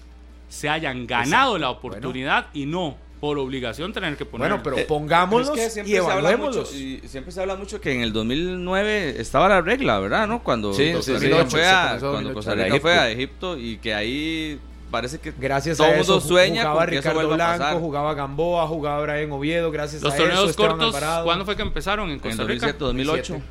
se 0.48 0.68
hayan 0.68 1.06
ganado 1.06 1.58
la 1.58 1.70
oportunidad 1.70 2.46
y 2.54 2.66
no 2.66 2.96
por 3.20 3.38
obligación 3.38 3.92
tener 3.92 4.16
que 4.16 4.24
poner. 4.26 4.48
Bueno, 4.48 4.62
pero 4.62 4.76
Eh, 4.78 4.84
pongámoslos 4.86 5.50
pero 5.56 5.66
es 5.66 5.74
que 5.74 5.80
y 5.82 5.84
se 5.86 5.98
habla 5.98 6.12
evaluémoslos. 6.30 6.70
mucho- 6.72 6.78
y 6.82 7.00
siempre 7.08 7.32
se 7.32 7.40
habla 7.40 7.56
mucho 7.56 7.80
que 7.80 7.92
en 7.94 8.02
el 8.02 8.12
2009 8.12 9.16
estaba 9.20 9.48
la 9.48 9.60
regla, 9.62 9.98
¿verdad? 9.98 10.26
¿No? 10.28 10.42
Cuando 10.42 10.72
Sí, 10.74 10.92
Costa 10.92 11.18
sí, 11.18 11.26
Rica 11.26 11.44
sí. 11.44 11.50
fue 11.50 11.66
a, 11.66 11.82
comenzó 11.86 12.10
cuando 12.12 12.28
2008. 12.30 12.34
Costa 12.34 12.52
Rica 12.54 12.66
Egipto. 12.66 12.82
fue 12.82 12.92
a 12.98 13.10
Egipto 13.10 13.58
y 13.58 13.78
que 13.78 13.94
ahí 13.94 14.60
parece 14.90 15.18
que 15.18 15.32
Gracias 15.36 15.78
todo 15.78 15.86
a 15.88 15.90
eso 15.96 16.12
mundo 16.14 16.28
sueña 16.28 16.60
jugaba 16.62 16.80
con 16.80 16.90
que 16.90 16.96
eso 16.98 17.08
Ricardo 17.10 17.28
Blanco, 17.34 17.58
pasar. 17.58 17.78
jugaba 17.80 18.14
Gamboa, 18.14 18.66
jugaba 18.68 19.00
Brian 19.02 19.32
Oviedo, 19.32 19.70
gracias 19.72 20.02
los 20.02 20.12
a 20.12 20.16
torneos 20.16 20.40
eso 20.40 20.50
Esteban 20.50 20.70
cortos, 20.72 20.94
Alvarado. 20.94 21.24
¿cuándo 21.24 21.44
fue 21.44 21.56
que 21.56 21.62
empezaron 21.62 22.06
en 22.08 22.12
en 22.14 22.20
Costa 22.20 22.44
Rica? 22.44 22.66
2007, 22.72 22.78
2008. 22.78 23.34
Eh, 23.34 23.42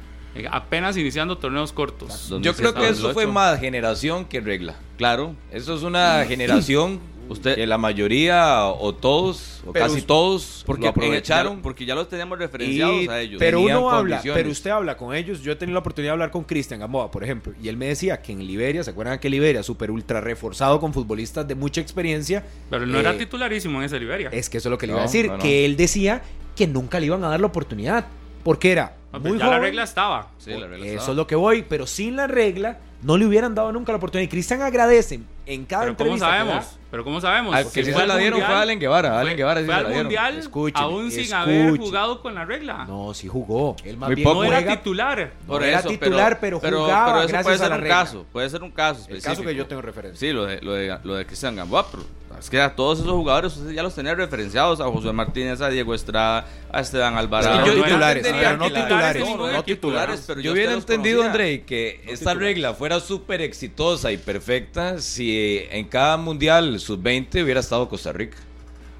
Apenas 0.52 0.98
iniciando 0.98 1.38
torneos 1.38 1.72
cortos. 1.72 2.30
2007, 2.30 2.44
Yo 2.44 2.54
creo 2.56 2.74
que 2.74 2.90
eso 2.90 3.04
2008. 3.08 3.14
fue 3.14 3.28
más 3.28 3.60
generación 3.60 4.26
que 4.26 4.42
regla. 4.42 4.76
Claro. 4.98 5.36
Eso 5.52 5.76
es 5.76 5.84
una 5.84 6.26
generación 6.26 7.00
Usted- 7.28 7.56
que 7.56 7.66
la 7.66 7.80
mayoría 7.80 8.66
o 8.68 8.94
todos 8.94 9.64
o 9.66 9.72
Pero 9.74 9.86
casi 9.88 10.04
todos 10.04 10.62
Porque 10.66 10.82
lo 10.84 10.88
el- 10.88 10.92
aprovecharon. 10.92 11.56
ya- 11.58 11.62
porque 11.64 11.84
ya 11.86 11.96
los 11.96 12.08
teníamos 12.08 12.38
referenciados 12.38 13.02
Y- 13.04 13.08
a 13.08 13.20
ellos. 13.20 13.40
Pero 13.40 13.62
uno 13.62 13.90
habla, 13.90 14.22
pero 14.24 14.50
usted 14.52 14.70
habla 14.70 14.96
con 14.96 15.16
ellos. 15.16 15.42
Yo 15.42 15.52
he 15.52 15.56
tenido 15.56 15.74
la 15.74 15.80
oportunidad 15.80 16.10
de 16.12 16.14
hablar 16.14 16.30
con 16.32 16.44
Cristian 16.44 16.80
Gamboa, 16.82 17.10
por 17.10 17.24
ejemplo, 17.24 17.54
y 17.64 17.68
él 17.68 17.78
me 17.78 17.88
decía 17.88 18.22
que 18.22 18.32
en 18.32 18.46
Liberia, 18.46 18.84
¿se 18.84 18.92
acuerdan 18.92 19.18
que 19.18 19.28
Liberia, 19.30 19.64
súper 19.64 19.90
ultra 19.90 20.22
reforzado 20.22 20.80
con 20.80 20.94
futbolistas 20.94 21.48
de 21.48 21.56
mucha 21.56 21.82
experiencia? 21.82 22.46
Pero 22.70 22.84
él 22.84 22.92
no 22.92 22.98
eh, 22.98 23.02
era 23.02 23.18
titularísimo 23.18 23.80
en 23.80 23.86
ese 23.86 24.00
Liberia. 24.00 24.30
Es 24.32 24.48
que 24.50 24.58
eso 24.60 24.70
es 24.70 24.72
lo 24.72 24.78
que 24.78 24.86
le 24.86 24.92
No, 24.94 24.98
iba 25.00 25.04
a 25.06 25.08
decir, 25.08 25.26
no, 25.28 25.38
no. 25.38 25.40
que 25.42 25.66
él 25.66 25.78
decía 25.78 26.22
que 26.56 26.68
nunca 26.68 27.00
le 27.00 27.08
iban 27.08 27.24
a 27.24 27.30
dar 27.30 27.40
la 27.40 27.48
oportunidad, 27.48 28.06
porque 28.44 28.72
era 28.72 28.98
Muy 29.20 29.38
ya 29.38 29.47
la 29.47 29.59
regla 29.59 29.84
estaba. 29.84 30.28
Sí, 30.38 30.51
la 30.51 30.68
regla 30.68 30.86
Eso 30.86 30.95
estaba. 30.95 31.11
es 31.11 31.18
lo 31.18 31.28
que 31.28 31.36
voy, 31.36 31.63
pero 31.68 31.88
sin 31.88 32.16
la 32.16 32.28
regla 32.28 32.80
no 33.01 33.18
le 33.18 33.26
hubieran 33.26 33.53
dado 33.55 33.72
nunca 33.72 33.91
la 33.91 33.97
oportunidad. 33.97 34.26
Y 34.26 34.30
Cristian 34.30 34.61
agradece 34.61 35.20
en 35.45 35.66
cada 35.66 35.84
Pero 35.84 35.97
¿cómo 35.97 36.13
entrevista 36.13 36.28
sabemos? 36.38 36.80
Pero 36.96 37.04
¿cómo 37.04 37.20
sabemos? 37.20 37.54
Al 37.54 37.66
que 37.70 37.84
sí 37.84 37.91
se 37.91 38.08
la 38.08 38.16
dieron 38.16 38.39
fue 38.41 38.56
a 38.56 38.62
Allen 38.62 38.80
Guevara. 38.80 39.10
fue- 39.10 39.20
Allen 39.20 39.36
Guevara 39.36 39.60
sí 39.60 39.66
fue 39.66 39.74
se 39.74 39.78
al 39.80 39.84
la 39.84 39.89
dieron. 39.89 40.06
mundial 40.06 40.38
Escúcheme, 40.38 40.86
aún 40.86 41.12
sin 41.12 41.34
haber 41.34 41.78
jugado 41.78 42.22
con 42.22 42.36
la 42.36 42.46
regla. 42.46 42.86
No, 42.86 43.14
sí 43.14 43.28
jugó. 43.28 43.76
Él 43.84 43.98
más 43.98 44.08
Muy 44.08 44.16
bien 44.16 44.24
poco. 44.24 44.39
no 44.39 44.43
era 44.46 44.58
juega- 44.60 44.78
titular. 44.78 45.32
Por 45.46 45.60
No 45.60 45.68
era 45.68 45.80
eso, 45.80 45.89
titular, 45.89 46.39
pero 46.39 46.62
jugaba 46.62 47.06
pero 47.06 47.20
eso 47.20 47.28
gracias 47.28 47.43
puede 47.43 47.56
a 47.56 47.60
ser 47.60 47.70
la 47.70 47.76
un 47.76 47.82
regla. 47.82 47.96
caso, 47.98 48.26
puede 48.32 48.50
ser 48.50 48.64
un 48.64 48.72
caso 48.72 49.00
El 49.10 49.18
específico. 49.18 49.30
caso 49.30 49.43
que 49.43 49.56
yo 49.56 49.66
tengo 49.68 49.82
referencia. 49.82 50.20
Sí, 50.26 50.32
lo 50.34 50.46
de, 50.46 50.62
lo 50.62 50.72
de, 50.72 50.98
lo 51.04 51.16
de 51.16 51.26
Cristian 51.26 51.58
Gamboa, 51.58 51.86
pero 51.91 52.04
es 52.39 52.50
que 52.50 52.60
a 52.62 52.74
todos 52.76 53.00
esos 53.00 53.12
jugadores 53.12 53.60
ya 53.74 53.84
los 53.84 53.93
tenía 53.96 54.14
referenciados, 54.16 54.80
a 54.80 54.86
José 54.86 55.12
Martínez, 55.12 55.60
a 55.62 55.70
Diego 55.70 55.93
Estrada, 55.96 56.46
a 56.72 56.80
Esteban 56.82 57.16
Alvarado. 57.18 57.60
Es 57.60 57.64
que 57.64 57.70
yo- 57.72 57.78
no 57.78 57.84
titulares, 57.86 58.28
pero 58.30 58.58
no 58.58 58.66
titulares. 58.72 59.22
no, 59.30 59.52
No, 59.52 59.64
titulares, 59.64 60.24
pero 60.28 60.39
Yo 60.41 60.52
hubiera 60.54 60.74
entendido. 60.74 61.24
André, 61.24 61.64
que 61.64 62.02
esta 62.08 62.34
regla 62.34 62.74
fuera 62.74 63.00
súper 63.02 63.41
exitosa 63.41 64.12
y 64.12 64.18
perfecta 64.18 65.00
si 65.00 65.66
en 65.72 65.88
cada 65.88 66.18
mundial 66.18 66.80
sub-20 66.86 67.44
hubiera 67.44 67.60
estado 67.60 67.90
Costa 67.90 68.12
Rica. 68.12 68.38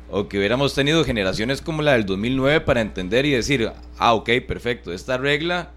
O 0.10 0.28
que 0.28 0.38
hubiéramos 0.38 0.76
tenido 0.76 1.04
generaciones 1.04 1.62
como 1.62 1.82
la 1.82 1.94
del 1.94 2.06
2009 2.06 2.62
para 2.62 2.82
entender 2.82 3.26
y 3.26 3.32
decir, 3.32 3.72
ah, 3.98 4.14
ok, 4.14 4.30
perfecto, 4.48 4.94
esta 4.94 5.18
regla 5.18 5.72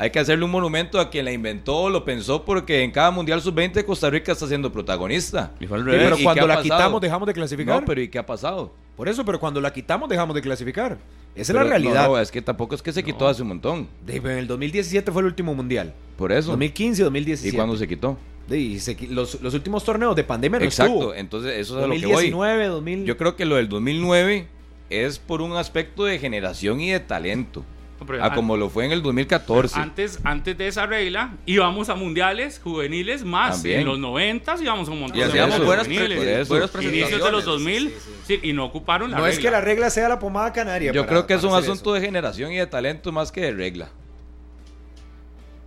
hay 0.00 0.10
que 0.10 0.20
hacerle 0.20 0.44
un 0.44 0.52
monumento 0.52 1.00
a 1.00 1.10
quien 1.10 1.24
la 1.24 1.32
inventó 1.32 1.90
lo 1.90 2.04
pensó 2.04 2.44
porque 2.44 2.84
en 2.84 2.92
cada 2.92 3.10
mundial 3.10 3.42
sub-20 3.42 3.84
Costa 3.84 4.08
Rica 4.08 4.30
está 4.30 4.46
siendo 4.46 4.70
protagonista. 4.70 5.52
Sí, 5.58 5.66
pero 5.68 6.14
¿Y 6.14 6.18
qué 6.18 6.22
cuando 6.22 6.46
la 6.46 6.54
pasado? 6.54 6.62
quitamos 6.62 7.00
dejamos 7.00 7.26
de 7.26 7.34
clasificar. 7.34 7.80
No, 7.80 7.84
pero 7.84 8.00
¿y 8.00 8.06
qué 8.06 8.18
ha 8.20 8.24
pasado? 8.24 8.72
Por 8.96 9.08
eso, 9.08 9.24
pero 9.24 9.40
cuando 9.40 9.60
la 9.60 9.72
quitamos 9.72 10.08
dejamos 10.08 10.36
de 10.36 10.42
clasificar. 10.42 10.98
Esa 11.34 11.52
Pero 11.52 11.64
es 11.64 11.66
la 11.66 11.70
realidad. 11.70 12.06
No, 12.06 12.14
no, 12.14 12.20
es 12.20 12.30
que 12.30 12.40
tampoco 12.40 12.76
es 12.76 12.82
que 12.82 12.92
se 12.92 13.02
quitó 13.02 13.26
hace 13.26 13.42
un 13.42 13.48
montón. 13.48 13.88
En 14.06 14.26
el 14.26 14.46
2017 14.46 15.10
fue 15.10 15.22
el 15.22 15.26
último 15.26 15.52
mundial. 15.52 15.92
Por 16.16 16.30
eso. 16.30 16.50
2015 16.50 17.02
y 17.02 17.04
2017. 17.04 17.54
¿Y 17.54 17.56
cuándo 17.56 17.76
se 17.76 17.88
quitó? 17.88 18.16
Y 18.50 18.80
se 18.80 18.96
los, 19.10 19.40
los 19.42 19.52
últimos 19.54 19.84
torneos 19.84 20.16
de 20.16 20.24
pandemia 20.24 20.58
no 20.60 20.64
Exacto, 20.64 20.92
estuvo. 20.94 21.14
entonces 21.14 21.52
eso 21.58 21.78
es 21.78 21.84
a 21.84 21.86
lo 21.86 21.92
que 21.94 22.00
voy. 22.06 22.30
2019, 22.30 22.66
2000. 22.68 23.04
Yo 23.04 23.16
creo 23.16 23.36
que 23.36 23.44
lo 23.44 23.56
del 23.56 23.68
2009 23.68 24.48
es 24.90 25.18
por 25.18 25.42
un 25.42 25.54
aspecto 25.56 26.04
de 26.04 26.18
generación 26.18 26.80
y 26.80 26.90
de 26.90 27.00
talento. 27.00 27.64
Hombre, 28.00 28.20
A 28.22 28.26
an- 28.26 28.34
como 28.36 28.56
lo 28.56 28.70
fue 28.70 28.84
en 28.86 28.92
el 28.92 29.02
2014. 29.02 29.78
Antes, 29.78 30.20
antes 30.22 30.56
de 30.56 30.68
esa 30.68 30.86
regla, 30.86 31.34
íbamos 31.46 31.88
a 31.88 31.96
mundiales 31.96 32.60
juveniles 32.62 33.24
más. 33.24 33.56
También. 33.56 33.80
En 33.80 33.86
los 33.86 33.98
90 33.98 34.54
íbamos 34.62 34.88
a 34.88 34.92
un 34.92 35.00
montón 35.00 35.18
Y 35.18 35.20
de 35.22 35.26
hacíamos 35.28 35.64
buenas, 35.64 35.86
juveniles. 35.88 36.16
buenas 36.16 36.30
Inicios 36.38 36.48
de 36.48 36.58
los 36.60 36.70
presentaciones. 36.70 37.44
2000, 37.44 37.94
sí, 38.24 38.38
y 38.44 38.52
no 38.52 38.64
ocuparon 38.66 39.10
la 39.10 39.16
no 39.18 39.24
regla. 39.24 39.36
es 39.36 39.44
que 39.44 39.50
la 39.50 39.60
regla 39.60 39.90
sea 39.90 40.08
la 40.08 40.20
pomada 40.20 40.52
canaria. 40.52 40.92
Yo 40.92 41.02
para- 41.02 41.08
creo 41.10 41.26
que 41.26 41.34
es 41.34 41.42
un 41.44 41.52
asunto 41.54 41.92
de 41.92 42.00
generación 42.00 42.52
y 42.52 42.56
de 42.56 42.66
talento 42.68 43.10
más 43.10 43.32
que 43.32 43.40
de 43.40 43.52
regla. 43.52 43.90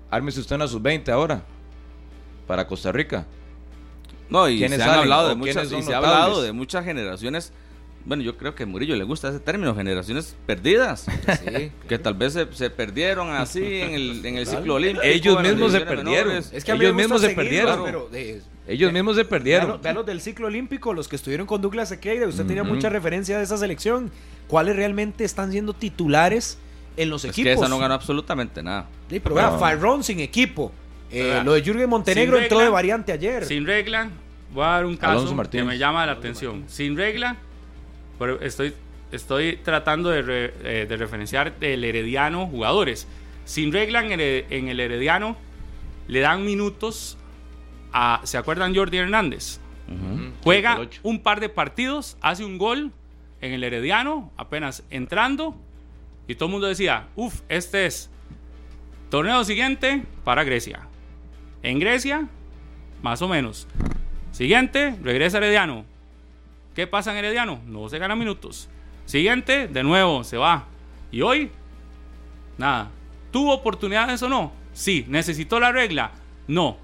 Ármese 0.10 0.40
usted 0.40 0.56
una 0.56 0.68
sub-20 0.68 1.10
ahora. 1.10 1.44
Para 2.52 2.68
Costa 2.68 2.92
Rica. 2.92 3.26
No, 4.30 4.50
y 4.50 4.56
se 4.56 4.60
¿Quiénes 4.60 4.82
han 4.82 4.88
salen 4.88 5.02
hablado 5.04 5.30
de 5.30 5.36
muchas, 5.36 5.72
y 5.72 5.82
se 5.82 5.94
ha 5.94 5.98
hablado 5.98 6.42
de 6.42 6.52
muchas 6.52 6.84
generaciones. 6.84 7.54
Bueno, 8.04 8.24
yo 8.24 8.36
creo 8.36 8.56
que 8.56 8.64
a 8.64 8.66
Murillo 8.66 8.98
le 8.98 9.06
gusta 9.06 9.30
ese 9.30 9.40
término, 9.40 9.74
generaciones 9.74 10.36
perdidas. 10.46 11.06
que 11.88 11.98
tal 11.98 12.16
vez 12.16 12.34
se, 12.34 12.46
se 12.52 12.70
perdieron 12.70 13.30
así 13.30 13.64
en 13.80 13.92
el, 13.94 14.26
en 14.26 14.36
el 14.38 14.46
ciclo 14.48 14.76
olímpico. 14.76 15.02
Ellos 15.06 15.42
mismos 15.42 15.72
se 15.72 15.80
perdieron. 15.80 16.28
menores. 16.28 16.52
Es 16.52 16.66
que 16.66 16.74
Ellos 16.74 16.94
mismos 16.94 17.22
se 17.22 17.30
perdieron. 17.30 17.84
pero 17.86 18.10
de- 18.12 18.42
Ellos 18.68 18.92
mismos 18.92 19.16
se 19.16 19.24
perdieron. 19.24 19.80
vean 19.82 19.96
los 19.96 20.06
del 20.06 20.20
ciclo 20.20 20.48
olímpico, 20.48 20.94
los 20.94 21.08
que 21.08 21.16
estuvieron 21.16 21.48
con 21.48 21.62
Douglas 21.62 21.88
Sequeira. 21.88 22.28
Usted 22.28 22.46
tenía 22.46 22.66
mucha 22.66 22.90
referencia 22.90 23.38
de 23.38 23.46
esa 23.46 23.56
selección. 23.58 24.12
¿Cuáles 24.50 24.76
realmente 24.76 25.24
están 25.24 25.52
siendo 25.54 25.72
titulares 25.74 26.58
en 26.98 27.10
los 27.10 27.24
Es 27.24 27.34
que 27.34 27.44
equipos? 27.44 27.62
esa 27.62 27.70
no 27.70 27.78
ganó 27.80 27.94
absolutamente 27.94 28.62
nada. 28.62 28.88
Sí, 29.10 29.22
pero 29.22 29.36
vea, 29.36 29.52
No. 29.52 29.60
Farrón 29.60 30.04
sin 30.04 30.20
equipo. 30.20 30.74
Eh, 31.12 31.42
lo 31.44 31.54
de 31.54 31.62
Jürgen 31.62 31.90
Montenegro 31.90 32.38
sin 32.38 32.44
entró 32.44 32.58
regla, 32.60 32.70
de 32.70 32.74
variante 32.74 33.12
ayer. 33.12 33.46
Sin 33.46 33.66
regla, 33.66 34.10
voy 34.54 34.64
a 34.64 34.68
dar 34.68 34.86
un 34.86 34.96
caso 34.98 35.36
que 35.50 35.64
me 35.64 35.78
llama 35.78 36.06
la 36.06 36.14
atención. 36.14 36.64
Sin 36.68 36.96
regla, 36.96 37.36
pero 38.18 38.40
estoy, 38.42 38.74
estoy 39.12 39.58
tratando 39.58 40.10
de, 40.10 40.22
re- 40.22 40.54
eh, 40.64 40.86
de 40.88 40.98
referenciar 40.98 41.58
del 41.60 41.84
Herediano 41.84 42.48
jugadores. 42.48 43.08
Sin 43.46 43.72
regla 43.74 44.00
en 44.06 44.12
el, 44.12 44.46
en 44.50 44.68
el 44.70 44.80
Herediano 44.80 45.36
le 46.08 46.20
dan 46.22 46.46
minutos 46.46 47.18
a, 47.92 48.22
¿se 48.24 48.38
acuerdan 48.38 48.74
Jordi 48.76 48.98
Hernández? 48.98 49.60
Juega 50.44 50.78
el 50.80 50.90
un 51.04 51.20
par 51.22 51.42
de 51.42 51.50
partidos, 51.50 52.16
hace 52.22 52.46
un 52.46 52.58
gol 52.58 52.92
en 53.42 53.52
el 53.52 53.64
Herediano, 53.66 54.32
apenas 54.38 54.84
entrando, 54.90 55.56
y 56.28 56.36
todo 56.36 56.46
el 56.46 56.52
mundo 56.54 56.68
decía, 56.68 57.08
uff, 57.18 57.42
este 57.50 57.86
es 57.88 58.10
torneo 59.10 59.44
siguiente 59.44 60.04
para 60.24 60.46
Grecia. 60.46 60.88
En 61.64 61.80
Grecia 61.80 62.28
más 63.02 63.22
o 63.22 63.28
menos. 63.28 63.68
Siguiente, 64.32 64.96
regresa 65.02 65.38
Herediano. 65.38 65.86
¿Qué 66.76 66.88
pasa 66.88 67.12
en 67.12 67.18
Herediano? 67.18 67.60
No 67.66 67.90
se 67.90 68.00
gana 68.00 68.16
minutos. 68.16 68.70
Siguiente, 69.06 69.68
de 69.68 69.84
nuevo, 69.84 70.24
se 70.24 70.38
va. 70.38 70.66
Y 71.12 71.22
hoy, 71.22 71.52
nada. 72.58 72.90
¿Tuvo 73.32 73.54
oportunidades 73.54 74.22
o 74.24 74.30
no? 74.30 74.52
Sí. 74.74 75.06
¿Necesitó 75.08 75.60
la 75.60 75.72
regla? 75.72 76.12
No. 76.48 76.78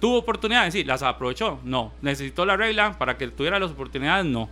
¿Tuvo 0.00 0.18
oportunidades? 0.18 0.72
Sí. 0.72 0.84
¿Las 0.84 1.02
aprovechó? 1.02 1.60
No. 1.64 1.92
¿Necesitó 2.00 2.46
la 2.46 2.56
regla 2.56 2.98
para 2.98 3.18
que 3.18 3.28
tuviera 3.28 3.58
las 3.58 3.72
oportunidades? 3.72 4.24
No. 4.24 4.48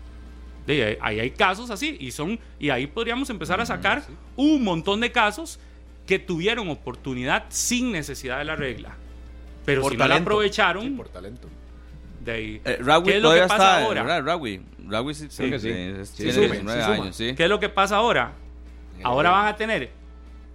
De 0.66 0.99
ahí 1.01 1.20
hay 1.20 1.31
casos 1.31 1.70
así 1.70 1.97
y 2.01 2.11
son 2.11 2.39
y 2.59 2.70
ahí 2.70 2.87
podríamos 2.87 3.29
empezar 3.29 3.61
a 3.61 3.66
sacar 3.66 4.03
un 4.35 4.64
montón 4.64 5.01
de 5.01 5.12
casos 5.12 5.61
que 6.07 6.18
tuvieron 6.18 6.70
oportunidad 6.70 7.45
sin 7.51 7.93
necesidad 7.93 8.39
de 8.39 8.47
la 8.47 8.57
regla. 8.57 8.97
Pero 9.65 9.83
Por 9.83 9.93
si 9.93 9.97
no 9.99 10.05
la 10.05 10.09
talento. 10.09 10.31
aprovecharon, 10.31 10.83
Sí, 10.83 10.91
por 10.91 11.09
talento. 11.09 11.49
de 12.25 12.33
ahí. 12.33 12.61
Eh, 12.65 12.79
Rawi 12.81 13.05
¿Qué 13.11 13.17
es 13.17 13.23
lo 13.23 13.33
que 13.33 13.41
pasa 13.41 13.55
está, 13.55 13.85
ahora? 13.85 14.21
Rawi, 14.21 14.61
Rawi 14.89 15.15
sí, 15.15 15.27
sí. 15.31 15.43
eh, 15.45 15.59
Sí, 16.05 16.17
tiene 16.17 16.33
suma, 16.33 16.47
19 16.47 16.81
sí 16.81 16.85
suma. 16.85 16.95
años, 17.05 17.17
sí. 17.17 17.35
¿Qué 17.35 17.45
es 17.45 17.49
lo 17.49 17.59
que 17.61 17.69
pasa 17.69 17.97
ahora? 17.97 18.33
Ahora 19.03 19.31
van 19.31 19.47
a 19.49 19.57
tener 19.57 19.91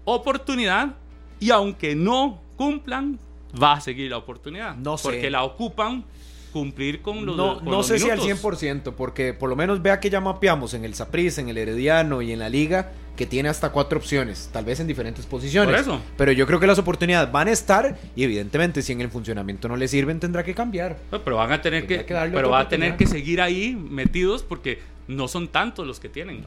oportunidad 0.06 0.96
y 1.40 1.52
aunque 1.52 1.96
no 1.96 2.42
cumplan, 2.56 3.20
va 3.62 3.74
a 3.74 3.82
seguir 3.82 4.12
la 4.12 4.18
oportunidad. 4.18 4.76
No 4.76 4.98
sé. 4.98 5.04
Porque 5.10 5.30
la 5.30 5.44
ocupan 5.44 6.04
cumplir 6.50 7.02
con 7.02 7.26
los 7.26 7.38
No, 7.38 7.56
con 7.56 7.66
no 7.66 7.72
los 7.72 7.88
sé 7.88 8.00
si 8.00 8.10
al 8.10 8.20
minutos. 8.20 8.44
100%, 8.62 8.94
porque 8.94 9.34
por 9.34 9.50
lo 9.50 9.56
menos 9.56 9.82
vea 9.82 10.00
que 10.00 10.10
ya 10.10 10.20
mapeamos 10.20 10.74
en 10.74 10.86
el 10.86 10.96
Saprissa, 10.96 11.42
en 11.42 11.50
el 11.50 11.58
Herediano 11.58 12.22
y 12.22 12.32
en 12.32 12.40
la 12.40 12.50
Liga, 12.50 12.92
que 13.16 13.26
tiene 13.26 13.50
hasta 13.50 13.72
cuatro 13.72 14.00
opciones, 14.00 14.50
tal 14.54 14.66
vez 14.66 14.80
en 14.80 14.88
diferentes 14.88 15.26
posiciones. 15.26 15.70
Por 15.72 15.80
eso. 15.80 16.02
Pero 16.18 16.32
yo 16.32 16.48
creo 16.48 16.60
que 16.60 16.68
las 16.68 16.80
oportunidades 16.80 17.32
van 17.32 17.48
a 17.48 17.52
estar 17.52 17.98
y 18.16 18.24
evidentemente 18.24 18.82
si 18.82 18.94
en 18.94 19.02
el 19.02 19.10
funcionamiento 19.10 19.68
no 19.68 19.76
le 19.76 19.88
sirven 19.88 20.20
tendrá 20.20 20.44
que 20.44 20.56
cambiar. 20.56 20.98
Pues, 21.10 21.22
Pero 21.24 21.38
van 21.38 21.52
a 21.52 21.62
tener 21.62 21.86
que, 21.86 22.06
que 22.06 22.14
darle 22.14 22.34
pero 22.34 22.50
va 22.50 22.62
a 22.62 22.70
tener 22.70 22.96
que 22.96 23.06
seguir 23.06 23.42
ahí 23.42 23.76
metidos 23.76 24.44
porque 24.44 24.80
no 25.08 25.28
son 25.28 25.48
tantos 25.50 25.86
los 25.86 26.00
que 26.00 26.08
tienen. 26.08 26.46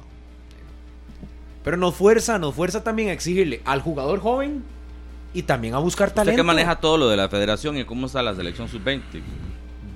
Pero 1.62 1.76
nos 1.76 1.94
fuerza, 1.94 2.38
nos 2.38 2.54
fuerza 2.54 2.82
también 2.82 3.08
a 3.10 3.12
exigirle 3.12 3.60
al 3.64 3.80
jugador 3.82 4.20
joven 4.20 4.64
y 5.34 5.42
también 5.42 5.74
a 5.74 5.78
buscar 5.78 6.08
¿Usted 6.08 6.16
talento. 6.16 6.36
que 6.36 6.42
maneja 6.46 6.76
todo 6.76 6.98
lo 6.98 7.08
de 7.08 7.16
la 7.16 7.28
federación 7.28 7.76
y 7.76 7.84
cómo 7.84 8.06
está 8.06 8.22
la 8.22 8.34
selección 8.34 8.68
sub-20? 8.68 9.00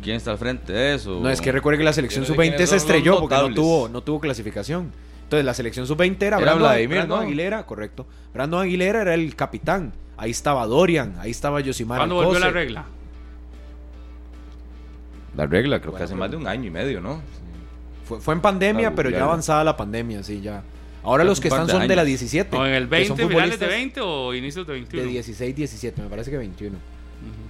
¿Quién 0.03 0.16
está 0.16 0.30
al 0.30 0.38
frente 0.38 0.72
de 0.72 0.94
eso? 0.94 1.20
No, 1.20 1.28
es 1.30 1.40
que 1.40 1.51
recuerde 1.53 1.78
que 1.78 1.84
la 1.84 1.92
selección 1.92 2.24
Yo 2.24 2.28
sé 2.28 2.32
sub-20 2.34 2.49
quiénes 2.51 2.70
se 2.70 2.76
estrelló 2.76 3.18
porque 3.20 3.34
no 3.36 3.55
tuvo, 3.55 3.88
no 3.88 4.03
tuvo 4.03 4.20
clasificación. 4.20 4.92
Entonces 5.24 5.44
la 5.44 5.55
selección 5.55 5.86
sub-20 5.86 6.16
era, 6.22 6.26
Era 6.36 6.38
Brandon, 6.38 6.61
Vladimir, 6.61 6.97
Brandon 6.99 7.18
¿no? 7.18 7.24
Aguilera, 7.26 7.66
correcto. 7.66 8.07
Brandon 8.32 8.62
Aguilera 8.62 9.03
era 9.03 9.14
el 9.14 9.34
capitán. 9.34 9.92
Ahí 10.16 10.30
estaba 10.30 10.64
Dorian, 10.66 11.16
ahí 11.18 11.30
estaba 11.30 11.61
Yosimar 11.61 11.99
¿Cuándo 11.99 12.14
volvió 12.14 12.38
la 12.38 12.51
regla? 12.51 12.84
La 15.36 15.47
regla, 15.47 15.80
creo 15.80 15.92
que 15.92 15.99
Bueno, 15.99 16.05
hace 16.05 16.12
pero- 16.14 16.20
más 16.20 16.30
de 16.30 16.36
un 16.36 16.47
año 16.47 16.66
y 16.66 16.70
medio, 16.70 17.01
¿no? 17.01 17.20
Fue, 18.07 18.20
fue 18.20 18.34
en 18.34 18.40
pandemia, 18.40 18.94
pero 18.94 19.11
ya 19.11 19.24
avanzada 19.24 19.64
la 19.64 19.76
pandemia, 19.76 20.22
sí, 20.22 20.40
ya. 20.40 20.62
Ahora 21.03 21.22
Hace 21.22 21.28
los 21.28 21.40
que 21.40 21.49
están 21.49 21.66
de 21.66 21.72
son 21.72 21.86
de 21.88 21.94
la 21.97 22.03
años. 22.03 22.09
17. 22.09 22.57
¿O 22.57 22.66
en 22.66 22.72
el 22.74 22.84
que 22.84 22.90
20, 22.90 23.09
son 23.09 23.16
finales 23.16 23.30
de 23.30 23.66
futbolistas 23.66 23.68
20 23.68 24.01
o 24.01 24.34
inicios 24.34 24.66
de 24.66 24.72
21? 24.72 25.03
De 25.05 25.09
16, 25.12 25.57
17, 25.57 26.03
me 26.03 26.09
parece 26.09 26.30
que 26.30 26.36
21. 26.36 26.76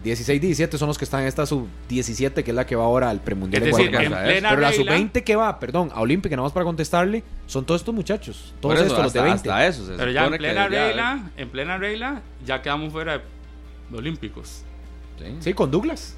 16, 0.05 0.41
17 0.41 0.79
son 0.79 0.87
los 0.89 0.99
que 0.99 1.05
están 1.05 1.23
en 1.23 1.27
esta 1.27 1.45
sub 1.47 1.67
17, 1.89 2.45
que 2.45 2.51
es 2.53 2.55
la 2.55 2.65
que 2.65 2.77
va 2.77 2.85
ahora 2.85 3.11
al 3.11 3.21
premundial 3.21 3.63
Es 3.63 3.67
de 3.71 3.77
decir, 3.77 3.91
Guatemala. 3.93 4.23
en 4.23 4.27
plena 4.33 4.49
Pero 4.51 4.61
la 4.63 4.71
sub 4.71 4.79
regla, 4.81 4.93
20 4.93 5.25
que 5.25 5.37
va, 5.37 5.59
perdón, 5.59 5.91
a 5.93 6.01
Olímpica, 6.01 6.37
nada 6.37 6.45
más 6.47 6.53
para 6.53 6.65
contestarle, 6.65 7.25
son 7.47 7.65
todos 7.65 7.81
estos 7.81 7.93
muchachos. 7.95 8.55
Todos 8.61 8.77
eso, 8.77 8.85
estos, 8.87 9.03
los 9.03 9.13
de 9.13 9.19
hasta, 9.21 9.31
20. 9.33 9.51
hasta 9.51 9.67
eso. 9.67 9.87
se 9.87 9.93
pero 9.95 10.11
ya 10.13 10.27
en 10.27 10.37
plena 10.37 10.55
ya- 10.55 10.69
regla, 10.69 11.31
en 11.37 11.49
plena 11.51 11.79
regla, 11.79 12.23
ya 12.45 12.63
quedamos 12.63 12.93
fuera 12.93 13.19
de 13.91 13.97
olímpicos. 13.99 14.63
Sí. 15.19 15.25
Sí, 15.41 15.55
con 15.55 15.71
Douglas. 15.71 16.17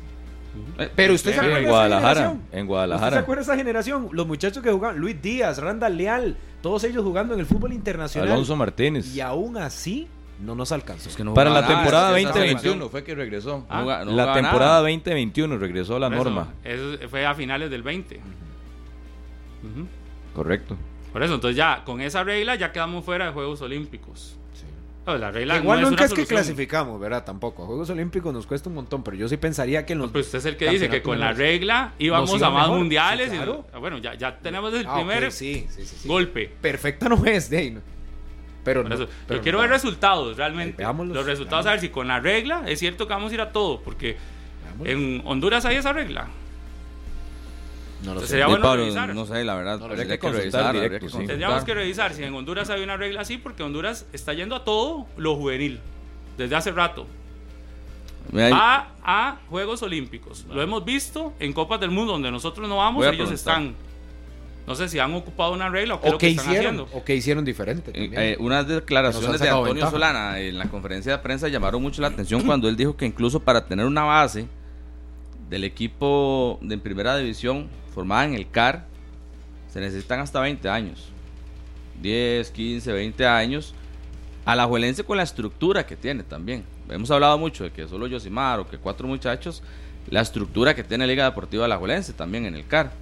Eh, 0.79 0.91
Pero 0.97 1.15
usted 1.15 1.31
se 1.31 1.35
Sí, 1.35 1.39
acuerda 1.39 1.55
de 1.57 1.61
en 1.61 1.65
esa 1.67 1.71
Guadalajara. 1.73 2.15
generación? 2.15 2.33
En 2.39 2.43
¿Usted 2.49 2.59
se 2.61 2.65
Guadalajara. 2.67 3.19
acuerda 3.21 3.41
de 3.41 3.45
esa 3.45 3.57
generación? 3.57 4.09
Los 4.13 4.27
muchachos 4.27 4.63
que 4.63 4.71
jugaban, 4.71 4.99
Luis 4.99 5.23
Díaz, 5.23 5.59
Randall 5.59 5.97
Leal, 5.97 6.37
todos 6.63 6.85
ellos 6.85 7.05
jugando 7.05 7.35
en 7.35 7.41
el 7.41 7.47
fútbol 7.47 7.73
internacional. 7.73 8.33
Alonso 8.33 8.57
Martínez. 8.57 9.15
Y 9.15 9.21
aún 9.21 9.57
así, 9.57 10.09
no 10.41 10.55
nos 10.55 10.71
alcanzó. 10.73 11.09
Es 11.09 11.17
que 11.17 11.25
no 11.25 11.35
Para 11.35 11.51
la 11.51 11.61
nada, 11.63 11.75
temporada 11.75 12.09
es 12.11 12.15
que 12.17 12.21
esa 12.23 12.29
2021 12.31 12.61
selección- 12.73 12.91
fue 12.91 13.05
que 13.05 13.15
regresó. 13.15 13.67
Ah, 13.69 13.77
no 13.77 13.83
jugaba- 13.83 14.05
no 14.05 14.11
la 14.13 14.35
temporada 14.35 14.71
nada. 14.71 14.81
2021 14.83 15.59
regresó 15.59 15.99
la 15.99 16.09
Por 16.09 16.17
eso, 16.19 16.25
norma. 16.25 16.55
Eso 16.65 17.09
fue 17.09 17.27
a 17.27 17.35
finales 17.35 17.71
del 17.71 17.83
20. 17.83 18.17
Ujú. 19.63 19.87
Correcto. 20.35 20.77
Por 21.13 21.23
eso, 21.23 21.35
entonces 21.35 21.57
ya 21.57 21.83
con 21.85 22.01
esa 22.01 22.23
regla 22.23 22.55
ya 22.55 22.71
quedamos 22.71 23.05
fuera 23.05 23.27
de 23.27 23.33
Juegos 23.33 23.61
Olímpicos. 23.63 24.35
No, 25.07 25.17
la 25.17 25.31
regla 25.31 25.57
Igual 25.57 25.81
no 25.81 25.89
nunca 25.89 26.05
es 26.05 26.13
que 26.13 26.27
clasificamos, 26.27 27.01
¿verdad? 27.01 27.25
Tampoco. 27.25 27.63
A 27.63 27.67
Juegos 27.67 27.89
Olímpicos 27.89 28.31
nos 28.31 28.47
cuesta 28.47 28.69
un 28.69 28.75
montón, 28.75 29.03
pero 29.03 29.17
yo 29.17 29.27
sí 29.27 29.39
pensaría 29.39 29.87
que 29.87 29.95
en 29.95 30.01
los. 30.01 30.11
Pues 30.11 30.27
usted 30.27 30.39
es 30.41 30.45
el 30.45 30.57
que 30.59 30.69
dice 30.69 30.91
que 30.91 31.01
con 31.03 31.19
la 31.19 31.33
regla 31.33 31.95
íbamos 31.99 32.31
a 32.43 32.51
más 32.51 32.65
mejor. 32.65 32.79
mundiales. 32.79 33.31
Sí, 33.31 33.35
y- 33.35 33.39
claro. 33.39 33.67
ah, 33.73 33.79
bueno, 33.79 33.97
ya, 33.99 34.13
ya 34.17 34.39
tenemos 34.39 34.73
el 34.75 34.85
Ah, 34.87 34.97
primer 34.97 35.33
sí, 35.33 35.67
sí, 35.71 35.83
sí, 35.87 35.97
sí. 36.03 36.09
golpe. 36.09 36.53
Perfecta 36.61 37.09
no 37.09 37.25
es, 37.25 37.51
no. 37.51 37.81
Pero 38.69 38.89
no, 38.89 38.95
eso, 38.95 39.09
pero 39.27 39.39
yo 39.39 39.43
quiero 39.43 39.59
no. 39.59 39.63
ver 39.63 39.71
resultados 39.71 40.37
realmente. 40.37 40.77
Veámoslos, 40.79 41.17
Los 41.17 41.27
resultados, 41.27 41.67
a 41.67 41.71
ver 41.73 41.81
si 41.81 41.89
con 41.89 42.09
la 42.09 42.21
regla 42.21 42.63
es 42.67 42.79
cierto 42.79 43.07
que 43.07 43.15
vamos 43.15 43.31
a 43.33 43.35
ir 43.35 43.41
a 43.41 43.51
todo, 43.53 43.81
porque 43.81 44.17
Veámoslos. 44.65 44.89
en 44.89 45.23
Honduras 45.25 45.65
hay 45.65 45.77
esa 45.77 45.93
regla. 45.93 46.29
No 48.01 48.15
lo 48.15 48.21
Entonces 48.21 48.29
sé. 48.29 48.31
sería 48.35 48.45
Sí, 48.47 48.51
bueno 48.51 48.65
Pablo, 48.65 48.83
revisar. 48.85 49.15
no 49.15 49.27
sé, 49.27 49.45
la 49.45 49.55
verdad. 49.57 49.79
No, 49.81 49.87
habría 49.87 50.19
que 50.19 50.31
revisar, 50.31 50.67
habría 50.67 50.83
directo, 50.83 51.07
que 51.07 51.11
sí. 51.11 51.13
consultar. 51.13 51.27
Tendríamos 51.27 51.65
que 51.65 51.75
revisar 51.75 52.15
si 52.15 52.23
en 52.23 52.33
Honduras 52.35 52.71
hay 52.71 52.83
una 52.83 52.97
regla 52.97 53.23
así, 53.23 53.39
porque 53.39 53.63
Honduras 53.65 54.07
está 54.13 54.33
yendo 54.35 54.55
a 54.55 54.65
todo 54.65 55.07
lo 55.17 55.35
juvenil 55.35 55.81
desde 56.37 56.55
hace 56.55 56.71
rato. 56.71 57.07
Va 58.37 58.89
a 59.03 59.39
Juegos 59.49 59.83
Olímpicos. 59.83 60.45
Lo 60.53 60.61
hemos 60.63 60.85
visto 60.85 61.33
en 61.41 61.53
Copas 61.53 61.81
del 61.81 61.91
Mundo, 61.91 62.13
donde 62.13 62.31
nosotros 62.31 62.69
no 62.69 62.77
vamos, 62.77 63.03
ellos 63.05 63.17
preguntar. 63.17 63.35
están. 63.35 63.75
No 64.69 64.75
sé 64.75 64.89
si 64.89 64.99
han 64.99 65.15
ocupado 65.15 65.53
una 65.53 65.69
regla 65.69 65.95
o 65.95 66.01
qué 66.01 66.07
es 66.09 66.13
lo 66.13 66.19
que 66.19 66.27
que 66.27 66.31
están 66.33 66.47
hicieron, 66.47 66.75
haciendo. 66.75 66.99
o 66.99 67.05
que 67.05 67.17
hicieron 67.17 67.45
diferente. 67.45 67.91
Eh, 67.95 68.11
eh, 68.13 68.37
unas 68.39 68.69
declaraciones 68.69 69.41
de 69.41 69.49
Antonio 69.49 69.73
ventaja. 69.73 69.91
Solana 69.91 70.39
en 70.39 70.59
la 70.59 70.69
conferencia 70.69 71.13
de 71.13 71.19
prensa 71.19 71.49
llamaron 71.49 71.83
mucho 71.83 72.03
la 72.03 72.09
atención 72.09 72.43
cuando 72.45 72.69
él 72.69 72.77
dijo 72.77 72.97
que 72.97 73.07
incluso 73.07 73.41
para 73.41 73.67
tener 73.67 73.87
una 73.87 74.05
base 74.05 74.47
del 75.49 75.65
equipo 75.65 76.59
de 76.61 76.77
primera 76.79 77.17
división 77.17 77.69
formada 77.95 78.27
en 78.27 78.35
el 78.35 78.51
CAR 78.51 78.87
se 79.73 79.81
necesitan 79.81 80.21
hasta 80.21 80.41
20 80.41 80.69
años. 80.69 81.09
10, 82.03 82.51
15, 82.51 82.93
20 82.93 83.27
años. 83.27 83.75
Alajuelense 84.45 85.05
con 85.05 85.17
la 85.17 85.23
estructura 85.23 85.87
que 85.87 85.97
tiene 85.97 86.23
también. 86.23 86.65
Hemos 86.89 87.11
hablado 87.11 87.39
mucho 87.39 87.65
de 87.65 87.71
que 87.71 87.87
solo 87.87 88.07
Yosimar 88.07 88.61
o 88.61 88.69
que 88.69 88.79
cuatro 88.79 89.07
muchachos, 89.07 89.63
la 90.09 90.21
estructura 90.21 90.75
que 90.75 90.85
tiene 90.85 91.07
Liga 91.07 91.25
Deportiva 91.25 91.67
Alajuelense 91.67 92.13
también 92.13 92.47
en 92.47 92.55
el 92.55 92.67
CAR. 92.67 92.93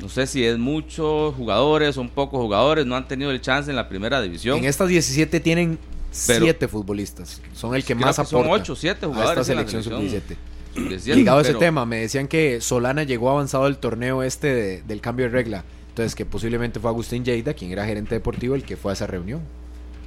No 0.00 0.08
sé 0.08 0.26
si 0.26 0.44
es 0.44 0.58
muchos 0.58 1.34
jugadores, 1.34 1.94
son 1.94 2.08
pocos 2.08 2.40
jugadores, 2.40 2.86
no 2.86 2.94
han 2.96 3.08
tenido 3.08 3.30
el 3.30 3.40
chance 3.40 3.68
en 3.70 3.76
la 3.76 3.88
primera 3.88 4.20
división. 4.22 4.58
en 4.58 4.64
estas 4.64 4.88
17 4.88 5.40
tienen 5.40 5.78
Pero- 6.26 6.44
7 6.44 6.68
futbolistas. 6.68 7.40
Son 7.54 7.74
el 7.74 7.84
que 7.84 7.94
más 7.94 8.16
que 8.16 8.24
son 8.24 8.42
aporta. 8.44 8.62
ocho, 8.62 8.76
siete 8.76 9.06
a 9.06 9.08
jugadores 9.08 9.32
esta 9.40 9.44
selección 9.44 9.82
selección. 9.82 10.10
sub-17. 10.10 10.36
Sub-17, 10.74 11.14
Ligado 11.16 11.38
a 11.38 11.42
ese 11.42 11.54
tema, 11.54 11.84
me 11.84 11.96
decían 11.98 12.28
que 12.28 12.60
Solana 12.60 13.02
llegó 13.02 13.30
avanzado 13.30 13.66
el 13.66 13.78
torneo 13.78 14.22
este 14.22 14.54
de- 14.54 14.82
del 14.82 15.00
cambio 15.00 15.26
de 15.26 15.32
regla. 15.32 15.64
Entonces, 15.88 16.14
que 16.14 16.24
posiblemente 16.24 16.78
fue 16.78 16.90
Agustín 16.90 17.24
Lleida, 17.24 17.54
quien 17.54 17.72
era 17.72 17.84
gerente 17.84 18.14
deportivo, 18.14 18.54
el 18.54 18.62
que 18.62 18.76
fue 18.76 18.92
a 18.92 18.94
esa 18.94 19.08
reunión. 19.08 19.40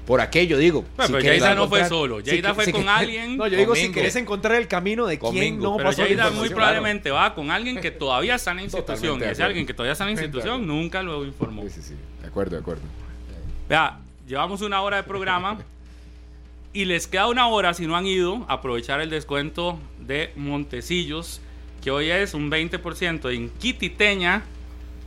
Por 0.05 0.19
aquello 0.19 0.57
digo. 0.57 0.83
Bueno, 0.97 1.11
pero 1.11 1.23
querés 1.23 1.41
Lleida 1.41 1.55
no 1.55 1.69
fue 1.69 1.87
solo, 1.87 2.19
Lleida 2.21 2.49
que- 2.49 2.55
fue 2.55 2.71
con 2.71 2.89
alguien, 2.89 3.37
No, 3.37 3.47
yo 3.47 3.57
digo, 3.57 3.75
si 3.75 3.91
querés 3.91 4.15
encontrar 4.15 4.57
el 4.57 4.67
camino 4.67 5.05
de 5.05 5.19
quién 5.19 5.59
no 5.59 5.77
Pero 5.77 5.89
pasó 5.89 6.01
la 6.01 6.07
Lleida 6.07 6.31
muy 6.31 6.49
probablemente 6.49 7.11
va 7.11 7.33
con 7.35 7.51
alguien 7.51 7.79
que 7.79 7.91
todavía 7.91 8.35
está 8.35 8.51
en 8.51 8.57
la 8.57 8.63
institución. 8.63 8.95
Totalmente 8.99 9.25
Y 9.27 9.31
ese 9.31 9.43
alguien 9.43 9.65
que 9.65 9.73
todavía 9.73 9.93
está 9.93 10.03
en 10.05 10.15
la 10.15 10.21
institución 10.21 10.65
nunca 10.67 11.03
lo 11.03 11.23
informó. 11.25 11.63
Sí, 11.63 11.69
sí, 11.69 11.81
sí. 11.81 11.93
De 12.21 12.27
acuerdo, 12.27 12.55
de 12.55 12.61
acuerdo. 12.61 12.81
Vea, 13.69 13.99
llevamos 14.27 14.61
una 14.61 14.81
hora 14.81 14.97
de 14.97 15.03
programa 15.03 15.59
y 16.73 16.85
les 16.85 17.07
queda 17.07 17.27
una 17.27 17.47
hora 17.47 17.73
si 17.73 17.85
no 17.85 17.95
han 17.95 18.07
ido 18.07 18.45
a 18.47 18.53
aprovechar 18.53 19.01
el 19.01 19.09
descuento 19.09 19.77
de 19.99 20.31
Montecillos, 20.35 21.41
que 21.83 21.91
hoy 21.91 22.09
es 22.09 22.33
un 22.33 22.49
20% 22.49 23.33
en 23.33 23.49
Quititeña. 23.49 24.43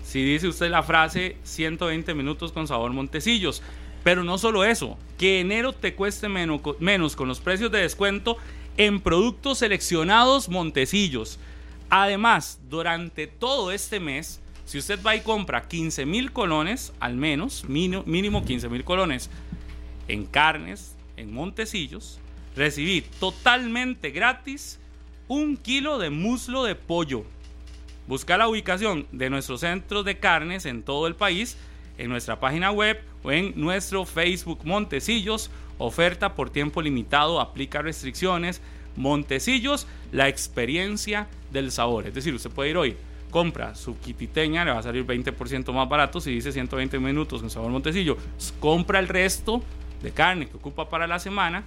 Si 0.05 0.23
dice 0.23 0.47
usted 0.49 0.71
la 0.71 0.83
frase 0.83 1.37
120 1.45 2.15
minutos 2.15 2.53
con 2.53 2.69
sabor 2.69 2.93
Montecillos. 2.93 3.63
Pero 4.05 4.23
no 4.23 4.39
solo 4.39 4.65
eso, 4.65 4.97
que 5.19 5.41
enero 5.41 5.73
te 5.73 5.95
cueste 5.95 6.29
menos, 6.29 6.61
menos 6.79 7.17
con 7.17 7.27
los 7.27 7.41
precios 7.41 7.73
de 7.73 7.81
descuento 7.81 8.37
en 8.77 9.01
productos 9.01 9.59
seleccionados 9.59 10.49
Montecillos. 10.49 11.41
Además, 11.91 12.61
durante 12.69 13.27
todo 13.27 13.73
este 13.73 13.99
mes, 13.99 14.41
si 14.67 14.79
usted 14.79 15.01
va 15.05 15.17
y 15.17 15.21
compra 15.21 15.69
15 15.69 16.07
mil 16.07 16.33
colones, 16.33 16.93
al 17.01 17.17
menos, 17.17 17.65
mínimo, 17.65 18.03
mínimo 18.07 18.45
15 18.45 18.69
mil 18.69 18.85
colones, 18.85 19.31
en 20.09 20.27
carnes, 20.27 20.95
en 21.17 21.33
Montecillos, 21.33 22.19
recibí 22.57 23.03
totalmente 23.21 24.11
gratis 24.11 24.79
un 25.29 25.57
kilo 25.57 25.99
de 25.99 26.11
muslo 26.11 26.65
de 26.65 26.75
pollo. 26.75 27.25
Busca 28.07 28.37
la 28.37 28.49
ubicación 28.49 29.07
de 29.13 29.31
nuestros 29.31 29.61
centros 29.61 30.05
de 30.05 30.19
carnes 30.19 30.67
en 30.67 30.83
todo 30.83 31.07
el 31.07 31.15
país, 31.15 31.57
en 31.99 32.11
nuestra 32.11 32.41
página 32.41 32.71
web 32.71 33.01
o 33.23 33.33
en 33.33 33.53
nuestro 33.57 34.05
Facebook 34.05 34.61
Montecillos. 34.65 35.51
Oferta 35.79 36.35
por 36.35 36.51
tiempo 36.51 36.83
limitado, 36.83 37.41
aplica 37.41 37.83
restricciones. 37.83 38.61
Montecillos, 38.97 39.87
la 40.13 40.29
experiencia 40.29 41.27
del 41.53 41.73
sabor. 41.73 42.07
Es 42.07 42.15
decir, 42.15 42.33
usted 42.35 42.51
puede 42.51 42.71
ir 42.71 42.77
hoy, 42.77 42.97
compra 43.31 43.75
su 43.75 43.99
quititeña, 43.99 44.65
le 44.65 44.71
va 44.71 44.79
a 44.79 44.83
salir 44.83 45.05
20% 45.05 45.73
más 45.73 45.89
barato 45.89 46.21
si 46.21 46.31
dice 46.31 46.53
120 46.53 47.01
minutos 47.01 47.41
con 47.41 47.51
sabor 47.51 47.71
Montecillo. 47.71 48.17
Compra 48.61 49.01
el 49.01 49.09
resto 49.09 49.63
de 50.03 50.13
carne 50.13 50.47
que 50.47 50.57
ocupa 50.57 50.89
para 50.89 51.07
la 51.07 51.19
semana, 51.19 51.65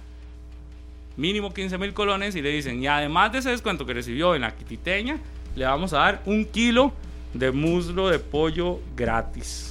mínimo 1.16 1.52
15 1.52 1.76
mil 1.76 1.92
colones, 1.92 2.34
y 2.36 2.40
le 2.40 2.50
dicen, 2.50 2.82
y 2.82 2.86
además 2.86 3.32
de 3.32 3.38
ese 3.38 3.50
descuento 3.50 3.84
que 3.84 3.92
recibió 3.92 4.34
en 4.34 4.42
la 4.42 4.56
quititeña, 4.56 5.18
le 5.56 5.64
vamos 5.66 5.92
a 5.92 5.98
dar 5.98 6.22
un 6.24 6.46
kilo 6.46 6.92
de 7.34 7.50
muslo 7.50 8.08
de 8.08 8.18
pollo 8.18 8.80
gratis. 8.96 9.67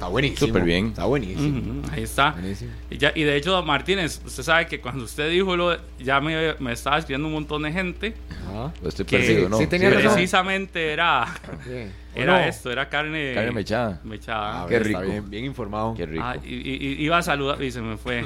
Está 0.00 0.08
buenísimo. 0.08 0.46
Súper 0.46 0.62
bien. 0.64 0.86
Está 0.86 1.04
buenísimo. 1.04 1.82
Ahí 1.92 2.02
está. 2.04 2.30
Buenísimo. 2.30 2.70
Y, 2.90 2.96
ya- 2.96 3.12
y 3.14 3.22
de 3.22 3.36
hecho, 3.36 3.62
Martínez, 3.62 4.22
usted 4.24 4.42
sabe 4.42 4.66
que 4.66 4.80
cuando 4.80 5.04
usted 5.04 5.30
dijo 5.30 5.54
lo, 5.58 5.76
ya 5.98 6.22
me, 6.22 6.54
me 6.58 6.72
estaba 6.72 6.96
escribiendo 6.96 7.28
un 7.28 7.34
montón 7.34 7.62
de 7.64 7.70
gente 7.72 8.14
Ajá. 8.48 8.72
Pues 8.80 8.94
estoy 8.98 9.04
Que- 9.04 9.18
perdido, 9.18 9.48
¿no? 9.50 9.58
sí 9.58 9.66
tenía 9.66 9.90
Sí, 9.90 9.96
razón. 9.96 10.12
precisamente 10.14 10.92
era, 10.94 11.26
Sí. 11.66 11.90
era 12.14 12.48
esto, 12.48 12.72
era 12.72 12.88
carne, 12.88 13.32
Carne 13.34 13.52
mechada. 13.52 14.00
mechada. 14.02 14.62
Ah, 14.62 14.66
Qué 14.70 14.78
rico. 14.78 15.00
Bien, 15.02 15.28
bien 15.28 15.44
informado. 15.44 15.92
Qué 15.94 16.06
rico. 16.06 16.24
Ah, 16.24 16.36
y, 16.42 16.48
y- 16.54 16.94
y 16.98 17.04
iba 17.04 17.18
a 17.18 17.22
saludar 17.22 17.62
y 17.62 17.70
se 17.70 17.82
me 17.82 17.98
fue. 17.98 18.24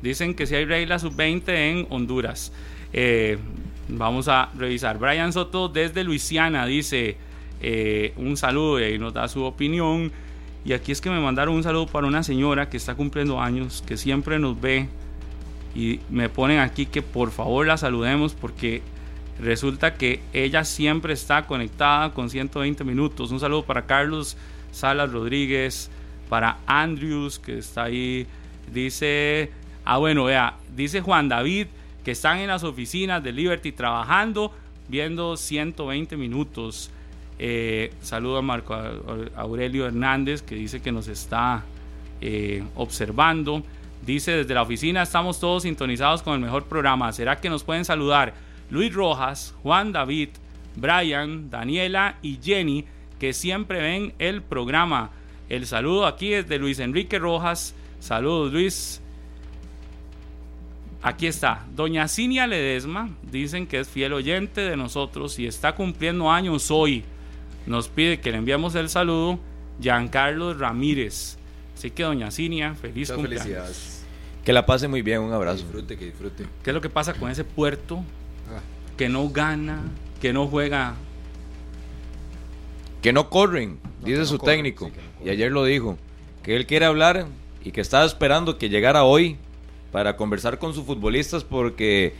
Dicen 0.00 0.32
que 0.34 0.46
si 0.46 0.54
hay 0.54 0.64
regla 0.64 0.98
sub-20 0.98 1.48
en 1.54 1.86
Honduras. 1.90 2.50
Eh, 2.94 3.36
vamos 3.88 4.26
a 4.28 4.48
revisar. 4.56 4.96
Brian 4.98 5.34
Soto 5.34 5.68
desde 5.68 6.02
Luisiana 6.02 6.64
dice 6.64 7.18
eh, 7.60 8.14
un 8.16 8.38
saludo 8.38 8.80
y 8.80 8.84
ahí 8.84 8.98
nos 8.98 9.12
da 9.12 9.28
su 9.28 9.44
opinión. 9.44 10.10
Y 10.64 10.72
aquí 10.72 10.92
es 10.92 11.00
que 11.00 11.10
me 11.10 11.20
mandaron 11.20 11.54
un 11.54 11.62
saludo 11.62 11.86
para 11.86 12.06
una 12.06 12.22
señora 12.22 12.68
que 12.68 12.76
está 12.76 12.94
cumpliendo 12.94 13.40
años, 13.40 13.82
que 13.86 13.96
siempre 13.96 14.38
nos 14.38 14.60
ve. 14.60 14.88
Y 15.74 16.00
me 16.10 16.28
ponen 16.28 16.58
aquí 16.58 16.86
que 16.86 17.00
por 17.00 17.30
favor 17.30 17.66
la 17.66 17.76
saludemos 17.76 18.34
porque 18.34 18.82
resulta 19.40 19.94
que 19.94 20.20
ella 20.32 20.64
siempre 20.64 21.12
está 21.14 21.46
conectada 21.46 22.12
con 22.12 22.28
120 22.28 22.84
minutos. 22.84 23.30
Un 23.30 23.40
saludo 23.40 23.64
para 23.64 23.86
Carlos 23.86 24.36
Salas 24.72 25.10
Rodríguez, 25.10 25.90
para 26.28 26.58
Andrews 26.66 27.38
que 27.38 27.58
está 27.58 27.84
ahí. 27.84 28.26
Dice, 28.72 29.50
ah 29.84 29.98
bueno, 29.98 30.24
vea, 30.24 30.56
dice 30.76 31.00
Juan 31.00 31.28
David 31.28 31.68
que 32.04 32.12
están 32.12 32.38
en 32.38 32.48
las 32.48 32.64
oficinas 32.64 33.22
de 33.22 33.32
Liberty 33.32 33.72
trabajando, 33.72 34.52
viendo 34.88 35.36
120 35.36 36.16
minutos. 36.16 36.90
Eh, 37.42 37.94
saludo 38.02 38.36
a 38.36 38.42
Marco 38.42 38.74
Aurelio 39.34 39.86
Hernández 39.86 40.42
que 40.42 40.54
dice 40.56 40.82
que 40.82 40.92
nos 40.92 41.08
está 41.08 41.64
eh, 42.20 42.62
observando. 42.74 43.62
Dice 44.04 44.32
desde 44.32 44.52
la 44.52 44.60
oficina 44.60 45.02
estamos 45.02 45.40
todos 45.40 45.62
sintonizados 45.62 46.20
con 46.20 46.34
el 46.34 46.40
mejor 46.40 46.64
programa. 46.64 47.10
¿Será 47.14 47.40
que 47.40 47.48
nos 47.48 47.64
pueden 47.64 47.86
saludar 47.86 48.34
Luis 48.68 48.92
Rojas, 48.92 49.54
Juan 49.62 49.90
David, 49.90 50.28
Brian, 50.76 51.48
Daniela 51.48 52.18
y 52.20 52.38
Jenny 52.42 52.84
que 53.18 53.32
siempre 53.32 53.80
ven 53.80 54.12
el 54.18 54.42
programa? 54.42 55.08
El 55.48 55.66
saludo 55.66 56.06
aquí 56.06 56.34
es 56.34 56.46
de 56.46 56.58
Luis 56.58 56.78
Enrique 56.78 57.18
Rojas. 57.18 57.74
Saludos 58.00 58.52
Luis. 58.52 59.00
Aquí 61.00 61.26
está, 61.26 61.64
doña 61.74 62.06
Cinia 62.06 62.46
Ledesma, 62.46 63.08
dicen 63.22 63.66
que 63.66 63.80
es 63.80 63.88
fiel 63.88 64.12
oyente 64.12 64.60
de 64.60 64.76
nosotros 64.76 65.38
y 65.38 65.46
está 65.46 65.74
cumpliendo 65.74 66.30
años 66.30 66.70
hoy. 66.70 67.02
Nos 67.70 67.86
pide 67.88 68.18
que 68.18 68.32
le 68.32 68.38
enviemos 68.38 68.74
el 68.74 68.88
saludo, 68.88 69.38
Giancarlo 69.80 70.54
Ramírez. 70.54 71.36
Así 71.78 71.92
que 71.92 72.02
doña 72.02 72.32
Cinia, 72.32 72.74
feliz 72.74 73.10
Muchas 73.10 73.16
cumpleaños. 73.16 73.44
felicidades. 73.44 74.04
Que 74.44 74.52
la 74.52 74.66
pase 74.66 74.88
muy 74.88 75.02
bien, 75.02 75.20
un 75.20 75.28
Que 75.28 75.34
abrazo. 75.36 75.58
disfrute, 75.62 75.96
que 75.96 76.06
disfrute. 76.06 76.46
¿Qué 76.64 76.70
es 76.70 76.74
lo 76.74 76.80
que 76.80 76.90
pasa 76.90 77.14
con 77.14 77.30
ese 77.30 77.44
puerto 77.44 77.98
Ah, 78.52 78.58
que 78.96 79.08
no 79.08 79.28
gana, 79.28 79.82
que 80.20 80.32
no 80.32 80.48
juega? 80.48 80.94
Que 83.02 83.12
no 83.12 83.30
corren, 83.30 83.78
No, 84.00 84.06
dice 84.06 84.12
que 84.14 84.18
no 84.18 84.26
su 84.26 84.38
corren, 84.38 84.56
técnico. 84.56 84.86
sí, 84.86 84.90
que 84.90 84.96
no 85.00 85.06
corren. 85.12 85.26
y 85.28 85.30
ayer 85.30 85.52
lo 85.52 85.64
dijo. 85.64 85.96
Que 86.42 86.56
él 86.56 86.66
quiere 86.66 86.86
hablar 86.86 87.26
y 87.64 87.70
que 87.70 87.80
estaba 87.80 88.04
esperando 88.04 88.58
que 88.58 88.68
llegara 88.68 89.04
hoy 89.04 89.36
para 89.92 90.16
conversar 90.16 90.58
con 90.58 90.74
sus 90.74 90.84
futbolistas 90.84 91.44
porque 91.44 92.14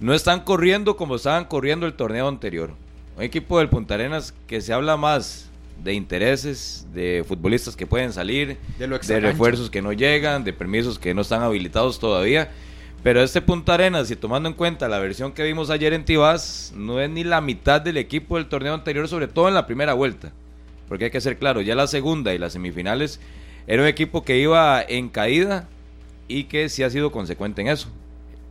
no 0.00 0.14
están 0.14 0.40
corriendo 0.44 0.96
como 0.96 1.16
estaban 1.16 1.46
corriendo 1.46 1.86
el 1.86 1.94
torneo 1.94 2.28
anterior. 2.28 2.70
Un 3.16 3.22
equipo 3.22 3.58
del 3.58 3.68
Punta 3.68 3.94
Arenas 3.94 4.34
que 4.46 4.60
se 4.60 4.72
habla 4.72 4.96
más 4.96 5.50
de 5.82 5.94
intereses, 5.94 6.86
de 6.94 7.24
futbolistas 7.26 7.76
que 7.76 7.86
pueden 7.86 8.12
salir, 8.12 8.56
De 8.78 8.86
lo 8.86 8.98
de 8.98 9.20
refuerzos 9.20 9.70
que 9.70 9.82
no 9.82 9.92
llegan, 9.92 10.44
de 10.44 10.52
permisos 10.52 10.98
que 10.98 11.12
no 11.12 11.22
están 11.22 11.42
habilitados 11.42 11.98
todavía. 11.98 12.50
Pero 13.02 13.20
este 13.20 13.42
Punta 13.42 13.74
Arenas, 13.74 14.10
y 14.10 14.16
tomando 14.16 14.48
en 14.48 14.54
cuenta 14.54 14.88
la 14.88 15.00
versión 15.00 15.32
que 15.32 15.42
vimos 15.42 15.70
ayer 15.70 15.92
en 15.92 16.04
Tibás, 16.04 16.72
no 16.76 17.00
es 17.00 17.10
ni 17.10 17.24
la 17.24 17.40
mitad 17.40 17.80
del 17.80 17.96
equipo 17.96 18.36
del 18.36 18.46
torneo 18.46 18.74
anterior, 18.74 19.08
sobre 19.08 19.26
todo 19.26 19.48
en 19.48 19.54
la 19.54 19.66
primera 19.66 19.94
vuelta. 19.94 20.32
Porque 20.88 21.06
hay 21.06 21.10
que 21.10 21.20
ser 21.20 21.38
claro, 21.38 21.60
ya 21.60 21.74
la 21.74 21.88
segunda 21.88 22.32
y 22.32 22.38
las 22.38 22.52
semifinales 22.52 23.18
era 23.66 23.82
un 23.82 23.88
equipo 23.88 24.24
que 24.24 24.38
iba 24.38 24.82
en 24.82 25.08
caída 25.08 25.68
y 26.28 26.44
que 26.44 26.68
sí 26.68 26.82
ha 26.82 26.90
sido 26.90 27.10
consecuente 27.10 27.60
en 27.60 27.68
eso. 27.68 27.88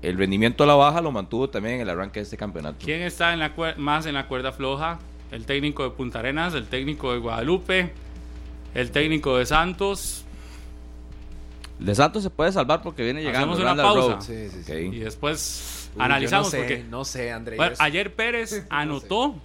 El 0.02 0.18
rendimiento 0.18 0.64
a 0.64 0.68
la 0.68 0.74
baja 0.76 1.00
lo 1.02 1.12
mantuvo 1.12 1.50
también 1.50 1.76
en 1.76 1.82
el 1.82 1.90
arranque 1.90 2.20
de 2.20 2.24
este 2.24 2.38
campeonato. 2.38 2.78
¿Quién 2.84 3.02
está 3.02 3.34
en 3.34 3.40
la 3.40 3.56
cuer- 3.56 3.76
más 3.78 4.06
en 4.06 4.16
la 4.16 4.28
cuerda 4.28 4.52
floja? 4.52 5.00
El 5.32 5.46
técnico 5.46 5.84
de 5.84 5.92
Punta 5.92 6.20
Arenas, 6.20 6.54
el 6.56 6.66
técnico 6.68 7.14
de 7.14 7.20
Guadalupe, 7.20 7.94
el 8.74 8.92
técnico 8.92 9.38
de 9.38 9.46
Santos. 9.46 10.26
De 11.80 11.96
Santos 11.96 12.24
se 12.24 12.30
puede 12.30 12.52
salvar 12.52 12.82
porque 12.82 13.04
viene 13.04 13.22
llegando. 13.24 13.54
Hacemos 13.54 13.72
una 13.74 13.82
pausa. 13.82 14.22
Sí, 14.22 14.50
sí, 14.50 14.64
sí. 14.64 14.74
Y 14.74 15.00
después 15.00 15.90
Uy, 15.94 15.98
yo 16.00 16.04
analizamos 16.04 16.48
no 16.48 16.52
sé, 16.52 16.58
porque 16.58 16.84
No 16.90 17.06
sé, 17.06 17.32
Andrés. 17.32 17.58
bueno, 17.58 17.76
ayer 17.80 18.14
Pérez 18.14 18.66
No 18.70 18.76
anotó, 18.78 19.36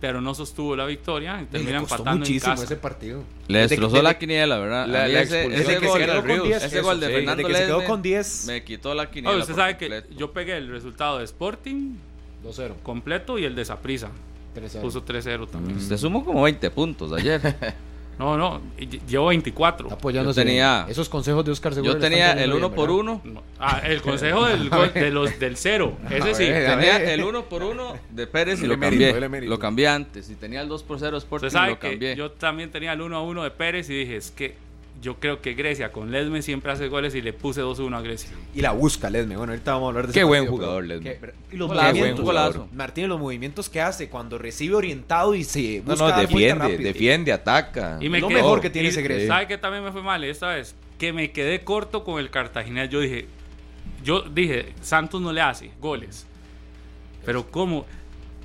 pero 0.00 0.20
no 0.20 0.34
sostuvo 0.34 0.76
la 0.76 0.84
victoria 0.86 1.36
y 1.38 1.40
le 1.40 1.46
termina 1.46 1.80
costó 1.80 1.94
empatando 1.96 2.12
en 2.24 2.30
muchísimo 2.30 2.52
casa. 2.52 2.64
ese 2.64 2.76
partido. 2.76 3.22
Le 3.48 3.58
destrozó 3.60 3.96
que- 3.96 4.02
la 4.02 4.18
quiniela, 4.18 4.58
¿verdad? 4.58 4.86
La- 4.86 5.08
la 5.08 5.20
ese, 5.22 5.40
expulsión 5.40 5.70
ese 5.70 5.80
que 5.80 5.86
gol, 5.86 6.06
con 6.38 6.42
10. 6.48 6.64
ese 6.64 6.80
gol 6.82 7.00
de 7.00 7.06
sí, 7.06 7.12
Fernando 7.14 7.48
que 7.48 7.54
se 7.54 7.60
quedó 7.66 7.84
con 7.84 8.02
10. 8.02 8.44
me 8.46 8.64
quitó 8.64 8.94
la 8.94 9.10
quiniela. 9.10 9.30
Oye, 9.32 9.40
usted 9.42 9.54
sabe 9.54 9.76
que 9.78 9.88
completo. 9.88 10.14
yo 10.18 10.32
pegué 10.32 10.56
el 10.58 10.68
resultado 10.68 11.18
de 11.18 11.24
Sporting 11.24 11.94
2-0. 12.44 12.74
completo 12.82 13.38
y 13.38 13.44
el 13.44 13.54
de 13.54 13.64
Saprisa. 13.64 14.10
3-0. 14.54 14.80
Puso 14.82 15.02
3-0 15.02 15.46
también. 15.46 15.78
Usted 15.78 15.96
sumó 15.96 16.24
como 16.24 16.42
20 16.42 16.70
puntos 16.70 17.12
ayer. 17.12 17.40
No, 18.18 18.36
no, 18.38 18.62
y- 18.78 18.86
llevo 19.06 19.26
24. 19.26 19.88
Está 19.88 19.94
apoyándose. 19.98 20.40
Yo 20.40 20.46
tenía- 20.46 20.86
Esos 20.88 21.08
consejos 21.08 21.44
de 21.44 21.52
Oscar 21.52 21.74
Seguro. 21.74 21.92
Yo 21.94 21.98
tenía 21.98 22.32
el 22.32 22.50
bien, 22.50 22.52
uno 22.52 22.70
por 22.72 22.88
¿verdad? 22.88 23.00
uno. 23.00 23.20
No. 23.24 23.42
Ah, 23.58 23.82
el 23.84 24.00
consejo 24.00 24.46
del, 24.46 24.70
de 24.94 25.10
los, 25.10 25.38
del 25.38 25.56
cero. 25.56 25.96
Ese 26.10 26.34
sí. 26.34 26.44
ver, 26.44 26.66
Tenía 26.78 27.12
el 27.12 27.22
1 27.22 27.42
por 27.44 27.62
1 27.62 27.94
de 28.10 28.26
Pérez 28.26 28.60
y 28.60 28.64
El 28.64 28.70
lo 28.70 28.80
cambié. 28.80 29.10
emérito. 29.10 29.50
Lo 29.50 29.58
cambié 29.58 29.88
antes. 29.88 30.30
Y 30.30 30.34
tenía 30.34 30.62
el 30.62 30.68
2 30.68 30.82
por 30.82 30.98
0 30.98 31.16
Sporting 31.18 31.48
y 31.48 31.66
lo 31.70 31.78
cambié. 31.78 32.16
yo 32.16 32.30
también 32.30 32.70
tenía 32.70 32.92
el 32.94 33.02
1 33.02 33.16
a 33.16 33.22
1 33.22 33.44
de 33.44 33.50
Pérez 33.50 33.90
y 33.90 33.94
dije, 33.98 34.16
es 34.16 34.30
que 34.30 34.54
yo 35.02 35.16
creo 35.20 35.40
que 35.42 35.54
Grecia 35.54 35.92
con 35.92 36.10
Lesme 36.10 36.42
siempre 36.42 36.72
hace 36.72 36.88
goles 36.88 37.14
y 37.14 37.22
le 37.22 37.32
puse 37.32 37.60
2-1 37.62 37.96
a 37.96 38.00
Grecia. 38.00 38.30
Y 38.54 38.60
la 38.60 38.72
busca, 38.72 39.10
Lesme. 39.10 39.36
Bueno, 39.36 39.52
ahorita 39.52 39.72
vamos 39.72 39.86
a 39.86 39.88
hablar 39.90 40.06
de 40.06 40.12
Qué 40.12 40.20
ese 40.20 40.24
buen 40.24 40.42
partido, 40.44 40.56
jugador, 40.56 40.82
pero- 40.86 41.00
Lesme. 41.00 41.18
qué- 41.20 41.54
Y 41.54 41.56
los 41.58 41.68
Golazo, 41.68 41.88
movimientos. 41.88 42.24
golazo. 42.24 42.68
Martín, 42.72 43.08
los 43.08 43.20
movimientos 43.20 43.68
que 43.68 43.80
hace 43.80 44.08
cuando 44.08 44.38
recibe 44.38 44.74
orientado 44.74 45.34
y 45.34 45.44
se 45.44 45.78
No, 45.84 45.92
busca 45.92 45.96
no, 45.96 45.98
vuelta 46.04 46.20
defiende, 46.20 46.78
defiende, 46.78 47.32
ataca. 47.32 47.98
Y 48.00 48.08
me 48.08 48.20
lo 48.20 48.28
quedé- 48.28 48.36
mejor 48.38 48.60
que 48.60 48.70
tiene 48.70 48.88
y 48.88 48.90
ese 48.90 49.02
Grecia. 49.02 49.28
¿Sabe 49.28 49.46
qué 49.46 49.58
también 49.58 49.84
me 49.84 49.92
fue 49.92 50.02
mal 50.02 50.22
esta 50.24 50.48
vez? 50.54 50.74
Que 50.98 51.12
me 51.12 51.30
quedé 51.30 51.62
corto 51.62 52.02
con 52.04 52.18
el 52.18 52.30
Cartagena. 52.30 52.86
Yo 52.86 53.00
dije, 53.00 53.26
yo 54.02 54.22
dije, 54.22 54.72
Santos 54.80 55.20
no 55.20 55.32
le 55.32 55.40
hace 55.42 55.70
goles. 55.80 56.26
Pero 57.24 57.50
¿cómo? 57.50 57.84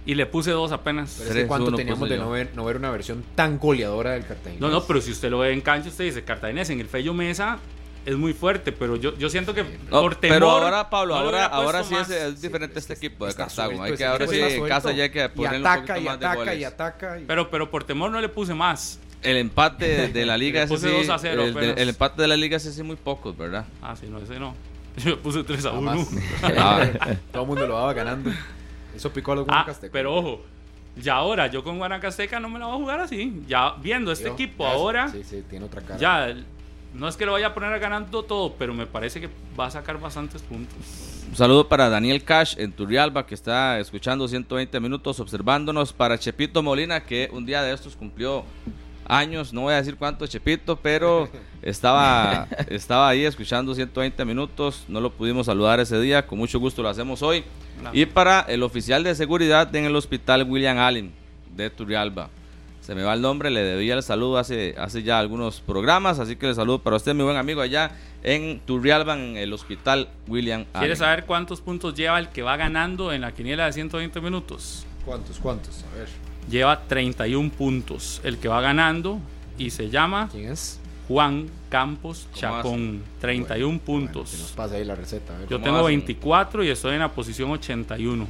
Y 0.05 0.15
le 0.15 0.25
puse 0.25 0.51
dos 0.51 0.71
apenas. 0.71 1.15
Pero 1.19 1.29
es 1.29 1.35
que 1.35 1.43
3-1 1.43 1.47
cuánto 1.47 1.71
teníamos 1.75 1.99
puse 1.99 2.13
de 2.13 2.19
no 2.19 2.31
ver, 2.31 2.49
no 2.55 2.65
ver 2.65 2.77
una 2.77 2.89
versión 2.89 3.23
tan 3.35 3.59
goleadora 3.59 4.11
del 4.11 4.25
Cartagena. 4.25 4.57
No, 4.59 4.69
no, 4.69 4.83
pero 4.85 4.99
si 5.01 5.11
usted 5.11 5.29
lo 5.29 5.39
ve 5.39 5.51
en 5.53 5.61
cancha, 5.61 5.89
usted 5.89 6.05
dice 6.05 6.23
Cartaginés 6.23 6.69
en 6.71 6.79
el 6.79 6.87
Fello 6.87 7.13
Mesa 7.13 7.59
es 8.03 8.15
muy 8.15 8.33
fuerte, 8.33 8.71
pero 8.71 8.95
yo, 8.95 9.15
yo 9.15 9.29
siento 9.29 9.53
que 9.53 9.61
No, 9.91 10.01
por 10.01 10.15
temor. 10.15 10.35
pero 10.37 10.49
ahora, 10.49 10.89
Pablo, 10.89 11.13
no 11.13 11.19
ahora, 11.19 11.45
ahora 11.45 11.83
sí 11.83 11.93
es, 11.93 12.09
es 12.09 12.41
diferente 12.41 12.73
Sí, 12.73 12.79
este 12.79 12.93
equipo 12.95 13.27
de 13.27 13.35
Cartago. 13.35 13.67
suelto 13.73 13.83
Hay 13.83 13.95
que 13.95 14.05
ahora 14.05 14.25
sí, 14.27 14.39
en 14.39 14.65
casa 14.67 14.91
ya 14.91 15.03
hay 15.03 15.11
que 15.11 15.23
y 15.23 15.27
ponerle 15.27 15.59
un 15.59 15.67
ataca, 15.67 15.81
poquito 15.93 15.99
y 15.99 16.03
más 16.05 16.19
de 16.19 16.25
ataca, 16.25 16.41
y 16.41 16.47
goles. 16.55 16.65
ataca. 16.67 17.19
y- 17.19 17.25
Pero, 17.25 17.51
pero 17.51 17.69
por 17.69 17.83
temor 17.83 18.09
no 18.09 18.19
le 18.19 18.29
puse 18.29 18.55
más. 18.55 18.99
El 19.21 19.37
empate 19.37 19.87
de, 19.87 20.07
de 20.07 20.25
la 20.25 20.35
liga 20.39 20.61
Le 20.61 20.65
ese 20.65 20.73
puse 20.73 20.89
sí, 20.89 20.95
2 20.97 21.09
a 21.09 21.19
0 21.19 21.43
el, 21.43 21.57
el 21.77 21.89
empate 21.89 22.19
de 22.23 22.27
la 22.27 22.35
liga 22.37 22.57
ese 22.57 22.73
sí 22.73 22.81
muy 22.81 22.95
pocos, 22.95 23.37
¿verdad? 23.37 23.65
Ah, 23.83 23.95
sí, 23.95 24.07
no, 24.09 24.17
ese 24.17 24.39
no. 24.39 24.55
Yo 24.97 25.11
le 25.11 25.17
puse 25.17 25.43
3 25.43 25.63
a 25.65 25.71
1. 25.73 25.91
Jamás. 25.91 26.07
Ah, 26.57 26.87
Todo 27.31 27.43
el 27.43 27.47
mundo 27.47 27.67
lo 27.67 27.75
daba 27.75 27.93
ganando. 27.93 28.31
Eso 28.95 29.11
picó 29.11 29.31
a 29.31 29.35
los 29.35 29.43
Ah, 29.47 29.51
Guanacastecos. 29.51 29.93
pero 29.93 30.15
ojo, 30.15 30.41
ya 30.95 31.15
ahora 31.15 31.47
yo 31.47 31.63
con 31.63 31.77
Guanacasteca 31.77 32.39
no 32.39 32.49
me 32.49 32.59
la 32.59 32.65
voy 32.67 32.75
a 32.75 32.77
jugar 32.79 32.99
así. 33.01 33.41
Ya 33.47 33.73
viendo 33.81 34.11
este 34.11 34.29
equipo 34.29 34.63
ya 34.63 34.71
ahora, 34.71 35.07
Sí, 35.09 35.23
sí, 35.23 35.43
tiene 35.49 35.65
otra 35.65 35.81
cara. 35.81 35.97
ya 35.99 36.33
no 36.93 37.07
es 37.07 37.15
que 37.15 37.25
lo 37.25 37.31
vaya 37.31 37.47
a 37.47 37.53
poner 37.53 37.79
ganando 37.79 38.23
todo, 38.23 38.53
pero 38.59 38.73
me 38.73 38.85
parece 38.85 39.21
que 39.21 39.29
va 39.57 39.67
a 39.67 39.71
sacar 39.71 39.97
bastantes 39.99 40.41
puntos. 40.41 40.75
Un 41.29 41.35
saludo 41.37 41.69
para 41.69 41.87
Daniel 41.89 42.21
Cash 42.25 42.55
en 42.57 42.73
Turrialba 42.73 43.25
que 43.25 43.33
está 43.35 43.79
escuchando 43.79 44.27
120 44.27 44.77
minutos 44.81 45.17
observándonos. 45.21 45.93
Para 45.93 46.17
Chepito 46.17 46.61
Molina 46.61 47.01
que 47.05 47.29
un 47.31 47.45
día 47.45 47.61
de 47.63 47.73
estos 47.73 47.95
cumplió 47.95 48.43
años, 49.11 49.51
no 49.51 49.61
voy 49.61 49.73
a 49.73 49.77
decir 49.77 49.97
cuánto 49.97 50.25
Chepito, 50.25 50.77
pero 50.77 51.29
estaba, 51.61 52.47
estaba 52.69 53.09
ahí 53.09 53.25
escuchando 53.25 53.75
120 53.75 54.23
minutos, 54.25 54.85
no 54.87 55.01
lo 55.01 55.11
pudimos 55.11 55.47
saludar 55.47 55.79
ese 55.81 55.99
día, 55.99 56.25
con 56.25 56.39
mucho 56.39 56.59
gusto 56.59 56.81
lo 56.81 56.89
hacemos 56.89 57.21
hoy. 57.21 57.43
Y 57.93 58.05
para 58.05 58.41
el 58.41 58.63
oficial 58.63 59.03
de 59.03 59.13
seguridad 59.13 59.75
en 59.75 59.85
el 59.85 59.95
hospital 59.95 60.43
William 60.49 60.77
Allen 60.77 61.11
de 61.55 61.69
Turrialba. 61.69 62.29
Se 62.79 62.95
me 62.95 63.03
va 63.03 63.13
el 63.13 63.21
nombre, 63.21 63.51
le 63.51 63.61
debía 63.61 63.93
el 63.93 64.01
saludo 64.01 64.37
hace, 64.37 64.75
hace 64.77 65.03
ya 65.03 65.19
algunos 65.19 65.61
programas, 65.61 66.17
así 66.19 66.35
que 66.35 66.47
le 66.47 66.55
saludo 66.55 66.79
para 66.79 66.95
usted, 66.95 67.13
mi 67.13 67.23
buen 67.23 67.37
amigo, 67.37 67.61
allá 67.61 67.91
en 68.23 68.59
Turrialba, 68.61 69.13
en 69.15 69.37
el 69.37 69.53
hospital 69.53 70.09
William 70.27 70.61
Allen. 70.73 70.79
¿Quieres 70.79 70.99
saber 70.99 71.25
cuántos 71.25 71.61
puntos 71.61 71.93
lleva 71.93 72.17
el 72.17 72.29
que 72.29 72.41
va 72.41 72.57
ganando 72.57 73.13
en 73.13 73.21
la 73.21 73.33
quiniela 73.33 73.65
de 73.65 73.73
120 73.73 74.19
minutos? 74.21 74.85
¿Cuántos? 75.05 75.37
¿Cuántos? 75.39 75.83
A 75.83 75.97
ver. 75.97 76.30
Lleva 76.51 76.81
31 76.87 77.49
puntos 77.51 78.21
el 78.23 78.37
que 78.37 78.47
va 78.47 78.61
ganando 78.61 79.19
y 79.57 79.69
se 79.71 79.89
llama 79.89 80.29
¿Quién 80.31 80.51
es? 80.51 80.79
Juan 81.07 81.47
Campos 81.69 82.27
Chacón. 82.33 83.01
31 83.19 83.79
puntos. 83.79 84.31
Que 84.31 84.37
nos 84.37 84.51
pase 84.51 84.75
ahí 84.77 84.85
la 84.85 84.95
receta. 84.95 85.33
Yo 85.49 85.57
¿Cómo 85.57 85.63
tengo 85.63 85.77
hacen? 85.77 85.87
24 85.87 86.63
y 86.63 86.69
estoy 86.69 86.93
en 86.93 86.99
la 86.99 87.11
posición 87.11 87.49
81. 87.51 88.27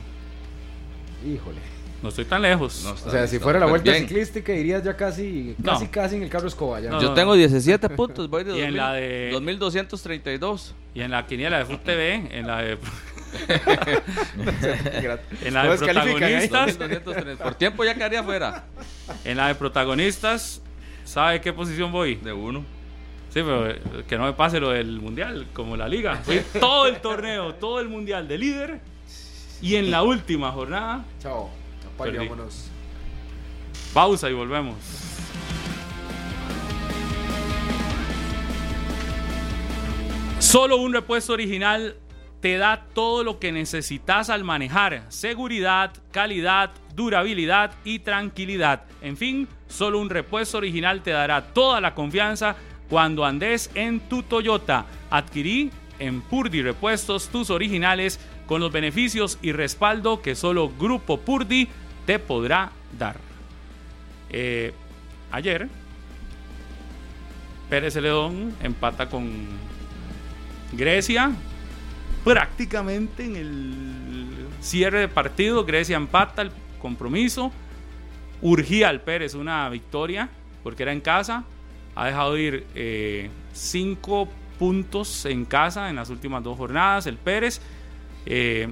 Híjole. 1.25 1.57
No 2.01 2.09
estoy 2.09 2.25
tan 2.25 2.41
lejos. 2.41 2.81
No, 2.83 2.91
O 2.93 3.11
sea, 3.11 3.27
si 3.27 3.37
fuera 3.37 3.59
la 3.59 3.67
súper 3.67 3.81
vuelta 3.83 3.91
bien. 3.91 4.07
ciclística 4.07 4.53
irías 4.53 4.83
ya 4.83 4.97
casi, 4.97 5.55
No. 5.59 5.73
casi, 5.73 5.87
casi 5.87 6.15
en 6.15 6.23
el 6.23 6.29
carro 6.29 6.47
escoba. 6.47 6.79
ya. 6.79 6.89
No, 6.89 6.99
Yo 6.99 7.13
tengo 7.13 7.35
17 7.35 7.89
puntos, 7.95 8.27
voy 8.27 8.43
de, 8.43 8.57
Y 8.57 8.61
en 8.61 8.73
2000, 8.73 8.77
la 8.77 8.93
de- 8.93 9.29
2232. 9.31 10.73
Y 10.95 11.01
en 11.01 11.11
la 11.11 11.27
quiniela 11.27 11.59
de 11.59 11.65
Foot 11.65 11.83
TV, 11.83 12.27
en 12.31 12.47
la 12.47 12.61
de, 12.63 12.77
en 15.43 15.53
la 15.53 15.63
¿No 15.63 15.77
de 15.77 15.87
ahí? 15.87 15.93
protagonistas, 15.93 16.77
2230. 16.77 17.43
Por 17.43 17.55
tiempo 17.55 17.83
ya 17.83 17.93
quedaría 17.93 18.23
fuera. 18.23 18.65
en 19.23 19.37
la 19.37 19.47
de 19.47 19.55
protagonistas, 19.55 20.61
¿sabe 21.05 21.41
qué 21.41 21.53
posición 21.53 21.91
voy? 21.91 22.15
De 22.15 22.33
uno. 22.33 22.59
Sí, 23.29 23.35
pero 23.41 23.69
eh, 23.69 23.79
que 24.07 24.17
no 24.17 24.25
me 24.25 24.33
pase 24.33 24.59
lo 24.59 24.71
del 24.71 24.99
mundial, 24.99 25.47
como 25.53 25.77
la 25.77 25.87
liga. 25.87 26.17
Fui 26.23 26.41
todo 26.59 26.87
el 26.87 26.97
torneo, 26.99 27.55
todo 27.55 27.79
el 27.79 27.87
mundial 27.87 28.27
de 28.27 28.37
líder. 28.37 28.79
Y 29.61 29.75
en 29.75 29.91
la 29.91 30.03
última 30.03 30.51
jornada, 30.51 31.05
Chao. 31.21 31.49
Apague, 31.95 32.17
vámonos. 32.17 32.67
pausa 33.93 34.29
y 34.29 34.33
volvemos. 34.33 34.75
Solo 40.39 40.77
un 40.77 40.93
repuesto 40.93 41.33
original 41.33 41.95
te 42.41 42.57
da 42.57 42.85
todo 42.93 43.23
lo 43.23 43.39
que 43.39 43.51
necesitas 43.51 44.29
al 44.29 44.43
manejar. 44.43 45.05
Seguridad, 45.09 45.93
calidad, 46.11 46.71
durabilidad 46.95 47.71
y 47.85 47.99
tranquilidad. 47.99 48.83
En 49.01 49.15
fin, 49.15 49.47
solo 49.67 49.99
un 49.99 50.09
repuesto 50.09 50.57
original 50.57 51.01
te 51.03 51.11
dará 51.11 51.53
toda 51.53 51.79
la 51.79 51.93
confianza 51.93 52.55
cuando 52.89 53.23
andes 53.23 53.69
en 53.75 53.99
tu 54.01 54.23
Toyota. 54.23 54.85
Adquirí 55.11 55.69
en 55.99 56.21
Purdy 56.21 56.63
Repuestos 56.63 57.29
tus 57.29 57.51
originales 57.51 58.19
con 58.47 58.59
los 58.59 58.71
beneficios 58.71 59.37
y 59.41 59.51
respaldo 59.51 60.21
que 60.21 60.35
solo 60.35 60.69
Grupo 60.77 61.19
Purdy 61.19 61.67
te 62.05 62.17
podrá 62.17 62.71
dar. 62.97 63.17
Eh, 64.31 64.73
ayer, 65.31 65.69
Pérez 67.69 67.93
Celedón 67.93 68.53
empata 68.61 69.07
con 69.07 69.29
Grecia. 70.73 71.31
Prácticamente 72.23 73.25
en 73.25 73.35
el 73.35 74.47
cierre 74.61 74.99
de 74.99 75.07
partido, 75.07 75.65
Grecia 75.65 75.97
empata 75.97 76.43
el 76.43 76.51
compromiso. 76.79 77.51
Urgía 78.41 78.89
al 78.89 79.01
Pérez 79.01 79.33
una 79.35 79.67
victoria 79.69 80.29
porque 80.63 80.83
era 80.83 80.93
en 80.93 81.01
casa. 81.01 81.43
Ha 81.95 82.05
dejado 82.07 82.37
ir 82.37 82.65
eh, 82.75 83.29
cinco 83.53 84.29
puntos 84.59 85.25
en 85.25 85.45
casa 85.45 85.89
en 85.89 85.95
las 85.95 86.09
últimas 86.09 86.43
dos 86.43 86.57
jornadas. 86.57 87.07
El 87.07 87.17
Pérez. 87.17 87.61
Eh, 88.25 88.67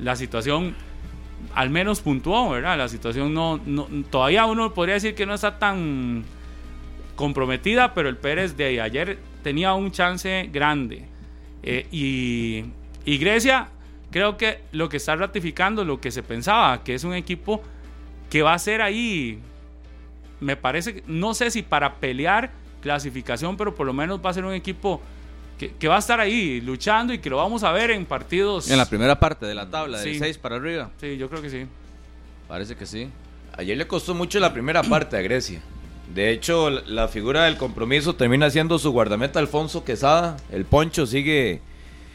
la 0.00 0.16
situación 0.16 0.74
al 1.54 1.70
menos 1.70 2.00
puntuó, 2.00 2.50
¿verdad? 2.50 2.76
La 2.76 2.88
situación 2.88 3.32
no, 3.32 3.60
no- 3.64 3.86
todavía 4.10 4.46
uno 4.46 4.74
podría 4.74 4.94
decir 4.94 5.14
que 5.14 5.26
no 5.26 5.34
está 5.34 5.58
tan 5.60 6.24
comprometida, 7.14 7.94
pero 7.94 8.08
el 8.08 8.16
Pérez 8.16 8.56
de 8.56 8.80
ayer 8.80 9.18
tenía 9.44 9.74
un 9.74 9.92
chance 9.92 10.48
grande. 10.52 11.06
Eh, 11.66 11.86
y, 11.90 12.64
y 13.10 13.18
Grecia 13.18 13.68
creo 14.10 14.36
que 14.36 14.60
lo 14.72 14.88
que 14.88 14.98
está 14.98 15.16
ratificando 15.16 15.84
lo 15.84 16.00
que 16.00 16.10
se 16.10 16.22
pensaba, 16.22 16.84
que 16.84 16.94
es 16.94 17.02
un 17.04 17.14
equipo 17.14 17.62
que 18.30 18.42
va 18.42 18.52
a 18.54 18.58
ser 18.58 18.82
ahí, 18.82 19.38
me 20.40 20.56
parece, 20.56 20.94
que- 20.96 21.02
no 21.06 21.32
sé 21.34 21.50
si 21.50 21.62
para 21.62 21.94
pelear 21.94 22.50
clasificación, 22.82 23.56
pero 23.56 23.74
por 23.74 23.86
lo 23.86 23.92
menos 23.94 24.20
va 24.24 24.30
a 24.30 24.34
ser 24.34 24.44
un 24.44 24.52
equipo 24.52 25.00
que, 25.58 25.70
que 25.72 25.88
va 25.88 25.96
a 25.96 26.00
estar 26.00 26.20
ahí 26.20 26.60
luchando 26.60 27.12
y 27.14 27.18
que 27.18 27.30
lo 27.30 27.38
vamos 27.38 27.62
a 27.64 27.72
ver 27.72 27.90
en 27.92 28.04
partidos. 28.04 28.70
En 28.70 28.76
la 28.76 28.86
primera 28.88 29.18
parte 29.18 29.46
de 29.46 29.54
la 29.54 29.70
tabla, 29.70 29.98
del 30.00 30.12
Sí. 30.14 30.18
6 30.18 30.36
para 30.38 30.56
arriba. 30.56 30.90
Sí, 31.00 31.16
yo 31.16 31.28
creo 31.30 31.40
que 31.40 31.48
sí. 31.48 31.66
Parece 32.46 32.76
que 32.76 32.84
sí. 32.86 33.08
Ayer 33.56 33.78
le 33.78 33.86
costó 33.86 34.14
mucho 34.14 34.38
la 34.38 34.52
primera 34.52 34.82
parte 34.82 35.16
a 35.16 35.22
Grecia. 35.22 35.62
De 36.12 36.30
hecho, 36.30 36.70
la- 36.70 37.08
figura 37.08 37.44
del 37.44 37.56
compromiso 37.56 38.14
termina 38.14 38.50
siendo 38.50 38.78
su 38.78 38.92
guardameta 38.92 39.38
Alfonso 39.38 39.84
Quesada. 39.84 40.36
El 40.52 40.64
Poncho 40.64 41.06
sigue 41.06 41.60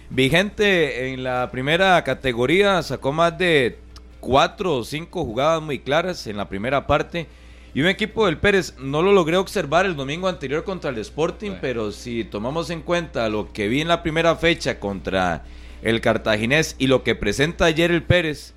vigente 0.10 1.12
en 1.14 1.24
la 1.24 1.50
primera 1.52 2.04
categoría. 2.04 2.82
Sacó 2.84 3.12
más 3.12 3.38
de 3.38 3.78
cuatro 4.20 4.76
o 4.78 4.84
cinco 4.84 5.26
jugadas 5.26 5.62
muy 5.62 5.80
claras 5.80 6.28
en 6.28 6.38
la 6.38 6.48
primera 6.50 6.88
parte. 6.88 7.28
Y 7.74 7.82
un 7.82 7.88
equipo 7.88 8.26
del 8.26 8.38
Pérez 8.38 8.74
no 8.80 9.02
lo 9.02 9.12
logré 9.12 9.38
observar 9.38 9.86
el 9.86 9.96
domingo 9.96 10.28
anterior 10.28 10.64
contra 10.64 10.90
el 10.90 10.98
Sporting, 10.98 11.50
Bueno. 11.52 11.62
pero 11.62 11.92
si 11.92 12.24
tomamos 12.24 12.70
en 12.72 12.82
cuenta 12.82 13.30
lo 13.30 13.52
que 13.54 13.68
vi 13.68 13.82
en 13.82 13.88
la 13.88 14.02
primera 14.02 14.36
fecha 14.36 14.80
contra 14.80 15.44
el 15.84 16.02
Cartaginés 16.02 16.76
y 16.80 16.88
lo 16.88 17.04
que 17.04 17.14
presenta 17.16 17.66
ayer 17.66 17.92
el 17.92 18.02
Pérez, 18.04 18.54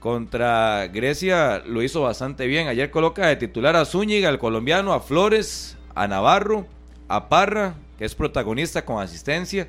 contra 0.00 0.86
Grecia 0.88 1.62
lo 1.66 1.82
hizo 1.82 2.02
bastante 2.02 2.46
bien. 2.46 2.68
Ayer 2.68 2.90
coloca 2.90 3.26
de 3.26 3.36
titular 3.36 3.76
a 3.76 3.84
Zúñiga, 3.84 4.28
al 4.28 4.38
colombiano, 4.38 4.92
a 4.92 5.00
Flores, 5.00 5.76
a 5.94 6.06
Navarro, 6.06 6.66
a 7.08 7.28
Parra, 7.28 7.74
que 7.98 8.04
es 8.04 8.14
protagonista 8.14 8.84
con 8.84 9.02
asistencia. 9.02 9.68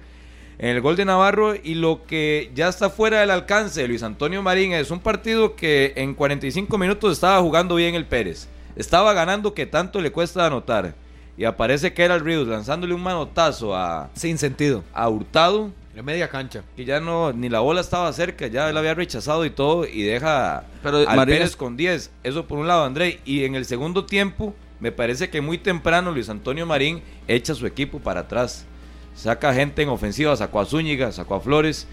En 0.59 0.69
el 0.69 0.81
gol 0.81 0.95
de 0.95 1.05
Navarro 1.05 1.53
y 1.55 1.75
lo 1.75 2.03
que 2.05 2.51
ya 2.55 2.67
está 2.67 2.89
fuera 2.89 3.19
del 3.19 3.29
alcance 3.29 3.81
de 3.81 3.87
Luis 3.87 4.01
Antonio 4.01 4.41
Marín 4.41 4.73
es 4.73 4.89
un 4.89 4.99
partido 4.99 5.55
que 5.55 5.93
en 5.95 6.15
45 6.15 6.77
minutos 6.79 7.13
estaba 7.13 7.41
jugando 7.41 7.75
bien 7.75 7.93
el 7.93 8.05
Pérez. 8.05 8.47
Estaba 8.75 9.13
ganando 9.13 9.53
que 9.53 9.65
tanto 9.65 10.01
le 10.01 10.11
cuesta 10.11 10.45
anotar. 10.45 10.95
Y 11.37 11.45
aparece 11.45 11.93
que 11.93 12.03
era 12.03 12.15
el 12.15 12.25
Ríos 12.25 12.47
lanzándole 12.47 12.95
un 12.95 13.03
manotazo 13.03 13.75
a, 13.75 14.09
Sin 14.15 14.39
sentido. 14.39 14.83
a 14.93 15.07
Hurtado 15.07 15.71
En 15.97 16.05
media 16.05 16.29
cancha. 16.29 16.63
que 16.75 16.85
ya 16.85 16.99
no, 16.99 17.33
ni 17.33 17.49
la 17.49 17.59
bola 17.59 17.81
estaba 17.81 18.13
cerca, 18.13 18.45
ya 18.45 18.69
él 18.69 18.77
había 18.77 18.93
rechazado 18.93 19.45
y 19.45 19.49
todo, 19.49 19.87
y 19.87 20.03
deja 20.03 20.63
Pero, 20.83 21.09
al 21.09 21.25
Pérez 21.25 21.55
con 21.55 21.75
10. 21.75 22.11
Eso 22.23 22.45
por 22.45 22.59
un 22.59 22.67
lado, 22.67 22.83
André. 22.83 23.19
Y 23.25 23.45
en 23.45 23.55
el 23.55 23.65
segundo 23.65 24.05
tiempo, 24.05 24.53
me 24.79 24.91
parece 24.91 25.31
que 25.31 25.41
muy 25.41 25.57
temprano 25.57 26.11
Luis 26.11 26.29
Antonio 26.29 26.67
Marín 26.67 27.01
echa 27.27 27.55
su 27.55 27.65
equipo 27.65 27.97
para 27.97 28.19
atrás. 28.19 28.67
Saca 29.15 29.55
gente 29.55 29.81
en 29.81 29.89
ofensiva, 29.89 30.35
sacó 30.35 30.59
a 30.59 30.65
Zúñiga, 30.65 31.11
sacó 31.11 31.33
a 31.33 31.39
Flores. 31.39 31.87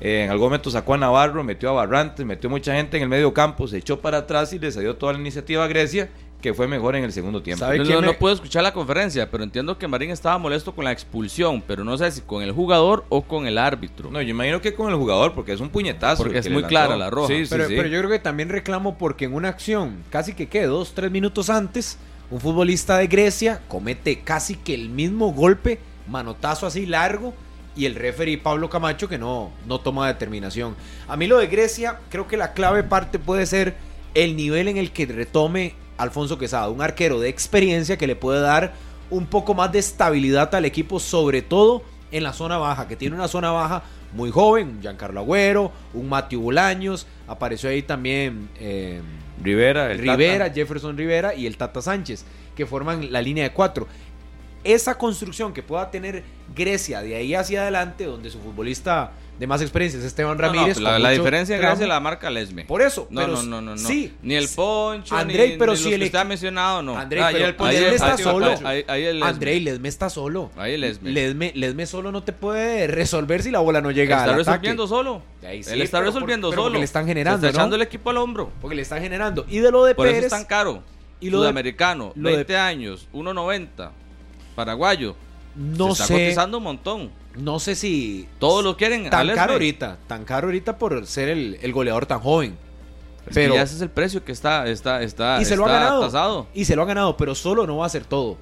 eh, 0.00 0.24
en 0.24 0.30
algún 0.32 0.46
momento 0.46 0.68
sacó 0.68 0.94
a 0.94 0.98
Navarro, 0.98 1.44
metió 1.44 1.70
a 1.70 1.72
Barrantes, 1.74 2.26
metió 2.26 2.50
mucha 2.50 2.74
gente 2.74 2.96
en 2.96 3.04
el 3.04 3.08
medio 3.08 3.32
campo, 3.32 3.68
se 3.68 3.78
echó 3.78 4.00
para 4.00 4.18
atrás 4.18 4.52
y 4.52 4.58
le 4.58 4.72
salió 4.72 4.96
toda 4.96 5.12
la 5.12 5.20
iniciativa 5.20 5.62
a 5.62 5.68
Grecia, 5.68 6.10
que 6.44 6.52
fue 6.52 6.68
mejor 6.68 6.94
en 6.94 7.04
el 7.04 7.10
segundo 7.12 7.42
tiempo. 7.42 7.64
¿Sabe 7.64 7.78
No, 7.78 7.84
quién 7.84 7.94
no, 7.94 8.00
me- 8.02 8.06
no 8.08 8.12
puedo 8.18 8.34
escuchar 8.34 8.62
la 8.62 8.74
conferencia, 8.74 9.30
pero 9.30 9.42
entiendo 9.44 9.78
que 9.78 9.88
Marín 9.88 10.10
estaba 10.10 10.36
molesto 10.36 10.74
con 10.74 10.84
la 10.84 10.92
expulsión, 10.92 11.62
pero 11.66 11.84
no 11.84 11.96
sé 11.96 12.10
si 12.10 12.20
con 12.20 12.42
el 12.42 12.52
jugador 12.52 13.06
o 13.08 13.22
con 13.22 13.46
el 13.46 13.56
árbitro. 13.56 14.10
No, 14.10 14.20
yo 14.20 14.28
imagino 14.28 14.60
que 14.60 14.74
con 14.74 14.90
el 14.90 14.96
jugador, 14.96 15.32
porque 15.32 15.54
es 15.54 15.60
un 15.60 15.70
puñetazo. 15.70 16.22
Porque 16.22 16.40
es 16.40 16.50
muy 16.50 16.64
clara 16.64 16.98
la 16.98 17.08
roja. 17.08 17.28
Sí, 17.28 17.46
sí, 17.46 17.50
pero, 17.50 17.66
sí. 17.66 17.74
pero 17.74 17.88
yo 17.88 17.98
creo 17.98 18.10
que 18.10 18.18
también 18.18 18.50
reclamo 18.50 18.98
porque 18.98 19.24
en 19.24 19.32
una 19.32 19.48
acción, 19.48 20.04
casi 20.10 20.34
que 20.34 20.46
qué, 20.46 20.66
dos, 20.66 20.92
tres 20.94 21.10
minutos 21.10 21.48
antes, 21.48 21.96
un 22.30 22.40
futbolista 22.40 22.98
de 22.98 23.06
Grecia 23.06 23.62
comete 23.66 24.20
casi 24.20 24.54
que 24.56 24.74
el 24.74 24.90
mismo 24.90 25.32
golpe, 25.32 25.78
manotazo 26.08 26.66
así 26.66 26.84
largo, 26.84 27.32
y 27.74 27.86
el 27.86 27.94
referee 27.94 28.36
Pablo 28.36 28.68
Camacho 28.68 29.08
que 29.08 29.16
no, 29.16 29.50
no 29.66 29.80
toma 29.80 30.08
determinación. 30.08 30.76
A 31.08 31.16
mí 31.16 31.26
lo 31.26 31.38
de 31.38 31.46
Grecia, 31.46 32.00
creo 32.10 32.28
que 32.28 32.36
la 32.36 32.52
clave 32.52 32.82
parte 32.82 33.18
puede 33.18 33.46
ser 33.46 33.74
el 34.12 34.36
nivel 34.36 34.68
en 34.68 34.76
el 34.76 34.90
que 34.92 35.06
retome 35.06 35.74
Alfonso 35.96 36.38
Quesada, 36.38 36.68
un 36.68 36.82
arquero 36.82 37.20
de 37.20 37.28
experiencia 37.28 37.96
que 37.96 38.06
le 38.06 38.16
puede 38.16 38.40
dar 38.40 38.74
un 39.10 39.26
poco 39.26 39.54
más 39.54 39.70
de 39.72 39.78
estabilidad 39.78 40.54
al 40.54 40.64
equipo, 40.64 40.98
sobre 40.98 41.42
todo 41.42 41.82
en 42.10 42.22
la 42.22 42.32
zona 42.32 42.58
baja, 42.58 42.88
que 42.88 42.96
tiene 42.96 43.14
una 43.14 43.28
zona 43.28 43.50
baja 43.50 43.82
muy 44.12 44.30
joven, 44.30 44.68
un 44.68 44.80
Giancarlo 44.80 45.20
Agüero, 45.20 45.72
un 45.92 46.08
Matthew 46.08 46.40
Bolaños, 46.40 47.06
apareció 47.26 47.68
ahí 47.68 47.82
también 47.82 48.48
eh, 48.58 49.02
Rivera, 49.42 49.90
el 49.90 49.98
Rivera, 49.98 50.44
Tata. 50.44 50.54
Jefferson 50.54 50.96
Rivera 50.96 51.34
y 51.34 51.46
el 51.46 51.56
Tata 51.56 51.82
Sánchez, 51.82 52.24
que 52.54 52.66
forman 52.66 53.12
la 53.12 53.20
línea 53.20 53.44
de 53.44 53.52
cuatro. 53.52 53.88
esa 54.62 54.96
construcción 54.96 55.52
que 55.52 55.62
pueda 55.62 55.90
tener 55.90 56.22
Grecia 56.54 57.02
de 57.02 57.16
ahí 57.16 57.34
hacia 57.34 57.62
adelante, 57.62 58.04
donde 58.04 58.30
su 58.30 58.38
futbolista 58.38 59.12
de 59.38 59.46
más 59.48 59.60
experiencia 59.60 59.98
es 59.98 60.04
Esteban 60.06 60.36
No, 60.36 60.42
no, 60.46 60.52
Ramírez. 60.52 60.78
la, 60.78 61.10
diferencia 61.10 61.54
en 61.56 61.60
tramo. 61.60 61.74
Grecia 61.76 61.88
la 61.88 61.98
marca 62.00 62.30
Lesme. 62.30 62.64
Por 62.66 62.82
eso, 62.82 63.08
No, 63.10 63.20
pero 63.22 63.32
no, 63.34 63.42
no, 63.42 63.60
no, 63.60 63.72
no. 63.72 63.78
Sí, 63.78 64.12
Ni 64.22 64.34
el 64.36 64.48
Poncho, 64.48 65.16
Andrei, 65.16 65.50
ni, 65.52 65.56
pero 65.56 65.72
ni 65.72 65.78
si 65.78 65.90
los 65.90 66.00
el 66.00 66.10
que 66.10 66.18
ha 66.18 66.24
mencionado, 66.24 66.82
no. 66.82 66.96
Andrei, 66.96 67.22
Ah, 67.22 67.28
pero 67.32 67.46
el 67.46 67.56
Poncho 67.56 67.72
Ledesma 67.72 67.94
está 67.94 68.10
está 68.14 68.30
solo. 68.30 68.46
Lesme. 68.50 69.22
Andrei 69.24 69.60
Ledme 69.60 69.88
está 69.88 70.08
solo. 70.10 70.50
Ahí 70.56 70.74
el 70.74 70.80
Lesme. 70.82 71.10
Ledme, 71.10 71.52
Ledme 71.54 71.86
solo 71.86 72.12
no 72.12 72.22
te 72.22 72.32
puede 72.32 72.86
resolver 72.86 73.42
si 73.42 73.50
la 73.50 73.58
bola 73.58 73.80
no 73.80 73.90
llega 73.90 74.16
está 74.18 74.24
al 74.24 74.30
ataque. 74.40 74.50
resolviendo 74.50 74.86
solo. 74.86 75.22
Ahí 75.44 75.62
sí, 75.64 75.72
Él 75.72 75.82
está 75.82 75.98
pero 75.98 76.12
resolviendo 76.12 76.50
solo. 76.50 76.62
porque 76.64 76.78
le 76.78 76.84
están 76.84 77.06
generando, 77.06 77.40
Se 77.40 77.46
está 77.48 77.58
echando 77.60 77.76
el 77.76 77.82
equipo 77.82 78.10
al 78.10 78.18
hombro. 78.18 78.50
Porque 78.60 78.76
le 78.76 78.82
están 78.82 79.00
generando. 79.02 79.44
Y 79.48 79.58
de 79.58 79.70
lo 79.72 79.84
de 79.84 79.94
Por 79.94 80.06
eso 80.06 80.14
Pérez. 80.14 80.26
es 80.26 80.30
tan 80.38 80.44
caro. 80.44 80.82
y 81.20 81.30
lo 81.30 81.38
Sudamericano, 81.38 82.12
de- 82.14 82.22
20 82.22 82.56
años, 82.56 83.08
1.90. 83.12 83.90
Paraguayo. 84.54 85.16
no 85.56 85.94
se 85.94 86.02
está 86.02 86.14
cotizando 86.14 86.58
un 86.58 86.64
montón. 86.64 87.23
No 87.36 87.58
sé 87.58 87.74
si. 87.74 88.28
Todos 88.38 88.64
lo 88.64 88.76
quieren. 88.76 89.10
Tan 89.10 89.28
caro 89.34 89.54
ahorita. 89.54 89.98
Tan 90.06 90.24
caro 90.24 90.48
ahorita 90.48 90.78
por 90.78 91.06
ser 91.06 91.28
el, 91.28 91.58
el 91.62 91.72
goleador 91.72 92.06
tan 92.06 92.20
joven. 92.20 92.56
Es 93.22 93.28
que 93.28 93.34
Pero. 93.34 93.54
ya 93.54 93.62
ese 93.62 93.76
es 93.76 93.80
el 93.80 93.90
precio 93.90 94.24
que 94.24 94.32
está, 94.32 94.66
está, 94.68 95.02
está, 95.02 95.40
y 95.40 95.44
se 95.44 95.56
lo 95.56 95.64
ha 95.64 95.68
ganado. 95.72 96.00
tasado. 96.02 96.46
Y 96.54 96.66
se 96.66 96.76
lo 96.76 96.82
ha 96.82 96.86
ganado, 96.86 97.16
pero 97.16 97.34
solo 97.34 97.66
no 97.66 97.78
va 97.78 97.84
a 97.84 97.86
hacer 97.86 98.04
todo. 98.04 98.36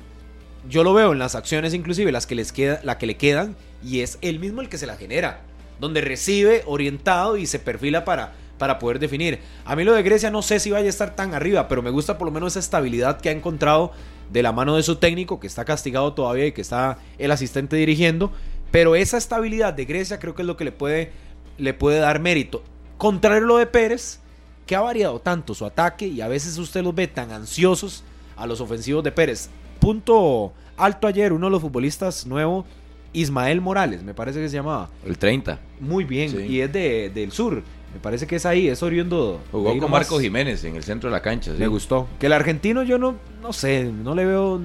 Yo 0.69 0.85
lo 0.85 0.93
veo 0.93 1.13
en 1.13 1.19
las 1.19 1.35
acciones, 1.35 1.75
inclusive 1.75 2.13
las 2.13 2.27
que 2.27 2.35
les 2.35 2.53
queda, 2.53 2.81
la 2.83 2.99
que 2.99 3.07
le 3.07 3.17
quedan, 3.17 3.57
y 3.83 4.01
es 4.01 4.19
él 4.23 4.39
mismo 4.39 4.61
el 4.61 4.69
que 4.69 4.79
se 4.79 4.87
la 4.87 4.97
genera. 4.97 5.41
Donde 5.81 6.01
recibe 6.01 6.63
orientado 6.67 7.37
y 7.37 7.47
se 7.47 7.59
perfila 7.59 8.05
para, 8.05 8.33
para 8.59 8.79
poder 8.79 8.99
definir. 8.99 9.41
A 9.65 9.75
mí 9.75 9.85
lo 9.85 9.93
de 9.93 10.03
Grecia 10.03 10.31
no 10.31 10.43
sé 10.43 10.61
si 10.61 10.71
vaya 10.71 10.87
a 10.87 10.91
estar 10.91 11.17
tan 11.17 11.35
arriba, 11.35 11.69
pero 11.69 11.83
me 11.83 11.91
gusta 11.91 12.19
por 12.19 12.27
lo 12.27 12.33
menos 12.33 12.53
esa 12.53 12.61
estabilidad 12.61 13.21
que 13.21 13.29
ha 13.29 13.33
encontrado 13.33 13.93
de 14.33 14.43
la 14.43 14.53
mano 14.53 14.77
de 14.77 14.83
su 14.83 14.97
técnico, 14.97 15.41
que 15.41 15.47
está 15.47 15.65
castigado 15.65 16.13
todavía 16.15 16.47
y 16.47 16.53
que 16.53 16.61
está 16.61 16.99
el 17.19 17.31
asistente 17.31 17.77
dirigiendo. 17.77 18.33
Pero 18.73 18.97
esa 18.97 19.19
estabilidad 19.19 19.73
de 19.75 19.85
Grecia 19.85 20.19
creo 20.19 20.35
que 20.35 20.43
es 20.43 20.47
lo 20.49 20.57
que 20.57 20.65
le 20.65 20.73
puede, 20.73 21.13
le 21.59 21.73
puede 21.75 22.01
dar 22.01 22.19
mérito. 22.21 22.65
Contrario 22.99 23.45
a 23.45 23.47
lo 23.47 23.57
de 23.59 23.67
Pérez, 23.67 24.19
que 24.67 24.75
ha 24.75 24.81
variado 24.81 25.21
tanto 25.21 25.55
su 25.55 25.65
ataque 25.65 26.07
y 26.09 26.21
a 26.23 26.27
veces 26.29 26.59
usted 26.59 26.83
los 26.83 26.95
ve 26.95 27.07
tan 27.07 27.31
ansiosos 27.31 28.03
a 28.37 28.47
los 28.47 28.61
ofensivos 28.61 29.05
de 29.05 29.13
Pérez. 29.13 29.51
Punto 29.79 30.53
alto 30.77 31.07
ayer, 31.07 31.33
uno 31.33 31.47
de 31.47 31.51
los 31.53 31.61
futbolistas 31.61 32.27
nuevo, 32.27 32.65
Ismael 33.13 33.61
Morales, 33.61 34.03
me 34.03 34.15
parece 34.15 34.41
que 34.41 34.49
se 34.49 34.57
llamaba. 34.57 34.89
El 35.05 35.19
30. 35.19 35.61
Muy 35.81 36.05
bien, 36.05 36.31
Sí. 36.31 36.37
y 36.39 36.61
es 36.63 36.73
de, 36.73 37.11
del 37.15 37.31
sur. 37.31 37.63
Me 37.93 38.01
parece 38.01 38.27
que 38.27 38.37
es 38.37 38.47
ahí, 38.47 38.69
es 38.69 38.83
oriundo. 38.83 39.39
Jugó 39.53 39.69
con 39.71 39.79
nomás. 39.81 39.91
Marco 40.09 40.19
Jiménez 40.19 40.65
en 40.65 40.77
el 40.77 40.83
centro 40.83 41.11
de 41.11 41.13
la 41.17 41.21
cancha. 41.21 41.53
sí. 41.53 41.59
Me 41.59 41.67
gustó. 41.67 42.09
Que 42.19 42.25
el 42.27 42.33
argentino 42.33 42.83
yo 42.85 42.97
no, 42.97 43.17
no 43.43 43.53
sé, 43.53 43.85
no 43.85 44.15
le 44.15 44.25
veo 44.25 44.59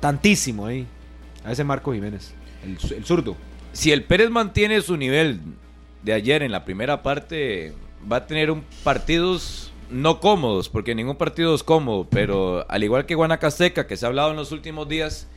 tantísimo 0.00 0.64
ahí. 0.66 0.86
A 1.44 1.52
ese 1.52 1.64
Marco 1.64 1.92
Jiménez, 1.92 2.32
el, 2.76 2.96
el 2.96 3.04
zurdo. 3.04 3.36
Si 3.72 3.92
el 3.92 4.04
Pérez 4.04 4.30
mantiene 4.30 4.80
su 4.80 4.96
nivel 4.96 5.40
de 6.02 6.12
ayer 6.12 6.42
en 6.42 6.52
la 6.52 6.64
primera 6.64 7.02
parte, 7.02 7.72
va 8.10 8.18
a 8.18 8.26
tener 8.26 8.50
un 8.50 8.64
partidos 8.82 9.72
no 9.90 10.20
cómodos, 10.20 10.68
porque 10.68 10.94
ningún 10.94 11.16
partido 11.16 11.54
es 11.54 11.62
cómodo, 11.62 12.06
pero 12.10 12.66
al 12.68 12.84
igual 12.84 13.06
que 13.06 13.14
Guanacasteca, 13.14 13.86
que 13.86 13.96
se 13.96 14.04
ha 14.04 14.08
hablado 14.08 14.30
en 14.30 14.36
los 14.36 14.52
últimos 14.52 14.88
días, 14.88 15.28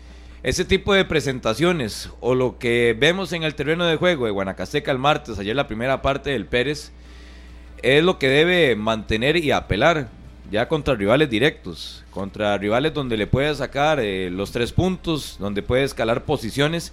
ese 0.44 0.66
tipo 0.66 0.94
de 0.94 1.06
presentaciones 1.06 2.10
o 2.20 2.36
lo 2.36 2.58
que 2.58 2.96
vemos 3.00 3.32
en 3.32 3.44
el 3.44 3.56
terreno 3.56 3.86
de 3.86 3.96
juego 3.96 4.26
de 4.26 4.32
Guanacasteca 4.32 4.92
el 4.92 4.98
martes, 4.98 5.40
ayer 5.40 5.56
la 5.56 5.68
primera 5.68 6.02
parte 6.02 6.32
del 6.32 6.46
Pérez, 6.46 6.92
es 7.82 8.04
lo 8.04 8.20
que 8.20 8.28
debe 8.28 8.76
mantener 8.76 9.38
y 9.38 9.52
apelar 9.52 10.10
ya 10.52 10.68
contra 10.68 10.96
rivales 10.96 11.30
directos, 11.30 12.04
contra 12.12 12.58
rivales 12.58 12.94
donde 12.94 13.18
le 13.18 13.28
puede 13.28 13.54
sacar 13.56 14.00
eh, 14.00 14.30
los 14.30 14.52
tres 14.52 14.74
puntos, 14.74 15.38
donde 15.40 15.62
puede 15.62 15.84
escalar 15.84 16.26
posiciones 16.26 16.92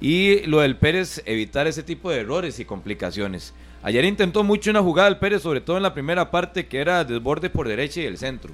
y 0.00 0.40
lo 0.46 0.60
del 0.60 0.76
Pérez 0.76 1.22
evitar 1.24 1.66
ese 1.66 1.82
tipo 1.82 2.10
de 2.10 2.20
errores 2.20 2.60
y 2.60 2.64
complicaciones. 2.64 3.54
Ayer 3.82 4.04
intentó 4.04 4.42
mucho 4.42 4.70
una 4.70 4.82
jugada 4.82 5.08
del 5.08 5.18
Pérez, 5.18 5.42
sobre 5.42 5.60
todo 5.60 5.76
en 5.76 5.82
la 5.82 5.94
primera 5.94 6.30
parte, 6.30 6.66
que 6.66 6.78
era 6.78 7.04
desborde 7.04 7.50
por 7.50 7.68
derecha 7.68 8.00
y 8.00 8.06
el 8.06 8.18
centro. 8.18 8.52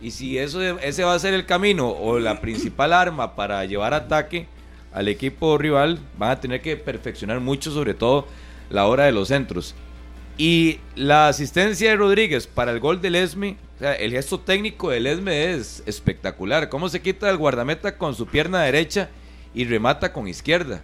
Y 0.00 0.10
si 0.10 0.38
eso, 0.38 0.60
ese 0.80 1.04
va 1.04 1.14
a 1.14 1.18
ser 1.18 1.34
el 1.34 1.46
camino 1.46 1.88
o 1.88 2.18
la 2.18 2.40
principal 2.40 2.92
arma 2.92 3.36
para 3.36 3.64
llevar 3.64 3.94
ataque 3.94 4.46
al 4.92 5.08
equipo 5.08 5.56
rival, 5.56 6.00
van 6.18 6.30
a 6.30 6.40
tener 6.40 6.60
que 6.60 6.76
perfeccionar 6.76 7.40
mucho, 7.40 7.70
sobre 7.70 7.94
todo 7.94 8.26
la 8.68 8.86
hora 8.86 9.04
de 9.04 9.12
los 9.12 9.28
centros. 9.28 9.74
Y 10.36 10.80
la 10.96 11.28
asistencia 11.28 11.90
de 11.90 11.96
Rodríguez 11.96 12.46
para 12.46 12.72
el 12.72 12.80
gol 12.80 13.00
del 13.00 13.14
Esme, 13.14 13.56
el 13.80 14.10
gesto 14.10 14.40
técnico 14.40 14.90
del 14.90 15.06
Esme 15.06 15.52
es 15.52 15.82
espectacular. 15.86 16.68
Cómo 16.68 16.88
se 16.88 17.00
quita 17.00 17.30
el 17.30 17.36
guardameta 17.36 17.96
con 17.96 18.14
su 18.14 18.26
pierna 18.26 18.62
derecha 18.62 19.10
y 19.54 19.64
remata 19.64 20.12
con 20.12 20.28
izquierda. 20.28 20.82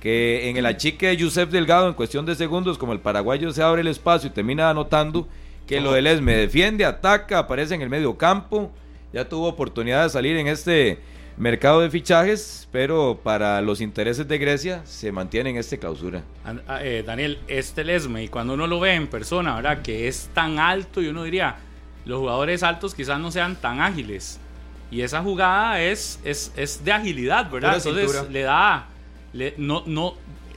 Que 0.00 0.48
en 0.48 0.56
el 0.56 0.66
achique 0.66 1.08
de 1.08 1.16
Yusef 1.16 1.50
Delgado, 1.50 1.88
en 1.88 1.94
cuestión 1.94 2.24
de 2.24 2.34
segundos, 2.34 2.78
como 2.78 2.92
el 2.92 3.00
paraguayo 3.00 3.52
se 3.52 3.62
abre 3.62 3.82
el 3.82 3.88
espacio 3.88 4.30
y 4.30 4.32
termina 4.32 4.70
anotando, 4.70 5.28
que 5.66 5.80
lo 5.80 5.92
del 5.92 6.06
Esme 6.06 6.34
defiende, 6.34 6.84
ataca, 6.84 7.38
aparece 7.38 7.74
en 7.74 7.82
el 7.82 7.90
medio 7.90 8.16
campo. 8.16 8.72
Ya 9.12 9.28
tuvo 9.28 9.48
oportunidad 9.48 10.04
de 10.04 10.10
salir 10.10 10.36
en 10.36 10.46
este 10.46 10.98
mercado 11.36 11.80
de 11.80 11.90
fichajes, 11.90 12.68
pero 12.70 13.20
para 13.22 13.60
los 13.62 13.80
intereses 13.80 14.26
de 14.28 14.38
Grecia 14.38 14.82
se 14.84 15.10
mantiene 15.10 15.50
en 15.50 15.56
esta 15.56 15.76
clausura. 15.76 16.22
Ah, 16.44 16.80
eh, 16.82 17.02
Daniel, 17.06 17.38
este 17.48 17.82
Lesme, 17.84 18.24
y 18.24 18.28
cuando 18.28 18.54
uno 18.54 18.66
lo 18.66 18.80
ve 18.80 18.94
en 18.94 19.06
persona, 19.06 19.56
¿verdad? 19.56 19.82
Que 19.82 20.06
es 20.06 20.28
tan 20.34 20.58
alto 20.58 21.00
y 21.00 21.08
uno 21.08 21.24
diría, 21.24 21.56
los 22.04 22.18
jugadores 22.18 22.62
altos 22.62 22.94
quizás 22.94 23.18
no 23.18 23.30
sean 23.30 23.56
tan 23.56 23.80
ágiles. 23.80 24.38
Y 24.90 25.02
esa 25.02 25.22
jugada 25.22 25.80
es, 25.80 26.18
es, 26.24 26.52
es 26.56 26.84
de 26.84 26.92
agilidad, 26.92 27.50
¿verdad? 27.50 27.74
Pura 27.74 27.76
Entonces 27.76 28.10
cintura. 28.12 28.32
le 28.32 28.42
da, 28.42 28.88
le- 29.32 29.54
no, 29.56 29.84
no, 29.86 30.14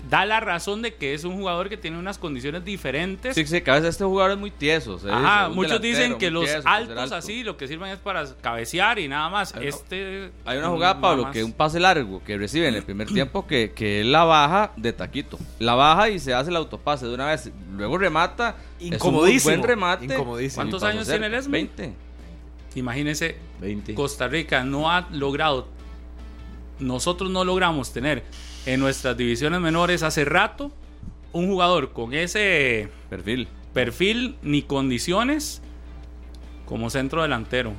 da 0.09 0.25
la 0.25 0.39
razón 0.39 0.81
de 0.81 0.95
que 0.95 1.13
es 1.13 1.23
un 1.23 1.35
jugador 1.35 1.69
que 1.69 1.77
tiene 1.77 1.97
unas 1.99 2.17
condiciones 2.17 2.65
diferentes. 2.65 3.35
Sí, 3.35 3.45
sí, 3.45 3.61
que 3.61 3.71
a 3.71 3.75
veces 3.75 3.89
este 3.91 4.03
jugador 4.03 4.31
es 4.31 4.37
muy 4.37 4.51
tieso. 4.51 4.99
Ajá, 5.09 5.43
es 5.43 5.49
un 5.49 5.55
muchos 5.55 5.79
dicen 5.81 6.17
que 6.17 6.29
los 6.31 6.45
tieso 6.45 6.67
altos 6.67 6.97
alto. 6.97 7.15
así 7.15 7.43
lo 7.43 7.55
que 7.57 7.67
sirven 7.67 7.91
es 7.91 7.99
para 7.99 8.25
cabecear 8.41 8.97
y 8.99 9.07
nada 9.07 9.29
más. 9.29 9.53
Hay 9.53 9.61
una- 9.61 9.69
este 9.69 10.31
Hay 10.45 10.57
una 10.57 10.69
jugada, 10.69 10.99
Pablo, 10.99 11.23
más. 11.23 11.31
que 11.33 11.43
un 11.43 11.53
pase 11.53 11.79
largo 11.79 12.21
que 12.23 12.37
recibe 12.37 12.67
en 12.67 12.75
el 12.75 12.83
primer 12.83 13.07
tiempo 13.07 13.45
que, 13.47 13.71
que 13.73 14.01
él 14.01 14.11
la 14.11 14.23
baja 14.25 14.71
de 14.75 14.93
taquito. 14.93 15.37
La 15.59 15.75
baja 15.75 16.09
y 16.09 16.19
se 16.19 16.33
hace 16.33 16.49
el 16.49 16.55
autopase 16.57 17.05
de 17.05 17.13
una 17.13 17.27
vez. 17.27 17.51
Luego 17.77 17.97
remata. 17.99 18.55
es 18.79 18.87
un 18.87 18.93
Incomodísimo, 18.95 19.55
buen 19.55 19.63
remate. 19.67 20.05
incomodísimo. 20.05 20.55
¿Cuántos 20.63 20.83
años 20.83 21.07
tiene 21.07 21.27
el 21.27 21.35
Esme? 21.35 21.51
20. 21.59 21.93
Imagínense 22.75 23.37
20. 23.61 23.93
Costa 23.95 24.27
Rica 24.27 24.63
no 24.63 24.91
ha 24.91 25.07
logrado, 25.11 25.67
nosotros 26.79 27.29
no 27.29 27.43
logramos 27.43 27.93
tener 27.93 28.23
en 28.65 28.79
nuestras 28.79 29.15
divisiones 29.15 29.59
menores 29.61 30.03
hace 30.03 30.25
rato 30.25 30.71
un 31.31 31.47
jugador 31.47 31.91
con 31.91 32.13
ese 32.13 32.89
Perfil. 33.09 33.47
perfil 33.73 34.35
ni 34.41 34.61
condiciones 34.61 35.61
como 36.65 36.89
centro 36.89 37.21
delantero. 37.21 37.73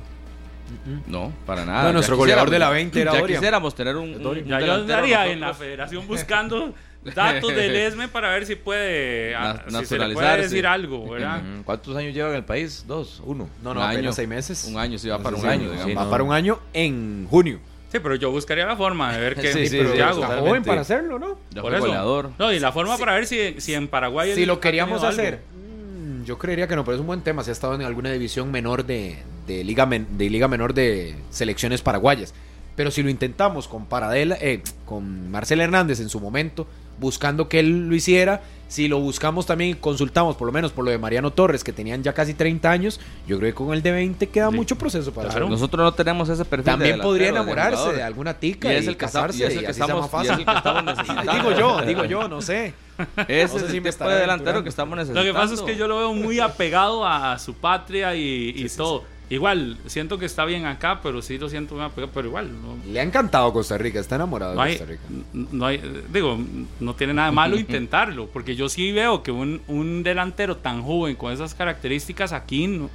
No, 1.05 1.31
para 1.45 1.63
nada. 1.63 1.83
No, 1.83 1.93
nuestro 1.93 2.17
goleador 2.17 2.49
de 2.49 2.57
la 2.59 2.69
20 2.71 2.99
era 2.99 3.13
Ya 3.13 3.25
quisiéramos 3.25 3.75
tener 3.75 3.95
un, 3.95 4.25
un. 4.25 4.45
Ya 4.45 4.59
yo 4.61 4.73
andaría 4.73 5.27
en 5.27 5.39
la 5.39 5.53
federación 5.53 6.07
buscando 6.07 6.73
datos 7.13 7.53
del 7.55 7.75
ESME 7.75 8.07
para 8.07 8.29
ver 8.31 8.45
si 8.45 8.55
puede, 8.55 9.31
Na- 9.33 9.51
ah, 9.51 9.79
si 9.79 9.85
se 9.85 9.99
le 9.99 10.13
puede 10.13 10.41
decir 10.41 10.65
algo, 10.65 11.09
¿verdad? 11.11 11.41
¿Cuántos 11.63 11.95
años 11.95 12.13
lleva 12.13 12.29
en 12.29 12.35
el 12.35 12.43
país? 12.45 12.83
Dos, 12.87 13.21
uno. 13.25 13.47
No, 13.63 13.73
no, 13.73 13.81
Un 13.81 13.85
año. 13.85 14.11
seis 14.13 14.27
meses. 14.27 14.63
Un 14.65 14.77
año, 14.77 14.97
sí, 14.97 15.07
va 15.09 15.19
para 15.19 15.35
un 15.35 15.41
Sí, 15.43 15.47
año, 15.47 15.69
sí, 15.85 15.93
Va 15.93 16.05
no. 16.05 16.09
para 16.09 16.23
un 16.23 16.33
año 16.33 16.59
en 16.73 17.27
junio. 17.29 17.59
Sí, 17.91 17.99
pero 17.99 18.15
yo 18.15 18.31
buscaría 18.31 18.65
la 18.65 18.75
forma 18.75 19.13
de 19.13 19.19
ver 19.21 19.35
qué, 19.35 19.53
Sí, 19.53 19.67
sí, 19.67 19.79
sí, 19.93 20.01
hago. 20.01 20.23
Está 20.23 20.37
joven 20.39 20.63
para 20.63 20.81
hacerlo, 20.81 21.19
¿no? 21.19 21.37
Ya 21.51 21.61
Por 21.61 21.73
eso. 21.73 21.83
goleador. 21.85 22.31
No, 22.39 22.51
y 22.51 22.59
la 22.59 22.71
forma 22.71 22.97
para 22.97 23.13
ver 23.13 23.25
si, 23.27 23.55
si 23.61 23.73
en 23.73 23.87
Paraguay 23.87 24.33
Si 24.33 24.45
lo 24.45 24.59
queríamos 24.59 25.03
hacer, 25.03 25.35
algo. 25.35 26.21
mm, 26.21 26.23
yo 26.25 26.37
creería 26.37 26.67
que 26.67 26.75
no, 26.75 26.83
pero 26.83 26.95
es 26.95 27.01
un 27.01 27.07
buen 27.07 27.21
tema. 27.21 27.43
Si 27.43 27.51
ha 27.51 27.53
estado 27.53 27.75
en 27.75 27.83
alguna 27.83 28.11
división 28.11 28.51
menor 28.51 28.85
de, 28.85 29.17
de 29.47 29.63
liga, 29.63 29.85
men- 29.85 30.07
de 30.17 30.29
liga 30.29 30.47
menor 30.47 30.73
de 30.73 31.15
selecciones 31.29 31.81
paraguayas. 31.81 32.33
Pero 32.75 32.91
si 32.91 33.01
lo 33.03 33.09
intentamos 33.09 33.69
con 33.69 33.85
Paradela, 33.85 34.37
eh, 34.41 34.61
con 34.85 35.31
Marcel 35.31 35.61
Hernández 35.61 36.01
en 36.01 36.09
su 36.09 36.19
momento, 36.19 36.67
buscando 36.99 37.49
que 37.49 37.59
él 37.59 37.87
lo 37.89 37.95
hiciera, 37.95 38.41
si 38.67 38.87
lo 38.87 38.99
buscamos 38.99 39.45
también 39.45 39.71
y 39.71 39.73
consultamos, 39.75 40.35
por 40.35 40.47
lo 40.47 40.51
menos 40.51 40.71
por 40.71 40.83
lo 40.85 40.91
de 40.91 40.97
Mariano 40.97 41.31
Torres, 41.31 41.63
que 41.63 41.71
tenían 41.71 42.01
ya 42.03 42.13
casi 42.13 42.33
30 42.33 42.71
años, 42.71 42.99
yo 43.27 43.37
creo 43.37 43.51
que 43.51 43.55
con 43.55 43.73
el 43.73 43.81
de 43.83 43.91
20 43.91 44.27
queda 44.29 44.49
Sí, 44.49 44.55
mucho 44.55 44.75
proceso 44.77 45.13
para 45.13 45.29
claro. 45.29 45.47
Nosotros 45.49 45.83
no 45.83 45.93
tenemos 45.93 46.27
ese 46.29 46.43
perfil. 46.45 46.65
de 46.65 46.71
También 46.71 46.99
podría 46.99 47.27
de 47.27 47.33
enamorarse 47.33 47.93
de 47.93 48.01
alguna 48.01 48.33
tica 48.33 48.69
Y 48.71 48.75
y, 48.75 48.77
es 48.79 48.87
el 48.87 48.97
que 48.97 49.05
está- 49.05 49.19
casarse 49.21 49.39
y 49.39 49.43
es 49.43 49.53
el 49.53 49.59
que 49.59 49.67
así 49.67 49.75
sea 49.75 49.85
estamos- 49.85 50.11
más 50.11 50.23
y 50.23 50.25
es 50.27 50.39
el 50.39 50.45
fácil. 50.45 50.45
que 50.45 50.57
estamos 50.57 50.83
necesitando. 50.97 51.31
digo 51.33 51.51
yo, 51.51 51.81
digo 51.85 52.05
yo, 52.05 52.27
no 52.27 52.41
sé. 52.41 52.73
Ese 53.27 53.53
No 53.53 53.59
sé 53.59 53.65
es 53.65 53.71
si 53.71 53.77
el 53.77 53.83
tipo 53.83 54.09
de 54.09 54.15
delantero 54.19 54.63
que 54.63 54.69
estamos 54.69 54.91
Lo 54.97 55.03
necesitando. 55.03 55.31
que 55.31 55.37
pasa 55.37 55.53
es 55.53 55.61
que 55.61 55.75
yo 55.77 55.87
lo 55.87 55.97
veo 55.97 56.13
muy 56.13 56.39
apegado 56.39 57.05
a, 57.05 57.37
su 57.39 57.53
patria 57.53 58.15
y, 58.15 58.53
y 58.55 58.67
todo. 58.69 59.03
Igual, 59.29 59.77
siento 59.87 60.19
que 60.19 60.25
está 60.25 60.45
bien 60.45 60.65
acá, 60.65 60.99
pero 61.01 61.21
sí 61.21 61.37
lo 61.37 61.49
siento 61.49 61.75
pero 62.13 62.27
igual, 62.27 62.51
no, 62.61 62.77
Le 62.91 62.99
ha 62.99 63.03
encantado 63.03 63.51
Costa 63.51 63.77
Rica, 63.77 63.99
está 63.99 64.15
enamorado 64.15 64.53
no 64.53 64.61
de 64.61 64.67
hay, 64.67 64.77
Costa 64.77 64.91
Rica. 64.91 65.03
no 65.33 65.65
hay, 65.65 65.81
digo, 66.13 66.37
no 66.79 66.93
tiene 66.93 67.13
nada 67.15 67.29
de 67.29 67.35
malo 67.35 67.57
intentarlo, 67.57 68.27
porque 68.27 68.55
yo 68.55 68.69
sí 68.69 68.91
veo 68.91 69.23
que 69.23 69.31
un, 69.31 69.61
un 69.67 70.03
delantero 70.03 70.57
tan 70.57 70.83
joven 70.83 71.15
con 71.15 71.33
esas 71.33 71.55
características 71.55 72.33
aquí 72.33 72.67
no, 72.67 72.89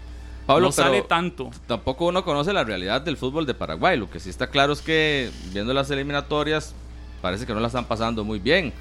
Pablo, 0.46 0.66
no 0.66 0.72
sale 0.72 1.02
tanto. 1.02 1.50
Tampoco 1.66 2.06
uno 2.06 2.24
conoce 2.24 2.52
la 2.52 2.64
realidad 2.64 3.00
del 3.02 3.16
fútbol 3.16 3.46
de 3.46 3.54
Paraguay. 3.54 3.98
Lo 3.98 4.10
que 4.10 4.20
sí 4.20 4.30
está 4.30 4.48
claro 4.48 4.72
es 4.72 4.82
que 4.82 5.30
viendo 5.52 5.74
las 5.74 5.90
eliminatorias 5.90 6.74
parece 7.20 7.46
que 7.46 7.54
no 7.54 7.60
la 7.60 7.68
están 7.68 7.84
pasando 7.84 8.24
muy 8.24 8.38
bien. 8.38 8.72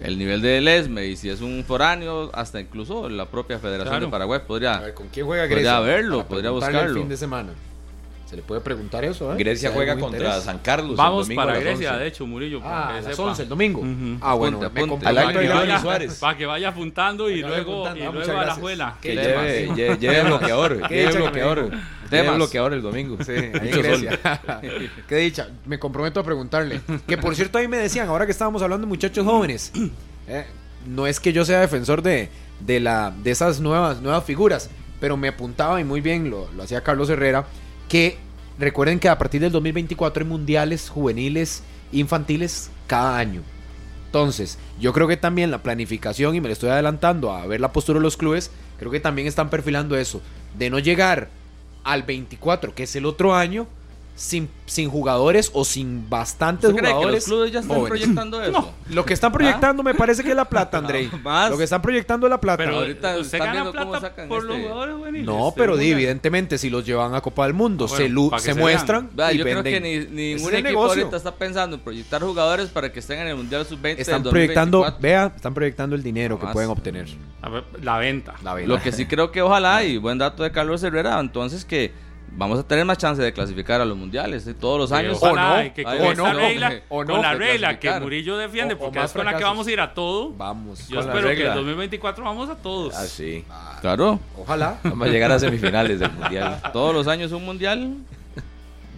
El 0.00 0.16
nivel 0.18 0.40
del 0.42 0.68
ESME 0.68 1.06
y 1.06 1.16
si 1.16 1.28
es 1.28 1.40
un 1.40 1.64
foráneo, 1.66 2.30
hasta 2.32 2.60
incluso 2.60 3.08
la 3.08 3.26
propia 3.26 3.58
Federación 3.58 3.90
Claro. 3.94 4.06
de 4.06 4.10
Paraguay 4.12 4.40
podría... 4.46 4.74
A 4.74 4.80
ver, 4.80 4.94
¿con 4.94 5.08
quién 5.08 5.26
juega 5.26 5.48
Podría 5.48 5.80
verlo, 5.80 6.26
podría 6.26 6.50
buscarlo. 6.50 6.90
El 6.90 6.94
fin 6.94 7.08
de 7.08 7.16
semana. 7.16 7.50
Se 8.28 8.36
le 8.36 8.42
puede 8.42 8.60
preguntar 8.60 9.04
eso, 9.06 9.32
¿eh? 9.32 9.36
Grecia 9.38 9.70
juega 9.72 9.98
contra 9.98 10.18
interés. 10.20 10.44
San 10.44 10.58
Carlos. 10.58 10.90
el 10.90 10.96
Vamos 10.96 11.24
domingo 11.26 11.40
para 11.40 11.54
las 11.54 11.62
Grecia, 11.62 11.90
11. 11.92 12.02
de 12.02 12.08
hecho, 12.08 12.26
Murillo. 12.26 12.60
Ah, 12.62 12.88
que 12.92 12.98
a 12.98 13.00
las 13.00 13.16
sepa. 13.16 13.22
11 13.30 13.42
el 13.44 13.48
domingo. 13.48 13.82
Ah, 14.20 14.34
bueno, 14.34 14.58
me 14.60 14.68
compro- 14.82 15.06
Al 15.06 15.14
Para 15.14 15.28
acto 15.28 15.38
de 15.40 15.78
Suárez. 15.80 16.14
para 16.18 16.36
que 16.36 16.44
vaya 16.44 16.68
apuntando 16.68 17.30
y 17.30 17.40
luego, 17.40 17.86
apuntando. 17.86 18.00
y 18.00 18.06
Ah, 18.06 18.10
luego 18.12 18.38
a 18.38 18.44
la 18.44 18.54
juela. 18.54 18.96
¿Qué 19.00 19.08
Que 19.08 19.14
lleve, 19.16 19.74
lleve, 19.74 19.96
lleve 19.98 20.22
bloqueador. 20.24 20.88
Lleve 20.90 21.12
bloqueador. 21.16 21.70
Lleve 22.10 22.30
bloqueador 22.34 22.72
el 22.74 22.82
domingo. 22.82 23.16
Sí, 23.24 23.32
ahí 23.32 23.50
en. 23.70 23.70
Grecia. 23.82 24.18
Qué 25.08 25.16
dicha. 25.16 25.48
Me 25.64 25.78
comprometo 25.78 26.20
a 26.20 26.22
preguntarle. 26.22 26.80
Que 27.06 27.16
por 27.16 27.34
cierto, 27.34 27.56
ahí 27.58 27.66
me 27.68 27.78
decían, 27.78 28.08
ahora 28.08 28.26
que 28.26 28.32
estábamos 28.32 28.60
hablando 28.62 28.86
de 28.86 28.88
muchachos 28.88 29.24
jóvenes, 29.24 29.72
eh, 30.28 30.44
no 30.86 31.06
es 31.06 31.18
que 31.18 31.32
yo 31.32 31.46
sea 31.46 31.60
defensor 31.60 32.02
de, 32.02 32.28
de, 32.60 32.80
la, 32.80 33.10
de 33.10 33.30
esas 33.30 33.60
nuevas, 33.60 34.02
nuevas 34.02 34.24
figuras, 34.24 34.68
pero 35.00 35.16
me 35.16 35.28
apuntaba 35.28 35.80
y 35.80 35.84
muy 35.84 36.00
bien 36.02 36.28
lo, 36.30 36.50
lo 36.56 36.62
hacía 36.62 36.82
Carlos 36.82 37.08
Herrera, 37.10 37.46
que 37.88 38.18
recuerden 38.58 38.98
que 38.98 39.08
a 39.08 39.18
partir 39.18 39.40
del 39.40 39.52
2024 39.52 40.22
hay 40.22 40.28
mundiales 40.28 40.88
juveniles 40.88 41.62
infantiles 41.92 42.70
cada 42.86 43.18
año. 43.18 43.42
Entonces, 44.06 44.58
yo 44.80 44.92
creo 44.92 45.06
que 45.06 45.16
también 45.16 45.50
la 45.50 45.62
planificación, 45.62 46.34
y 46.34 46.40
me 46.40 46.48
le 46.48 46.54
estoy 46.54 46.70
adelantando 46.70 47.32
a 47.32 47.46
ver 47.46 47.60
la 47.60 47.72
postura 47.72 47.98
de 47.98 48.02
los 48.02 48.16
clubes, 48.16 48.50
creo 48.78 48.90
que 48.90 49.00
también 49.00 49.28
están 49.28 49.50
perfilando 49.50 49.96
eso, 49.96 50.22
de 50.58 50.70
no 50.70 50.78
llegar 50.78 51.28
al 51.84 52.04
24, 52.04 52.74
que 52.74 52.84
es 52.84 52.96
el 52.96 53.04
otro 53.04 53.34
año, 53.34 53.66
sin, 54.18 54.48
sin 54.66 54.90
jugadores 54.90 55.48
o 55.54 55.64
sin 55.64 56.10
bastantes 56.10 56.70
¿Usted 56.70 56.80
cree 56.82 56.88
que 56.88 56.92
los 56.92 56.98
jugadores. 56.98 57.24
clubes 57.24 57.52
ya 57.52 57.60
están 57.60 57.76
jóvenes. 57.78 57.88
proyectando 58.00 58.42
eso? 58.42 58.74
Lo 58.90 59.04
que 59.04 59.14
están 59.14 59.30
proyectando 59.30 59.82
me 59.84 59.94
parece 59.94 60.24
que 60.24 60.30
es 60.30 60.36
la 60.36 60.44
plata, 60.48 60.78
Andrei. 60.78 61.08
Más. 61.22 61.50
Lo 61.52 61.56
que 61.56 61.62
están 61.62 61.80
proyectando 61.80 62.26
es 62.26 62.30
la 62.32 62.40
plata. 62.40 62.64
Pero 62.64 62.78
Ahorita 62.78 63.16
usted 63.16 63.38
están 63.38 63.54
gana 63.54 63.70
plata 63.70 64.00
sacan 64.00 64.28
por 64.28 64.42
los 64.42 64.56
este- 64.56 64.68
jugadores 64.68 64.96
juveniles. 64.96 65.24
no, 65.26 65.52
pero 65.56 65.76
di, 65.76 65.92
evidentemente 65.92 66.58
si 66.58 66.68
los 66.68 66.84
llevan 66.84 67.14
a 67.14 67.20
Copa 67.20 67.44
del 67.44 67.54
Mundo, 67.54 67.86
bueno, 67.86 67.96
se, 68.36 68.40
se 68.42 68.54
se 68.54 68.60
muestran 68.60 69.08
y 69.32 69.36
yo 69.38 69.44
creo 69.44 69.62
venden. 69.62 69.82
que 69.82 70.08
ni, 70.10 70.34
ningún 70.34 70.52
equipo 70.52 70.68
negocio. 70.68 71.02
ahorita 71.04 71.16
está 71.16 71.34
pensando 71.36 71.76
en 71.76 71.82
proyectar 71.82 72.20
jugadores 72.20 72.70
para 72.70 72.90
que 72.90 72.98
estén 72.98 73.20
en 73.20 73.28
el 73.28 73.36
Mundial 73.36 73.64
Sub-20 73.66 73.94
Están 73.98 74.24
del 74.24 74.30
proyectando, 74.32 74.78
2024. 74.78 75.00
vea, 75.00 75.32
están 75.36 75.54
proyectando 75.54 75.94
el 75.94 76.02
dinero 76.02 76.40
que 76.40 76.46
pueden 76.48 76.70
obtener. 76.70 77.06
Ver, 77.48 77.62
la 77.84 77.98
venta. 77.98 78.34
La 78.42 78.52
verdad. 78.54 78.68
Lo 78.68 78.82
que 78.82 78.90
sí 78.90 79.06
creo 79.06 79.30
que 79.30 79.42
ojalá, 79.42 79.84
y 79.84 79.96
buen 79.96 80.18
dato 80.18 80.42
de 80.42 80.50
Carlos 80.50 80.82
Herrera, 80.82 81.20
entonces 81.20 81.64
que 81.64 82.07
vamos 82.36 82.58
a 82.60 82.62
tener 82.62 82.84
más 82.84 82.98
chance 82.98 83.20
de 83.22 83.32
clasificar 83.32 83.80
a 83.80 83.84
los 83.84 83.96
mundiales 83.96 84.46
¿eh? 84.46 84.54
todos 84.54 84.78
los 84.78 84.90
Sí, 84.90 84.96
años. 84.96 85.18
ojalá, 85.20 85.54
O 85.60 85.62
no, 85.64 85.74
que 85.74 85.82
o 85.82 85.84
con 85.84 85.94
esta 86.06 86.32
no, 86.32 86.38
regla, 86.38 86.80
o 86.88 87.04
no, 87.04 87.12
con 87.14 87.22
la 87.22 87.32
de 87.32 87.38
regla 87.38 87.78
que. 87.80 88.00
Murillo 88.00 88.36
defiende, 88.36 88.74
O- 88.74 88.76
o 88.76 88.80
porque 88.80 89.00
es 89.02 89.12
con 89.12 89.24
la 89.24 89.36
que 89.36 89.44
vamos 89.44 89.66
a 89.66 89.72
ir 89.72 89.80
a 89.80 89.92
todo. 89.94 90.30
Vamos. 90.36 90.86
Yo 90.88 90.96
Con 90.96 91.06
la 91.06 91.12
espero 91.14 91.34
que 91.36 91.46
el 91.48 91.54
2024 91.54 92.24
vamos 92.24 92.48
a 92.50 92.56
todos. 92.56 92.94
Así. 92.94 93.44
Claro, 93.80 94.18
Ojalá. 94.36 94.78
Vamos 94.84 95.08
a 95.08 95.10
llegar 95.10 95.32
a 95.32 95.38
semifinales 95.38 96.00
del 96.00 96.10
mundial. 96.12 96.60
todos 96.72 96.94
los 96.94 97.06
años 97.08 97.32
un 97.32 97.44
mundial. 97.44 97.96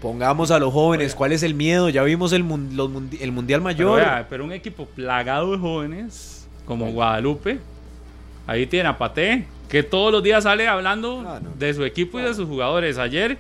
Pongamos 0.01 0.51
a 0.51 0.59
los 0.59 0.73
jóvenes. 0.73 1.15
¿Cuál 1.15 1.33
es 1.33 1.43
el 1.43 1.55
miedo? 1.55 1.91
Ya 1.91 2.03
vimos 2.03 2.33
el, 2.33 2.43
mun- 2.43 2.75
los 2.75 2.89
mundi- 2.91 3.19
el 3.21 3.33
Mundial 3.33 3.61
Pero, 3.61 3.65
Mayor. 3.65 4.01
vea, 4.01 4.27
pero 4.31 4.45
un 4.45 4.53
equipo 4.53 4.87
plagado 4.87 5.53
de 5.53 5.59
jóvenes 5.59 6.49
como 6.65 6.91
Guadalupe, 6.91 7.59
ahí 8.47 8.65
tiene 8.67 8.89
a 8.89 8.97
Paté, 8.97 9.47
que 9.71 9.83
todos 9.83 10.11
los 10.13 10.23
días 10.23 10.45
sale 10.45 10.67
hablando 10.69 11.25
Ah, 11.27 11.41
no. 11.43 11.51
de 11.59 11.73
su 11.75 11.85
equipo 11.85 12.19
y 12.21 12.23
de 12.23 12.35
sus 12.35 12.47
jugadores. 12.49 12.99
Ayer 12.99 13.39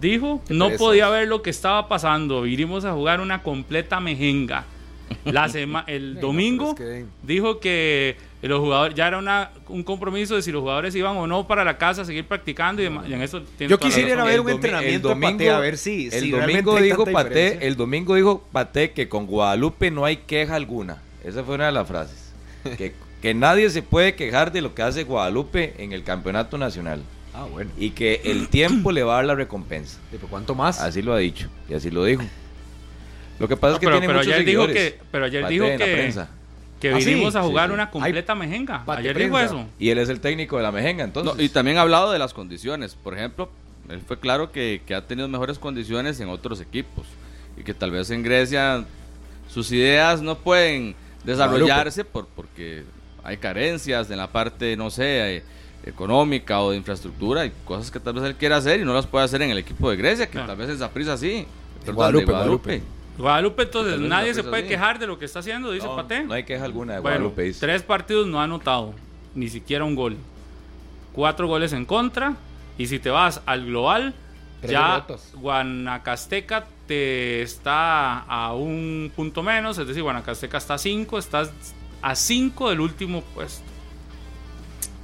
dijo, 0.00 0.42
no 0.48 0.70
podía 0.70 1.08
ver 1.08 1.28
lo 1.28 1.42
que 1.42 1.50
estaba 1.50 1.88
pasando, 1.88 2.42
vinimos 2.42 2.84
a 2.84 2.92
jugar 2.92 3.20
una 3.20 3.42
completa 3.42 4.00
mejenga. 4.00 4.64
La 5.24 5.48
sema- 5.48 5.84
el 5.86 6.20
domingo 6.20 6.74
dijo 7.22 7.60
que 7.60 8.16
los 8.42 8.60
jugadores 8.60 8.94
ya 8.94 9.08
era 9.08 9.18
una, 9.18 9.50
un 9.68 9.82
compromiso 9.82 10.34
de 10.36 10.42
si 10.42 10.52
los 10.52 10.60
jugadores 10.60 10.94
iban 10.94 11.16
o 11.16 11.26
no 11.26 11.46
para 11.46 11.64
la 11.64 11.78
casa 11.78 12.02
a 12.02 12.04
seguir 12.04 12.26
practicando 12.26 12.80
y, 12.82 12.84
demás, 12.84 13.06
y 13.08 13.14
en 13.14 13.22
eso 13.22 13.40
tiene 13.56 13.70
Yo 13.70 13.78
quisiera 13.78 14.08
ir 14.08 14.14
a 14.14 14.16
razón. 14.18 14.30
ver 14.30 14.40
un 14.40 14.50
entrenamiento 14.50 15.12
el 15.12 15.20
de 15.20 15.26
Paté, 15.26 15.50
a 15.50 15.58
ver 15.60 15.78
si- 15.78 16.06
el 16.06 16.20
si 16.20 16.30
domingo 16.30 16.76
dijo 16.80 17.04
diferencia. 17.04 17.60
el 17.66 17.76
domingo 17.76 18.14
dijo 18.14 18.44
Paté 18.52 18.92
que 18.92 19.08
con 19.08 19.26
Guadalupe 19.26 19.90
no 19.90 20.04
hay 20.04 20.18
queja 20.18 20.54
alguna. 20.56 20.98
Esa 21.24 21.42
fue 21.42 21.54
una 21.54 21.66
de 21.66 21.72
las 21.72 21.88
frases. 21.88 22.32
que, 22.78 22.92
que 23.24 23.32
nadie 23.32 23.70
se 23.70 23.80
puede 23.80 24.14
quejar 24.14 24.52
de 24.52 24.60
lo 24.60 24.74
que 24.74 24.82
hace 24.82 25.04
Guadalupe 25.04 25.72
en 25.78 25.94
el 25.94 26.04
campeonato 26.04 26.58
nacional 26.58 27.02
Ah, 27.32 27.46
bueno. 27.50 27.70
y 27.78 27.92
que 27.92 28.20
el 28.26 28.48
tiempo 28.48 28.92
le 28.92 29.02
va 29.02 29.14
a 29.14 29.16
dar 29.16 29.24
la 29.24 29.34
recompensa. 29.34 29.98
¿Y 30.12 30.18
por 30.18 30.28
¿Cuánto 30.28 30.54
más? 30.54 30.78
Así 30.78 31.00
lo 31.00 31.14
ha 31.14 31.18
dicho 31.18 31.48
y 31.66 31.72
así 31.72 31.90
lo 31.90 32.04
dijo. 32.04 32.22
Lo 33.38 33.48
que 33.48 33.56
pasa 33.56 33.70
No, 33.70 33.74
es 33.76 33.80
que 33.80 33.86
pero, 33.86 33.96
tiene 33.98 34.06
pero 34.08 34.18
muchos 34.18 34.34
ayer 34.34 34.44
dijo 34.46 34.62
seguidores. 34.66 34.92
que, 34.92 35.00
pero 35.10 35.24
ayer 35.24 35.46
dijo 35.48 35.64
que, 35.64 35.76
que 36.80 36.92
Ah, 36.92 37.00
sí, 37.00 37.24
a 37.34 37.42
jugar 37.42 37.68
sí. 37.70 37.74
una 37.74 37.90
completa 37.90 38.34
mejenga. 38.34 38.84
Ayer 38.86 39.16
dijo 39.16 39.38
eso. 39.38 39.66
Y 39.78 39.88
él 39.88 39.96
es 39.96 40.10
el 40.10 40.20
técnico 40.20 40.58
de 40.58 40.62
la 40.64 40.70
Mejenga, 40.70 41.02
entonces. 41.02 41.34
No, 41.34 41.42
y 41.42 41.48
también 41.48 41.78
ha 41.78 41.80
hablado 41.80 42.12
de 42.12 42.18
las 42.18 42.34
condiciones. 42.34 42.94
Por 42.94 43.14
ejemplo, 43.16 43.48
él 43.88 44.02
fue 44.06 44.20
claro 44.20 44.52
que, 44.52 44.82
que 44.86 44.94
ha 44.94 45.06
tenido 45.06 45.26
mejores 45.28 45.58
condiciones 45.58 46.20
en 46.20 46.28
otros 46.28 46.60
equipos. 46.60 47.06
Y 47.56 47.62
que 47.62 47.72
tal 47.72 47.90
vez 47.90 48.10
en 48.10 48.22
Grecia 48.22 48.84
sus 49.48 49.72
ideas 49.72 50.20
no 50.20 50.36
pueden 50.36 50.94
desarrollarse 51.24 52.04
por, 52.04 52.26
porque 52.26 52.84
hay 53.24 53.36
carencias 53.38 54.10
en 54.10 54.18
la 54.18 54.28
parte, 54.28 54.76
no 54.76 54.90
sé, 54.90 55.36
eh, 55.38 55.42
económica 55.84 56.60
o 56.60 56.70
de 56.70 56.76
infraestructura 56.76 57.44
y 57.46 57.52
cosas 57.64 57.90
que 57.90 58.00
tal 58.00 58.14
vez 58.14 58.24
él 58.24 58.34
quiera 58.36 58.56
hacer 58.56 58.80
y 58.80 58.84
no 58.84 58.94
las 58.94 59.06
puede 59.06 59.24
hacer 59.24 59.42
en 59.42 59.50
el 59.50 59.58
equipo 59.58 59.90
de 59.90 59.96
Grecia, 59.96 60.26
que 60.26 60.32
Claro. 60.32 60.46
tal 60.48 60.56
vez 60.56 60.70
en 60.70 60.78
Saprissa 60.78 61.16
sí. 61.16 61.46
Perdón, 61.80 61.94
Guadalupe, 61.96 62.24
Guadalupe. 62.32 62.82
Guadalupe, 63.18 63.62
entonces 63.64 64.00
nadie 64.00 64.32
se 64.34 64.42
puede 64.42 64.62
así. 64.62 64.68
quejar 64.70 64.98
de 64.98 65.06
lo 65.06 65.18
que 65.18 65.24
está 65.26 65.38
haciendo, 65.40 65.70
dice 65.72 65.86
no, 65.86 65.96
Paté. 65.96 66.24
no 66.24 66.34
hay 66.34 66.44
queja 66.44 66.64
alguna 66.64 66.94
de 66.94 67.00
bueno, 67.00 67.16
Guadalupe. 67.16 67.42
dice. 67.42 67.60
tres 67.60 67.82
partidos 67.82 68.26
no 68.26 68.40
ha 68.40 68.44
anotado, 68.44 68.94
ni 69.34 69.48
siquiera 69.48 69.84
un 69.84 69.94
gol. 69.94 70.16
Cuatro 71.12 71.46
goles 71.46 71.72
en 71.72 71.84
contra. 71.84 72.34
Y 72.76 72.86
si 72.88 72.98
te 72.98 73.10
vas 73.10 73.40
al 73.46 73.66
global, 73.66 74.14
Tres 74.60 74.72
ya 74.72 74.94
derrotas. 74.94 75.32
Guanacasteca 75.34 76.66
te 76.88 77.42
está 77.42 78.18
a 78.20 78.52
un 78.54 79.12
punto 79.14 79.42
menos, 79.42 79.78
es 79.78 79.86
decir, 79.86 80.02
Guanacasteca 80.02 80.58
está 80.58 80.74
a 80.74 80.78
cinco, 80.78 81.18
estás 81.18 81.52
a 82.04 82.14
cinco 82.16 82.68
del 82.68 82.80
último 82.80 83.22
puesto. 83.22 83.64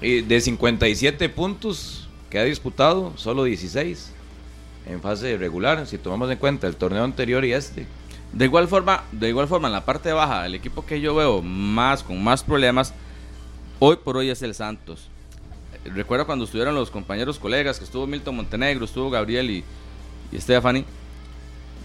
Y 0.03 0.21
de 0.21 0.39
57 0.39 1.31
puntos 1.31 2.09
que 2.29 2.39
ha 2.39 2.45
disputado, 2.45 3.15
solo 3.17 3.45
16 3.45 4.13
en 4.87 5.01
fase 5.01 5.39
regular, 5.39 5.87
si 5.87 5.97
tomamos 5.97 6.31
en 6.31 6.37
cuenta 6.37 6.67
el 6.67 6.77
torneo 6.77 7.03
anterior 7.03 7.43
y 7.47 7.55
este. 7.55 7.87
De 8.35 8.45
igual 8.45 8.69
forma, 8.69 9.05
de 9.13 9.31
igual 9.31 9.49
forma 9.49 9.69
en 9.69 9.73
la 9.73 9.87
parte 9.87 10.13
baja, 10.13 10.45
el 10.45 10.55
equipo 10.55 10.85
que 10.85 11.01
yo 11.01 11.15
veo 11.15 11.41
más 11.41 12.03
con 12.03 12.23
más 12.23 12.45
problemas 12.45 12.93
hoy 13.79 13.97
por 13.97 14.19
hoy 14.19 14.29
es 14.29 14.43
el 14.43 14.55
Santos. 14.55 15.09
Recuerdo 15.87 16.27
cuando 16.27 16.45
estuvieron 16.45 16.75
los 16.75 16.91
compañeros 16.91 17.39
colegas, 17.39 17.79
que 17.79 17.87
estuvo 17.87 18.07
Milton 18.07 18.37
Montenegro, 18.37 18.85
estuvo 18.85 19.09
Gabriel 19.09 19.51
y, 19.51 19.65
y 20.33 20.39
Stephanie, 20.39 20.85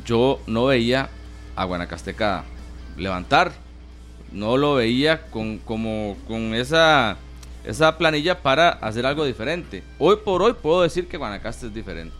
yo 0.05 0.41
no 0.45 0.65
veía 0.65 1.09
a 1.55 1.63
Guanacasteca 1.63 2.43
levantar, 2.97 3.64
no 4.35 4.57
lo 4.57 4.75
veía 4.75 5.27
con, 5.31 5.57
como, 5.59 6.15
con 6.27 6.53
esa, 6.53 7.17
esa 7.63 7.97
planilla 7.97 8.41
para 8.43 8.69
hacer 8.69 9.05
algo 9.05 9.25
diferente. 9.25 9.83
Hoy 9.97 10.17
por 10.23 10.41
hoy 10.43 10.53
puedo 10.53 10.81
decir 10.83 11.07
que 11.07 11.17
Guanacaste 11.17 11.67
es 11.67 11.73
diferente 11.73 12.15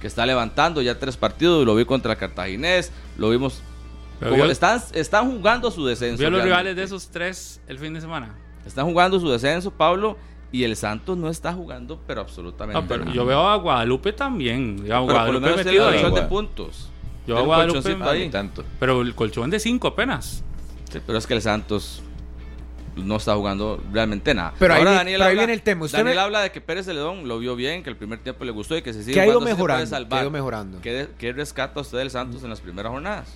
que 0.00 0.06
está 0.06 0.24
levantando 0.24 0.80
ya 0.80 0.96
tres 0.96 1.16
partidos, 1.16 1.66
lo 1.66 1.74
vi 1.74 1.84
contra 1.84 2.12
el 2.12 2.18
Cartaginés, 2.18 2.92
lo 3.16 3.30
vimos. 3.30 3.60
Pero 4.20 4.30
como 4.32 4.44
vio- 4.44 4.52
están, 4.52 4.80
están 4.94 5.28
jugando 5.28 5.72
su 5.72 5.84
descenso. 5.84 6.18
¿Vio 6.18 6.30
los 6.30 6.38
realmente. 6.42 6.70
rivales 6.70 6.76
de 6.76 6.82
esos 6.84 7.08
tres 7.08 7.60
el 7.66 7.78
fin 7.80 7.94
de 7.94 8.00
semana? 8.00 8.32
Están 8.64 8.84
jugando 8.86 9.18
su 9.18 9.28
descenso, 9.28 9.72
Pablo, 9.72 10.16
y 10.52 10.62
el 10.62 10.76
Santos 10.76 11.16
no 11.18 11.28
está 11.28 11.52
jugando, 11.52 12.00
pero 12.06 12.20
absolutamente 12.20 12.80
No, 12.80 12.86
pero 12.86 13.04
nada. 13.06 13.16
yo 13.16 13.24
veo 13.26 13.40
a 13.48 13.56
Guadalupe 13.56 14.12
también. 14.12 14.88
Lo 14.88 15.02
Guadalupe 15.04 15.56
metido 15.56 15.88
ahí. 15.88 15.94
colchón 16.00 16.14
de 16.14 16.22
puntos. 16.22 16.88
Yo 17.26 17.36
a 17.36 17.40
Guadalupe. 17.42 17.96
Ah, 18.00 18.10
ahí. 18.10 18.30
tanto. 18.30 18.64
Pero 18.78 19.02
el 19.02 19.16
colchón 19.16 19.50
de 19.50 19.58
cinco 19.58 19.88
apenas. 19.88 20.44
Sí, 20.90 21.00
pero 21.06 21.18
es 21.18 21.26
que 21.26 21.34
el 21.34 21.42
Santos 21.42 22.02
no 22.96 23.16
está 23.16 23.34
jugando 23.36 23.80
realmente 23.92 24.34
nada. 24.34 24.54
Pero 24.58 24.74
ahí 24.74 24.80
Ahora 24.80 24.92
Daniel, 24.92 25.18
pero 25.18 25.24
ahí 25.24 25.30
habla, 25.30 25.40
viene 25.42 25.52
el 25.52 25.62
tema. 25.62 25.84
Usted 25.84 25.98
Daniel 25.98 26.16
me- 26.16 26.22
habla 26.22 26.40
de 26.40 26.50
que 26.50 26.60
Pérez 26.60 26.86
Celedón 26.86 27.28
lo 27.28 27.38
vio 27.38 27.54
bien, 27.54 27.82
que 27.84 27.90
el 27.90 27.96
primer 27.96 28.18
tiempo 28.18 28.44
le 28.44 28.50
gustó 28.50 28.76
y 28.76 28.82
que 28.82 28.92
se 28.92 29.00
sigue 29.02 29.14
Que 29.14 29.20
ha 29.20 29.26
ido 29.26 29.40
mejorando. 29.40 29.86
salvar. 29.86 30.08
Que 30.10 30.16
ha 30.16 30.22
ido 30.22 30.30
mejorando. 30.30 30.80
¿Qué, 30.80 30.92
de- 30.92 31.08
qué 31.18 31.32
rescata 31.32 31.80
usted 31.80 31.98
del 31.98 32.10
Santos 32.10 32.42
en 32.42 32.50
las 32.50 32.60
primeras 32.60 32.90
jornadas? 32.90 33.28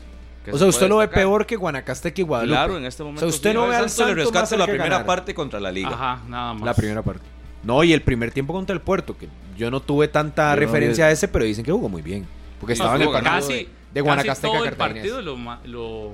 ¿Qué 0.44 0.50
O 0.50 0.54
se 0.54 0.58
sea, 0.60 0.68
usted 0.68 0.88
lo 0.88 0.96
ve 0.96 1.06
peor 1.06 1.46
que 1.46 1.54
Guanacasteca 1.54 2.20
y 2.20 2.24
Guadalupe. 2.24 2.56
Claro, 2.56 2.76
en 2.76 2.84
este 2.86 3.02
O 3.04 3.06
momento. 3.06 3.20
sea, 3.20 3.28
usted 3.28 3.50
sí. 3.50 3.54
no 3.56 3.68
ve 3.68 3.76
al 3.76 3.88
Santos 3.90 4.16
le 4.16 4.22
rescata 4.24 4.56
la 4.56 4.64
primera 4.66 4.88
ganar. 4.88 5.06
parte 5.06 5.34
contra 5.34 5.60
la 5.60 5.70
liga. 5.70 5.90
Ajá, 5.90 6.20
nada 6.28 6.54
más. 6.54 6.62
La 6.64 6.74
primera 6.74 7.02
parte. 7.02 7.24
No, 7.62 7.84
y 7.84 7.92
el 7.92 8.02
primer 8.02 8.32
tiempo 8.32 8.52
contra 8.52 8.74
el 8.74 8.80
Puerto, 8.80 9.16
que 9.16 9.28
yo 9.56 9.70
no 9.70 9.78
tuve 9.78 10.08
tanta 10.08 10.52
Yo 10.54 10.58
referencia 10.58 11.04
a 11.06 11.10
ese, 11.12 11.28
pero 11.28 11.44
dicen 11.44 11.64
que 11.64 11.70
jugó 11.70 11.88
muy 11.88 12.02
bien. 12.02 12.26
Porque 12.58 12.72
estaba 12.72 12.96
en 12.96 13.02
el 13.02 13.08
partido 13.10 13.32
casi, 13.32 13.52
de, 13.52 13.68
de 13.94 14.00
Guanacasteca 14.00 14.48
casi 14.52 14.58
todo 14.58 14.64
el 14.70 14.76
partido 14.76 15.20
lo, 15.22 15.36
lo, 15.66 16.12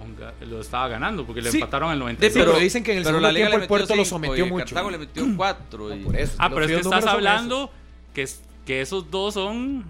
lo 0.49 0.61
estaba 0.61 0.89
ganando 0.89 1.25
porque 1.25 1.41
le 1.43 1.51
Sí. 1.51 1.59
empataron 1.59 1.91
al 1.91 1.97
Sí, 1.97 2.01
96. 2.01 2.45
pero 2.45 2.59
dicen 2.59 2.83
que 2.83 2.93
en 2.93 2.99
el 2.99 3.05
segundo 3.05 3.27
la 3.27 3.33
liga 3.33 3.47
tiempo 3.47 3.59
le 3.59 3.65
el 3.65 3.69
Puerto 3.69 3.85
metió 3.85 3.97
lo 3.97 4.05
cinco 4.05 4.17
sometió 4.27 4.47
y 4.47 4.49
mucho. 4.51 4.65
Cartago 4.67 4.91
le 4.91 4.99
metió 4.99 5.25
cuatro. 5.37 5.95
y- 5.95 6.01
Por 6.01 6.17
eso, 6.17 6.35
ah, 6.39 6.49
los 6.49 6.55
pero 6.55 6.67
es 6.67 6.73
que 6.73 6.81
estás 6.89 7.07
hablando 7.07 7.71
que 8.15 8.23
es- 8.23 8.43
que 8.67 8.81
esos 8.83 9.11
dos 9.11 9.33
son 9.35 9.85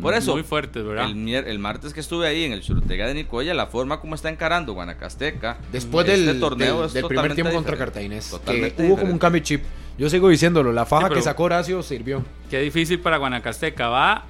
Por 0.00 0.14
eso, 0.14 0.34
muy 0.34 0.42
fuertes, 0.44 0.84
¿verdad? 0.84 1.06
el, 1.10 1.28
el 1.28 1.58
martes 1.58 1.92
que 1.94 2.00
estuve 2.00 2.26
ahí 2.28 2.44
en 2.44 2.52
el 2.52 2.60
Churutega 2.62 3.06
de 3.08 3.14
Nicoya, 3.14 3.52
la 3.54 3.66
forma 3.66 4.00
como 4.00 4.14
está 4.14 4.28
encarando 4.28 4.74
Guanacasteca. 4.74 5.58
Después 5.72 6.06
este 6.08 6.20
del, 6.26 6.38
torneo 6.40 6.76
del- 6.78 6.86
es 6.86 6.92
del 6.92 7.06
primer 7.06 7.34
tiempo 7.34 7.52
contra. 7.52 7.76
Cartaginés. 7.76 8.30
Totalmente 8.30 8.76
que 8.76 8.82
hubo 8.88 8.98
como 8.98 9.12
un 9.12 9.18
cambio 9.18 9.40
de 9.40 9.44
chip. 9.46 9.62
Yo 9.98 10.08
sigo 10.08 10.28
diciéndolo, 10.28 10.72
la 10.72 10.86
faja 10.86 11.08
Sí, 11.08 11.14
que 11.14 11.22
sacó 11.22 11.44
Horacio 11.44 11.82
sirvió. 11.82 12.24
Qué 12.50 12.60
difícil 12.60 13.00
para 13.00 13.16
Guanacasteca. 13.16 13.88
Va 13.88 14.24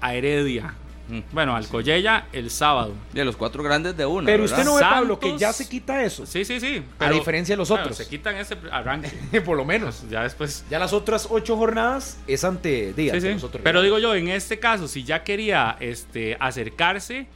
a 0.00 0.14
Heredia. 0.14 0.74
Bueno, 1.32 1.56
al 1.56 1.66
Collella 1.68 2.26
el 2.32 2.50
sábado. 2.50 2.92
De 3.12 3.24
los 3.24 3.36
cuatro 3.36 3.62
grandes 3.62 3.96
de 3.96 4.04
uno. 4.04 4.26
Pero 4.26 4.42
¿verdad? 4.42 4.58
usted 4.58 4.64
no 4.70 4.74
ve, 4.76 4.80
Pablo, 4.82 5.14
Santos- 5.14 5.32
que 5.32 5.38
ya 5.38 5.52
se 5.52 5.68
quita 5.68 6.02
eso. 6.04 6.26
Sí, 6.26 6.44
sí, 6.44 6.60
sí. 6.60 6.82
A 6.98 7.10
diferencia 7.10 7.54
de 7.54 7.56
los 7.58 7.68
bueno, 7.68 7.84
otros. 7.84 7.96
se 7.96 8.06
quitan 8.08 8.36
ese 8.36 8.56
arranque. 8.70 9.10
Por 9.44 9.56
lo 9.56 9.64
menos. 9.64 10.04
ya 10.10 10.22
después. 10.22 10.64
Ya 10.70 10.78
las 10.78 10.92
otras 10.92 11.28
ocho 11.30 11.56
jornadas 11.56 12.18
es 12.26 12.44
ante 12.44 12.92
día. 12.92 13.14
Sí, 13.14 13.20
sí. 13.20 13.28
los 13.34 13.44
otros 13.44 13.62
Pero 13.62 13.80
digo 13.82 13.98
yo, 13.98 14.14
en 14.14 14.28
este 14.28 14.58
caso, 14.58 14.86
si 14.88 15.04
ya 15.04 15.24
quería 15.24 15.76
este, 15.80 16.36
acercarse, 16.40 17.26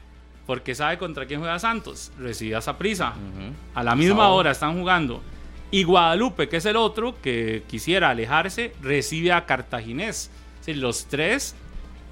porque 0.46 0.74
sabe 0.74 0.98
contra 0.98 1.26
quién 1.26 1.40
juega 1.40 1.58
Santos, 1.58 2.12
recibe 2.18 2.56
a 2.56 2.60
Saprissa. 2.60 3.10
Ujú. 3.10 3.54
A 3.74 3.82
la 3.82 3.94
misma 3.94 4.16
Sábado. 4.16 4.34
hora 4.34 4.50
están 4.50 4.78
jugando. 4.78 5.22
Y 5.70 5.84
Guadalupe, 5.84 6.50
que 6.50 6.58
es 6.58 6.66
el 6.66 6.76
otro 6.76 7.16
que 7.22 7.62
quisiera 7.66 8.10
alejarse, 8.10 8.74
recibe 8.82 9.32
a 9.32 9.46
Cartaginés. 9.46 10.30
Decir, 10.58 10.76
los 10.76 11.06
tres 11.06 11.54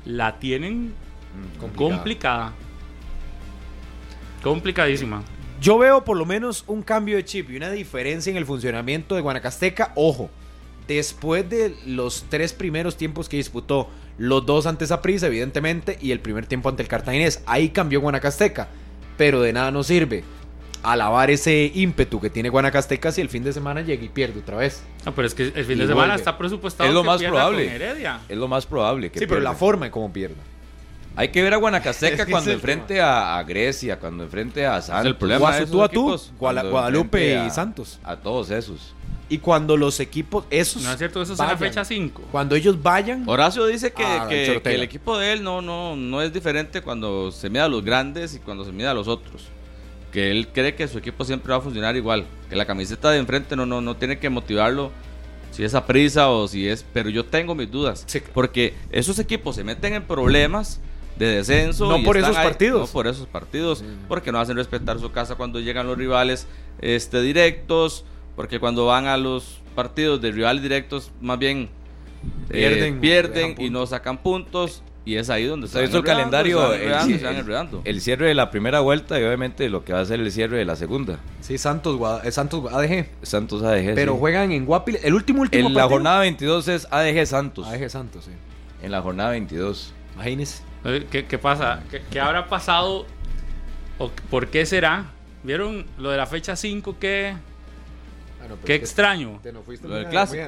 la 0.06 0.38
tienen 0.38 0.94
Complicada. 1.58 1.96
complicada. 1.96 2.52
Complicadísima. 4.42 5.22
Yo 5.60 5.76
veo 5.78 6.04
por 6.04 6.16
lo 6.16 6.24
menos 6.24 6.64
un 6.66 6.82
cambio 6.82 7.16
de 7.16 7.24
chip 7.24 7.50
y 7.50 7.56
una 7.56 7.70
diferencia 7.70 8.30
en 8.30 8.36
el 8.36 8.46
funcionamiento 8.46 9.14
de 9.14 9.20
Guanacasteca. 9.20 9.92
Ojo, 9.94 10.30
después 10.88 11.48
de 11.50 11.74
los 11.86 12.24
tres 12.30 12.52
primeros 12.54 12.96
tiempos 12.96 13.28
que 13.28 13.36
disputó, 13.36 13.88
los 14.16 14.46
dos 14.46 14.66
ante 14.66 14.86
Saprissa, 14.86 15.26
evidentemente, 15.26 15.98
y 16.00 16.12
el 16.12 16.20
primer 16.20 16.46
tiempo 16.46 16.68
ante 16.70 16.82
el 16.82 16.88
Cartaginés, 16.88 17.42
ahí 17.46 17.68
cambió 17.70 18.00
Guanacasteca. 18.00 18.68
Pero 19.18 19.42
de 19.42 19.52
nada 19.52 19.70
nos 19.70 19.86
sirve 19.86 20.24
alabar 20.82 21.30
ese 21.30 21.70
ímpetu 21.74 22.22
que 22.22 22.30
tiene 22.30 22.48
Guanacasteca 22.48 23.12
si 23.12 23.20
el 23.20 23.28
fin 23.28 23.44
de 23.44 23.52
semana 23.52 23.82
llega 23.82 24.02
y 24.02 24.08
pierde 24.08 24.40
otra 24.40 24.56
vez. 24.56 24.82
No, 25.04 25.14
pero 25.14 25.26
es 25.28 25.34
que 25.34 25.42
el 25.54 25.64
fin 25.66 25.76
Y 25.76 25.80
de 25.82 25.86
semana 25.88 25.94
vuelve. 25.94 26.14
está 26.14 26.38
presupuestado 26.38 26.88
Es 26.88 26.94
lo 26.94 27.02
que 27.02 27.06
más 27.06 27.22
probable. 27.22 27.64
con 27.66 27.74
Heredia. 27.74 28.20
Es 28.30 28.38
lo 28.38 28.48
más 28.48 28.64
probable 28.64 29.10
que 29.10 29.18
sí, 29.18 29.26
pero 29.26 29.42
la 29.42 29.52
forma 29.52 29.84
en 29.86 29.92
cómo 29.92 30.10
pierda. 30.10 30.42
Hay 31.16 31.28
que 31.28 31.42
ver 31.42 31.54
a 31.54 31.56
Guanacasteca 31.56 32.14
Es 32.22 32.24
que 32.26 32.30
cuando 32.32 32.50
es 32.50 32.54
enfrente 32.56 33.00
a, 33.00 33.38
a 33.38 33.42
Grecia, 33.44 33.98
cuando 33.98 34.24
enfrente 34.24 34.66
a 34.66 34.80
Santos. 34.80 35.06
el 35.06 35.16
problema 35.16 35.56
esos 35.58 35.70
tú 35.70 35.82
a 35.82 35.88
tú, 35.88 36.20
Guala- 36.38 36.62
Guadalupe 36.68 37.18
enfrente 37.32 37.44
y 37.44 37.48
a- 37.48 37.50
Santos. 37.50 37.98
A 38.04 38.16
todos 38.16 38.50
esos. 38.50 38.94
Y 39.28 39.38
cuando 39.38 39.76
los 39.76 40.00
equipos, 40.00 40.44
esos. 40.50 40.82
No 40.82 40.90
es 40.90 40.98
cierto, 40.98 41.22
eso 41.22 41.34
es 41.34 41.38
la 41.38 41.56
fecha 41.56 41.84
5. 41.84 42.22
Cuando 42.32 42.56
ellos 42.56 42.82
vayan. 42.82 43.22
Horacio 43.28 43.64
dice 43.66 43.92
que, 43.92 44.02
Ah, 44.04 44.26
que- 44.28 44.54
el 44.56 44.62
que 44.62 44.74
el 44.74 44.82
equipo 44.82 45.16
de 45.18 45.32
él 45.32 45.44
no, 45.44 45.62
no, 45.62 45.94
no 45.94 46.20
es 46.20 46.32
diferente 46.32 46.80
cuando 46.82 47.30
se 47.30 47.48
mide 47.48 47.60
a 47.62 47.68
los 47.68 47.84
grandes 47.84 48.34
y 48.34 48.38
cuando 48.40 48.64
se 48.64 48.72
mide 48.72 48.88
a 48.88 48.94
los 48.94 49.06
otros. 49.06 49.44
Que 50.10 50.32
él 50.32 50.48
cree 50.52 50.74
que 50.74 50.88
su 50.88 50.98
equipo 50.98 51.24
siempre 51.24 51.52
va 51.52 51.58
a 51.58 51.60
funcionar 51.60 51.94
igual. 51.94 52.24
Que 52.48 52.56
la 52.56 52.66
camiseta 52.66 53.10
de 53.12 53.18
enfrente 53.18 53.54
no, 53.54 53.66
no, 53.66 53.80
no 53.80 53.94
tiene 53.96 54.18
que 54.18 54.28
motivarlo 54.30 54.90
si 55.52 55.62
es 55.62 55.74
a 55.76 55.86
prisa 55.86 56.28
o 56.30 56.48
si 56.48 56.66
es. 56.68 56.84
Pero 56.92 57.08
yo 57.08 57.24
tengo 57.24 57.54
mis 57.54 57.70
dudas. 57.70 58.02
Sí. 58.08 58.20
Porque 58.34 58.74
esos 58.90 59.20
equipos 59.20 59.54
se 59.54 59.62
meten 59.62 59.94
en 59.94 60.02
problemas 60.02 60.80
de 61.20 61.36
descenso. 61.36 61.86
No 61.88 61.98
y 61.98 62.02
por 62.04 62.16
esos 62.16 62.34
partidos. 62.34 62.80
No 62.88 62.92
por 62.92 63.06
esos 63.06 63.26
partidos. 63.26 63.84
Porque 64.08 64.32
no 64.32 64.40
hacen 64.40 64.56
respetar 64.56 64.98
su 64.98 65.12
casa 65.12 65.36
cuando 65.36 65.60
llegan 65.60 65.86
los 65.86 65.96
rivales 65.96 66.46
este, 66.80 67.20
directos. 67.22 68.04
Porque 68.36 68.58
cuando 68.58 68.86
van 68.86 69.06
a 69.06 69.16
los 69.16 69.60
partidos 69.74 70.20
de 70.20 70.32
rivales 70.32 70.62
directos, 70.62 71.12
más 71.20 71.38
bien 71.38 71.68
eh, 72.48 72.52
Pierden, 72.52 73.00
pierden, 73.00 73.54
y 73.58 73.70
no 73.70 73.86
sacan 73.86 74.18
puntos. 74.18 74.82
Y 75.04 75.16
es 75.16 75.30
ahí 75.30 75.46
donde 75.46 75.66
Se 75.66 75.80
visto 75.80 75.96
el 75.98 76.04
calendario, 76.04 76.60
se 76.72 76.90
van 76.90 77.10
el, 77.10 77.50
el- 77.50 77.80
el 77.84 78.00
cierre 78.00 78.28
de 78.28 78.34
la 78.34 78.50
primera 78.50 78.80
vuelta 78.80 79.18
y 79.18 79.24
obviamente 79.24 79.68
lo 79.70 79.82
que 79.82 79.92
va 79.94 80.00
a 80.00 80.04
ser 80.04 80.20
el 80.20 80.30
cierre 80.30 80.58
de 80.58 80.64
la 80.66 80.76
segunda. 80.76 81.18
Sí, 81.40 81.56
Santos, 81.58 81.98
eh, 82.22 82.30
Santos 82.30 82.70
ADG. 82.72 83.06
Santos 83.22 83.62
ADG. 83.62 83.94
Pero 83.94 84.12
sí. 84.12 84.18
juegan 84.20 84.52
en 84.52 84.66
Guapiles. 84.66 85.02
El 85.04 85.14
último, 85.14 85.40
último 85.42 85.68
En 85.68 85.74
la 85.74 85.88
jornada 85.88 86.20
22 86.20 86.68
es 86.68 86.86
ADG 86.90 87.26
Santos. 87.26 87.66
ADG 87.66 87.88
Santos, 87.90 88.24
sí. 88.26 88.30
En 88.82 88.90
la 88.92 89.00
jornada 89.00 89.30
22. 89.30 89.92
Imagínese. 90.14 90.62
¿Qué, 90.82 91.26
qué 91.26 91.38
pasa? 91.38 91.82
¿Qué, 91.90 92.02
qué 92.10 92.20
habrá 92.20 92.48
pasado? 92.48 93.06
¿O 93.98 94.10
por 94.30 94.48
qué 94.48 94.64
será? 94.64 95.06
¿Vieron 95.42 95.86
lo 95.98 96.10
de 96.10 96.16
la 96.16 96.26
fecha 96.26 96.56
5? 96.56 96.96
¿Qué, 96.98 97.34
qué 98.64 98.74
extraño? 98.74 99.40
Lo 99.82 99.94
del 99.94 100.08
clásico. 100.08 100.42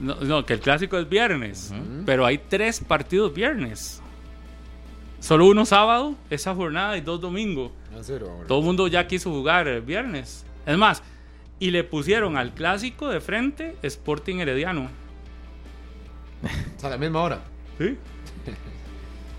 No, 0.00 0.16
no, 0.16 0.44
que 0.44 0.54
el 0.54 0.60
clásico 0.60 0.98
es 0.98 1.08
viernes. 1.08 1.72
Pero 2.04 2.26
hay 2.26 2.38
tres 2.38 2.80
partidos 2.80 3.34
viernes. 3.34 4.02
Solo 5.20 5.46
uno 5.46 5.64
sábado, 5.64 6.14
esa 6.30 6.54
jornada, 6.54 6.96
y 6.96 7.00
dos 7.00 7.20
domingos. 7.20 7.72
Todo 8.46 8.58
el 8.60 8.64
mundo 8.64 8.86
ya 8.86 9.06
quiso 9.06 9.30
jugar 9.30 9.66
el 9.66 9.82
viernes. 9.82 10.44
Es 10.64 10.76
más, 10.76 11.02
y 11.58 11.70
le 11.70 11.82
pusieron 11.82 12.36
al 12.36 12.52
clásico 12.54 13.08
de 13.08 13.20
frente 13.20 13.76
Sporting 13.82 14.36
Herediano. 14.36 14.88
a 16.82 16.88
la 16.88 16.96
misma 16.96 17.22
hora. 17.22 17.40
¿Sí? 17.78 17.96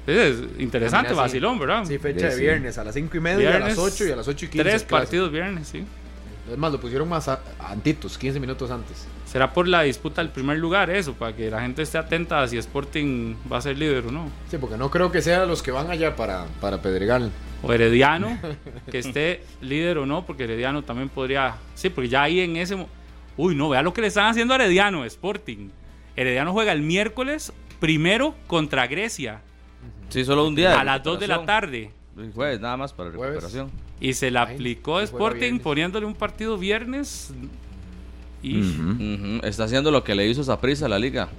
Es 0.10 0.38
interesante, 0.60 1.14
vacilón, 1.14 1.60
¿verdad? 1.60 1.86
Sí, 1.86 1.98
fecha 1.98 2.28
de 2.28 2.32
Sí. 2.34 2.42
viernes 2.42 2.78
a 2.78 2.84
las 2.84 2.94
5 2.96 3.18
y 3.18 3.20
media, 3.20 3.48
a 3.50 3.52
Viernes, 3.58 3.78
las 3.78 3.78
8 3.78 4.06
y 4.08 4.12
a 4.12 4.16
las 4.16 4.28
8 4.28 4.46
y 4.46 4.48
15. 4.50 4.64
Tres 4.70 4.84
partidos 4.84 5.32
viernes, 5.32 5.68
sí. 5.68 5.84
Es 6.52 6.58
más, 6.58 6.72
lo 6.72 6.80
pusieron 6.80 7.08
más 7.08 7.28
a- 7.28 7.42
antitos, 7.60 8.18
15 8.18 8.40
minutos 8.40 8.72
antes. 8.72 9.06
Será 9.26 9.54
por 9.54 9.68
la 9.68 9.84
disputa 9.84 10.22
del 10.24 10.32
primer 10.32 10.58
lugar, 10.58 10.90
eso, 10.90 11.14
para 11.14 11.36
que 11.36 11.52
la 11.52 11.62
gente 11.62 11.84
esté 11.84 12.00
atenta 12.00 12.42
a 12.42 12.48
si 12.48 12.58
Sporting 12.58 13.36
va 13.52 13.58
a 13.58 13.62
ser 13.62 13.78
líder 13.78 14.08
o 14.08 14.12
no. 14.12 14.32
Sí, 14.50 14.58
porque 14.58 14.76
no 14.76 14.90
creo 14.90 15.12
que 15.12 15.22
sean 15.22 15.48
los 15.48 15.62
que 15.62 15.70
van 15.70 15.92
allá 15.92 16.16
para, 16.16 16.46
para 16.60 16.82
Pedregal. 16.82 17.30
O 17.62 17.72
Herediano, 17.72 18.40
que 18.92 18.98
esté 19.00 19.44
líder 19.62 20.00
o 20.00 20.08
no, 20.08 20.26
porque 20.26 20.46
Herediano 20.46 20.84
también 20.84 21.10
podría. 21.10 21.56
Sí, 21.76 21.90
porque 21.90 22.10
ya 22.10 22.24
ahí 22.24 22.40
en 22.40 22.56
ese. 22.58 22.84
Uy, 23.38 23.54
no, 23.54 23.70
vea 23.70 23.84
lo 23.84 23.94
que 23.94 24.02
le 24.02 24.08
están 24.08 24.26
haciendo 24.26 24.54
a 24.54 24.58
Herediano, 24.58 25.06
Sporting. 25.06 25.70
Herediano 26.16 26.52
juega 26.52 26.72
el 26.72 26.82
miércoles 26.82 27.54
primero 27.80 28.34
contra 28.48 28.88
Grecia 28.88 29.42
Sí, 30.10 30.26
solo 30.26 30.48
un 30.48 30.56
día. 30.56 30.80
a 30.80 30.84
las 30.84 31.04
2 31.04 31.20
de 31.20 31.28
la 31.28 31.46
tarde. 31.46 31.92
El 32.18 32.32
Jueves, 32.34 32.60
nada 32.60 32.76
más 32.78 32.92
para 32.94 33.12
Jueves. 33.12 33.36
recuperación. 33.36 33.72
Y 34.02 34.14
se 34.14 34.32
la 34.32 34.44
Ay, 34.44 34.56
aplicó 34.56 35.00
Sporting 35.02 35.60
poniéndole 35.60 36.06
un 36.06 36.16
partido 36.16 36.58
viernes. 36.58 37.32
Y 38.42 38.62
Ujú. 38.62 38.92
Ujú, 38.92 39.40
Está 39.46 39.66
haciendo 39.66 39.92
lo 39.92 40.04
que 40.04 40.16
le 40.16 40.26
hizo 40.28 40.44
Saprissa 40.44 40.86
a 40.86 40.90
la 40.90 41.00
liga. 41.00 41.30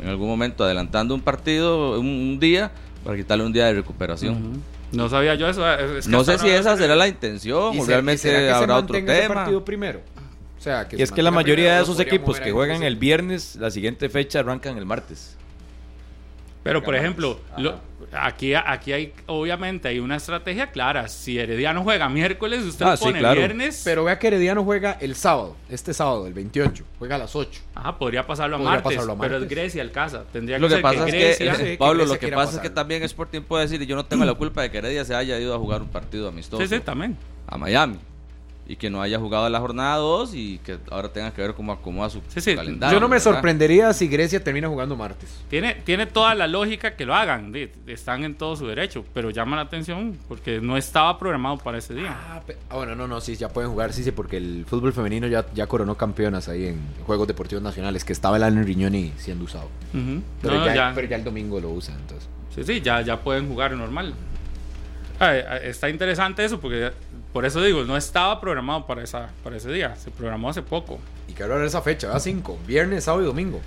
En 0.00 0.08
algún 0.08 0.28
momento 0.28 0.64
adelantando 0.64 1.14
un 1.14 1.20
partido, 1.20 2.00
un, 2.00 2.06
un 2.06 2.40
día, 2.40 2.72
para 3.04 3.16
quitarle 3.16 3.44
un 3.44 3.52
día 3.52 3.66
de 3.66 3.74
recuperación. 3.74 4.34
Ujú. 4.34 4.60
no 4.96 5.08
sabía 5.08 5.34
yo 5.36 5.48
eso. 5.48 5.70
es 5.72 6.04
que 6.06 6.10
No 6.10 6.24
sé 6.24 6.38
si 6.38 6.48
esa 6.48 6.76
será 6.76 6.96
la 6.96 7.06
intención 7.08 7.74
¿Y 7.74 7.78
o 7.78 7.84
se- 7.84 7.90
y 7.90 7.94
realmente 7.94 8.18
será 8.22 8.38
que 8.38 8.44
se 8.46 8.50
habrá 8.52 8.76
otro 8.76 8.94
mantenga 8.94 9.12
ese 9.14 9.22
tema. 9.22 9.34
partido 9.36 9.64
primero? 9.64 10.00
O 10.58 10.62
sea, 10.62 10.86
que 10.88 10.96
Y 10.96 10.98
se 10.98 11.02
es 11.04 11.12
que 11.12 11.22
la 11.22 11.30
mayoría 11.30 11.54
primero, 11.66 11.76
de 11.76 11.82
esos 11.82 12.00
equipos 12.00 12.38
que 12.40 12.52
juegan 12.52 12.78
sí. 12.80 12.84
el 12.84 12.96
viernes, 12.96 13.56
la 13.56 13.70
siguiente 13.70 14.08
fecha 14.08 14.40
arrancan 14.40 14.76
el 14.78 14.86
martes. 14.86 15.36
Pero 16.62 16.82
por 16.82 16.94
ejemplo, 16.94 17.40
lo- 17.58 17.80
aquí, 18.12 18.54
aquí 18.54 18.92
hay 18.92 19.12
obviamente 19.26 19.88
hay 19.88 19.98
una 19.98 20.16
estrategia 20.16 20.70
clara. 20.70 21.08
Si 21.08 21.38
Herediano 21.38 21.82
juega 21.82 22.08
miércoles, 22.08 22.62
usted 22.64 22.84
Ah, 22.86 22.90
lo 22.92 22.96
sí, 22.96 23.04
pone 23.04 23.18
claro. 23.18 23.38
viernes. 23.40 23.82
Pero 23.84 24.04
vea 24.04 24.18
que 24.18 24.28
Herediano 24.28 24.62
juega 24.62 24.92
el 25.00 25.16
sábado, 25.16 25.56
este 25.68 25.92
sábado, 25.92 26.26
el 26.26 26.34
28. 26.34 26.84
Juega 26.98 27.16
a 27.16 27.18
las 27.18 27.34
8. 27.34 27.60
Ajá, 27.74 27.98
podría 27.98 28.24
pasarlo 28.26 28.56
a, 28.56 28.58
Podría 28.58 28.74
martes, 28.76 28.92
pasarlo 28.94 29.12
a 29.14 29.18
pero 29.18 29.34
es 29.36 29.40
martes. 29.40 29.58
Grecia 29.58 29.82
el 29.82 29.90
casa. 29.90 30.24
Tendría 30.32 30.58
Lo 30.58 30.68
que 30.68 30.74
que 30.74 30.74
ser 30.76 30.82
pasa 30.82 31.04
que 31.06 31.30
es 31.30 31.38
Grecia. 31.38 31.54
sí, 31.56 31.62
que, 31.64 31.76
Pablo, 31.78 32.04
lo 32.06 32.18
que 32.18 32.28
pasa 32.28 32.56
es 32.56 32.60
que 32.60 32.70
también 32.70 33.02
Sporting 33.02 33.40
puede 33.42 33.64
decir, 33.64 33.82
y 33.82 33.86
yo 33.86 33.96
no 33.96 34.04
tengo 34.04 34.24
la 34.24 34.34
culpa 34.34 34.62
de 34.62 34.70
que 34.70 34.78
Heredia 34.78 35.04
se 35.04 35.14
haya 35.16 35.38
ido 35.40 35.54
a 35.54 35.58
jugar 35.58 35.82
un 35.82 35.88
partido 35.88 36.28
amistoso 36.28 36.62
Sí, 36.62 36.68
sí, 36.68 36.80
también. 36.80 37.16
a 37.48 37.58
Miami. 37.58 37.98
Y 38.64 38.76
que 38.76 38.88
no 38.90 39.02
haya 39.02 39.18
jugado 39.18 39.48
la 39.50 39.58
jornada 39.58 39.96
2 39.96 40.34
y 40.34 40.58
que 40.58 40.78
ahora 40.90 41.08
tenga 41.12 41.32
que 41.32 41.42
ver 41.42 41.52
cómo 41.52 41.72
acomoda 41.72 42.08
su 42.08 42.22
Sí, 42.28 42.40
sí. 42.40 42.54
calendario. 42.54 42.94
Yo 42.96 43.00
no 43.00 43.08
me 43.08 43.16
¿verdad? 43.16 43.32
sorprendería 43.32 43.92
si 43.92 44.06
Grecia 44.06 44.42
termina 44.42 44.68
jugando 44.68 44.96
martes. 44.96 45.40
Tiene, 45.50 45.74
tiene 45.74 46.06
toda 46.06 46.34
la 46.36 46.46
lógica 46.46 46.94
que 46.94 47.04
lo 47.04 47.12
hagan. 47.14 47.52
Están 47.88 48.22
en 48.22 48.36
todo 48.36 48.54
su 48.54 48.68
derecho. 48.68 49.04
Pero 49.12 49.30
llama 49.30 49.56
la 49.56 49.62
atención 49.62 50.16
porque 50.28 50.60
no 50.60 50.76
estaba 50.76 51.18
programado 51.18 51.58
para 51.58 51.78
ese 51.78 51.92
día. 51.92 52.16
Ah, 52.30 52.40
pe- 52.46 52.56
ah, 52.70 52.76
bueno, 52.76 52.94
no, 52.94 53.08
no, 53.08 53.20
sí, 53.20 53.34
ya 53.34 53.48
pueden 53.48 53.68
jugar, 53.72 53.92
sí, 53.92 54.04
sí, 54.04 54.12
porque 54.12 54.36
el 54.36 54.64
fútbol 54.66 54.92
femenino 54.92 55.26
ya, 55.26 55.44
ya 55.54 55.66
coronó 55.66 55.96
campeonas 55.96 56.48
ahí 56.48 56.66
en 56.66 56.80
Juegos 57.04 57.26
Deportivos 57.26 57.64
Nacionales, 57.64 58.04
que 58.04 58.12
estaba 58.12 58.36
el 58.36 58.44
Alan 58.44 58.64
Riñoni 58.64 59.12
siendo 59.16 59.44
usado. 59.44 59.68
Pero, 60.40 60.54
No, 60.54 60.66
ya, 60.66 60.74
ya- 60.74 60.92
pero 60.94 61.08
ya 61.08 61.16
el 61.16 61.24
domingo 61.24 61.58
lo 61.60 61.70
usan, 61.70 61.96
entonces. 61.98 62.28
Sí, 62.54 62.62
sí, 62.62 62.80
ya, 62.80 63.00
ya 63.02 63.18
pueden 63.20 63.48
jugar 63.48 63.72
normal. 63.76 64.14
Ah, 65.20 65.34
eh, 65.36 65.44
está 65.64 65.88
interesante 65.88 66.44
eso 66.44 66.58
porque 66.60 66.90
por 67.32 67.46
eso 67.46 67.62
digo, 67.62 67.84
no 67.84 67.96
estaba 67.96 68.40
programado 68.40 68.86
para, 68.86 69.02
esa, 69.02 69.30
para 69.42 69.56
ese 69.56 69.70
día. 69.72 69.96
Se 69.96 70.10
programó 70.10 70.50
hace 70.50 70.62
poco. 70.62 70.98
Y 71.28 71.32
que 71.32 71.42
ahora 71.42 71.64
esa 71.64 71.80
fecha, 71.80 72.08
¿verdad? 72.08 72.22
Cinco, 72.22 72.58
viernes, 72.66 73.04
sábado 73.04 73.22
y 73.22 73.26
domingo. 73.26 73.60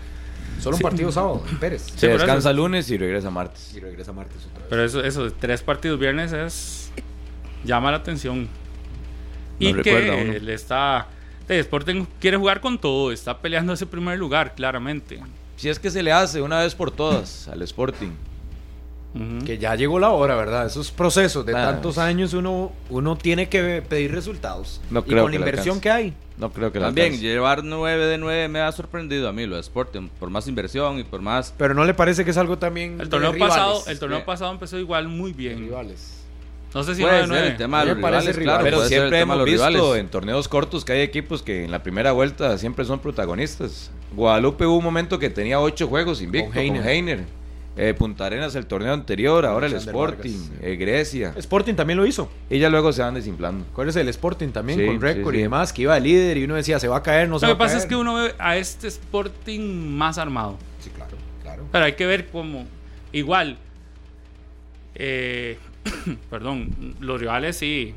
Solo 0.59 0.77
un 0.77 0.81
partido 0.81 1.11
sábado 1.11 1.43
en 1.49 1.57
Pérez. 1.57 1.87
Se 1.95 2.07
descansa 2.07 2.49
eso. 2.51 2.57
lunes 2.57 2.89
y 2.89 2.97
regresa 2.97 3.29
martes. 3.29 3.73
Y 3.75 3.79
regresa 3.79 4.13
martes 4.13 4.45
otra 4.45 4.59
vez. 4.59 4.67
Pero 4.69 4.83
eso, 4.83 5.03
eso 5.03 5.25
de 5.25 5.31
tres 5.31 5.61
partidos 5.63 5.99
viernes 5.99 6.31
es. 6.31 6.91
llama 7.63 7.91
la 7.91 7.97
atención. 7.97 8.47
Y 9.59 9.73
que 9.81 10.39
le 10.41 10.53
está. 10.53 11.07
Sporting 11.47 12.05
quiere 12.19 12.37
jugar 12.37 12.61
con 12.61 12.79
todo, 12.79 13.11
está 13.11 13.39
peleando 13.39 13.73
ese 13.73 13.85
primer 13.85 14.17
lugar, 14.17 14.55
claramente. 14.55 15.19
Si 15.57 15.69
es 15.69 15.79
que 15.79 15.91
se 15.91 16.01
le 16.03 16.11
hace 16.11 16.41
una 16.41 16.61
vez 16.61 16.73
por 16.75 16.91
todas 16.91 17.47
al 17.47 17.61
Sporting. 17.61 18.11
Que 19.45 19.57
ya 19.57 19.75
llegó 19.75 19.97
la 19.99 20.09
hora, 20.09 20.35
¿verdad? 20.35 20.65
Esos 20.65 20.91
procesos 20.91 21.45
de 21.45 21.53
Ah, 21.55 21.71
tantos 21.71 21.97
años 21.97 22.33
uno, 22.33 22.71
uno 22.89 23.15
tiene 23.15 23.47
que 23.47 23.81
pedir 23.87 24.11
resultados. 24.11 24.81
No 24.91 24.99
y 24.99 25.03
creo 25.03 25.23
con 25.23 25.31
que 25.31 25.39
la 25.39 25.45
inversión 25.45 25.79
que 25.79 25.89
hay. 25.89 26.13
No 26.37 26.51
creo 26.51 26.71
que 26.73 26.81
También 26.81 27.17
llevar 27.17 27.63
9 27.63 28.07
de 28.07 28.17
9 28.17 28.49
me 28.49 28.59
ha 28.59 28.69
sorprendido 28.73 29.29
a 29.29 29.31
mí 29.31 29.45
lo 29.45 29.55
de 29.55 29.61
Sporting, 29.61 30.09
por 30.19 30.29
más 30.29 30.49
inversión 30.49 30.99
y 30.99 31.05
por 31.05 31.21
más... 31.21 31.53
Pero 31.57 31.73
no 31.73 31.85
le 31.85 31.93
parece 31.93 32.25
que 32.25 32.31
es 32.31 32.37
algo 32.37 32.57
también. 32.57 32.99
El 32.99 33.07
torneo 33.07 33.37
pasado, 33.37 33.83
el 33.87 33.97
torneo 33.99 34.17
Sí. 34.19 34.23
pasado 34.25 34.51
empezó 34.51 34.77
igual 34.77 35.07
muy 35.07 35.31
bien. 35.31 35.59
rivales. 35.59 36.11
No 36.73 36.83
sé 36.83 36.93
si 36.95 37.01
Puede 37.03 37.25
9 37.25 37.41
ser 37.41 37.51
el 37.53 37.57
tema 37.57 37.85
de 37.85 37.85
Me 37.85 37.91
los 37.93 38.01
parece 38.01 38.33
rivales, 38.33 38.35
rival. 38.35 38.55
claro, 38.59 38.63
Pero 38.65 38.87
siempre 38.89 39.19
hemos 39.21 39.37
los 39.37 39.45
visto 39.45 39.67
rivales. 39.69 39.95
en 40.01 40.07
torneos 40.09 40.47
cortos 40.49 40.83
que 40.83 40.91
hay 40.91 41.01
equipos 41.03 41.41
que 41.41 41.63
en 41.63 41.71
la 41.71 41.81
primera 41.81 42.11
vuelta 42.11 42.57
siempre 42.57 42.83
son 42.83 42.99
protagonistas. 42.99 43.91
Guadalupe 44.13 44.65
hubo 44.65 44.75
un 44.79 44.83
momento 44.83 45.17
que 45.17 45.29
tenía 45.29 45.61
ocho 45.61 45.87
juegos 45.87 46.21
invicto 46.21 46.51
Con 46.51 46.67
con 46.67 46.85
Heiner. 46.85 47.23
Eh, 47.77 47.93
Punta 47.93 48.26
Arenas 48.26 48.56
el 48.56 48.68
torneo 48.68 48.93
anterior, 48.93 49.45
ahora 49.45 49.68
el 49.68 49.73
Sporting, 49.73 50.38
eh, 50.61 50.77
Grecia. 50.77 51.34
Sporting 51.35 51.73
también 51.73 51.97
lo 51.97 52.06
hizo. 52.06 52.30
Y 52.49 52.60
ya 52.60 52.69
luego 52.69 52.93
se 52.93 53.02
van 53.02 53.15
desinflando. 53.15 53.65
Acuérdese 53.72 53.99
del 53.99 54.07
Sporting 54.10 54.49
también, 54.49 54.80
Sí, 54.80 54.85
con 54.85 55.02
récord 55.02 55.34
sí, 55.34 55.39
y 55.39 55.43
demás, 55.43 55.73
que 55.73 55.81
iba 55.81 55.93
de 55.95 56.02
líder 56.02 56.38
y 56.38 56.45
uno 56.45 56.56
decía, 56.56 56.80
se 56.80 56.88
va 56.88 56.97
a 56.97 57.03
caer, 57.03 57.27
no 57.27 57.38
se 57.38 57.47
Lo 57.47 57.53
que 57.53 57.57
pasa 57.57 57.73
caer. 57.73 57.84
es 57.84 57.85
que 57.88 57.95
uno 57.95 58.15
ve 58.15 58.34
a 58.39 58.56
este 58.56 58.88
Sporting 58.88 59.89
más 59.89 60.18
armado. 60.18 60.57
Sí, 60.80 60.89
claro, 60.89 61.18
claro. 61.41 61.65
Pero 61.72 61.85
hay 61.85 61.93
que 61.93 62.06
ver 62.06 62.27
cómo. 62.27 62.65
Igual. 63.11 63.57
eh, 64.95 65.57
perdón, 66.30 66.95
los 66.99 67.19
rivales 67.19 67.57
sí. 67.57 67.93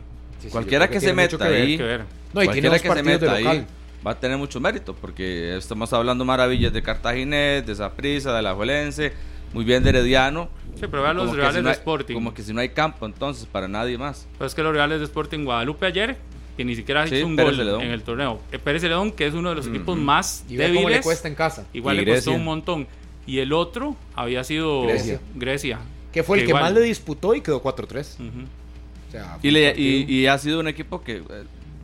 Cualquiera 0.51 0.89
que 0.89 1.01
se 1.01 1.13
meta 1.13 1.39
que 1.39 1.45
ahí, 1.45 1.73
hay 1.73 1.77
que 1.77 1.83
ver. 1.83 2.05
No, 2.33 2.43
y 2.43 2.49
tiene 2.49 2.69
cualquiera 2.69 2.79
que 2.79 2.89
se 2.89 2.95
de 2.95 3.03
meta 3.03 3.33
ahí 3.33 3.67
va 4.07 4.13
a 4.13 4.15
tener 4.19 4.39
mucho 4.39 4.61
mérito, 4.61 4.95
porque 4.95 5.57
estamos 5.57 5.93
hablando 5.93 6.25
maravillas 6.25 6.73
de 6.73 6.83
Cartaginés, 6.83 7.67
de 7.67 7.75
Saprissa, 7.75 8.33
de 8.35 8.43
la 8.43 8.55
Juelense, 8.55 9.13
muy 9.53 9.65
bien 9.65 9.83
de 9.83 9.91
Herediano. 9.91 10.49
Sí, 10.75 10.83
pero 10.91 11.03
vean 11.03 11.17
los 11.17 11.33
rivales 11.33 11.57
si 11.57 11.63
no 11.63 11.69
de 11.69 11.75
Sporting. 11.75 12.15
Como 12.15 12.35
que 12.35 12.43
si 12.43 12.53
no 12.53 12.61
hay 12.61 12.69
campo 12.69 13.05
entonces 13.07 13.47
para 13.47 13.67
nadie 13.69 13.99
más. 13.99 14.27
Pero 14.39 14.47
es 14.47 14.55
que 14.55 14.63
los 14.63 14.73
rivales 14.73 14.99
de 15.01 15.05
Sporting 15.07 15.45
Guadalupe 15.45 15.87
ayer, 15.87 16.17
que 16.57 16.65
ni 16.65 16.77
siquiera 16.77 17.07
Sí, 17.07 17.17
hizo 17.17 17.27
un 17.27 17.35
Pérez 17.37 17.51
gol 17.53 17.59
Celedón. 17.59 17.83
en 17.83 17.91
el 17.91 18.03
torneo. 18.03 18.41
Eh, 18.53 18.59
Pérez 18.59 18.83
Celedón, 18.83 19.13
que 19.13 19.27
es 19.27 19.35
uno 19.35 19.49
de 19.51 19.57
los 19.57 19.67
equipos 19.67 19.97
más 19.97 20.45
Y 20.49 20.57
ve 20.57 20.65
cómo 20.69 20.75
le 20.75 20.81
débiles, 20.83 21.05
cuesta 21.05 21.29
en 21.29 21.35
casa. 21.35 21.67
igual 21.73 21.99
Y 22.01 22.05
le 22.05 22.15
costó 22.15 22.33
un 22.33 22.45
montón. 22.45 22.87
Y 23.27 23.41
el 23.41 23.53
otro 23.53 23.97
había 24.15 24.43
sido 24.45 24.83
Grecia. 24.83 25.21
Grecia. 25.35 25.79
Que 26.13 26.23
fue 26.23 26.39
el 26.39 26.45
que 26.45 26.51
igual- 26.51 26.63
más 26.63 26.73
le 26.73 26.81
disputó 26.81 27.35
y 27.35 27.41
quedó 27.43 27.61
4-3. 27.61 28.17
Ujú. 28.19 28.29
O 29.09 29.11
sea, 29.11 29.39
Y, 29.43 30.27
ha 30.27 30.39
sido 30.39 30.61
un 30.61 30.69
equipo 30.69 31.03
que, 31.03 31.17
eh, 31.17 31.23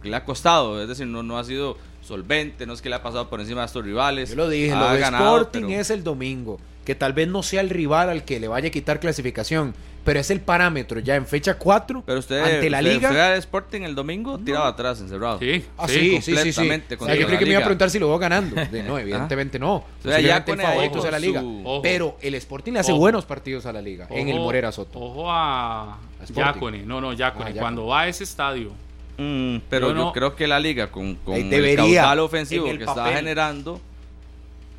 que 0.03 0.09
le 0.09 0.17
ha 0.17 0.25
costado, 0.25 0.81
es 0.81 0.89
decir, 0.89 1.07
no, 1.07 1.23
no 1.23 1.39
ha 1.39 1.45
sido 1.45 1.77
solvente, 2.03 2.67
no 2.67 2.73
es 2.75 2.83
que 2.83 2.89
le 2.89 2.95
ha 2.97 3.03
pasado 3.03 3.29
por 3.29 3.41
encima 3.41 3.61
de 3.63 3.67
estos 3.67 3.85
rivales. 3.85 4.31
Yo 4.31 4.37
lo 4.37 4.49
dije, 4.49 4.73
ha 4.73 4.93
lo 4.93 4.99
ganado, 5.01 5.37
Sporting 5.39 5.67
pero- 5.69 5.81
es 5.81 5.91
el 5.91 6.05
domingo. 6.05 6.59
Que 6.85 6.95
tal 6.95 7.13
vez 7.15 7.29
no 7.29 7.43
sea 7.43 7.61
el 7.63 7.71
rival 7.71 8.11
al 8.11 8.25
que 8.25 8.39
le 8.41 8.49
vaya 8.49 8.69
a 8.69 8.71
quitar 8.71 9.01
clasificación, 9.01 9.75
pero 10.05 10.21
es 10.21 10.31
el 10.31 10.41
parámetro 10.41 11.01
ya 11.01 11.15
en 11.17 11.27
fecha 11.27 11.55
4 11.55 12.03
Pero 12.05 12.19
usted, 12.19 12.39
ante 12.43 12.69
la 12.69 12.79
usted- 12.81 12.93
liga. 12.93 13.09
usted 13.09 13.21
al 13.21 13.39
Sporting 13.39 13.81
el 13.83 13.95
domingo 13.95 14.39
tirado 14.39 14.65
atrás, 14.67 15.01
encerrado. 15.01 15.39
Sí, 15.39 15.65
Ah, 15.79 15.89
sí. 15.89 15.95
sí, 15.95 16.21
sí, 16.21 16.53
sí, 16.53 16.61
O 16.99 17.05
sea, 17.07 17.15
yo 17.15 17.27
creí 17.27 17.39
que 17.39 17.47
me 17.47 17.53
iba 17.53 17.61
a 17.61 17.65
preguntar 17.65 17.89
si 17.89 17.99
lo 17.99 18.09
veo 18.09 18.19
ganando. 18.19 18.55
De- 18.71 18.83
no, 18.83 18.99
evidentemente 18.99 19.59
no. 19.59 19.85
sea, 20.03 20.21
ya 20.21 20.45
Posiblemente 20.45 20.51
el 20.53 20.57
con 20.59 20.67
favorito 20.67 21.01
sea 21.01 21.11
la 21.11 21.19
liga. 21.19 21.41
su-. 21.41 21.81
Pero 21.83 22.19
el 22.21 22.35
Sporting 22.35 22.73
le 22.73 22.81
hace 22.81 22.93
Ojo. 22.93 23.01
buenos 23.01 23.25
partidos 23.25 23.65
a 23.65 23.73
la 23.73 23.81
liga 23.81 24.07
en 24.11 24.29
el 24.29 24.37
Morera 24.41 24.71
Soto. 24.71 24.99
Ojo 25.01 25.31
a. 25.31 25.99
Yacone. 26.35 26.83
No, 26.83 27.01
no, 27.01 27.13
Yacone. 27.15 27.51
Ah. 27.51 27.59
Cuando 27.59 27.87
va 27.87 28.03
a 28.03 28.09
ese 28.09 28.25
estadio, 28.25 28.73
Mm, 29.17 29.59
pero 29.71 29.95
Yo 29.95 30.13
creo 30.13 30.35
que 30.35 30.49
la 30.49 30.59
liga 30.59 30.91
con, 30.91 31.15
con 31.15 31.35
Ahí 31.35 31.43
el 31.43 31.51
debería, 31.51 32.03
caudal 32.03 32.19
ofensivo 32.19 32.65
que 32.65 32.73
está 32.73 32.97
papel. 32.97 33.15
generando, 33.15 33.81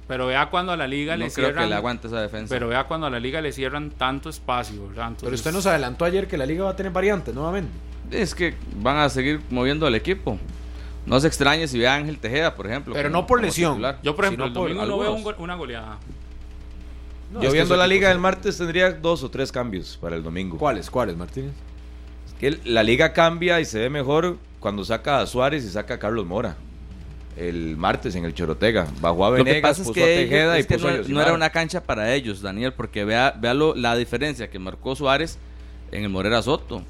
pero 0.08 0.28
vea 0.28 0.50
cuando 0.50 0.72
a 0.72 0.78
la 0.78 0.88
liga 0.88 1.16
no 1.18 1.26
le 1.26 1.32
creo 1.32 1.48
cierran. 1.48 1.64
que 1.66 1.70
le 1.70 1.76
aguante 1.76 2.08
esa 2.08 2.22
defensa. 2.22 2.54
Pero 2.54 2.68
vea 2.68 2.84
cuando 2.86 3.08
a 3.08 3.10
la 3.10 3.20
liga 3.20 3.42
le 3.42 3.52
cierran 3.52 3.90
tanto 3.92 4.30
espacio. 4.30 4.90
Pero 5.22 5.34
usted 5.36 5.52
nos 5.52 5.66
adelantó 5.66 6.06
ayer 6.06 6.28
que 6.28 6.38
la 6.38 6.46
liga 6.46 6.64
va 6.66 6.72
a 6.72 6.76
tener 6.76 6.92
variantes 6.92 7.34
nuevamente. 7.34 7.72
es 8.12 8.36
que 8.36 8.54
van 8.78 8.98
a 8.98 9.10
seguir 9.10 9.42
moviendo 9.50 9.88
al 9.88 9.96
equipo. 9.96 10.38
No 11.08 11.20
se 11.20 11.28
extrañe 11.28 11.68
si 11.68 11.78
ve 11.80 11.88
a 11.88 11.96
Ángel 11.96 12.18
Tejeda, 12.20 12.56
por 12.56 12.68
ejemplo. 12.68 12.94
Pero 12.94 13.10
como- 13.10 13.22
no 13.22 13.28
por 13.28 13.42
lesión. 13.42 13.74
titular. 13.74 14.00
Yo, 14.04 14.16
por 14.16 14.26
ejemplo, 14.26 14.46
Si 14.46 14.48
el 14.50 14.54
no 14.54 14.60
por 14.60 14.70
domingo 14.70 14.86
no 14.86 14.98
veo 15.00 15.12
un 15.12 15.18
algunos. 15.18 15.38
go- 15.38 15.44
una 15.44 15.56
goleada. 15.56 15.98
No, 17.32 17.42
Yo 17.42 17.52
viendo 17.52 17.76
la 17.76 17.88
liga 17.88 18.10
del 18.10 18.20
martes 18.20 18.58
tendría 18.58 18.92
dos 18.92 19.24
o 19.24 19.30
tres 19.30 19.52
cambios 19.52 19.98
para 20.02 20.16
el 20.16 20.24
domingo. 20.24 20.58
¿Cuáles? 20.58 20.90
¿Cuáles, 20.90 21.18
Martínez? 21.18 21.52
Es 22.28 22.34
que 22.36 22.60
la 22.70 22.84
liga 22.84 23.14
cambia 23.14 23.60
y 23.60 23.66
se 23.66 23.80
ve 23.80 23.90
mejor 23.90 24.38
cuando 24.60 24.86
saca 24.86 25.20
a 25.20 25.26
Suárez 25.28 25.64
y 25.66 25.70
saca 25.70 25.96
a 25.96 26.00
Carlos 26.00 26.26
Mora. 26.26 26.56
El 27.38 27.76
martes 27.76 28.16
en 28.16 28.24
el 28.26 28.34
Chorotega. 28.34 28.88
Bajó 29.02 29.26
a 29.26 29.30
Lo 29.32 29.36
que 29.38 29.44
Venegas, 29.44 29.70
pasa 29.72 29.82
es 29.82 29.88
puso 29.90 29.94
que, 29.94 30.04
a 30.04 30.06
Tejeda 30.06 30.58
es 30.58 30.66
y 30.66 30.68
que 30.70 30.74
puso 30.76 30.88
no, 30.88 30.94
a 30.94 30.98
no 30.98 31.02
Yosimar. 31.04 31.26
era 31.28 31.34
una 31.36 31.50
cancha 31.50 31.84
para 31.84 32.14
ellos, 32.14 32.42
Daniel, 32.42 32.72
porque 32.74 33.04
vea, 33.04 33.36
vea 33.38 33.54
lo- 33.54 33.76
la 33.76 33.96
diferencia 33.98 34.50
que 34.50 34.58
marcó 34.58 34.96
Suárez 34.96 35.38
en 35.92 36.04
el 36.04 36.10
Morera 36.10 36.42
Soto. 36.42 36.82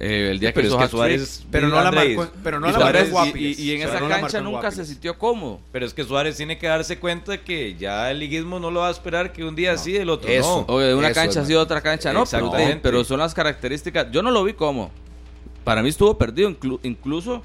Eh, 0.00 0.30
el 0.32 0.40
día 0.40 0.48
Sí, 0.48 0.54
pero 0.54 0.62
que 0.68 0.74
hizo 0.74 0.78
es 0.80 0.84
que. 0.86 0.90
Suárez... 0.96 1.46
Pero 1.52 1.68
no 1.68 1.80
la 1.80 1.88
Andrés, 1.88 2.16
marcó- 2.16 2.32
pero 2.42 2.58
no 2.60 2.68
y 2.68 2.72
la 2.72 2.78
marcó 2.78 3.10
Guapiles. 3.10 3.58
y, 3.60 3.62
y 3.62 3.70
en 3.74 3.82
Suárez 3.82 4.02
esa 4.08 4.20
cancha 4.20 4.40
nunca 4.40 4.70
se 4.72 4.84
sintió 4.86 5.16
cómodo. 5.18 5.60
Pero 5.70 5.86
es 5.86 5.94
que 5.94 6.02
Suárez 6.02 6.36
tiene 6.36 6.58
que 6.58 6.66
darse 6.66 6.98
cuenta 6.98 7.38
que 7.38 7.76
ya 7.76 8.10
el 8.10 8.18
liguismo 8.18 8.58
no 8.58 8.70
lo 8.70 8.80
va 8.80 8.88
a 8.88 8.90
esperar 8.90 9.32
que 9.32 9.44
un 9.44 9.54
día 9.54 9.76
sí, 9.76 9.96
el 9.96 10.08
otro 10.10 10.28
Eso. 10.30 10.64
no. 10.66 10.74
O 10.74 10.80
de 10.80 10.94
una 10.94 11.08
Eso 11.10 11.20
cancha 11.20 11.44
sí, 11.44 11.54
otra 11.54 11.80
cancha 11.80 12.12
no, 12.12 12.24
pero, 12.28 12.50
pero 12.82 13.04
son 13.04 13.20
las 13.20 13.34
características. 13.34 14.10
Yo 14.10 14.22
no 14.22 14.30
lo 14.30 14.42
vi 14.44 14.54
como. 14.54 14.90
Para 15.62 15.82
mí 15.82 15.90
estuvo 15.90 16.18
perdido, 16.18 16.50
inclu- 16.50 16.80
incluso 16.82 17.42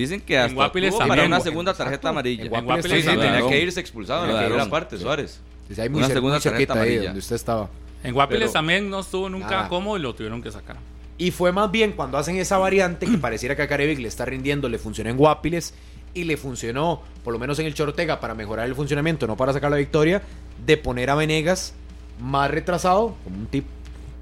dicen 0.00 0.20
que 0.20 0.38
hasta 0.38 0.54
Guapiles 0.54 0.90
tuvo 0.90 0.98
para 1.00 1.08
también. 1.08 1.26
una 1.32 1.40
segunda 1.40 1.70
Exacto. 1.72 1.90
tarjeta 1.90 2.08
amarilla. 2.10 2.44
En 2.44 2.48
Guapiles 2.50 2.84
Sí, 2.84 3.02
sí, 3.10 3.16
tenía 3.16 3.46
que 3.48 3.60
irse 3.62 3.80
expulsado 3.80 4.26
en 4.26 4.34
la 4.34 4.44
primera 4.44 4.66
parte, 4.70 4.96
Sí. 4.96 5.02
Suárez. 5.02 5.40
Muy, 5.68 5.98
Una 5.98 6.08
segunda 6.08 6.36
muy 6.36 6.42
tarjeta 6.42 6.72
ahí 6.74 6.78
amarilla. 6.80 7.02
donde 7.04 7.18
usted 7.20 7.36
estaba. 7.36 7.68
En 8.02 8.12
Guapiles 8.14 8.40
Pero- 8.44 8.52
también 8.52 8.90
no 8.90 9.00
estuvo 9.00 9.28
nunca 9.28 9.50
Nada. 9.50 9.68
cómodo 9.68 9.96
y 9.96 10.00
lo 10.00 10.14
tuvieron 10.14 10.42
que 10.42 10.50
sacar. 10.50 10.76
Y 11.18 11.30
fue 11.32 11.52
más 11.52 11.70
bien 11.70 11.92
cuando 11.92 12.16
hacen 12.18 12.36
esa 12.36 12.58
variante 12.58 13.06
que 13.06 13.18
pareciera 13.18 13.54
que 13.54 13.62
a 13.62 13.68
Carevic 13.68 13.98
le 13.98 14.08
está 14.08 14.24
rindiendo, 14.24 14.68
le 14.68 14.78
funcionó 14.78 15.10
en 15.10 15.16
Guapiles 15.16 15.74
y 16.14 16.24
le 16.24 16.36
funcionó, 16.36 17.02
por 17.22 17.32
lo 17.32 17.38
menos 17.38 17.58
en 17.60 17.66
el 17.66 17.74
Chorotega, 17.74 18.18
para 18.20 18.34
mejorar 18.34 18.66
el 18.66 18.74
funcionamiento, 18.74 19.26
no 19.28 19.36
para 19.36 19.52
sacar 19.52 19.70
la 19.70 19.76
victoria, 19.76 20.22
de 20.66 20.76
poner 20.76 21.08
a 21.10 21.14
Venegas 21.14 21.74
más 22.20 22.50
retrasado, 22.50 23.14
como 23.22 23.36
un 23.36 23.48
tip- 23.48 23.64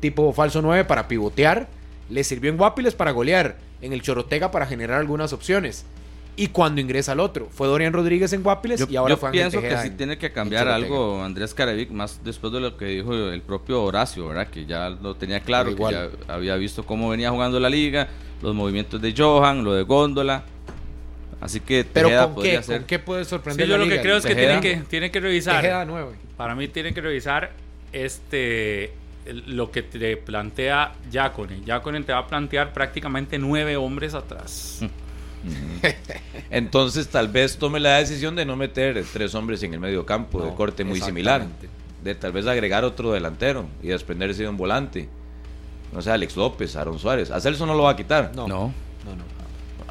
tipo 0.00 0.32
falso 0.32 0.60
9 0.60 0.84
para 0.84 1.08
pivotear. 1.08 1.68
Le 2.10 2.24
sirvió 2.24 2.50
en 2.50 2.56
Guapiles 2.56 2.94
para 2.94 3.10
golear, 3.12 3.56
en 3.82 3.92
el 3.92 4.02
Chorotega 4.02 4.50
para 4.50 4.66
generar 4.66 4.98
algunas 5.00 5.32
opciones. 5.32 5.84
Y 6.36 6.48
cuando 6.48 6.80
ingresa 6.80 7.12
al 7.12 7.20
otro, 7.20 7.48
fue 7.50 7.66
Dorian 7.66 7.92
Rodríguez 7.92 8.32
en 8.32 8.44
Guapiles 8.44 8.78
Yo, 8.78 8.86
y 8.88 8.94
ahora 8.94 9.14
yo 9.14 9.18
fue 9.18 9.32
pienso 9.32 9.58
que 9.60 9.62
Tejeda 9.66 9.82
sí 9.82 9.88
en- 9.88 9.96
tiene 9.96 10.18
que 10.18 10.26
en 10.26 10.32
cambiar 10.32 10.68
algo 10.68 11.20
Andrés 11.24 11.52
Carevic, 11.52 11.90
más 11.90 12.20
después 12.22 12.52
de 12.52 12.60
lo 12.60 12.76
que 12.76 12.84
dijo 12.84 13.12
el 13.12 13.42
propio 13.42 13.82
Horacio, 13.82 14.28
¿verdad? 14.28 14.46
Que 14.46 14.64
ya 14.64 14.88
lo 14.88 15.16
tenía 15.16 15.40
claro, 15.40 15.72
Pero 15.76 15.88
que 15.88 15.94
ya 15.94 16.32
había 16.32 16.54
visto 16.54 16.86
cómo 16.86 17.08
venía 17.10 17.30
jugando 17.30 17.58
la 17.58 17.68
liga, 17.68 18.06
los 18.40 18.54
movimientos 18.54 19.02
de 19.02 19.12
Johan, 19.16 19.64
lo 19.64 19.74
de 19.74 19.82
Góndola. 19.82 20.44
Así 21.40 21.58
que 21.58 21.84
Pero 21.92 22.06
Tejeda 22.08 22.24
¿con 22.26 22.34
podría 22.36 22.60
qué? 22.60 22.66
¿Con 22.66 22.84
qué 22.84 22.98
puede 23.00 23.24
Sí, 23.24 23.30
sorprender 23.30 23.66
yo 23.66 23.72
la 23.72 23.78
lo 23.78 23.84
que 23.84 23.90
liga? 23.90 24.02
creo 24.02 24.16
es 24.18 24.22
que 24.26 24.34
Tejeda. 24.36 24.60
tienen 24.60 24.80
que, 24.82 24.88
tienen 24.88 25.10
que 25.10 25.20
revisar. 25.20 25.60
Tejeda 25.60 25.84
9. 25.84 26.12
Para 26.36 26.54
mí 26.54 26.68
tienen 26.68 26.94
que 26.94 27.00
revisar 27.00 27.50
este 27.92 28.92
lo 29.46 29.70
que 29.70 29.82
te 29.82 30.16
plantea 30.16 30.94
Yacone. 31.10 31.62
Yacone 31.64 32.02
te 32.02 32.12
va 32.12 32.20
a 32.20 32.26
plantear 32.26 32.72
prácticamente 32.72 33.38
nueve 33.38 33.76
hombres 33.76 34.14
atrás. 34.14 34.80
Entonces 36.50 37.08
tal 37.08 37.28
vez 37.28 37.58
tome 37.58 37.80
la 37.80 37.96
decisión 37.96 38.34
de 38.36 38.44
no 38.44 38.56
meter 38.56 39.04
tres 39.12 39.34
hombres 39.34 39.62
en 39.62 39.74
el 39.74 39.80
medio 39.80 40.04
campo 40.04 40.42
de 40.42 40.54
corte 40.54 40.84
muy 40.84 41.00
similar. 41.00 41.46
De 42.02 42.14
tal 42.14 42.32
vez 42.32 42.46
agregar 42.46 42.84
otro 42.84 43.12
delantero 43.12 43.66
y 43.82 43.88
desprenderse 43.88 44.42
de 44.42 44.48
un 44.48 44.56
volante. 44.56 45.08
No 45.92 46.02
sé, 46.02 46.10
Alex 46.10 46.36
López, 46.36 46.76
Aaron 46.76 46.98
Suárez. 46.98 47.30
A 47.30 47.40
Celso 47.40 47.66
no 47.66 47.74
lo 47.74 47.84
va 47.84 47.90
a 47.90 47.96
quitar. 47.96 48.32
No. 48.34 48.46
No. 48.46 48.72
No, 49.04 49.16
no. 49.16 49.38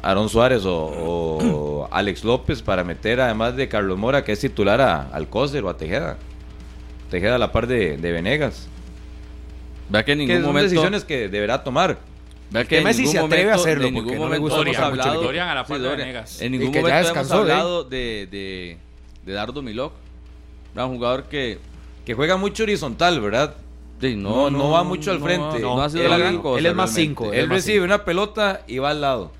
Aaron 0.00 0.28
Suárez 0.28 0.64
o, 0.64 0.74
o 0.76 1.88
Alex 1.90 2.24
López 2.24 2.62
para 2.62 2.84
meter 2.84 3.20
además 3.20 3.56
de 3.56 3.68
Carlos 3.68 3.98
Mora 3.98 4.24
que 4.24 4.32
es 4.32 4.40
titular 4.40 4.80
a 4.80 5.02
Alcócer 5.08 5.64
o 5.64 5.68
a 5.68 5.76
Tejeda. 5.76 6.16
Tejeda 7.10 7.34
a 7.34 7.38
la 7.38 7.52
par 7.52 7.66
de, 7.66 7.96
de 7.96 8.12
Venegas. 8.12 8.68
Vea 9.90 10.04
que 10.04 10.12
en 10.12 10.18
Que 10.18 10.24
ningún 10.26 10.36
son 10.42 10.46
momento. 10.52 10.70
decisiones 10.70 11.04
que 11.04 11.28
deberá 11.28 11.62
tomar. 11.64 11.98
Vea 12.50 12.64
que 12.64 12.78
en 12.78 12.84
Messi 12.84 13.00
ningún 13.02 13.12
se 13.12 13.18
atreve 13.18 13.42
a 13.42 13.44
momento- 13.56 13.62
hacerlo 13.62 13.86
en 13.86 13.94
porque 13.94 14.04
ningún 14.10 14.18
no 14.18 14.24
momento 14.24 14.42
gusta 14.42 14.60
hemos 14.62 14.76
el 14.76 14.82
hablado. 14.84 15.22
Dorian 15.22 15.48
a 15.48 15.54
la 15.54 15.64
par 15.66 15.78
de 15.78 15.84
Dorian. 15.84 16.08
Venegas. 16.08 16.40
En 16.42 16.52
ningún 16.52 16.72
que 16.72 16.78
ya 16.78 16.82
momento 16.82 16.98
hemos 16.98 17.06
descansó, 17.14 17.36
¿eh? 17.36 17.40
hablado 17.52 17.84
de, 17.84 18.28
de, 18.30 18.78
de 19.26 19.32
Dardo 19.32 19.62
Milok. 19.62 19.92
Un 20.74 20.88
jugador 20.88 21.24
que. 21.24 21.58
Que 22.06 22.14
juega 22.14 22.36
mucho 22.38 22.62
horizontal, 22.62 23.20
¿verdad? 23.20 23.54
sí, 24.00 24.14
No, 24.16 24.48
no 24.50 24.70
va 24.70 24.82
mucho 24.84 25.10
al 25.10 25.18
no, 25.20 25.26
frente. 25.26 25.58
No, 25.60 25.82
ha 25.82 25.90
sido 25.90 26.04
Él- 26.04 26.18
gran 26.18 26.38
cosa. 26.38 26.58
él 26.60 26.66
es 26.66 26.74
más 26.74 26.94
realmente. 26.94 27.22
cinco, 27.24 27.32
Él 27.34 27.48
más 27.48 27.56
recibe 27.56 27.84
una 27.84 28.04
pelota 28.04 28.62
y 28.66 28.78
va 28.78 28.90
al 28.90 29.00
lado. 29.02 29.32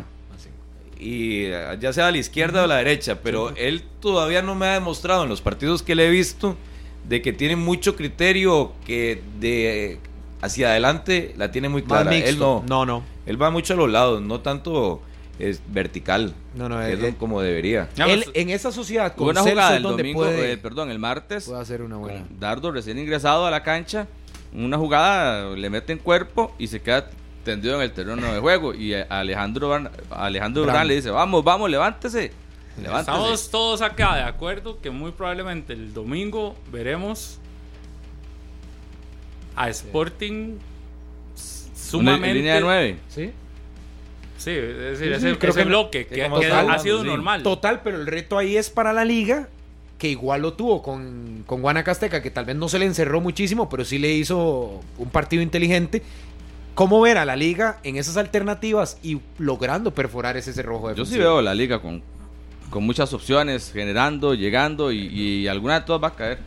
Y 1.01 1.45
eh, 1.45 1.79
ya 1.81 1.93
sea 1.93 2.09
a 2.09 2.11
la 2.11 2.19
izquierda 2.19 2.63
o 2.63 2.65
a 2.65 2.67
la 2.67 2.77
derecha, 2.79 3.21
pero 3.23 3.55
él 3.57 3.85
todavía 4.01 4.43
no 4.43 4.55
me 4.57 4.67
ha 4.67 4.75
demostrado 4.75 5.23
en 5.23 5.29
los 5.29 5.41
partidos 5.41 5.83
que 5.83 5.95
le 5.95 6.09
he 6.09 6.11
visto 6.11 6.57
de 7.09 7.23
que 7.23 7.33
tiene 7.33 7.55
mucho 7.57 7.95
criterio, 7.95 8.73
que 8.85 9.23
de 9.39 10.01
hacia 10.41 10.71
adelante 10.71 11.35
la 11.37 11.51
tiene 11.51 11.69
muy 11.69 11.83
clara. 11.83 12.15
Él 12.15 12.39
no, 12.39 12.65
No, 12.69 12.85
no. 12.87 13.03
él 13.27 13.41
va 13.41 13.51
mucho 13.51 13.75
a 13.75 13.77
los 13.77 13.91
lados, 13.91 14.21
no 14.23 14.41
tanto 14.41 15.01
es 15.39 15.61
vertical. 15.69 16.35
No, 16.55 16.69
no, 16.69 16.79
que 16.81 16.87
eh, 16.89 16.93
es 16.95 17.03
eh, 17.05 17.15
como 17.19 17.41
debería. 17.41 17.89
Él, 17.97 18.23
pues, 18.25 18.31
en 18.35 18.51
esa 18.51 18.73
sociedad 18.73 19.15
con 19.15 19.29
una 19.29 19.43
jugada 19.43 19.71
es 19.71 19.77
el 19.77 19.83
donde 19.85 20.03
domingo, 20.03 20.21
puede, 20.21 20.53
eh, 20.53 20.57
perdón, 20.59 20.91
el 20.91 20.99
martes, 20.99 21.45
puede 21.47 21.61
hacer 21.61 21.83
una 21.83 21.97
buena. 21.97 22.25
Dardo 22.39 22.73
recién 22.73 22.99
ingresado 22.99 23.47
a 23.47 23.51
la 23.51 23.63
cancha, 23.63 24.07
una 24.53 24.77
jugada 24.79 25.51
le 25.55 25.71
mete 25.71 25.93
en 25.93 25.99
cuerpo 25.99 26.55
y 26.59 26.67
se 26.67 26.81
queda 26.83 27.09
tendido 27.45 27.77
en 27.77 27.83
el 27.83 27.93
terreno 27.93 28.33
de 28.33 28.41
juego 28.41 28.75
y 28.75 28.95
eh, 28.95 29.07
Alejandro 29.09 29.69
Van- 29.69 29.91
Alejandro. 30.11 30.63
Durán 30.65 30.87
le 30.89 30.97
dice, 30.97 31.11
"Vamos, 31.11 31.45
vamos, 31.45 31.71
levántese." 31.71 32.33
Levántese. 32.83 33.11
Estamos 33.11 33.51
todos 33.51 33.81
acá 33.83 34.15
de 34.17 34.23
acuerdo 34.23 34.81
que 34.81 34.91
muy 34.91 35.11
probablemente 35.13 35.73
el 35.73 35.93
domingo 35.95 36.55
veremos 36.71 37.39
a 39.59 39.69
Sporting 39.71 40.55
s- 41.35 41.69
Una 41.97 42.13
sumamente. 42.13 42.35
línea 42.35 42.55
de 42.55 42.61
nueve. 42.61 42.97
¿Sí? 43.09 43.31
Sí, 44.37 44.51
es 44.51 44.77
decir, 44.79 45.09
Sí, 45.09 45.13
ese, 45.15 45.31
sí, 45.33 45.37
creo 45.39 45.51
ese 45.51 45.61
que- 45.61 45.65
bloque 45.67 46.07
que 46.07 46.15
que, 46.15 46.23
está 46.25 46.61
ha 46.73 46.79
sido 46.79 47.01
sí. 47.03 47.07
normal. 47.07 47.43
Total, 47.43 47.81
pero 47.83 47.97
el 48.01 48.07
reto 48.07 48.39
ahí 48.39 48.57
es 48.57 48.71
para 48.71 48.93
la 48.93 49.05
liga, 49.05 49.49
que 49.99 50.09
igual 50.09 50.43
lo 50.43 50.53
tuvo 50.53 50.81
con, 50.83 51.43
con 51.45 51.61
Guanacasteca, 51.61 52.23
que 52.23 52.31
tal 52.31 52.45
vez 52.45 52.55
no 52.55 52.69
se 52.69 52.79
le 52.79 52.85
encerró 52.87 53.21
muchísimo, 53.21 53.69
pero 53.69 53.85
sí 53.85 53.99
le 53.99 54.13
hizo 54.13 54.81
un 54.97 55.11
partido 55.11 55.43
inteligente. 55.43 56.03
¿Cómo 56.77 57.01
ver 57.01 57.19
a 57.19 57.25
la 57.25 57.35
liga 57.35 57.81
en 57.83 57.97
esas 57.97 58.17
alternativas 58.17 58.99
y 59.03 59.19
logrando 59.39 59.93
perforar 59.93 60.37
ese 60.37 60.53
cerrojo 60.53 60.89
de 60.91 60.95
Yo 60.95 61.05
sí 61.05 61.19
veo 61.19 61.43
la 61.43 61.53
liga 61.53 61.83
con, 61.83 62.01
con 62.71 62.85
muchas 62.85 63.13
opciones, 63.13 63.73
generando, 63.73 64.35
llegando 64.35 64.93
y, 64.93 64.99
y 65.09 65.49
alguna 65.49 65.81
de 65.81 65.87
todas 65.87 66.01
va 66.01 66.09
a 66.09 66.15
caer. 66.15 66.39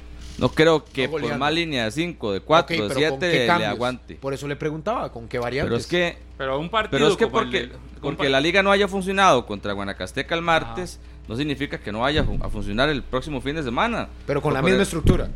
No 0.42 0.50
creo 0.50 0.84
que 0.84 1.06
No 1.08 1.12
por 1.12 1.38
más 1.38 1.54
línea 1.54 1.86
de 1.86 1.92
5, 1.92 2.34
de 2.34 2.40
4, 2.42 2.88
de 2.90 2.96
7 2.96 3.46
le 3.60 3.66
aguante. 3.66 4.16
Por 4.16 4.34
eso 4.34 4.48
le 4.48 4.56
preguntaba, 4.56 5.12
¿con 5.12 5.28
qué 5.28 5.38
variantes? 5.40 5.70
Pero 5.70 5.78
es 5.80 5.88
que 5.88 6.18
Pero 6.38 6.60
un 6.60 6.70
partido. 6.70 6.92
Pero 6.92 7.08
es 7.12 7.16
que 7.18 7.24
el 7.26 7.30
porque, 8.02 8.30
la 8.30 8.42
liga 8.42 8.64
no 8.64 8.72
haya 8.72 8.88
funcionado 8.88 9.46
contra 9.46 9.74
Guanacasteca 9.74 10.34
el 10.34 10.42
martes, 10.42 11.00
no 11.28 11.36
significa 11.36 11.78
que 11.78 11.92
no 11.92 12.00
vaya 12.00 12.22
a 12.22 12.24
fu- 12.24 12.40
a 12.42 12.50
funcionar 12.50 12.90
el 12.90 13.04
próximo 13.04 13.40
fin 13.42 13.56
de 13.56 13.62
semana. 13.64 14.10
Pero 14.26 14.42
con 14.42 14.54
la 14.54 14.62
misma 14.64 14.82
estructura. 14.82 15.30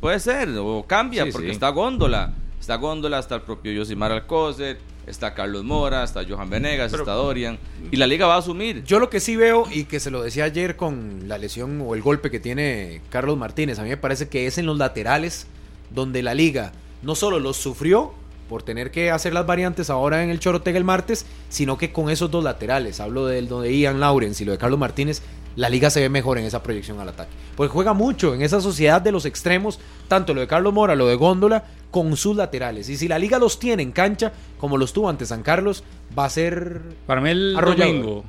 Puede 0.00 0.18
ser, 0.18 0.48
o 0.58 0.84
cambia, 0.86 1.24
Sí, 1.24 1.30
porque 1.32 1.46
sí. 1.48 1.52
está 1.52 1.68
Góndola. 1.70 2.32
Está 2.60 2.74
Góndola, 2.74 3.20
está 3.20 3.36
el 3.36 3.42
propio 3.42 3.70
Yosimar 3.72 4.10
Alcócer, 4.10 4.78
está 5.08 5.34
Carlos 5.34 5.64
Mora, 5.64 6.04
está 6.04 6.22
Johan 6.28 6.50
Venegas, 6.50 6.90
Pero- 6.90 7.02
está 7.02 7.12
Dorian. 7.14 7.58
Y 7.90 7.96
la 7.96 8.06
liga 8.06 8.26
va 8.26 8.34
a 8.34 8.38
asumir. 8.38 8.84
Yo 8.84 8.98
lo 8.98 9.10
que 9.10 9.20
sí 9.20 9.36
veo, 9.36 9.66
y 9.70 9.84
que 9.84 10.00
se 10.00 10.10
lo 10.10 10.22
decía 10.22 10.44
ayer 10.44 10.76
con 10.76 11.28
la 11.28 11.38
lesión 11.38 11.80
o 11.84 11.94
el 11.94 12.02
golpe 12.02 12.30
que 12.30 12.40
tiene 12.40 13.00
Carlos 13.10 13.36
Martínez, 13.38 13.78
a 13.78 13.82
mí 13.82 13.88
me 13.88 13.96
parece 13.96 14.28
que 14.28 14.46
es 14.46 14.58
en 14.58 14.66
los 14.66 14.78
laterales 14.78 15.46
donde 15.90 16.22
la 16.22 16.34
liga 16.34 16.72
no 17.02 17.14
solo 17.14 17.40
los 17.40 17.56
sufrió 17.56 18.12
por 18.48 18.62
tener 18.62 18.90
que 18.90 19.10
hacer 19.10 19.34
las 19.34 19.46
variantes 19.46 19.90
ahora 19.90 20.22
en 20.22 20.30
el 20.30 20.40
Chorotega 20.40 20.78
el 20.78 20.84
martes, 20.84 21.26
sino 21.50 21.76
que 21.76 21.92
con 21.92 22.08
esos 22.10 22.30
dos 22.30 22.42
laterales, 22.42 22.98
hablo 22.98 23.26
del 23.26 23.48
de 23.48 23.76
Ian 23.78 24.00
Lawrence 24.00 24.42
y 24.42 24.46
lo 24.46 24.52
de 24.52 24.58
Carlos 24.58 24.78
Martínez, 24.78 25.22
la 25.58 25.68
liga 25.68 25.90
se 25.90 26.00
ve 26.00 26.08
mejor 26.08 26.38
en 26.38 26.44
esa 26.44 26.62
proyección 26.62 27.00
al 27.00 27.08
ataque. 27.08 27.32
Porque 27.56 27.72
juega 27.72 27.92
mucho 27.92 28.32
en 28.32 28.42
esa 28.42 28.60
sociedad 28.60 29.02
de 29.02 29.10
los 29.10 29.24
extremos, 29.24 29.80
tanto 30.06 30.32
lo 30.32 30.40
de 30.40 30.46
Carlos 30.46 30.72
Mora, 30.72 30.94
lo 30.94 31.08
de 31.08 31.16
Góndola, 31.16 31.64
con 31.90 32.16
sus 32.16 32.36
laterales. 32.36 32.88
Y 32.88 32.96
si 32.96 33.08
la 33.08 33.18
liga 33.18 33.40
los 33.40 33.58
tiene 33.58 33.82
en 33.82 33.90
cancha, 33.90 34.32
como 34.60 34.76
los 34.76 34.92
tuvo 34.92 35.08
ante 35.08 35.26
San 35.26 35.42
Carlos, 35.42 35.82
va 36.16 36.26
a 36.26 36.30
ser 36.30 36.80
Para 37.06 37.20
mí 37.20 37.30
el 37.30 37.56
Arrollador. 37.56 37.92
domingo, 37.92 38.24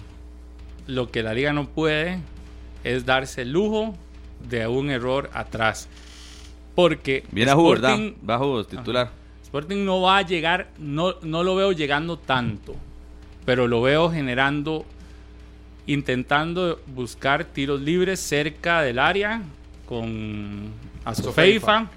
lo 0.88 1.12
que 1.12 1.22
la 1.22 1.36
liga 1.36 1.54
no 1.54 1.68
puede 1.70 2.20
es 2.84 3.06
darse 3.06 3.44
el 3.44 3.52
lujo 3.52 3.94
de 4.50 4.66
un 4.66 4.90
error 4.90 5.30
atrás. 5.34 5.88
Porque 6.74 7.26
Viene 7.32 7.52
a 7.52 7.56
jugar, 7.56 7.78
Sporting, 7.78 8.04
¿verdad? 8.06 8.28
Va 8.28 8.36
a 8.36 8.38
jugar 8.40 8.66
titular. 8.66 9.10
Sporting 9.44 9.86
no 9.86 10.02
va 10.02 10.18
a 10.18 10.22
llegar, 10.24 10.70
no, 10.80 11.14
no 11.22 11.44
lo 11.44 11.56
veo 11.56 11.74
llegando 11.74 12.18
tanto, 12.18 12.76
pero 13.46 13.68
lo 13.68 13.84
veo 13.84 14.10
generando, 14.10 14.84
intentando 15.90 16.80
buscar 16.86 17.46
tiros 17.46 17.82
libres 17.82 18.20
cerca 18.20 18.84
del 18.84 19.00
área 19.00 19.42
con 19.88 20.72
Azofeifa 21.04 21.90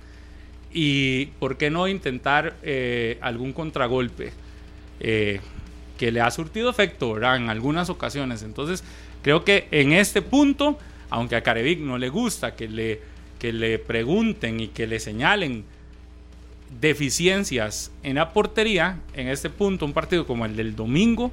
y 0.72 1.26
por 1.38 1.58
qué 1.58 1.68
no 1.68 1.86
intentar 1.86 2.54
eh, 2.62 3.18
algún 3.20 3.52
contragolpe 3.52 4.32
eh, 4.98 5.40
que 5.98 6.10
le 6.10 6.22
ha 6.22 6.30
surtido 6.30 6.70
efecto 6.70 7.12
¿verdad? 7.12 7.36
en 7.36 7.50
algunas 7.50 7.90
ocasiones. 7.90 8.42
Entonces 8.42 8.82
creo 9.20 9.44
que 9.44 9.68
en 9.70 9.92
este 9.92 10.22
punto, 10.22 10.78
aunque 11.10 11.36
a 11.36 11.42
Carevic 11.42 11.78
no 11.78 11.98
le 11.98 12.08
gusta 12.08 12.56
que 12.56 12.68
le, 12.68 12.98
que 13.38 13.52
le 13.52 13.78
pregunten 13.78 14.58
y 14.58 14.68
que 14.68 14.86
le 14.86 15.00
señalen 15.00 15.64
deficiencias 16.80 17.92
en 18.02 18.14
la 18.14 18.32
portería, 18.32 19.00
en 19.12 19.28
este 19.28 19.50
punto, 19.50 19.84
un 19.84 19.92
partido 19.92 20.26
como 20.26 20.46
el 20.46 20.56
del 20.56 20.74
domingo, 20.74 21.30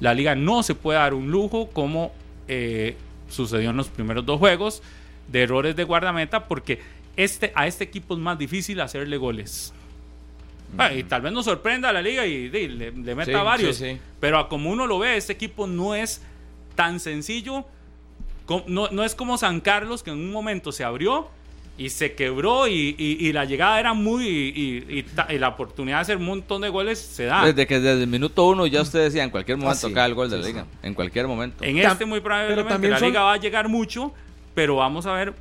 la 0.00 0.14
liga 0.14 0.34
no 0.34 0.62
se 0.62 0.74
puede 0.74 0.98
dar 0.98 1.14
un 1.14 1.30
lujo 1.30 1.68
como 1.68 2.12
eh, 2.48 2.96
sucedió 3.28 3.70
en 3.70 3.76
los 3.76 3.88
primeros 3.88 4.26
dos 4.26 4.38
juegos 4.38 4.82
de 5.28 5.42
errores 5.42 5.76
de 5.76 5.84
guardameta, 5.84 6.48
porque 6.48 6.80
este, 7.16 7.52
a 7.54 7.66
este 7.66 7.84
equipo 7.84 8.14
es 8.14 8.20
más 8.20 8.38
difícil 8.38 8.80
hacerle 8.80 9.16
goles. 9.16 9.72
Ah, 10.78 10.92
y 10.92 11.02
tal 11.02 11.22
vez 11.22 11.32
nos 11.32 11.44
sorprenda 11.44 11.88
a 11.88 11.92
la 11.92 12.00
liga 12.00 12.26
y, 12.26 12.32
y 12.32 12.68
le, 12.68 12.92
le 12.92 13.14
meta 13.14 13.24
Sí, 13.38 13.44
varios, 13.44 13.76
sí, 13.76 13.92
sí. 13.92 13.98
pero 14.20 14.38
a 14.38 14.48
como 14.48 14.70
uno 14.70 14.86
lo 14.86 14.98
ve, 15.00 15.16
este 15.16 15.32
equipo 15.32 15.66
no 15.66 15.94
es 15.94 16.22
tan 16.76 17.00
sencillo, 17.00 17.64
no, 18.66 18.88
no 18.88 19.04
es 19.04 19.14
como 19.14 19.36
San 19.36 19.60
Carlos 19.60 20.02
que 20.02 20.10
en 20.10 20.18
un 20.18 20.30
momento 20.32 20.72
se 20.72 20.82
abrió 20.84 21.28
y 21.82 21.88
se 21.88 22.12
quebró 22.14 22.68
y, 22.68 22.94
y- 22.98 23.26
y 23.26 23.32
la 23.32 23.46
llegada 23.46 23.80
era 23.80 23.94
muy 23.94 24.26
y, 24.26 24.84
y- 24.88 24.98
y 24.98 25.02
ta- 25.02 25.26
y 25.30 25.38
la 25.38 25.48
oportunidad 25.48 25.96
de 25.96 26.02
hacer 26.02 26.16
un 26.18 26.26
montón 26.26 26.60
de 26.60 26.68
goles 26.68 26.98
se 26.98 27.24
da. 27.24 27.46
Desde 27.46 27.66
que 27.66 27.80
desde 27.80 28.02
el 28.02 28.06
minuto 28.06 28.46
uno 28.48 28.66
ya 28.66 28.82
usted 28.82 29.00
decía, 29.04 29.24
en 29.24 29.30
cualquier 29.30 29.56
momento 29.56 29.86
Ah, 29.86 29.88
sí. 29.88 29.94
cae 29.94 30.06
el 30.08 30.14
gol 30.14 30.28
de 30.28 30.36
la 30.36 30.42
Sí, 30.44 30.50
liga. 30.52 30.66
En 30.82 30.92
cualquier 30.94 31.26
momento. 31.26 31.64
En 31.64 31.78
este 31.78 32.04
muy 32.04 32.18
pero 32.20 32.24
probablemente 32.24 32.68
también 32.68 32.92
la 32.92 32.98
son- 32.98 33.08
liga 33.08 33.22
va 33.22 33.32
a 33.32 33.36
llegar 33.38 33.68
mucho, 33.68 34.12
pero 34.54 34.76
vamos 34.76 35.06
a 35.06 35.12
ver 35.14 35.32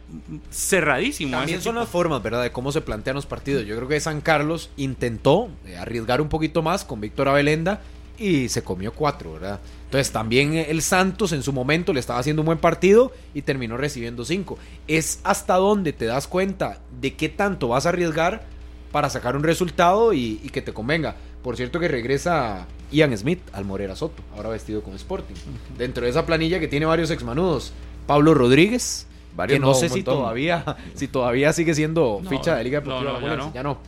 cerradísimo. 0.51 1.31
También 1.37 1.57
ese 1.57 1.65
son 1.65 1.75
las 1.75 1.89
formas, 1.89 2.21
¿verdad? 2.23 2.43
De 2.43 2.51
cómo 2.51 2.71
se 2.71 2.81
plantean 2.81 3.15
los 3.15 3.25
partidos. 3.25 3.65
Yo 3.65 3.75
creo 3.75 3.87
que 3.87 3.99
San 3.99 4.21
Carlos 4.21 4.69
intentó 4.77 5.49
eh, 5.65 5.75
arriesgar 5.77 6.21
un 6.21 6.29
poquito 6.29 6.61
más 6.61 6.85
con 6.85 7.01
Víctor 7.01 7.27
Abelenda 7.27 7.81
y 8.17 8.49
se 8.49 8.63
comió 8.63 8.93
cuatro, 8.93 9.33
¿verdad? 9.33 9.59
Entonces 9.89 10.11
también 10.11 10.53
el 10.53 10.83
Santos 10.83 11.31
en 11.31 11.41
su 11.41 11.51
momento 11.51 11.93
le 11.93 11.99
estaba 11.99 12.19
haciendo 12.19 12.43
un 12.43 12.45
buen 12.45 12.59
partido 12.59 13.11
y 13.33 13.41
terminó 13.41 13.75
recibiendo 13.75 14.23
cinco. 14.23 14.59
Es 14.87 15.19
hasta 15.23 15.55
donde 15.55 15.93
te 15.93 16.05
das 16.05 16.27
cuenta 16.27 16.77
de 17.01 17.15
qué 17.15 17.27
tanto 17.27 17.69
vas 17.69 17.87
a 17.87 17.89
arriesgar 17.89 18.43
para 18.91 19.09
sacar 19.09 19.35
un 19.35 19.41
resultado 19.41 20.13
y, 20.13 20.39
y 20.43 20.49
que 20.49 20.61
te 20.61 20.73
convenga. 20.73 21.15
Por 21.41 21.57
cierto 21.57 21.79
que 21.79 21.87
regresa 21.87 22.67
Ian 22.91 23.17
Smith 23.17 23.39
al 23.51 23.65
Morera 23.65 23.95
Soto, 23.95 24.21
ahora 24.35 24.49
vestido 24.49 24.83
con 24.83 24.93
Sporting. 24.93 25.33
Dentro 25.75 26.03
de 26.03 26.11
esa 26.11 26.23
planilla 26.23 26.59
que 26.59 26.67
tiene 26.67 26.85
varios 26.85 27.09
exmanudos. 27.09 27.73
Pablo 28.05 28.35
Rodríguez, 28.35 29.07
Varios 29.35 29.55
que 29.55 29.59
no 29.59 29.67
no, 29.67 29.73
sé 29.73 29.89
si 29.89 30.03
todavía, 30.03 30.77
si 30.93 31.07
todavía 31.07 31.51
sigue 31.53 31.73
siendo 31.73 32.19
No, 32.21 32.29
ficha 32.29 32.55
de 32.55 32.63
Liga 32.63 32.81
Deportiva 32.81 33.19
no, 33.19 33.47
ya 33.47 33.53
ya 33.53 33.63
no. 33.63 33.79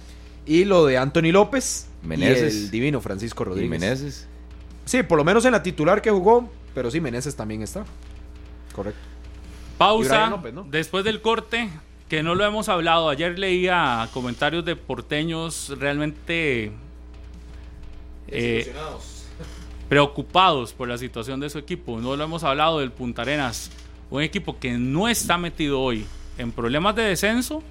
Y 0.46 0.66
lo 0.66 0.86
de 0.88 0.98
Anthony 0.98 1.32
López 1.32 1.88
Meneses. 2.04 2.56
y 2.56 2.58
el 2.58 2.72
divino 2.72 3.02
Francisco 3.02 3.44
Y 3.44 3.46
Rodríguez. 3.46 3.80
Meneses. 3.80 4.28
Sí, 4.86 5.04
por 5.04 5.18
lo 5.18 5.24
menos 5.24 5.46
en 5.46 5.52
la 5.52 5.64
titular 5.64 6.02
que 6.02 6.12
jugó, 6.12 6.50
pero 6.74 6.90
sí, 6.92 7.00
Meneses 7.00 7.36
también 7.36 7.62
está. 7.62 7.86
Correcto. 8.74 9.00
Pausa 9.78 10.10
Brian 10.10 10.30
López, 10.32 10.54
¿no? 10.54 10.64
después 10.70 11.04
del 11.04 11.22
corte, 11.22 11.70
que 12.08 12.24
no 12.24 12.36
lo 12.36 12.46
hemos 12.46 12.70
hablado. 12.70 13.10
Ayer 13.10 13.40
leía 13.40 14.08
comentarios 14.14 14.64
de 14.64 14.76
porteños 14.76 15.74
realmente 15.80 16.72
eh, 18.28 18.74
preocupados 19.90 20.74
por 20.74 20.88
la 20.88 20.98
situación 20.98 21.40
de 21.40 21.50
su 21.50 21.58
equipo. 21.58 22.00
No 22.00 22.16
lo 22.16 22.24
hemos 22.24 22.44
hablado 22.44 22.80
del 22.80 22.92
Punta 22.92 23.24
Arenas, 23.24 23.72
un 24.10 24.22
equipo 24.22 24.60
que 24.60 24.74
no 24.74 25.08
está 25.08 25.38
metido 25.38 25.82
hoy 25.82 26.06
en 26.38 26.52
problemas 26.52 26.96
de 26.96 27.04
descenso 27.04 27.64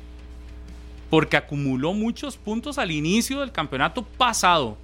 porque 1.11 1.37
acumuló 1.37 1.93
muchos 1.93 2.37
puntos 2.37 2.79
al 2.79 2.91
inicio 2.91 3.41
del 3.41 3.53
campeonato 3.53 4.03
pasado. 4.03 4.79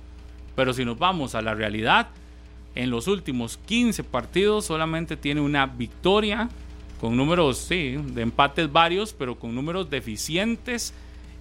Pero 0.56 0.72
si 0.72 0.84
nos 0.84 0.98
vamos 0.98 1.34
a 1.34 1.42
la 1.42 1.54
realidad, 1.54 2.08
en 2.74 2.90
los 2.90 3.06
últimos 3.06 3.58
15 3.58 4.02
partidos 4.02 4.64
solamente 4.64 5.16
tiene 5.16 5.40
una 5.40 5.66
victoria 5.66 6.48
con 7.00 7.16
números, 7.16 7.58
sí, 7.58 7.96
de 7.96 8.22
empates 8.22 8.72
varios, 8.72 9.12
pero 9.12 9.38
con 9.38 9.54
números 9.54 9.88
deficientes 9.90 10.94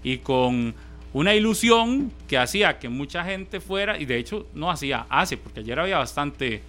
y 0.03 0.17
con 0.17 0.75
una 1.13 1.33
ilusión 1.33 2.11
que 2.27 2.37
hacía 2.37 2.77
que 2.77 2.89
mucha 2.89 3.23
gente 3.23 3.61
fuera, 3.61 3.97
y 3.97 4.05
de 4.05 4.17
hecho 4.17 4.47
no 4.53 4.69
hacía, 4.69 5.05
hace, 5.09 5.37
porque 5.37 5.61
ayer 5.61 5.79
había 5.79 5.97
bastante 5.97 6.61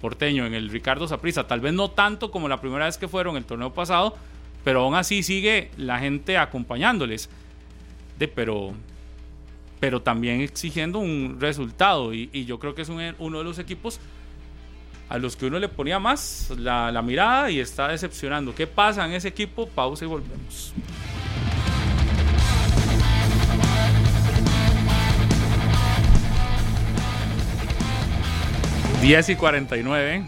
porteño 0.00 0.44
en 0.44 0.54
el 0.54 0.70
Ricardo 0.70 1.06
Saprissa, 1.06 1.46
tal 1.46 1.60
vez 1.60 1.72
no 1.72 1.88
tanto 1.88 2.32
como 2.32 2.48
la 2.48 2.60
primera 2.60 2.86
vez 2.86 2.98
que 2.98 3.06
fueron 3.06 3.36
el 3.36 3.44
torneo 3.44 3.72
pasado, 3.72 4.16
pero 4.64 4.80
aún 4.80 4.96
así 4.96 5.22
sigue 5.22 5.70
la 5.76 6.00
gente 6.00 6.36
acompañándoles. 6.36 7.30
De, 8.18 8.26
pero, 8.26 8.72
pero 9.82 10.00
también 10.00 10.40
exigiendo 10.42 11.00
un 11.00 11.38
resultado, 11.40 12.14
y, 12.14 12.30
y 12.32 12.44
yo 12.44 12.60
creo 12.60 12.72
que 12.72 12.82
es 12.82 12.88
un- 12.88 13.16
uno 13.18 13.38
de 13.38 13.42
los 13.44 13.58
equipos 13.58 13.98
a 15.08 15.18
los 15.18 15.34
que 15.34 15.46
uno 15.46 15.58
le 15.58 15.68
ponía 15.68 15.98
más 15.98 16.52
la, 16.56 16.92
la 16.92 17.02
mirada 17.02 17.50
y 17.50 17.58
está 17.58 17.88
decepcionando. 17.88 18.54
¿Qué 18.54 18.68
pasa 18.68 19.04
en 19.04 19.12
ese 19.14 19.26
equipo? 19.26 19.66
Pausa 19.68 20.04
y 20.04 20.08
volvemos. 20.08 20.72
Diez 29.00 29.28
y 29.28 29.36
49. 29.36 30.24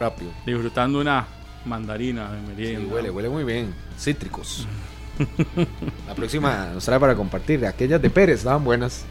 rápido. 0.00 0.30
Disfrutando 0.46 1.00
una 1.00 1.26
mandarina 1.64 2.30
de 2.32 2.40
Sí, 2.40 2.46
merienda. 2.48 2.94
huele, 2.94 3.10
huele 3.10 3.28
muy 3.28 3.44
bien. 3.44 3.74
Cítricos. 3.98 4.66
La 6.06 6.14
próxima 6.14 6.70
nos 6.72 6.84
trae 6.84 7.00
para 7.00 7.14
compartir. 7.14 7.64
Aquellas 7.66 8.00
de 8.00 8.10
Pérez 8.10 8.38
estaban 8.38 8.64
buenas. 8.64 9.04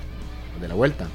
De 0.61 0.67
la 0.67 0.73
vuelta. 0.73 1.07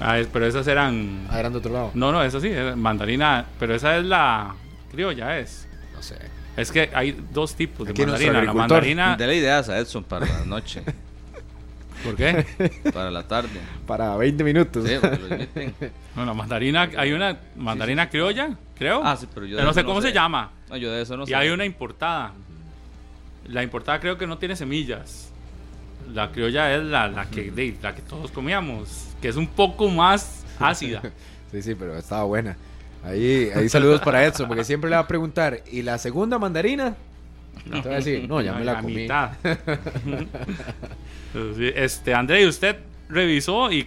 Ah, 0.00 0.18
pero 0.32 0.46
esas 0.46 0.66
eran. 0.66 1.26
Ah, 1.30 1.40
eran 1.40 1.52
de 1.52 1.58
otro 1.58 1.72
lado. 1.72 1.90
No, 1.94 2.12
no, 2.12 2.22
esa 2.22 2.40
sí, 2.40 2.50
mandarina. 2.76 3.46
Pero 3.58 3.74
esa 3.74 3.96
es 3.96 4.04
la 4.04 4.54
criolla, 4.90 5.38
es. 5.38 5.66
No 5.94 6.02
sé. 6.02 6.16
Es 6.56 6.70
que 6.72 6.90
hay 6.92 7.12
dos 7.32 7.54
tipos 7.54 7.86
de 7.86 7.92
Aquí 7.92 8.02
mandarina. 8.02 8.42
La 8.42 8.52
mandarina. 8.52 9.16
Dele 9.16 9.36
ideas 9.36 9.68
a 9.68 9.78
Edson 9.78 10.04
para 10.04 10.26
la 10.26 10.44
noche, 10.44 10.82
¿Por 12.04 12.14
qué? 12.14 12.46
para 12.92 13.10
la 13.10 13.22
tarde. 13.24 13.60
Para 13.86 14.16
20 14.16 14.44
minutos. 14.44 14.86
Sí. 14.86 14.94
No, 16.16 16.24
la 16.24 16.34
mandarina. 16.34 16.90
Hay 16.96 17.12
una 17.12 17.38
mandarina 17.54 18.10
criolla, 18.10 18.50
creo. 18.76 19.00
Ah, 19.04 19.16
sí, 19.16 19.28
pero 19.32 19.46
yo 19.46 19.52
de 19.52 19.58
Pero 19.58 19.68
no 19.68 19.72
sé 19.74 19.84
cómo 19.84 20.02
se 20.02 20.12
llama. 20.12 20.50
No, 20.68 20.76
yo 20.76 20.90
de 20.90 21.02
eso 21.02 21.16
no 21.16 21.22
Y 21.22 21.28
sé. 21.28 21.36
hay 21.36 21.50
una 21.50 21.64
importada. 21.64 22.32
La 23.48 23.62
importada 23.62 23.98
creo 24.00 24.18
que 24.18 24.26
no 24.26 24.38
tiene 24.38 24.56
semillas. 24.56 25.30
La 26.12 26.30
criolla 26.30 26.74
es 26.74 26.82
la, 26.84 27.08
la, 27.08 27.26
que, 27.28 27.50
de- 27.50 27.76
la 27.82 27.94
que 27.94 28.02
todos 28.02 28.30
comíamos, 28.30 29.08
que 29.20 29.28
es 29.28 29.36
un 29.36 29.46
poco 29.46 29.88
más 29.88 30.44
ácida. 30.58 31.02
Sí, 31.50 31.62
sí, 31.62 31.74
pero 31.74 31.96
estaba 31.96 32.24
buena. 32.24 32.56
Ahí, 33.04 33.50
ahí 33.54 33.68
saludos 33.68 34.00
para 34.00 34.24
Edson, 34.24 34.48
porque 34.48 34.64
siempre 34.64 34.90
le 34.90 34.96
va 34.96 35.02
a 35.02 35.08
preguntar, 35.08 35.60
¿y 35.70 35.82
la 35.82 35.98
segunda 35.98 36.38
mandarina? 36.38 36.94
Te 37.70 37.88
va 37.88 37.94
a 37.94 37.98
decir, 37.98 38.28
no, 38.28 38.40
ya 38.40 38.52
me 38.54 38.64
la 38.64 38.80
comí. 38.80 38.94
mitad. 38.94 39.30
Este, 41.74 42.14
André, 42.14 42.46
usted 42.46 42.76
revisó 43.08 43.70
y 43.70 43.86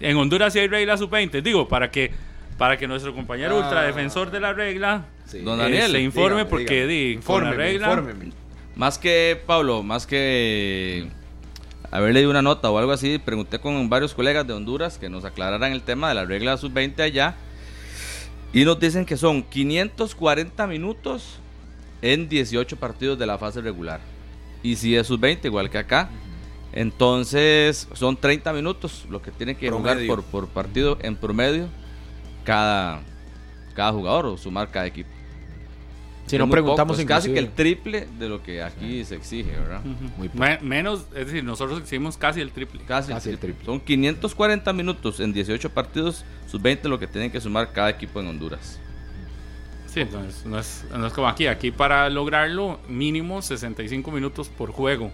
en 0.00 0.16
Honduras 0.16 0.52
sí 0.52 0.58
hay 0.60 0.68
regla 0.68 0.96
sub-20. 0.96 1.42
Digo, 1.42 1.68
para 1.68 1.90
que, 1.90 2.12
para 2.58 2.76
que 2.76 2.86
nuestro 2.86 3.14
compañero 3.14 3.56
Ah. 3.58 3.64
ultradefensor 3.64 4.30
de 4.30 4.40
la 4.40 4.52
regla 4.52 5.06
Sí. 5.26 5.40
Don 5.40 5.58
eh, 5.58 5.64
Daniel, 5.64 5.90
se 5.90 6.00
informe 6.00 6.28
dígame, 6.44 6.44
porque 6.50 6.86
dígame. 6.86 6.92
di, 7.16 7.16
con 7.24 7.42
la 7.44 7.50
regla. 7.52 7.88
infórmeme. 7.88 8.32
Más 8.76 8.98
que, 8.98 9.40
Pablo, 9.46 9.82
más 9.82 10.06
que 10.06 11.08
haber 11.90 12.12
leído 12.12 12.30
una 12.30 12.42
nota 12.42 12.70
o 12.70 12.76
algo 12.76 12.92
así, 12.92 13.18
pregunté 13.18 13.58
con 13.58 13.88
varios 13.88 14.12
colegas 14.12 14.46
de 14.46 14.52
Honduras 14.52 14.98
que 14.98 15.08
nos 15.08 15.24
aclararan 15.24 15.72
el 15.72 15.82
tema 15.82 16.10
de 16.10 16.14
la 16.14 16.26
regla 16.26 16.58
sub-20 16.58 17.00
allá. 17.00 17.36
Y 18.52 18.66
nos 18.66 18.78
dicen 18.78 19.06
que 19.06 19.16
son 19.16 19.42
540 19.42 20.66
minutos 20.66 21.38
en 22.02 22.28
18 22.28 22.76
partidos 22.76 23.18
de 23.18 23.26
la 23.26 23.38
fase 23.38 23.62
regular. 23.62 24.00
Y 24.62 24.76
si 24.76 24.94
es 24.94 25.06
sub-20, 25.06 25.46
igual 25.46 25.70
que 25.70 25.78
acá. 25.78 26.10
Entonces 26.72 27.88
son 27.94 28.18
30 28.18 28.52
minutos 28.52 29.06
lo 29.08 29.22
que 29.22 29.30
tiene 29.30 29.56
que 29.56 29.70
jugar 29.70 29.98
por 30.30 30.48
partido 30.48 30.98
en 31.00 31.16
promedio 31.16 31.68
cada, 32.44 33.00
cada 33.74 33.92
jugador 33.92 34.26
o 34.26 34.36
sumar 34.36 34.70
cada 34.70 34.86
equipo. 34.86 35.15
Si 36.26 36.34
Es 36.36 36.40
no 36.40 36.46
muy 36.46 36.52
preguntamos 36.54 36.96
poco, 36.96 37.00
es 37.02 37.06
casi 37.06 37.32
que 37.32 37.38
el 37.38 37.50
triple 37.50 38.08
de 38.18 38.28
lo 38.28 38.42
que 38.42 38.60
aquí 38.62 39.04
se 39.04 39.14
exige, 39.14 39.52
¿verdad? 39.52 39.80
Ujú. 39.80 40.10
Muy 40.18 40.28
poco. 40.28 40.40
Me- 40.40 40.58
menos, 40.60 41.06
es 41.14 41.26
decir, 41.26 41.44
nosotros 41.44 41.80
hicimos 41.84 42.16
casi 42.16 42.40
el 42.40 42.50
triple. 42.50 42.80
Casi, 42.86 43.12
Casi 43.12 43.28
el 43.28 43.34
el 43.36 43.40
triple. 43.40 43.64
Son 43.64 43.78
540 43.80 44.72
minutos 44.72 45.20
en 45.20 45.32
18 45.32 45.70
partidos, 45.70 46.24
sus 46.50 46.60
20 46.60 46.88
lo 46.88 46.98
que 46.98 47.06
tienen 47.06 47.30
que 47.30 47.40
sumar 47.40 47.72
cada 47.72 47.90
equipo 47.90 48.18
en 48.20 48.26
Honduras. 48.26 48.80
Sí, 49.86 50.00
entonces 50.00 50.44
no 50.44 50.58
es, 50.58 50.84
no 50.96 51.06
es 51.06 51.12
como 51.12 51.28
aquí. 51.28 51.46
Aquí 51.46 51.70
para 51.70 52.10
lograrlo, 52.10 52.80
mínimo 52.88 53.40
65 53.40 54.10
minutos 54.10 54.48
por 54.48 54.70
juego. 54.72 55.10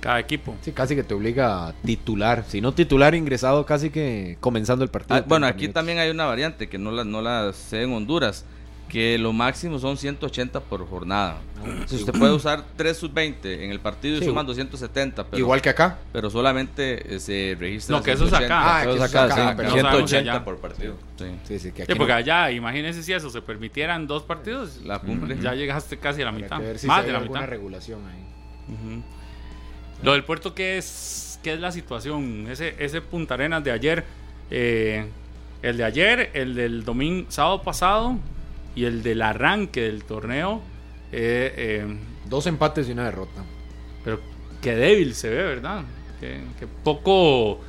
Cada 0.00 0.20
equipo. 0.20 0.54
Sí, 0.62 0.72
casi 0.72 0.94
que 0.94 1.02
te 1.02 1.12
obliga 1.14 1.68
a 1.68 1.72
titular. 1.72 2.44
Si 2.46 2.60
no 2.60 2.72
titular, 2.72 3.14
ingresado 3.14 3.66
casi 3.66 3.90
que 3.90 4.36
comenzando 4.40 4.84
el 4.84 4.90
partido. 4.90 5.16
Ah, 5.18 5.24
bueno, 5.26 5.46
30 5.46 5.48
aquí 5.48 5.62
minutos. 5.62 5.74
también 5.74 5.98
hay 5.98 6.10
una 6.10 6.26
variante 6.26 6.68
que 6.68 6.78
no 6.78 6.92
la, 6.92 7.04
no 7.04 7.20
la 7.20 7.52
sé 7.52 7.82
en 7.82 7.92
Honduras, 7.92 8.44
que 8.88 9.18
lo 9.18 9.32
máximo 9.32 9.78
son 9.80 9.96
180 9.96 10.60
por 10.60 10.88
jornada. 10.88 11.38
Si 11.86 11.96
usted 11.96 12.12
puede 12.12 12.32
usar 12.32 12.62
3 12.76 12.96
sub-20 12.96 13.64
en 13.64 13.72
el 13.72 13.80
partido 13.80 14.16
y 14.16 14.20
Sí. 14.20 14.26
suman 14.26 14.46
270, 14.46 15.24
pero, 15.26 15.38
Igual 15.38 15.60
que 15.60 15.70
acá. 15.70 15.98
pero 16.12 16.30
solamente 16.30 17.16
eh, 17.16 17.18
se 17.18 17.56
registra 17.58 17.96
No, 17.96 18.02
que 18.02 18.12
eso 18.12 18.24
es 18.24 18.30
180. 18.30 18.46
acá. 18.56 18.76
Ah, 18.76 18.82
Eso 18.82 18.94
es 19.04 19.10
acá, 19.10 19.24
acá, 19.24 19.34
sí, 19.34 19.40
pero 19.56 19.68
no 19.70 19.74
sabemos 19.76 20.10
180 20.10 20.32
allá. 20.32 20.44
por 20.44 20.58
partido. 20.58 20.94
sí. 21.18 21.24
Sí, 21.44 21.58
sí, 21.58 21.70
que 21.72 21.78
Sí, 21.78 21.82
aquí 21.82 21.94
porque 21.98 22.12
no. 22.12 22.18
allá, 22.18 22.50
imagínense 22.52 23.02
si 23.02 23.12
eso 23.12 23.28
se 23.30 23.42
permitieran 23.42 24.06
dos 24.06 24.22
partidos, 24.22 24.80
La 24.84 25.00
cumple. 25.00 25.36
ya 25.40 25.54
llegaste 25.54 25.96
casi 25.98 26.22
a 26.22 26.26
la 26.26 26.32
mitad. 26.32 26.60
ver 26.60 26.78
si 26.78 26.86
Más 26.86 27.04
de 27.04 27.12
la 27.12 27.20
mitad. 27.20 27.44
regulación 27.46 28.00
ahí. 28.06 28.24
Ujú. 28.72 29.02
Lo 30.04 30.12
del 30.12 30.22
puerto, 30.24 30.54
¿qué 30.54 30.78
es, 30.78 31.40
qué 31.42 31.54
es 31.54 31.60
la 31.60 31.72
situación? 31.72 32.46
Ese, 32.50 32.76
ese 32.78 33.00
Punta 33.00 33.34
Arenas 33.34 33.64
de 33.64 33.72
ayer, 33.72 34.04
eh, 34.50 35.06
el 35.62 35.76
de 35.78 35.84
ayer, 35.84 36.30
el 36.34 36.54
del 36.54 36.84
domingo, 36.84 37.26
sábado 37.30 37.62
pasado 37.62 38.16
y 38.76 38.84
el 38.84 39.02
del 39.02 39.22
arranque 39.22 39.80
del 39.82 40.04
torneo, 40.04 40.60
eh, 41.10 41.52
eh, 41.56 41.96
Dos 42.28 42.46
empates 42.46 42.88
y 42.88 42.92
una 42.92 43.04
derrota. 43.06 43.42
pero 44.04 44.20
qué 44.60 44.74
débil 44.76 45.14
se 45.14 45.28
ve, 45.30 45.42
¿verdad? 45.42 45.82
Qué, 46.20 46.40
qué 46.58 46.66
poco, 46.66 47.60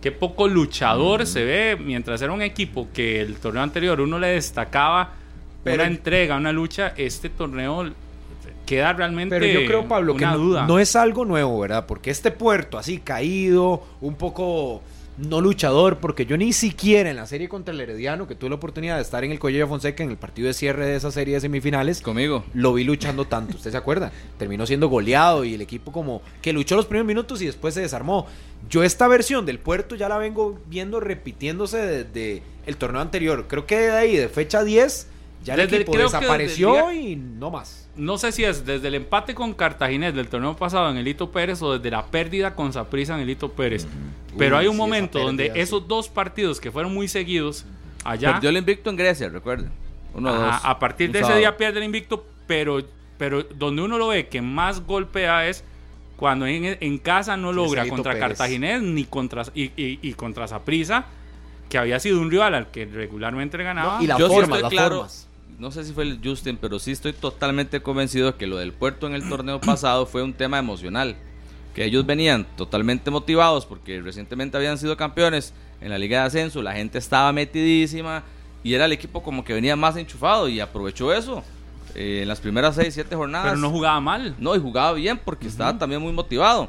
qué 0.00 0.12
poco 0.12 0.48
luchador 0.48 1.26
se 1.26 1.44
ve, 1.44 1.76
mientras 1.82 2.20
era 2.22 2.32
un 2.32 2.42
equipo 2.42 2.88
que 2.92 3.20
el 3.20 3.36
torneo 3.36 3.62
anterior 3.62 4.00
uno 4.00 4.18
le 4.18 4.28
destacaba 4.28 5.12
Pero- 5.64 5.82
una 5.82 5.86
entrega, 5.92 6.36
una 6.36 6.52
lucha, 6.52 6.92
este 6.96 7.28
torneo 7.30 7.90
queda 8.66 8.92
realmente 8.92 9.38
Pero 9.38 9.60
yo 9.60 9.66
creo, 9.66 9.88
Pablo, 9.88 10.14
que 10.14 10.24
una 10.24 10.32
no, 10.32 10.38
duda. 10.38 10.66
no 10.66 10.78
es 10.78 10.94
algo 10.96 11.24
nuevo, 11.24 11.58
¿verdad? 11.60 11.86
Porque 11.86 12.10
este 12.10 12.30
puerto 12.30 12.76
así 12.78 12.98
caído, 12.98 13.82
un 14.02 14.14
poco 14.14 14.82
no 15.18 15.40
luchador, 15.40 15.98
porque 15.98 16.26
yo 16.26 16.36
ni 16.36 16.52
siquiera 16.52 17.10
en 17.10 17.16
la 17.16 17.26
serie 17.26 17.48
contra 17.48 17.74
el 17.74 17.80
Herediano, 17.80 18.26
que 18.28 18.34
tuve 18.34 18.50
la 18.50 18.56
oportunidad 18.56 18.96
de 18.96 19.02
estar 19.02 19.24
en 19.24 19.32
el 19.32 19.38
Collella 19.38 19.66
Fonseca 19.66 20.02
en 20.04 20.10
el 20.10 20.16
partido 20.16 20.46
de 20.46 20.54
cierre 20.54 20.86
de 20.86 20.96
esa 20.96 21.10
serie 21.10 21.34
de 21.34 21.40
semifinales, 21.40 22.00
Conmigo. 22.00 22.44
lo 22.54 22.72
vi 22.72 22.84
luchando 22.84 23.24
tanto. 23.26 23.56
¿Usted 23.56 23.70
se 23.72 23.76
acuerda? 23.76 24.12
Terminó 24.38 24.66
siendo 24.66 24.88
goleado 24.88 25.44
y 25.44 25.54
el 25.54 25.60
equipo 25.60 25.90
como 25.92 26.22
que 26.40 26.52
luchó 26.52 26.76
los 26.76 26.86
primeros 26.86 27.06
minutos 27.06 27.42
y 27.42 27.46
después 27.46 27.74
se 27.74 27.80
desarmó. 27.80 28.26
Yo 28.70 28.82
esta 28.84 29.08
versión 29.08 29.44
del 29.46 29.58
puerto 29.58 29.96
ya 29.96 30.08
la 30.08 30.18
vengo 30.18 30.60
viendo 30.68 31.00
repitiéndose 31.00 31.78
desde 31.78 32.42
el 32.66 32.76
torneo 32.76 33.00
anterior. 33.00 33.46
Creo 33.48 33.66
que 33.66 33.76
de 33.78 33.90
ahí, 33.92 34.16
de 34.16 34.28
fecha 34.28 34.62
10, 34.62 35.08
ya 35.44 35.54
el 35.54 35.60
Desde- 35.62 35.76
equipo 35.82 35.96
desapareció 35.98 36.74
desde 36.74 36.94
y 36.96 37.16
no 37.16 37.50
más. 37.50 37.87
No 37.98 38.16
sé 38.16 38.32
si 38.32 38.44
es 38.44 38.64
desde 38.64 38.88
el 38.88 38.94
empate 38.94 39.34
con 39.34 39.52
Cartaginés 39.52 40.14
del 40.14 40.28
torneo 40.28 40.56
pasado 40.56 40.90
en 40.90 40.96
el 40.96 41.06
Hito 41.06 41.30
Pérez 41.32 41.60
o 41.62 41.76
desde 41.76 41.90
la 41.90 42.06
pérdida 42.06 42.54
con 42.54 42.72
Saprissa 42.72 43.14
en 43.16 43.20
el 43.20 43.30
Hito 43.30 43.50
Pérez. 43.50 43.86
Pero 44.38 44.56
Uy, 44.56 44.62
hay 44.62 44.68
un 44.68 44.74
sí, 44.74 44.78
momento 44.78 45.18
donde 45.18 45.52
esos 45.56 45.86
dos 45.88 46.08
partidos 46.08 46.60
que 46.60 46.70
fueron 46.70 46.94
muy 46.94 47.08
seguidos 47.08 47.66
allá, 48.04 48.34
Perdió 48.34 48.50
el 48.50 48.56
invicto 48.58 48.88
en 48.88 48.96
Grecia, 48.96 49.28
recuerden. 49.28 49.70
Uno 50.14 50.30
ajá, 50.30 50.46
dos. 50.46 50.60
a 50.64 50.78
partir 50.78 51.10
de 51.12 51.20
ese 51.20 51.36
día 51.36 51.56
pierde 51.56 51.78
el 51.78 51.84
invicto, 51.84 52.24
pero, 52.46 52.80
pero 53.18 53.42
donde 53.42 53.82
uno 53.82 53.98
lo 53.98 54.08
ve 54.08 54.28
que 54.28 54.40
más 54.40 54.86
golpea 54.86 55.48
es 55.48 55.64
cuando 56.16 56.46
en, 56.46 56.78
en 56.80 56.98
casa 56.98 57.36
no 57.36 57.52
logra 57.52 57.86
contra 57.88 58.12
Pérez. 58.12 58.28
Cartaginés 58.28 58.82
ni 58.82 59.04
contra 59.04 59.42
y, 59.54 59.64
y, 59.76 59.98
y 60.02 60.12
contra 60.14 60.46
Saprissa, 60.48 61.06
que 61.68 61.78
había 61.78 62.00
sido 62.00 62.20
un 62.20 62.30
rival 62.30 62.54
al 62.54 62.70
que 62.70 62.86
regularmente 62.86 63.58
le 63.58 63.64
ganaba. 63.64 63.98
No, 63.98 64.04
y 64.04 64.06
la 64.06 64.18
Yo 64.18 64.28
sí 64.28 64.34
forma, 64.34 64.56
estoy 64.56 64.62
las 64.62 64.72
claro, 64.72 64.96
formas. 64.96 65.27
No 65.58 65.70
sé 65.72 65.84
si 65.84 65.92
fue 65.92 66.04
el 66.04 66.20
Justin, 66.22 66.56
pero 66.60 66.78
sí 66.78 66.92
estoy 66.92 67.12
totalmente 67.12 67.80
convencido 67.82 68.36
que 68.36 68.46
lo 68.46 68.58
del 68.58 68.72
puerto 68.72 69.06
en 69.06 69.14
el 69.14 69.28
torneo 69.28 69.60
pasado 69.60 70.06
fue 70.06 70.22
un 70.22 70.32
tema 70.32 70.58
emocional. 70.58 71.16
Que 71.74 71.84
ellos 71.84 72.06
venían 72.06 72.46
totalmente 72.56 73.10
motivados 73.10 73.66
porque 73.66 74.00
recientemente 74.00 74.56
habían 74.56 74.78
sido 74.78 74.96
campeones 74.96 75.52
en 75.80 75.90
la 75.90 75.98
Liga 75.98 76.20
de 76.20 76.26
Ascenso, 76.26 76.62
la 76.62 76.72
gente 76.74 76.98
estaba 76.98 77.32
metidísima 77.32 78.22
y 78.64 78.74
era 78.74 78.84
el 78.86 78.92
equipo 78.92 79.22
como 79.22 79.44
que 79.44 79.52
venía 79.52 79.76
más 79.76 79.96
enchufado 79.96 80.48
y 80.48 80.58
aprovechó 80.58 81.12
eso 81.12 81.44
eh, 81.94 82.20
en 82.22 82.28
las 82.28 82.40
primeras 82.40 82.74
6, 82.74 82.92
7 82.94 83.14
jornadas. 83.14 83.46
pero 83.50 83.60
no 83.60 83.70
jugaba 83.70 84.00
mal. 84.00 84.34
No, 84.38 84.54
y 84.56 84.60
jugaba 84.60 84.92
bien 84.92 85.18
porque 85.24 85.46
estaba 85.48 85.76
también 85.78 86.02
muy 86.02 86.12
motivado. 86.12 86.68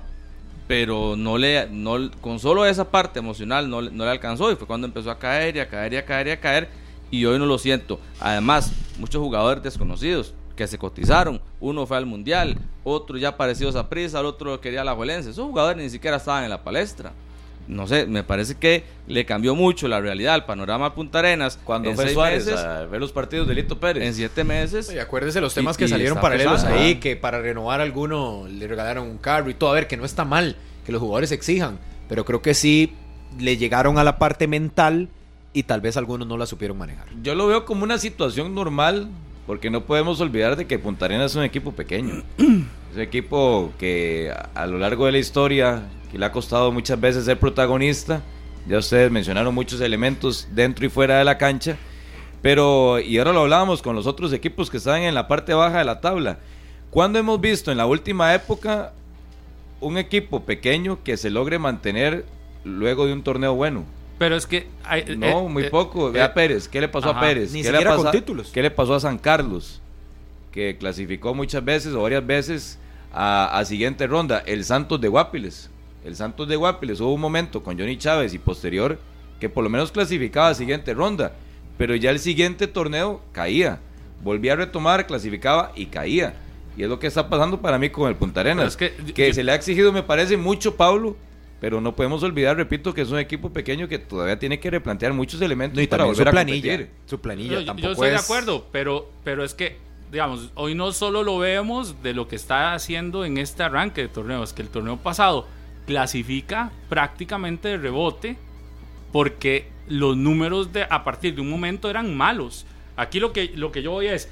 Pero 0.67 1.15
no 1.17 1.37
le, 1.39 1.67
no, 1.71 2.11
con 2.21 2.39
solo 2.39 2.63
esa 2.65 2.89
parte 2.91 3.17
emocional 3.19 3.67
no, 3.69 3.81
le- 3.81 3.89
no 3.91 4.03
le 4.05 4.11
alcanzó 4.11 4.51
y 4.51 4.55
fue 4.55 4.67
cuando 4.67 4.85
empezó 4.85 5.09
a 5.09 5.17
caer 5.17 5.55
y 5.55 5.59
a 5.59 5.67
caer 5.67 5.93
y 5.93 5.97
a 5.97 6.05
caer 6.05 6.27
y 6.27 6.31
a 6.31 6.39
caer. 6.39 6.69
Y 7.11 7.25
hoy 7.25 7.39
no 7.39 7.45
lo 7.45 7.57
siento. 7.57 7.99
Además, 8.19 8.71
muchos 8.99 9.21
jugadores 9.21 9.63
desconocidos 9.63 10.33
que 10.55 10.67
se 10.67 10.77
cotizaron. 10.77 11.41
Uno 11.59 11.85
fue 11.87 11.97
al 11.97 12.05
mundial, 12.05 12.57
otro 12.83 13.17
ya 13.17 13.37
parecidos 13.37 13.75
a 13.75 13.89
prisa, 13.89 14.19
el 14.19 14.25
otro 14.25 14.59
quería 14.61 14.83
la 14.83 14.93
Juelense. 14.93 15.29
Esos 15.31 15.45
jugadores 15.45 15.81
ni 15.83 15.89
siquiera 15.89 16.17
estaban 16.17 16.43
en 16.43 16.49
la 16.49 16.63
palestra. 16.63 17.11
No 17.67 17.85
sé, 17.87 18.07
me 18.07 18.23
parece 18.23 18.55
que 18.55 18.83
le 19.07 19.25
cambió 19.25 19.53
mucho 19.53 19.87
la 19.87 20.01
realidad, 20.01 20.33
el 20.35 20.43
panorama 20.43 20.87
a 20.87 20.95
Punta 20.95 21.19
Arenas. 21.19 21.59
Cuando 21.63 21.89
en 21.89 21.95
fue 21.95 22.05
seis 22.05 22.13
Suárez 22.15 22.45
meses, 22.47 22.59
a 22.59 22.85
ver 22.85 22.99
los 22.99 23.11
partidos 23.11 23.47
de 23.47 23.53
Lito 23.53 23.79
Pérez. 23.79 24.03
en 24.03 24.13
siete 24.15 24.43
meses. 24.43 24.91
Y 24.91 24.97
acuérdese 24.97 25.39
los 25.39 25.53
Y- 25.53 25.55
temas 25.55 25.77
que 25.77 25.85
y 25.85 25.87
salieron 25.87 26.19
paralelos 26.19 26.61
pesado. 26.63 26.79
ahí, 26.79 26.95
que 26.95 27.15
para 27.15 27.39
renovar 27.41 27.79
alguno 27.79 28.47
le 28.49 28.67
regalaron 28.67 29.07
un 29.07 29.17
carro 29.19 29.49
y 29.51 29.53
todo. 29.53 29.69
A 29.69 29.73
ver, 29.73 29.87
que 29.87 29.97
no 29.97 30.05
está 30.05 30.25
mal 30.25 30.55
que 30.83 30.91
los 30.91 30.99
jugadores 30.99 31.31
exijan, 31.31 31.77
pero 32.07 32.25
creo 32.25 32.41
que 32.41 32.55
sí 32.55 32.93
le 33.39 33.55
llegaron 33.55 33.99
a 33.99 34.03
la 34.03 34.17
parte 34.17 34.47
mental 34.47 35.07
y 35.59 35.63
tal 35.63 35.81
vez 35.81 35.97
algunos 35.97 36.25
no 36.25 36.37
la 36.37 36.45
supieron 36.45 36.77
manejar. 36.77 37.07
Yo 37.21 37.35
lo 37.35 37.45
veo 37.47 37.65
como 37.65 37.83
una 37.83 37.97
situación 37.97 38.55
normal, 38.55 39.09
porque 39.45 39.69
no 39.69 39.83
podemos 39.83 40.21
olvidar 40.21 40.55
de 40.55 40.65
que 40.67 40.79
Punta 40.79 41.03
Arenas 41.03 41.31
es 41.31 41.35
un 41.35 41.43
equipo 41.43 41.73
pequeño. 41.73 42.23
Es 42.89 42.95
un 42.95 43.01
equipo 43.01 43.71
que 43.77 44.33
a, 44.35 44.63
a 44.63 44.65
lo 44.65 44.79
largo 44.79 45.05
de 45.05 45.11
la 45.11 45.19
historia, 45.19 45.83
que 46.11 46.17
le 46.17 46.25
ha 46.25 46.31
costado 46.31 46.71
muchas 46.71 46.99
veces 46.99 47.25
ser 47.25 47.37
protagonista. 47.37 48.23
Ya 48.67 48.79
ustedes 48.79 49.11
mencionaron 49.11 49.53
muchos 49.53 49.79
elementos 49.81 50.47
dentro 50.49 50.87
y 50.87 50.89
fuera 50.89 51.19
de 51.19 51.23
la 51.23 51.37
cancha. 51.37 51.77
Pero, 52.41 52.99
y 52.99 53.19
ahora 53.19 53.31
lo 53.31 53.41
hablábamos 53.41 53.83
con 53.83 53.95
los 53.95 54.07
otros 54.07 54.33
equipos 54.33 54.71
que 54.71 54.77
están 54.77 55.03
en 55.03 55.13
la 55.13 55.27
parte 55.27 55.53
baja 55.53 55.77
de 55.77 55.85
la 55.85 56.01
tabla. 56.01 56.39
¿Cuándo 56.89 57.19
hemos 57.19 57.39
visto 57.39 57.71
en 57.71 57.77
la 57.77 57.85
última 57.85 58.33
época 58.33 58.93
un 59.81 59.99
equipo 59.99 60.39
pequeño 60.45 61.03
que 61.03 61.15
se 61.15 61.29
logre 61.29 61.59
mantener 61.59 62.25
luego 62.63 63.05
de 63.05 63.13
un 63.13 63.21
torneo 63.21 63.53
bueno? 63.53 63.85
Pero 64.19 64.35
es 64.35 64.45
que... 64.45 64.67
hay- 64.83 65.15
No, 65.17 65.25
eh, 65.45 65.49
muy 65.49 65.63
eh, 65.63 65.69
poco. 65.71 66.11
Ve 66.11 66.19
eh, 66.19 66.23
a 66.23 66.33
Pérez. 66.33 66.67
¿Qué 66.67 66.79
le 66.81 66.87
pasó 66.89 67.09
Ajá. 67.09 67.19
a 67.19 67.21
Pérez? 67.23 67.51
Ni 67.53 67.63
¿Qué 67.63 67.71
le 67.71 67.77
siquiera 67.79 67.95
con 67.95 68.11
títulos. 68.11 68.49
¿Qué 68.53 68.61
le 68.61 68.69
pasó 68.69 68.93
a 68.95 68.99
San 68.99 69.17
Carlos? 69.17 69.81
Que 70.51 70.77
clasificó 70.77 71.33
muchas 71.33 71.63
veces 71.63 71.93
o 71.93 72.01
varias 72.03 72.25
veces 72.25 72.77
a, 73.13 73.57
a 73.57 73.65
siguiente 73.65 74.05
ronda. 74.07 74.43
El 74.45 74.63
Santos 74.65 74.99
de 75.01 75.07
Guapiles. 75.07 75.69
El 76.05 76.15
Santos 76.15 76.47
de 76.47 76.55
Guapiles 76.55 76.99
hubo 77.01 77.13
un 77.13 77.21
momento 77.21 77.63
con 77.63 77.77
Johnny 77.79 77.97
Chávez 77.97 78.33
y 78.33 78.39
posterior 78.39 78.99
que 79.39 79.47
por 79.49 79.63
lo 79.63 79.69
menos 79.69 79.91
clasificaba 79.91 80.49
a 80.49 80.53
siguiente 80.53 80.93
ronda. 80.93 81.33
Pero 81.77 81.95
ya 81.95 82.09
el 82.11 82.19
siguiente 82.19 82.67
torneo 82.67 83.21
caía. 83.31 83.79
Volvía 84.21 84.51
a 84.53 84.55
retomar, 84.57 85.07
clasificaba 85.07 85.71
y 85.75 85.85
caía. 85.85 86.33
Y 86.75 86.83
es 86.83 86.89
lo 86.89 86.99
que 86.99 87.07
está 87.07 87.29
pasando 87.29 87.61
para 87.61 87.77
mí 87.77 87.89
con 87.89 88.09
el 88.09 88.15
Punta 88.15 88.41
Arenas. 88.41 88.67
Es 88.69 88.77
que- 88.77 88.91
que 89.13 89.29
yo- 89.29 89.33
se 89.33 89.43
le 89.43 89.53
ha 89.53 89.55
exigido, 89.55 89.93
me 89.93 90.03
parece, 90.03 90.35
mucho, 90.35 90.75
Pablo. 90.75 91.15
Pero 91.59 91.81
no 91.81 91.95
podemos 91.95 92.23
olvidar, 92.23 92.55
repito, 92.55 92.93
que 92.93 93.01
es 93.01 93.09
un 93.09 93.19
equipo 93.19 93.51
pequeño 93.51 93.87
que 93.87 93.99
todavía 93.99 94.39
tiene 94.39 94.59
que 94.59 94.69
replantear 94.69 95.13
muchos 95.13 95.41
elementos 95.41 95.75
No, 95.75 95.81
y 95.81 95.87
para 95.87 96.03
su 96.03 96.09
volver 96.09 96.27
a 96.29 96.31
planilla. 96.31 96.71
competir. 96.77 96.89
Su 97.05 97.19
planilla 97.19 97.53
Yo, 97.53 97.59
yo 97.59 97.65
tampoco 97.65 97.91
estoy 97.91 98.09
de 98.11 98.15
acuerdo, 98.15 98.67
pero, 98.71 99.09
pero 99.25 99.43
es 99.43 99.53
que, 99.53 99.77
digamos, 100.11 100.51
hoy 100.55 100.73
no 100.73 100.91
solo 100.93 101.23
lo 101.23 101.37
vemos 101.37 102.01
de 102.01 102.13
lo 102.13 102.27
que 102.27 102.37
está 102.37 102.73
haciendo 102.73 103.25
en 103.25 103.37
este 103.37 103.63
arranque 103.63 104.01
de 104.01 104.07
torneo, 104.07 104.41
es 104.43 104.53
que 104.53 104.61
el 104.61 104.69
torneo 104.69 104.97
pasado 104.97 105.47
clasifica 105.85 106.71
prácticamente 106.87 107.67
de 107.67 107.77
rebote 107.77 108.37
porque 109.11 109.67
los 109.87 110.15
números 110.15 110.71
de 110.71 110.83
a 110.89 111.03
partir 111.03 111.35
de 111.35 111.41
un 111.41 111.49
momento 111.49 111.89
eran 111.89 112.15
malos. 112.15 112.65
Aquí 112.95 113.19
lo 113.19 113.33
que, 113.33 113.51
lo 113.55 113.71
que 113.71 113.81
yo 113.81 113.91
voy 113.91 114.07
es, 114.07 114.29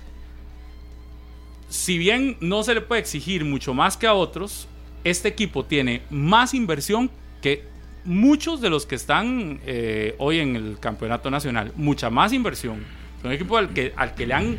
si 1.69 1.97
bien 1.97 2.37
no 2.39 2.63
se 2.63 2.73
le 2.73 2.81
puede 2.81 3.01
exigir 3.01 3.43
mucho 3.43 3.73
más 3.73 3.97
que 3.97 4.07
a 4.07 4.13
otros, 4.13 4.67
este 5.09 5.27
equipo 5.29 5.65
tiene 5.65 6.01
más 6.09 6.53
inversión 6.53 7.09
que 7.41 7.63
muchos 8.05 8.61
de 8.61 8.69
los 8.69 8.85
que 8.85 8.95
están 8.95 9.59
eh, 9.65 10.15
hoy 10.17 10.39
en 10.39 10.55
el 10.55 10.77
campeonato 10.79 11.29
nacional. 11.29 11.71
Mucha 11.75 12.09
más 12.09 12.31
inversión. 12.33 12.83
Es 13.19 13.25
un 13.25 13.31
equipo 13.31 13.57
al 13.57 13.69
que, 13.73 13.93
al 13.95 14.15
que 14.15 14.25
le 14.27 14.33
han, 14.33 14.57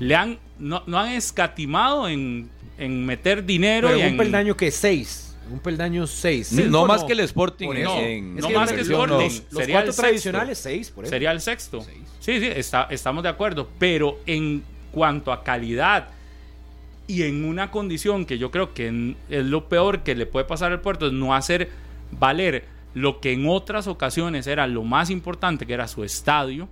le 0.00 0.14
han 0.14 0.38
no, 0.58 0.82
no 0.86 0.98
han 0.98 1.12
escatimado 1.12 2.08
en, 2.08 2.48
en 2.78 3.04
meter 3.06 3.44
dinero 3.44 3.88
Pero 3.88 3.98
y 3.98 4.02
en 4.02 4.06
en, 4.08 4.12
un 4.14 4.18
peldaño 4.18 4.56
que 4.56 4.70
seis. 4.70 5.36
Un 5.50 5.58
peldaño 5.58 6.06
seis. 6.06 6.52
No 6.52 6.62
Cinco 6.62 6.86
más 6.86 7.04
que 7.04 7.12
el 7.12 7.20
Sporting 7.20 7.68
en- 7.74 8.36
no 8.36 8.48
que 8.48 8.54
más 8.54 8.72
que 8.72 8.80
el 8.80 8.88
los- 8.88 8.98
Sporting. 9.00 9.24
Los, 9.24 9.42
los 9.50 9.60
Sería 9.60 9.74
cuatro 9.76 9.88
el 9.90 9.94
sexto. 9.94 10.02
tradicionales, 10.02 10.58
seis, 10.58 10.90
por 10.90 11.04
eso. 11.04 11.10
Sería 11.10 11.32
el 11.32 11.40
sexto. 11.40 11.82
Seis. 11.82 11.98
Sí, 12.20 12.40
sí, 12.40 12.46
está- 12.46 12.86
estamos 12.90 13.22
de 13.22 13.28
acuerdo. 13.28 13.68
Pero 13.78 14.20
en 14.26 14.62
cuanto 14.92 15.32
a 15.32 15.42
calidad 15.42 16.08
y 17.06 17.22
en 17.22 17.44
una 17.44 17.70
condición 17.70 18.24
que 18.24 18.38
yo 18.38 18.50
creo 18.50 18.72
que 18.74 19.14
es 19.28 19.44
lo 19.44 19.68
peor 19.68 20.02
que 20.02 20.14
le 20.14 20.26
puede 20.26 20.44
pasar 20.46 20.72
al 20.72 20.80
puerto, 20.80 21.06
es 21.06 21.12
no 21.12 21.34
hacer 21.34 21.68
valer 22.12 22.64
lo 22.94 23.20
que 23.20 23.32
en 23.32 23.46
otras 23.48 23.86
ocasiones 23.88 24.46
era 24.46 24.66
lo 24.66 24.84
más 24.84 25.10
importante, 25.10 25.66
que 25.66 25.74
era 25.74 25.88
su 25.88 26.04
estadio. 26.04 26.68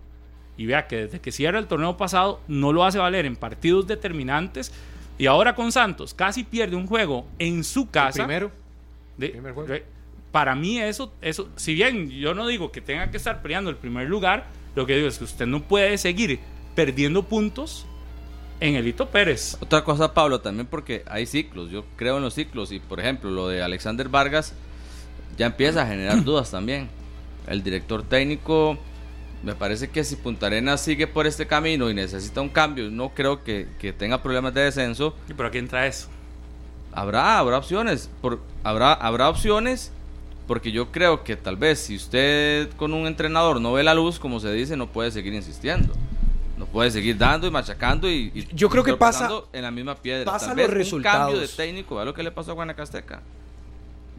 Y 0.57 0.67
vea 0.67 0.87
que 0.87 0.97
desde 1.07 1.21
que 1.21 1.33
cierra 1.33 1.59
el 1.59 1.67
torneo 1.67 1.97
pasado 1.97 2.41
no 2.47 2.73
lo 2.73 2.85
hace 2.85 2.99
valer 2.99 3.27
en 3.27 3.37
partidos 3.37 3.87
determinantes. 3.87 4.73
Y 5.19 5.27
ahora 5.27 5.55
con 5.55 5.73
Santos 5.73 6.15
casi 6.15 6.45
pierde 6.45 6.77
un 6.77 6.87
juego 6.87 7.27
en 7.39 7.65
su 7.65 7.91
casa. 7.91 8.25
Primero. 8.25 8.51
De- 9.17 9.29
Primer 9.31 9.53
juego. 9.55 9.75
para 10.31 10.55
mí 10.55 10.79
eso, 10.79 11.13
eso, 11.21 11.49
si 11.57 11.75
bien 11.75 12.09
yo 12.11 12.35
no 12.35 12.47
digo 12.47 12.71
que 12.73 12.81
tenga 12.81 13.11
que 13.11 13.17
estar 13.19 13.43
peleando 13.43 13.71
el 13.71 13.77
primer 13.77 14.09
lugar, 14.09 14.47
lo 14.75 14.87
que 14.87 14.95
digo 14.97 15.09
es 15.09 15.19
que 15.19 15.25
usted 15.25 15.47
no 15.47 15.63
puede 15.63 15.99
seguir 15.99 16.39
perdiendo 16.75 17.23
puntos 17.25 17.87
en 18.61 18.77
Elito 18.77 19.09
Pérez. 19.09 19.57
Otra 19.61 19.85
cosa, 19.85 20.15
Pablo, 20.15 20.41
también 20.41 20.67
porque 20.67 21.03
hay 21.07 21.27
ciclos. 21.27 21.71
Yo 21.71 21.85
creo 21.97 22.17
en 22.17 22.23
los 22.23 22.35
ciclos. 22.35 22.73
Y 22.73 22.81
por 22.81 23.01
ejemplo, 23.01 23.31
lo 23.31 23.49
de 23.49 23.63
Alexander 23.63 24.09
Vargas 24.09 24.55
ya 25.37 25.47
empieza 25.47 25.83
a 25.83 25.87
generar 25.87 26.23
dudas 26.25 26.51
también. 26.51 26.89
El 27.47 27.63
director 27.63 28.03
técnico, 28.03 28.79
me 29.43 29.55
parece 29.55 29.91
que 29.91 30.05
si 30.05 30.17
Punta 30.17 30.47
Arenas 30.47 30.81
sigue 30.81 31.07
por 31.07 31.27
este 31.27 31.47
camino 31.47 31.91
y 31.91 31.95
necesita 31.95 32.41
un 32.41 32.49
cambio, 32.49 32.91
no 32.91 33.11
creo 33.11 33.43
que, 33.43 33.67
que 33.81 33.93
tenga 33.93 34.23
problemas 34.23 34.55
de 34.55 34.63
descenso. 34.63 35.17
¿Y 35.29 35.35
por 35.35 35.47
aquí 35.47 35.59
entra 35.59 35.87
eso? 35.87 36.09
Habrá, 36.93 37.39
habrá 37.39 37.59
opciones. 37.59 38.09
Por, 38.21 38.41
habrá, 38.63 38.93
habrá 38.93 39.29
opciones. 39.29 39.93
Porque 40.47 40.73
yo 40.73 40.91
creo 40.91 41.25
que 41.25 41.37
tal 41.37 41.57
vez 41.57 41.79
si 41.79 41.97
usted 41.97 42.69
con 42.77 42.93
un 42.93 43.07
entrenador 43.07 43.61
no 43.61 43.73
ve 43.73 43.83
la 43.85 43.95
luz, 43.95 44.19
como 44.19 44.41
se 44.41 44.53
dice, 44.53 44.77
no 44.77 44.89
puede 44.89 45.11
seguir 45.11 45.33
insistiendo. 45.33 45.95
No 46.57 46.67
puede 46.67 46.91
seguir 46.91 47.17
dando 47.17 47.47
y 47.47 47.51
machacando 47.51 48.09
y, 48.11 48.31
y- 48.35 48.47
Yo 48.55 48.69
creo 48.69 48.85
que 48.85 48.95
pasa- 48.95 49.29
en 49.53 49.63
la 49.63 49.71
misma 49.71 49.95
piedra. 49.95 50.25
pasa 50.31 50.49
Tal 50.49 50.57
los 50.57 50.67
vez 50.67 50.69
un 50.69 50.75
resultados. 50.75 51.19
cambio 51.27 51.41
de 51.41 51.49
técnico, 51.49 51.97
vea 51.97 52.05
lo 52.05 52.15
que 52.15 52.23
le 52.23 52.31
pasó 52.31 52.51
a 52.51 52.55
Guanacasteca. 52.55 53.23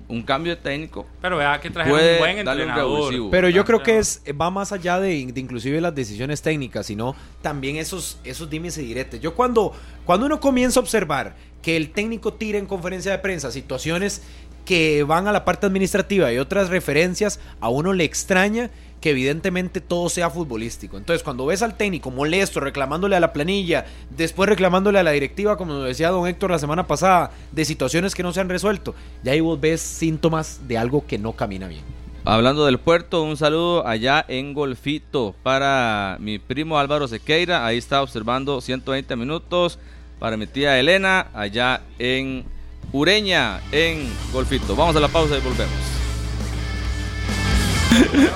Un 0.05 0.21
cambio 0.21 0.53
de 0.53 0.61
técnico 0.61 1.05
Pero 1.21 1.37
vea 1.37 1.61
que 1.61 1.69
trajeron 1.69 1.97
un 1.97 2.17
buen 2.19 2.33
un 2.33 2.39
entrenador. 2.39 3.13
Pero 3.31 3.47
yo 3.49 3.63
creo 3.63 3.81
que 3.81 3.99
es 3.99 4.21
va 4.39 4.49
más 4.51 4.71
allá 4.73 4.99
de, 4.99 5.09
de 5.31 5.39
inclusive 5.39 5.79
las 5.79 5.95
decisiones 5.95 6.41
técnicas, 6.41 6.87
sino 6.87 7.15
también 7.41 7.77
esos, 7.77 8.19
esos 8.25 8.49
dimes 8.49 8.77
y 8.77 8.81
diretes. 8.85 9.21
Yo 9.21 9.33
cuando, 9.33 9.71
cuando 10.05 10.25
uno 10.25 10.39
comienza 10.41 10.79
a 10.79 10.83
observar 10.83 11.35
que 11.61 11.77
el 11.77 11.91
técnico 11.91 12.33
tira 12.33 12.57
en 12.57 12.65
conferencia 12.65 13.11
de 13.13 13.19
prensa 13.19 13.49
situaciones 13.51 14.21
que 14.65 15.03
van 15.03 15.27
a 15.27 15.31
la 15.31 15.45
parte 15.45 15.65
administrativa 15.67 16.31
y 16.33 16.37
otras 16.37 16.69
referencias, 16.69 17.39
a 17.61 17.69
uno 17.69 17.93
le 17.93 18.03
extraña 18.03 18.71
que 19.03 19.09
evidentemente 19.09 19.81
todo 19.81 20.07
sea 20.07 20.29
futbolístico. 20.29 20.95
Entonces, 20.95 21.23
cuando 21.23 21.45
ves 21.45 21.61
al 21.61 21.75
técnico 21.75 22.09
molesto, 22.09 22.61
reclamándole 22.61 23.17
a 23.17 23.19
la 23.19 23.33
planilla, 23.33 23.83
después 24.09 24.47
reclamándole 24.47 24.97
a 24.97 25.03
la 25.03 25.11
directiva, 25.11 25.57
como 25.57 25.79
decía 25.79 26.09
don 26.09 26.25
Héctor 26.25 26.51
la 26.51 26.57
semana 26.57 26.87
pasada, 26.87 27.31
de 27.51 27.65
situaciones 27.65 28.15
que 28.15 28.23
no 28.23 28.31
se 28.31 28.39
han 28.39 28.47
resuelto, 28.47 28.95
ya 29.21 29.33
ahí 29.33 29.41
vos 29.41 29.59
ves 29.59 29.81
síntomas 29.81 30.69
de 30.69 30.77
algo 30.77 31.05
que 31.05 31.17
no 31.17 31.33
camina 31.33 31.67
bien. 31.67 31.81
Hablando 32.23 32.65
del 32.65 32.79
puerto, 32.79 33.23
un 33.23 33.35
saludo 33.35 33.85
allá 33.85 34.23
en 34.29 34.53
Golfito 34.53 35.35
para 35.43 36.15
mi 36.21 36.39
primo 36.39 36.79
Álvaro 36.79 37.05
Sequeira. 37.09 37.65
Ahí 37.65 37.79
está 37.79 38.01
observando 38.01 38.61
120 38.61 39.17
minutos. 39.17 39.79
Para 40.17 40.37
mi 40.37 40.47
tía 40.47 40.79
Elena, 40.79 41.27
allá 41.33 41.81
en 41.99 42.45
Ureña, 42.93 43.59
en 43.73 44.09
Golfito. 44.31 44.77
Vamos 44.77 44.95
a 44.95 45.01
la 45.01 45.09
pausa 45.09 45.37
y 45.37 45.41
volvemos. 45.41 45.73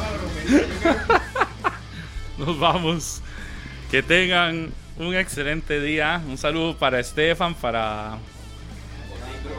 Nos 2.38 2.60
vamos. 2.60 3.22
Que 3.92 4.04
tengan 4.04 4.72
un 4.98 5.16
excelente 5.16 5.80
día. 5.82 6.22
Un 6.28 6.38
saludo 6.38 6.76
para 6.78 7.00
Estefan, 7.00 7.54
para 7.56 8.18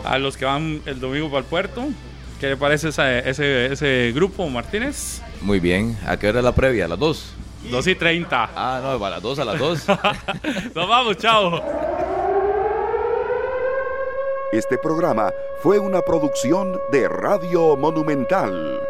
a 0.05 0.19
los 0.19 0.37
que 0.37 0.45
van 0.45 0.81
el 0.87 1.01
domingo 1.01 1.29
para 1.29 1.41
el 1.41 1.45
puerto. 1.47 1.89
¿Qué 2.41 2.49
le 2.49 2.57
parece 2.57 2.91
esa- 2.91 3.19
ese, 3.19 3.73
ese 3.73 4.13
grupo, 4.15 4.49
Martínez? 4.49 5.23
Muy 5.41 5.59
bien. 5.61 5.99
¿A 6.07 6.17
qué 6.17 6.29
hora 6.29 6.39
es 6.39 6.45
la 6.45 6.55
previa? 6.55 6.85
¿A 6.85 6.89
las 6.89 6.99
2? 6.99 7.35
2 7.71 7.87
y 7.89 7.95
30. 7.97 8.51
Ah, 8.55 8.81
no, 8.83 9.05
a 9.05 9.11
las 9.11 9.21
2, 9.23 9.39
a 9.41 9.45
las 9.45 9.59
2. 9.59 9.87
Nos 10.75 10.89
vamos, 10.89 11.17
chao. 11.17 11.61
Este 14.53 14.79
programa 14.79 15.31
fue 15.63 15.79
una 15.79 16.01
producción 16.03 16.79
de 16.93 17.09
Radio 17.09 17.77
Monumental. 17.77 18.81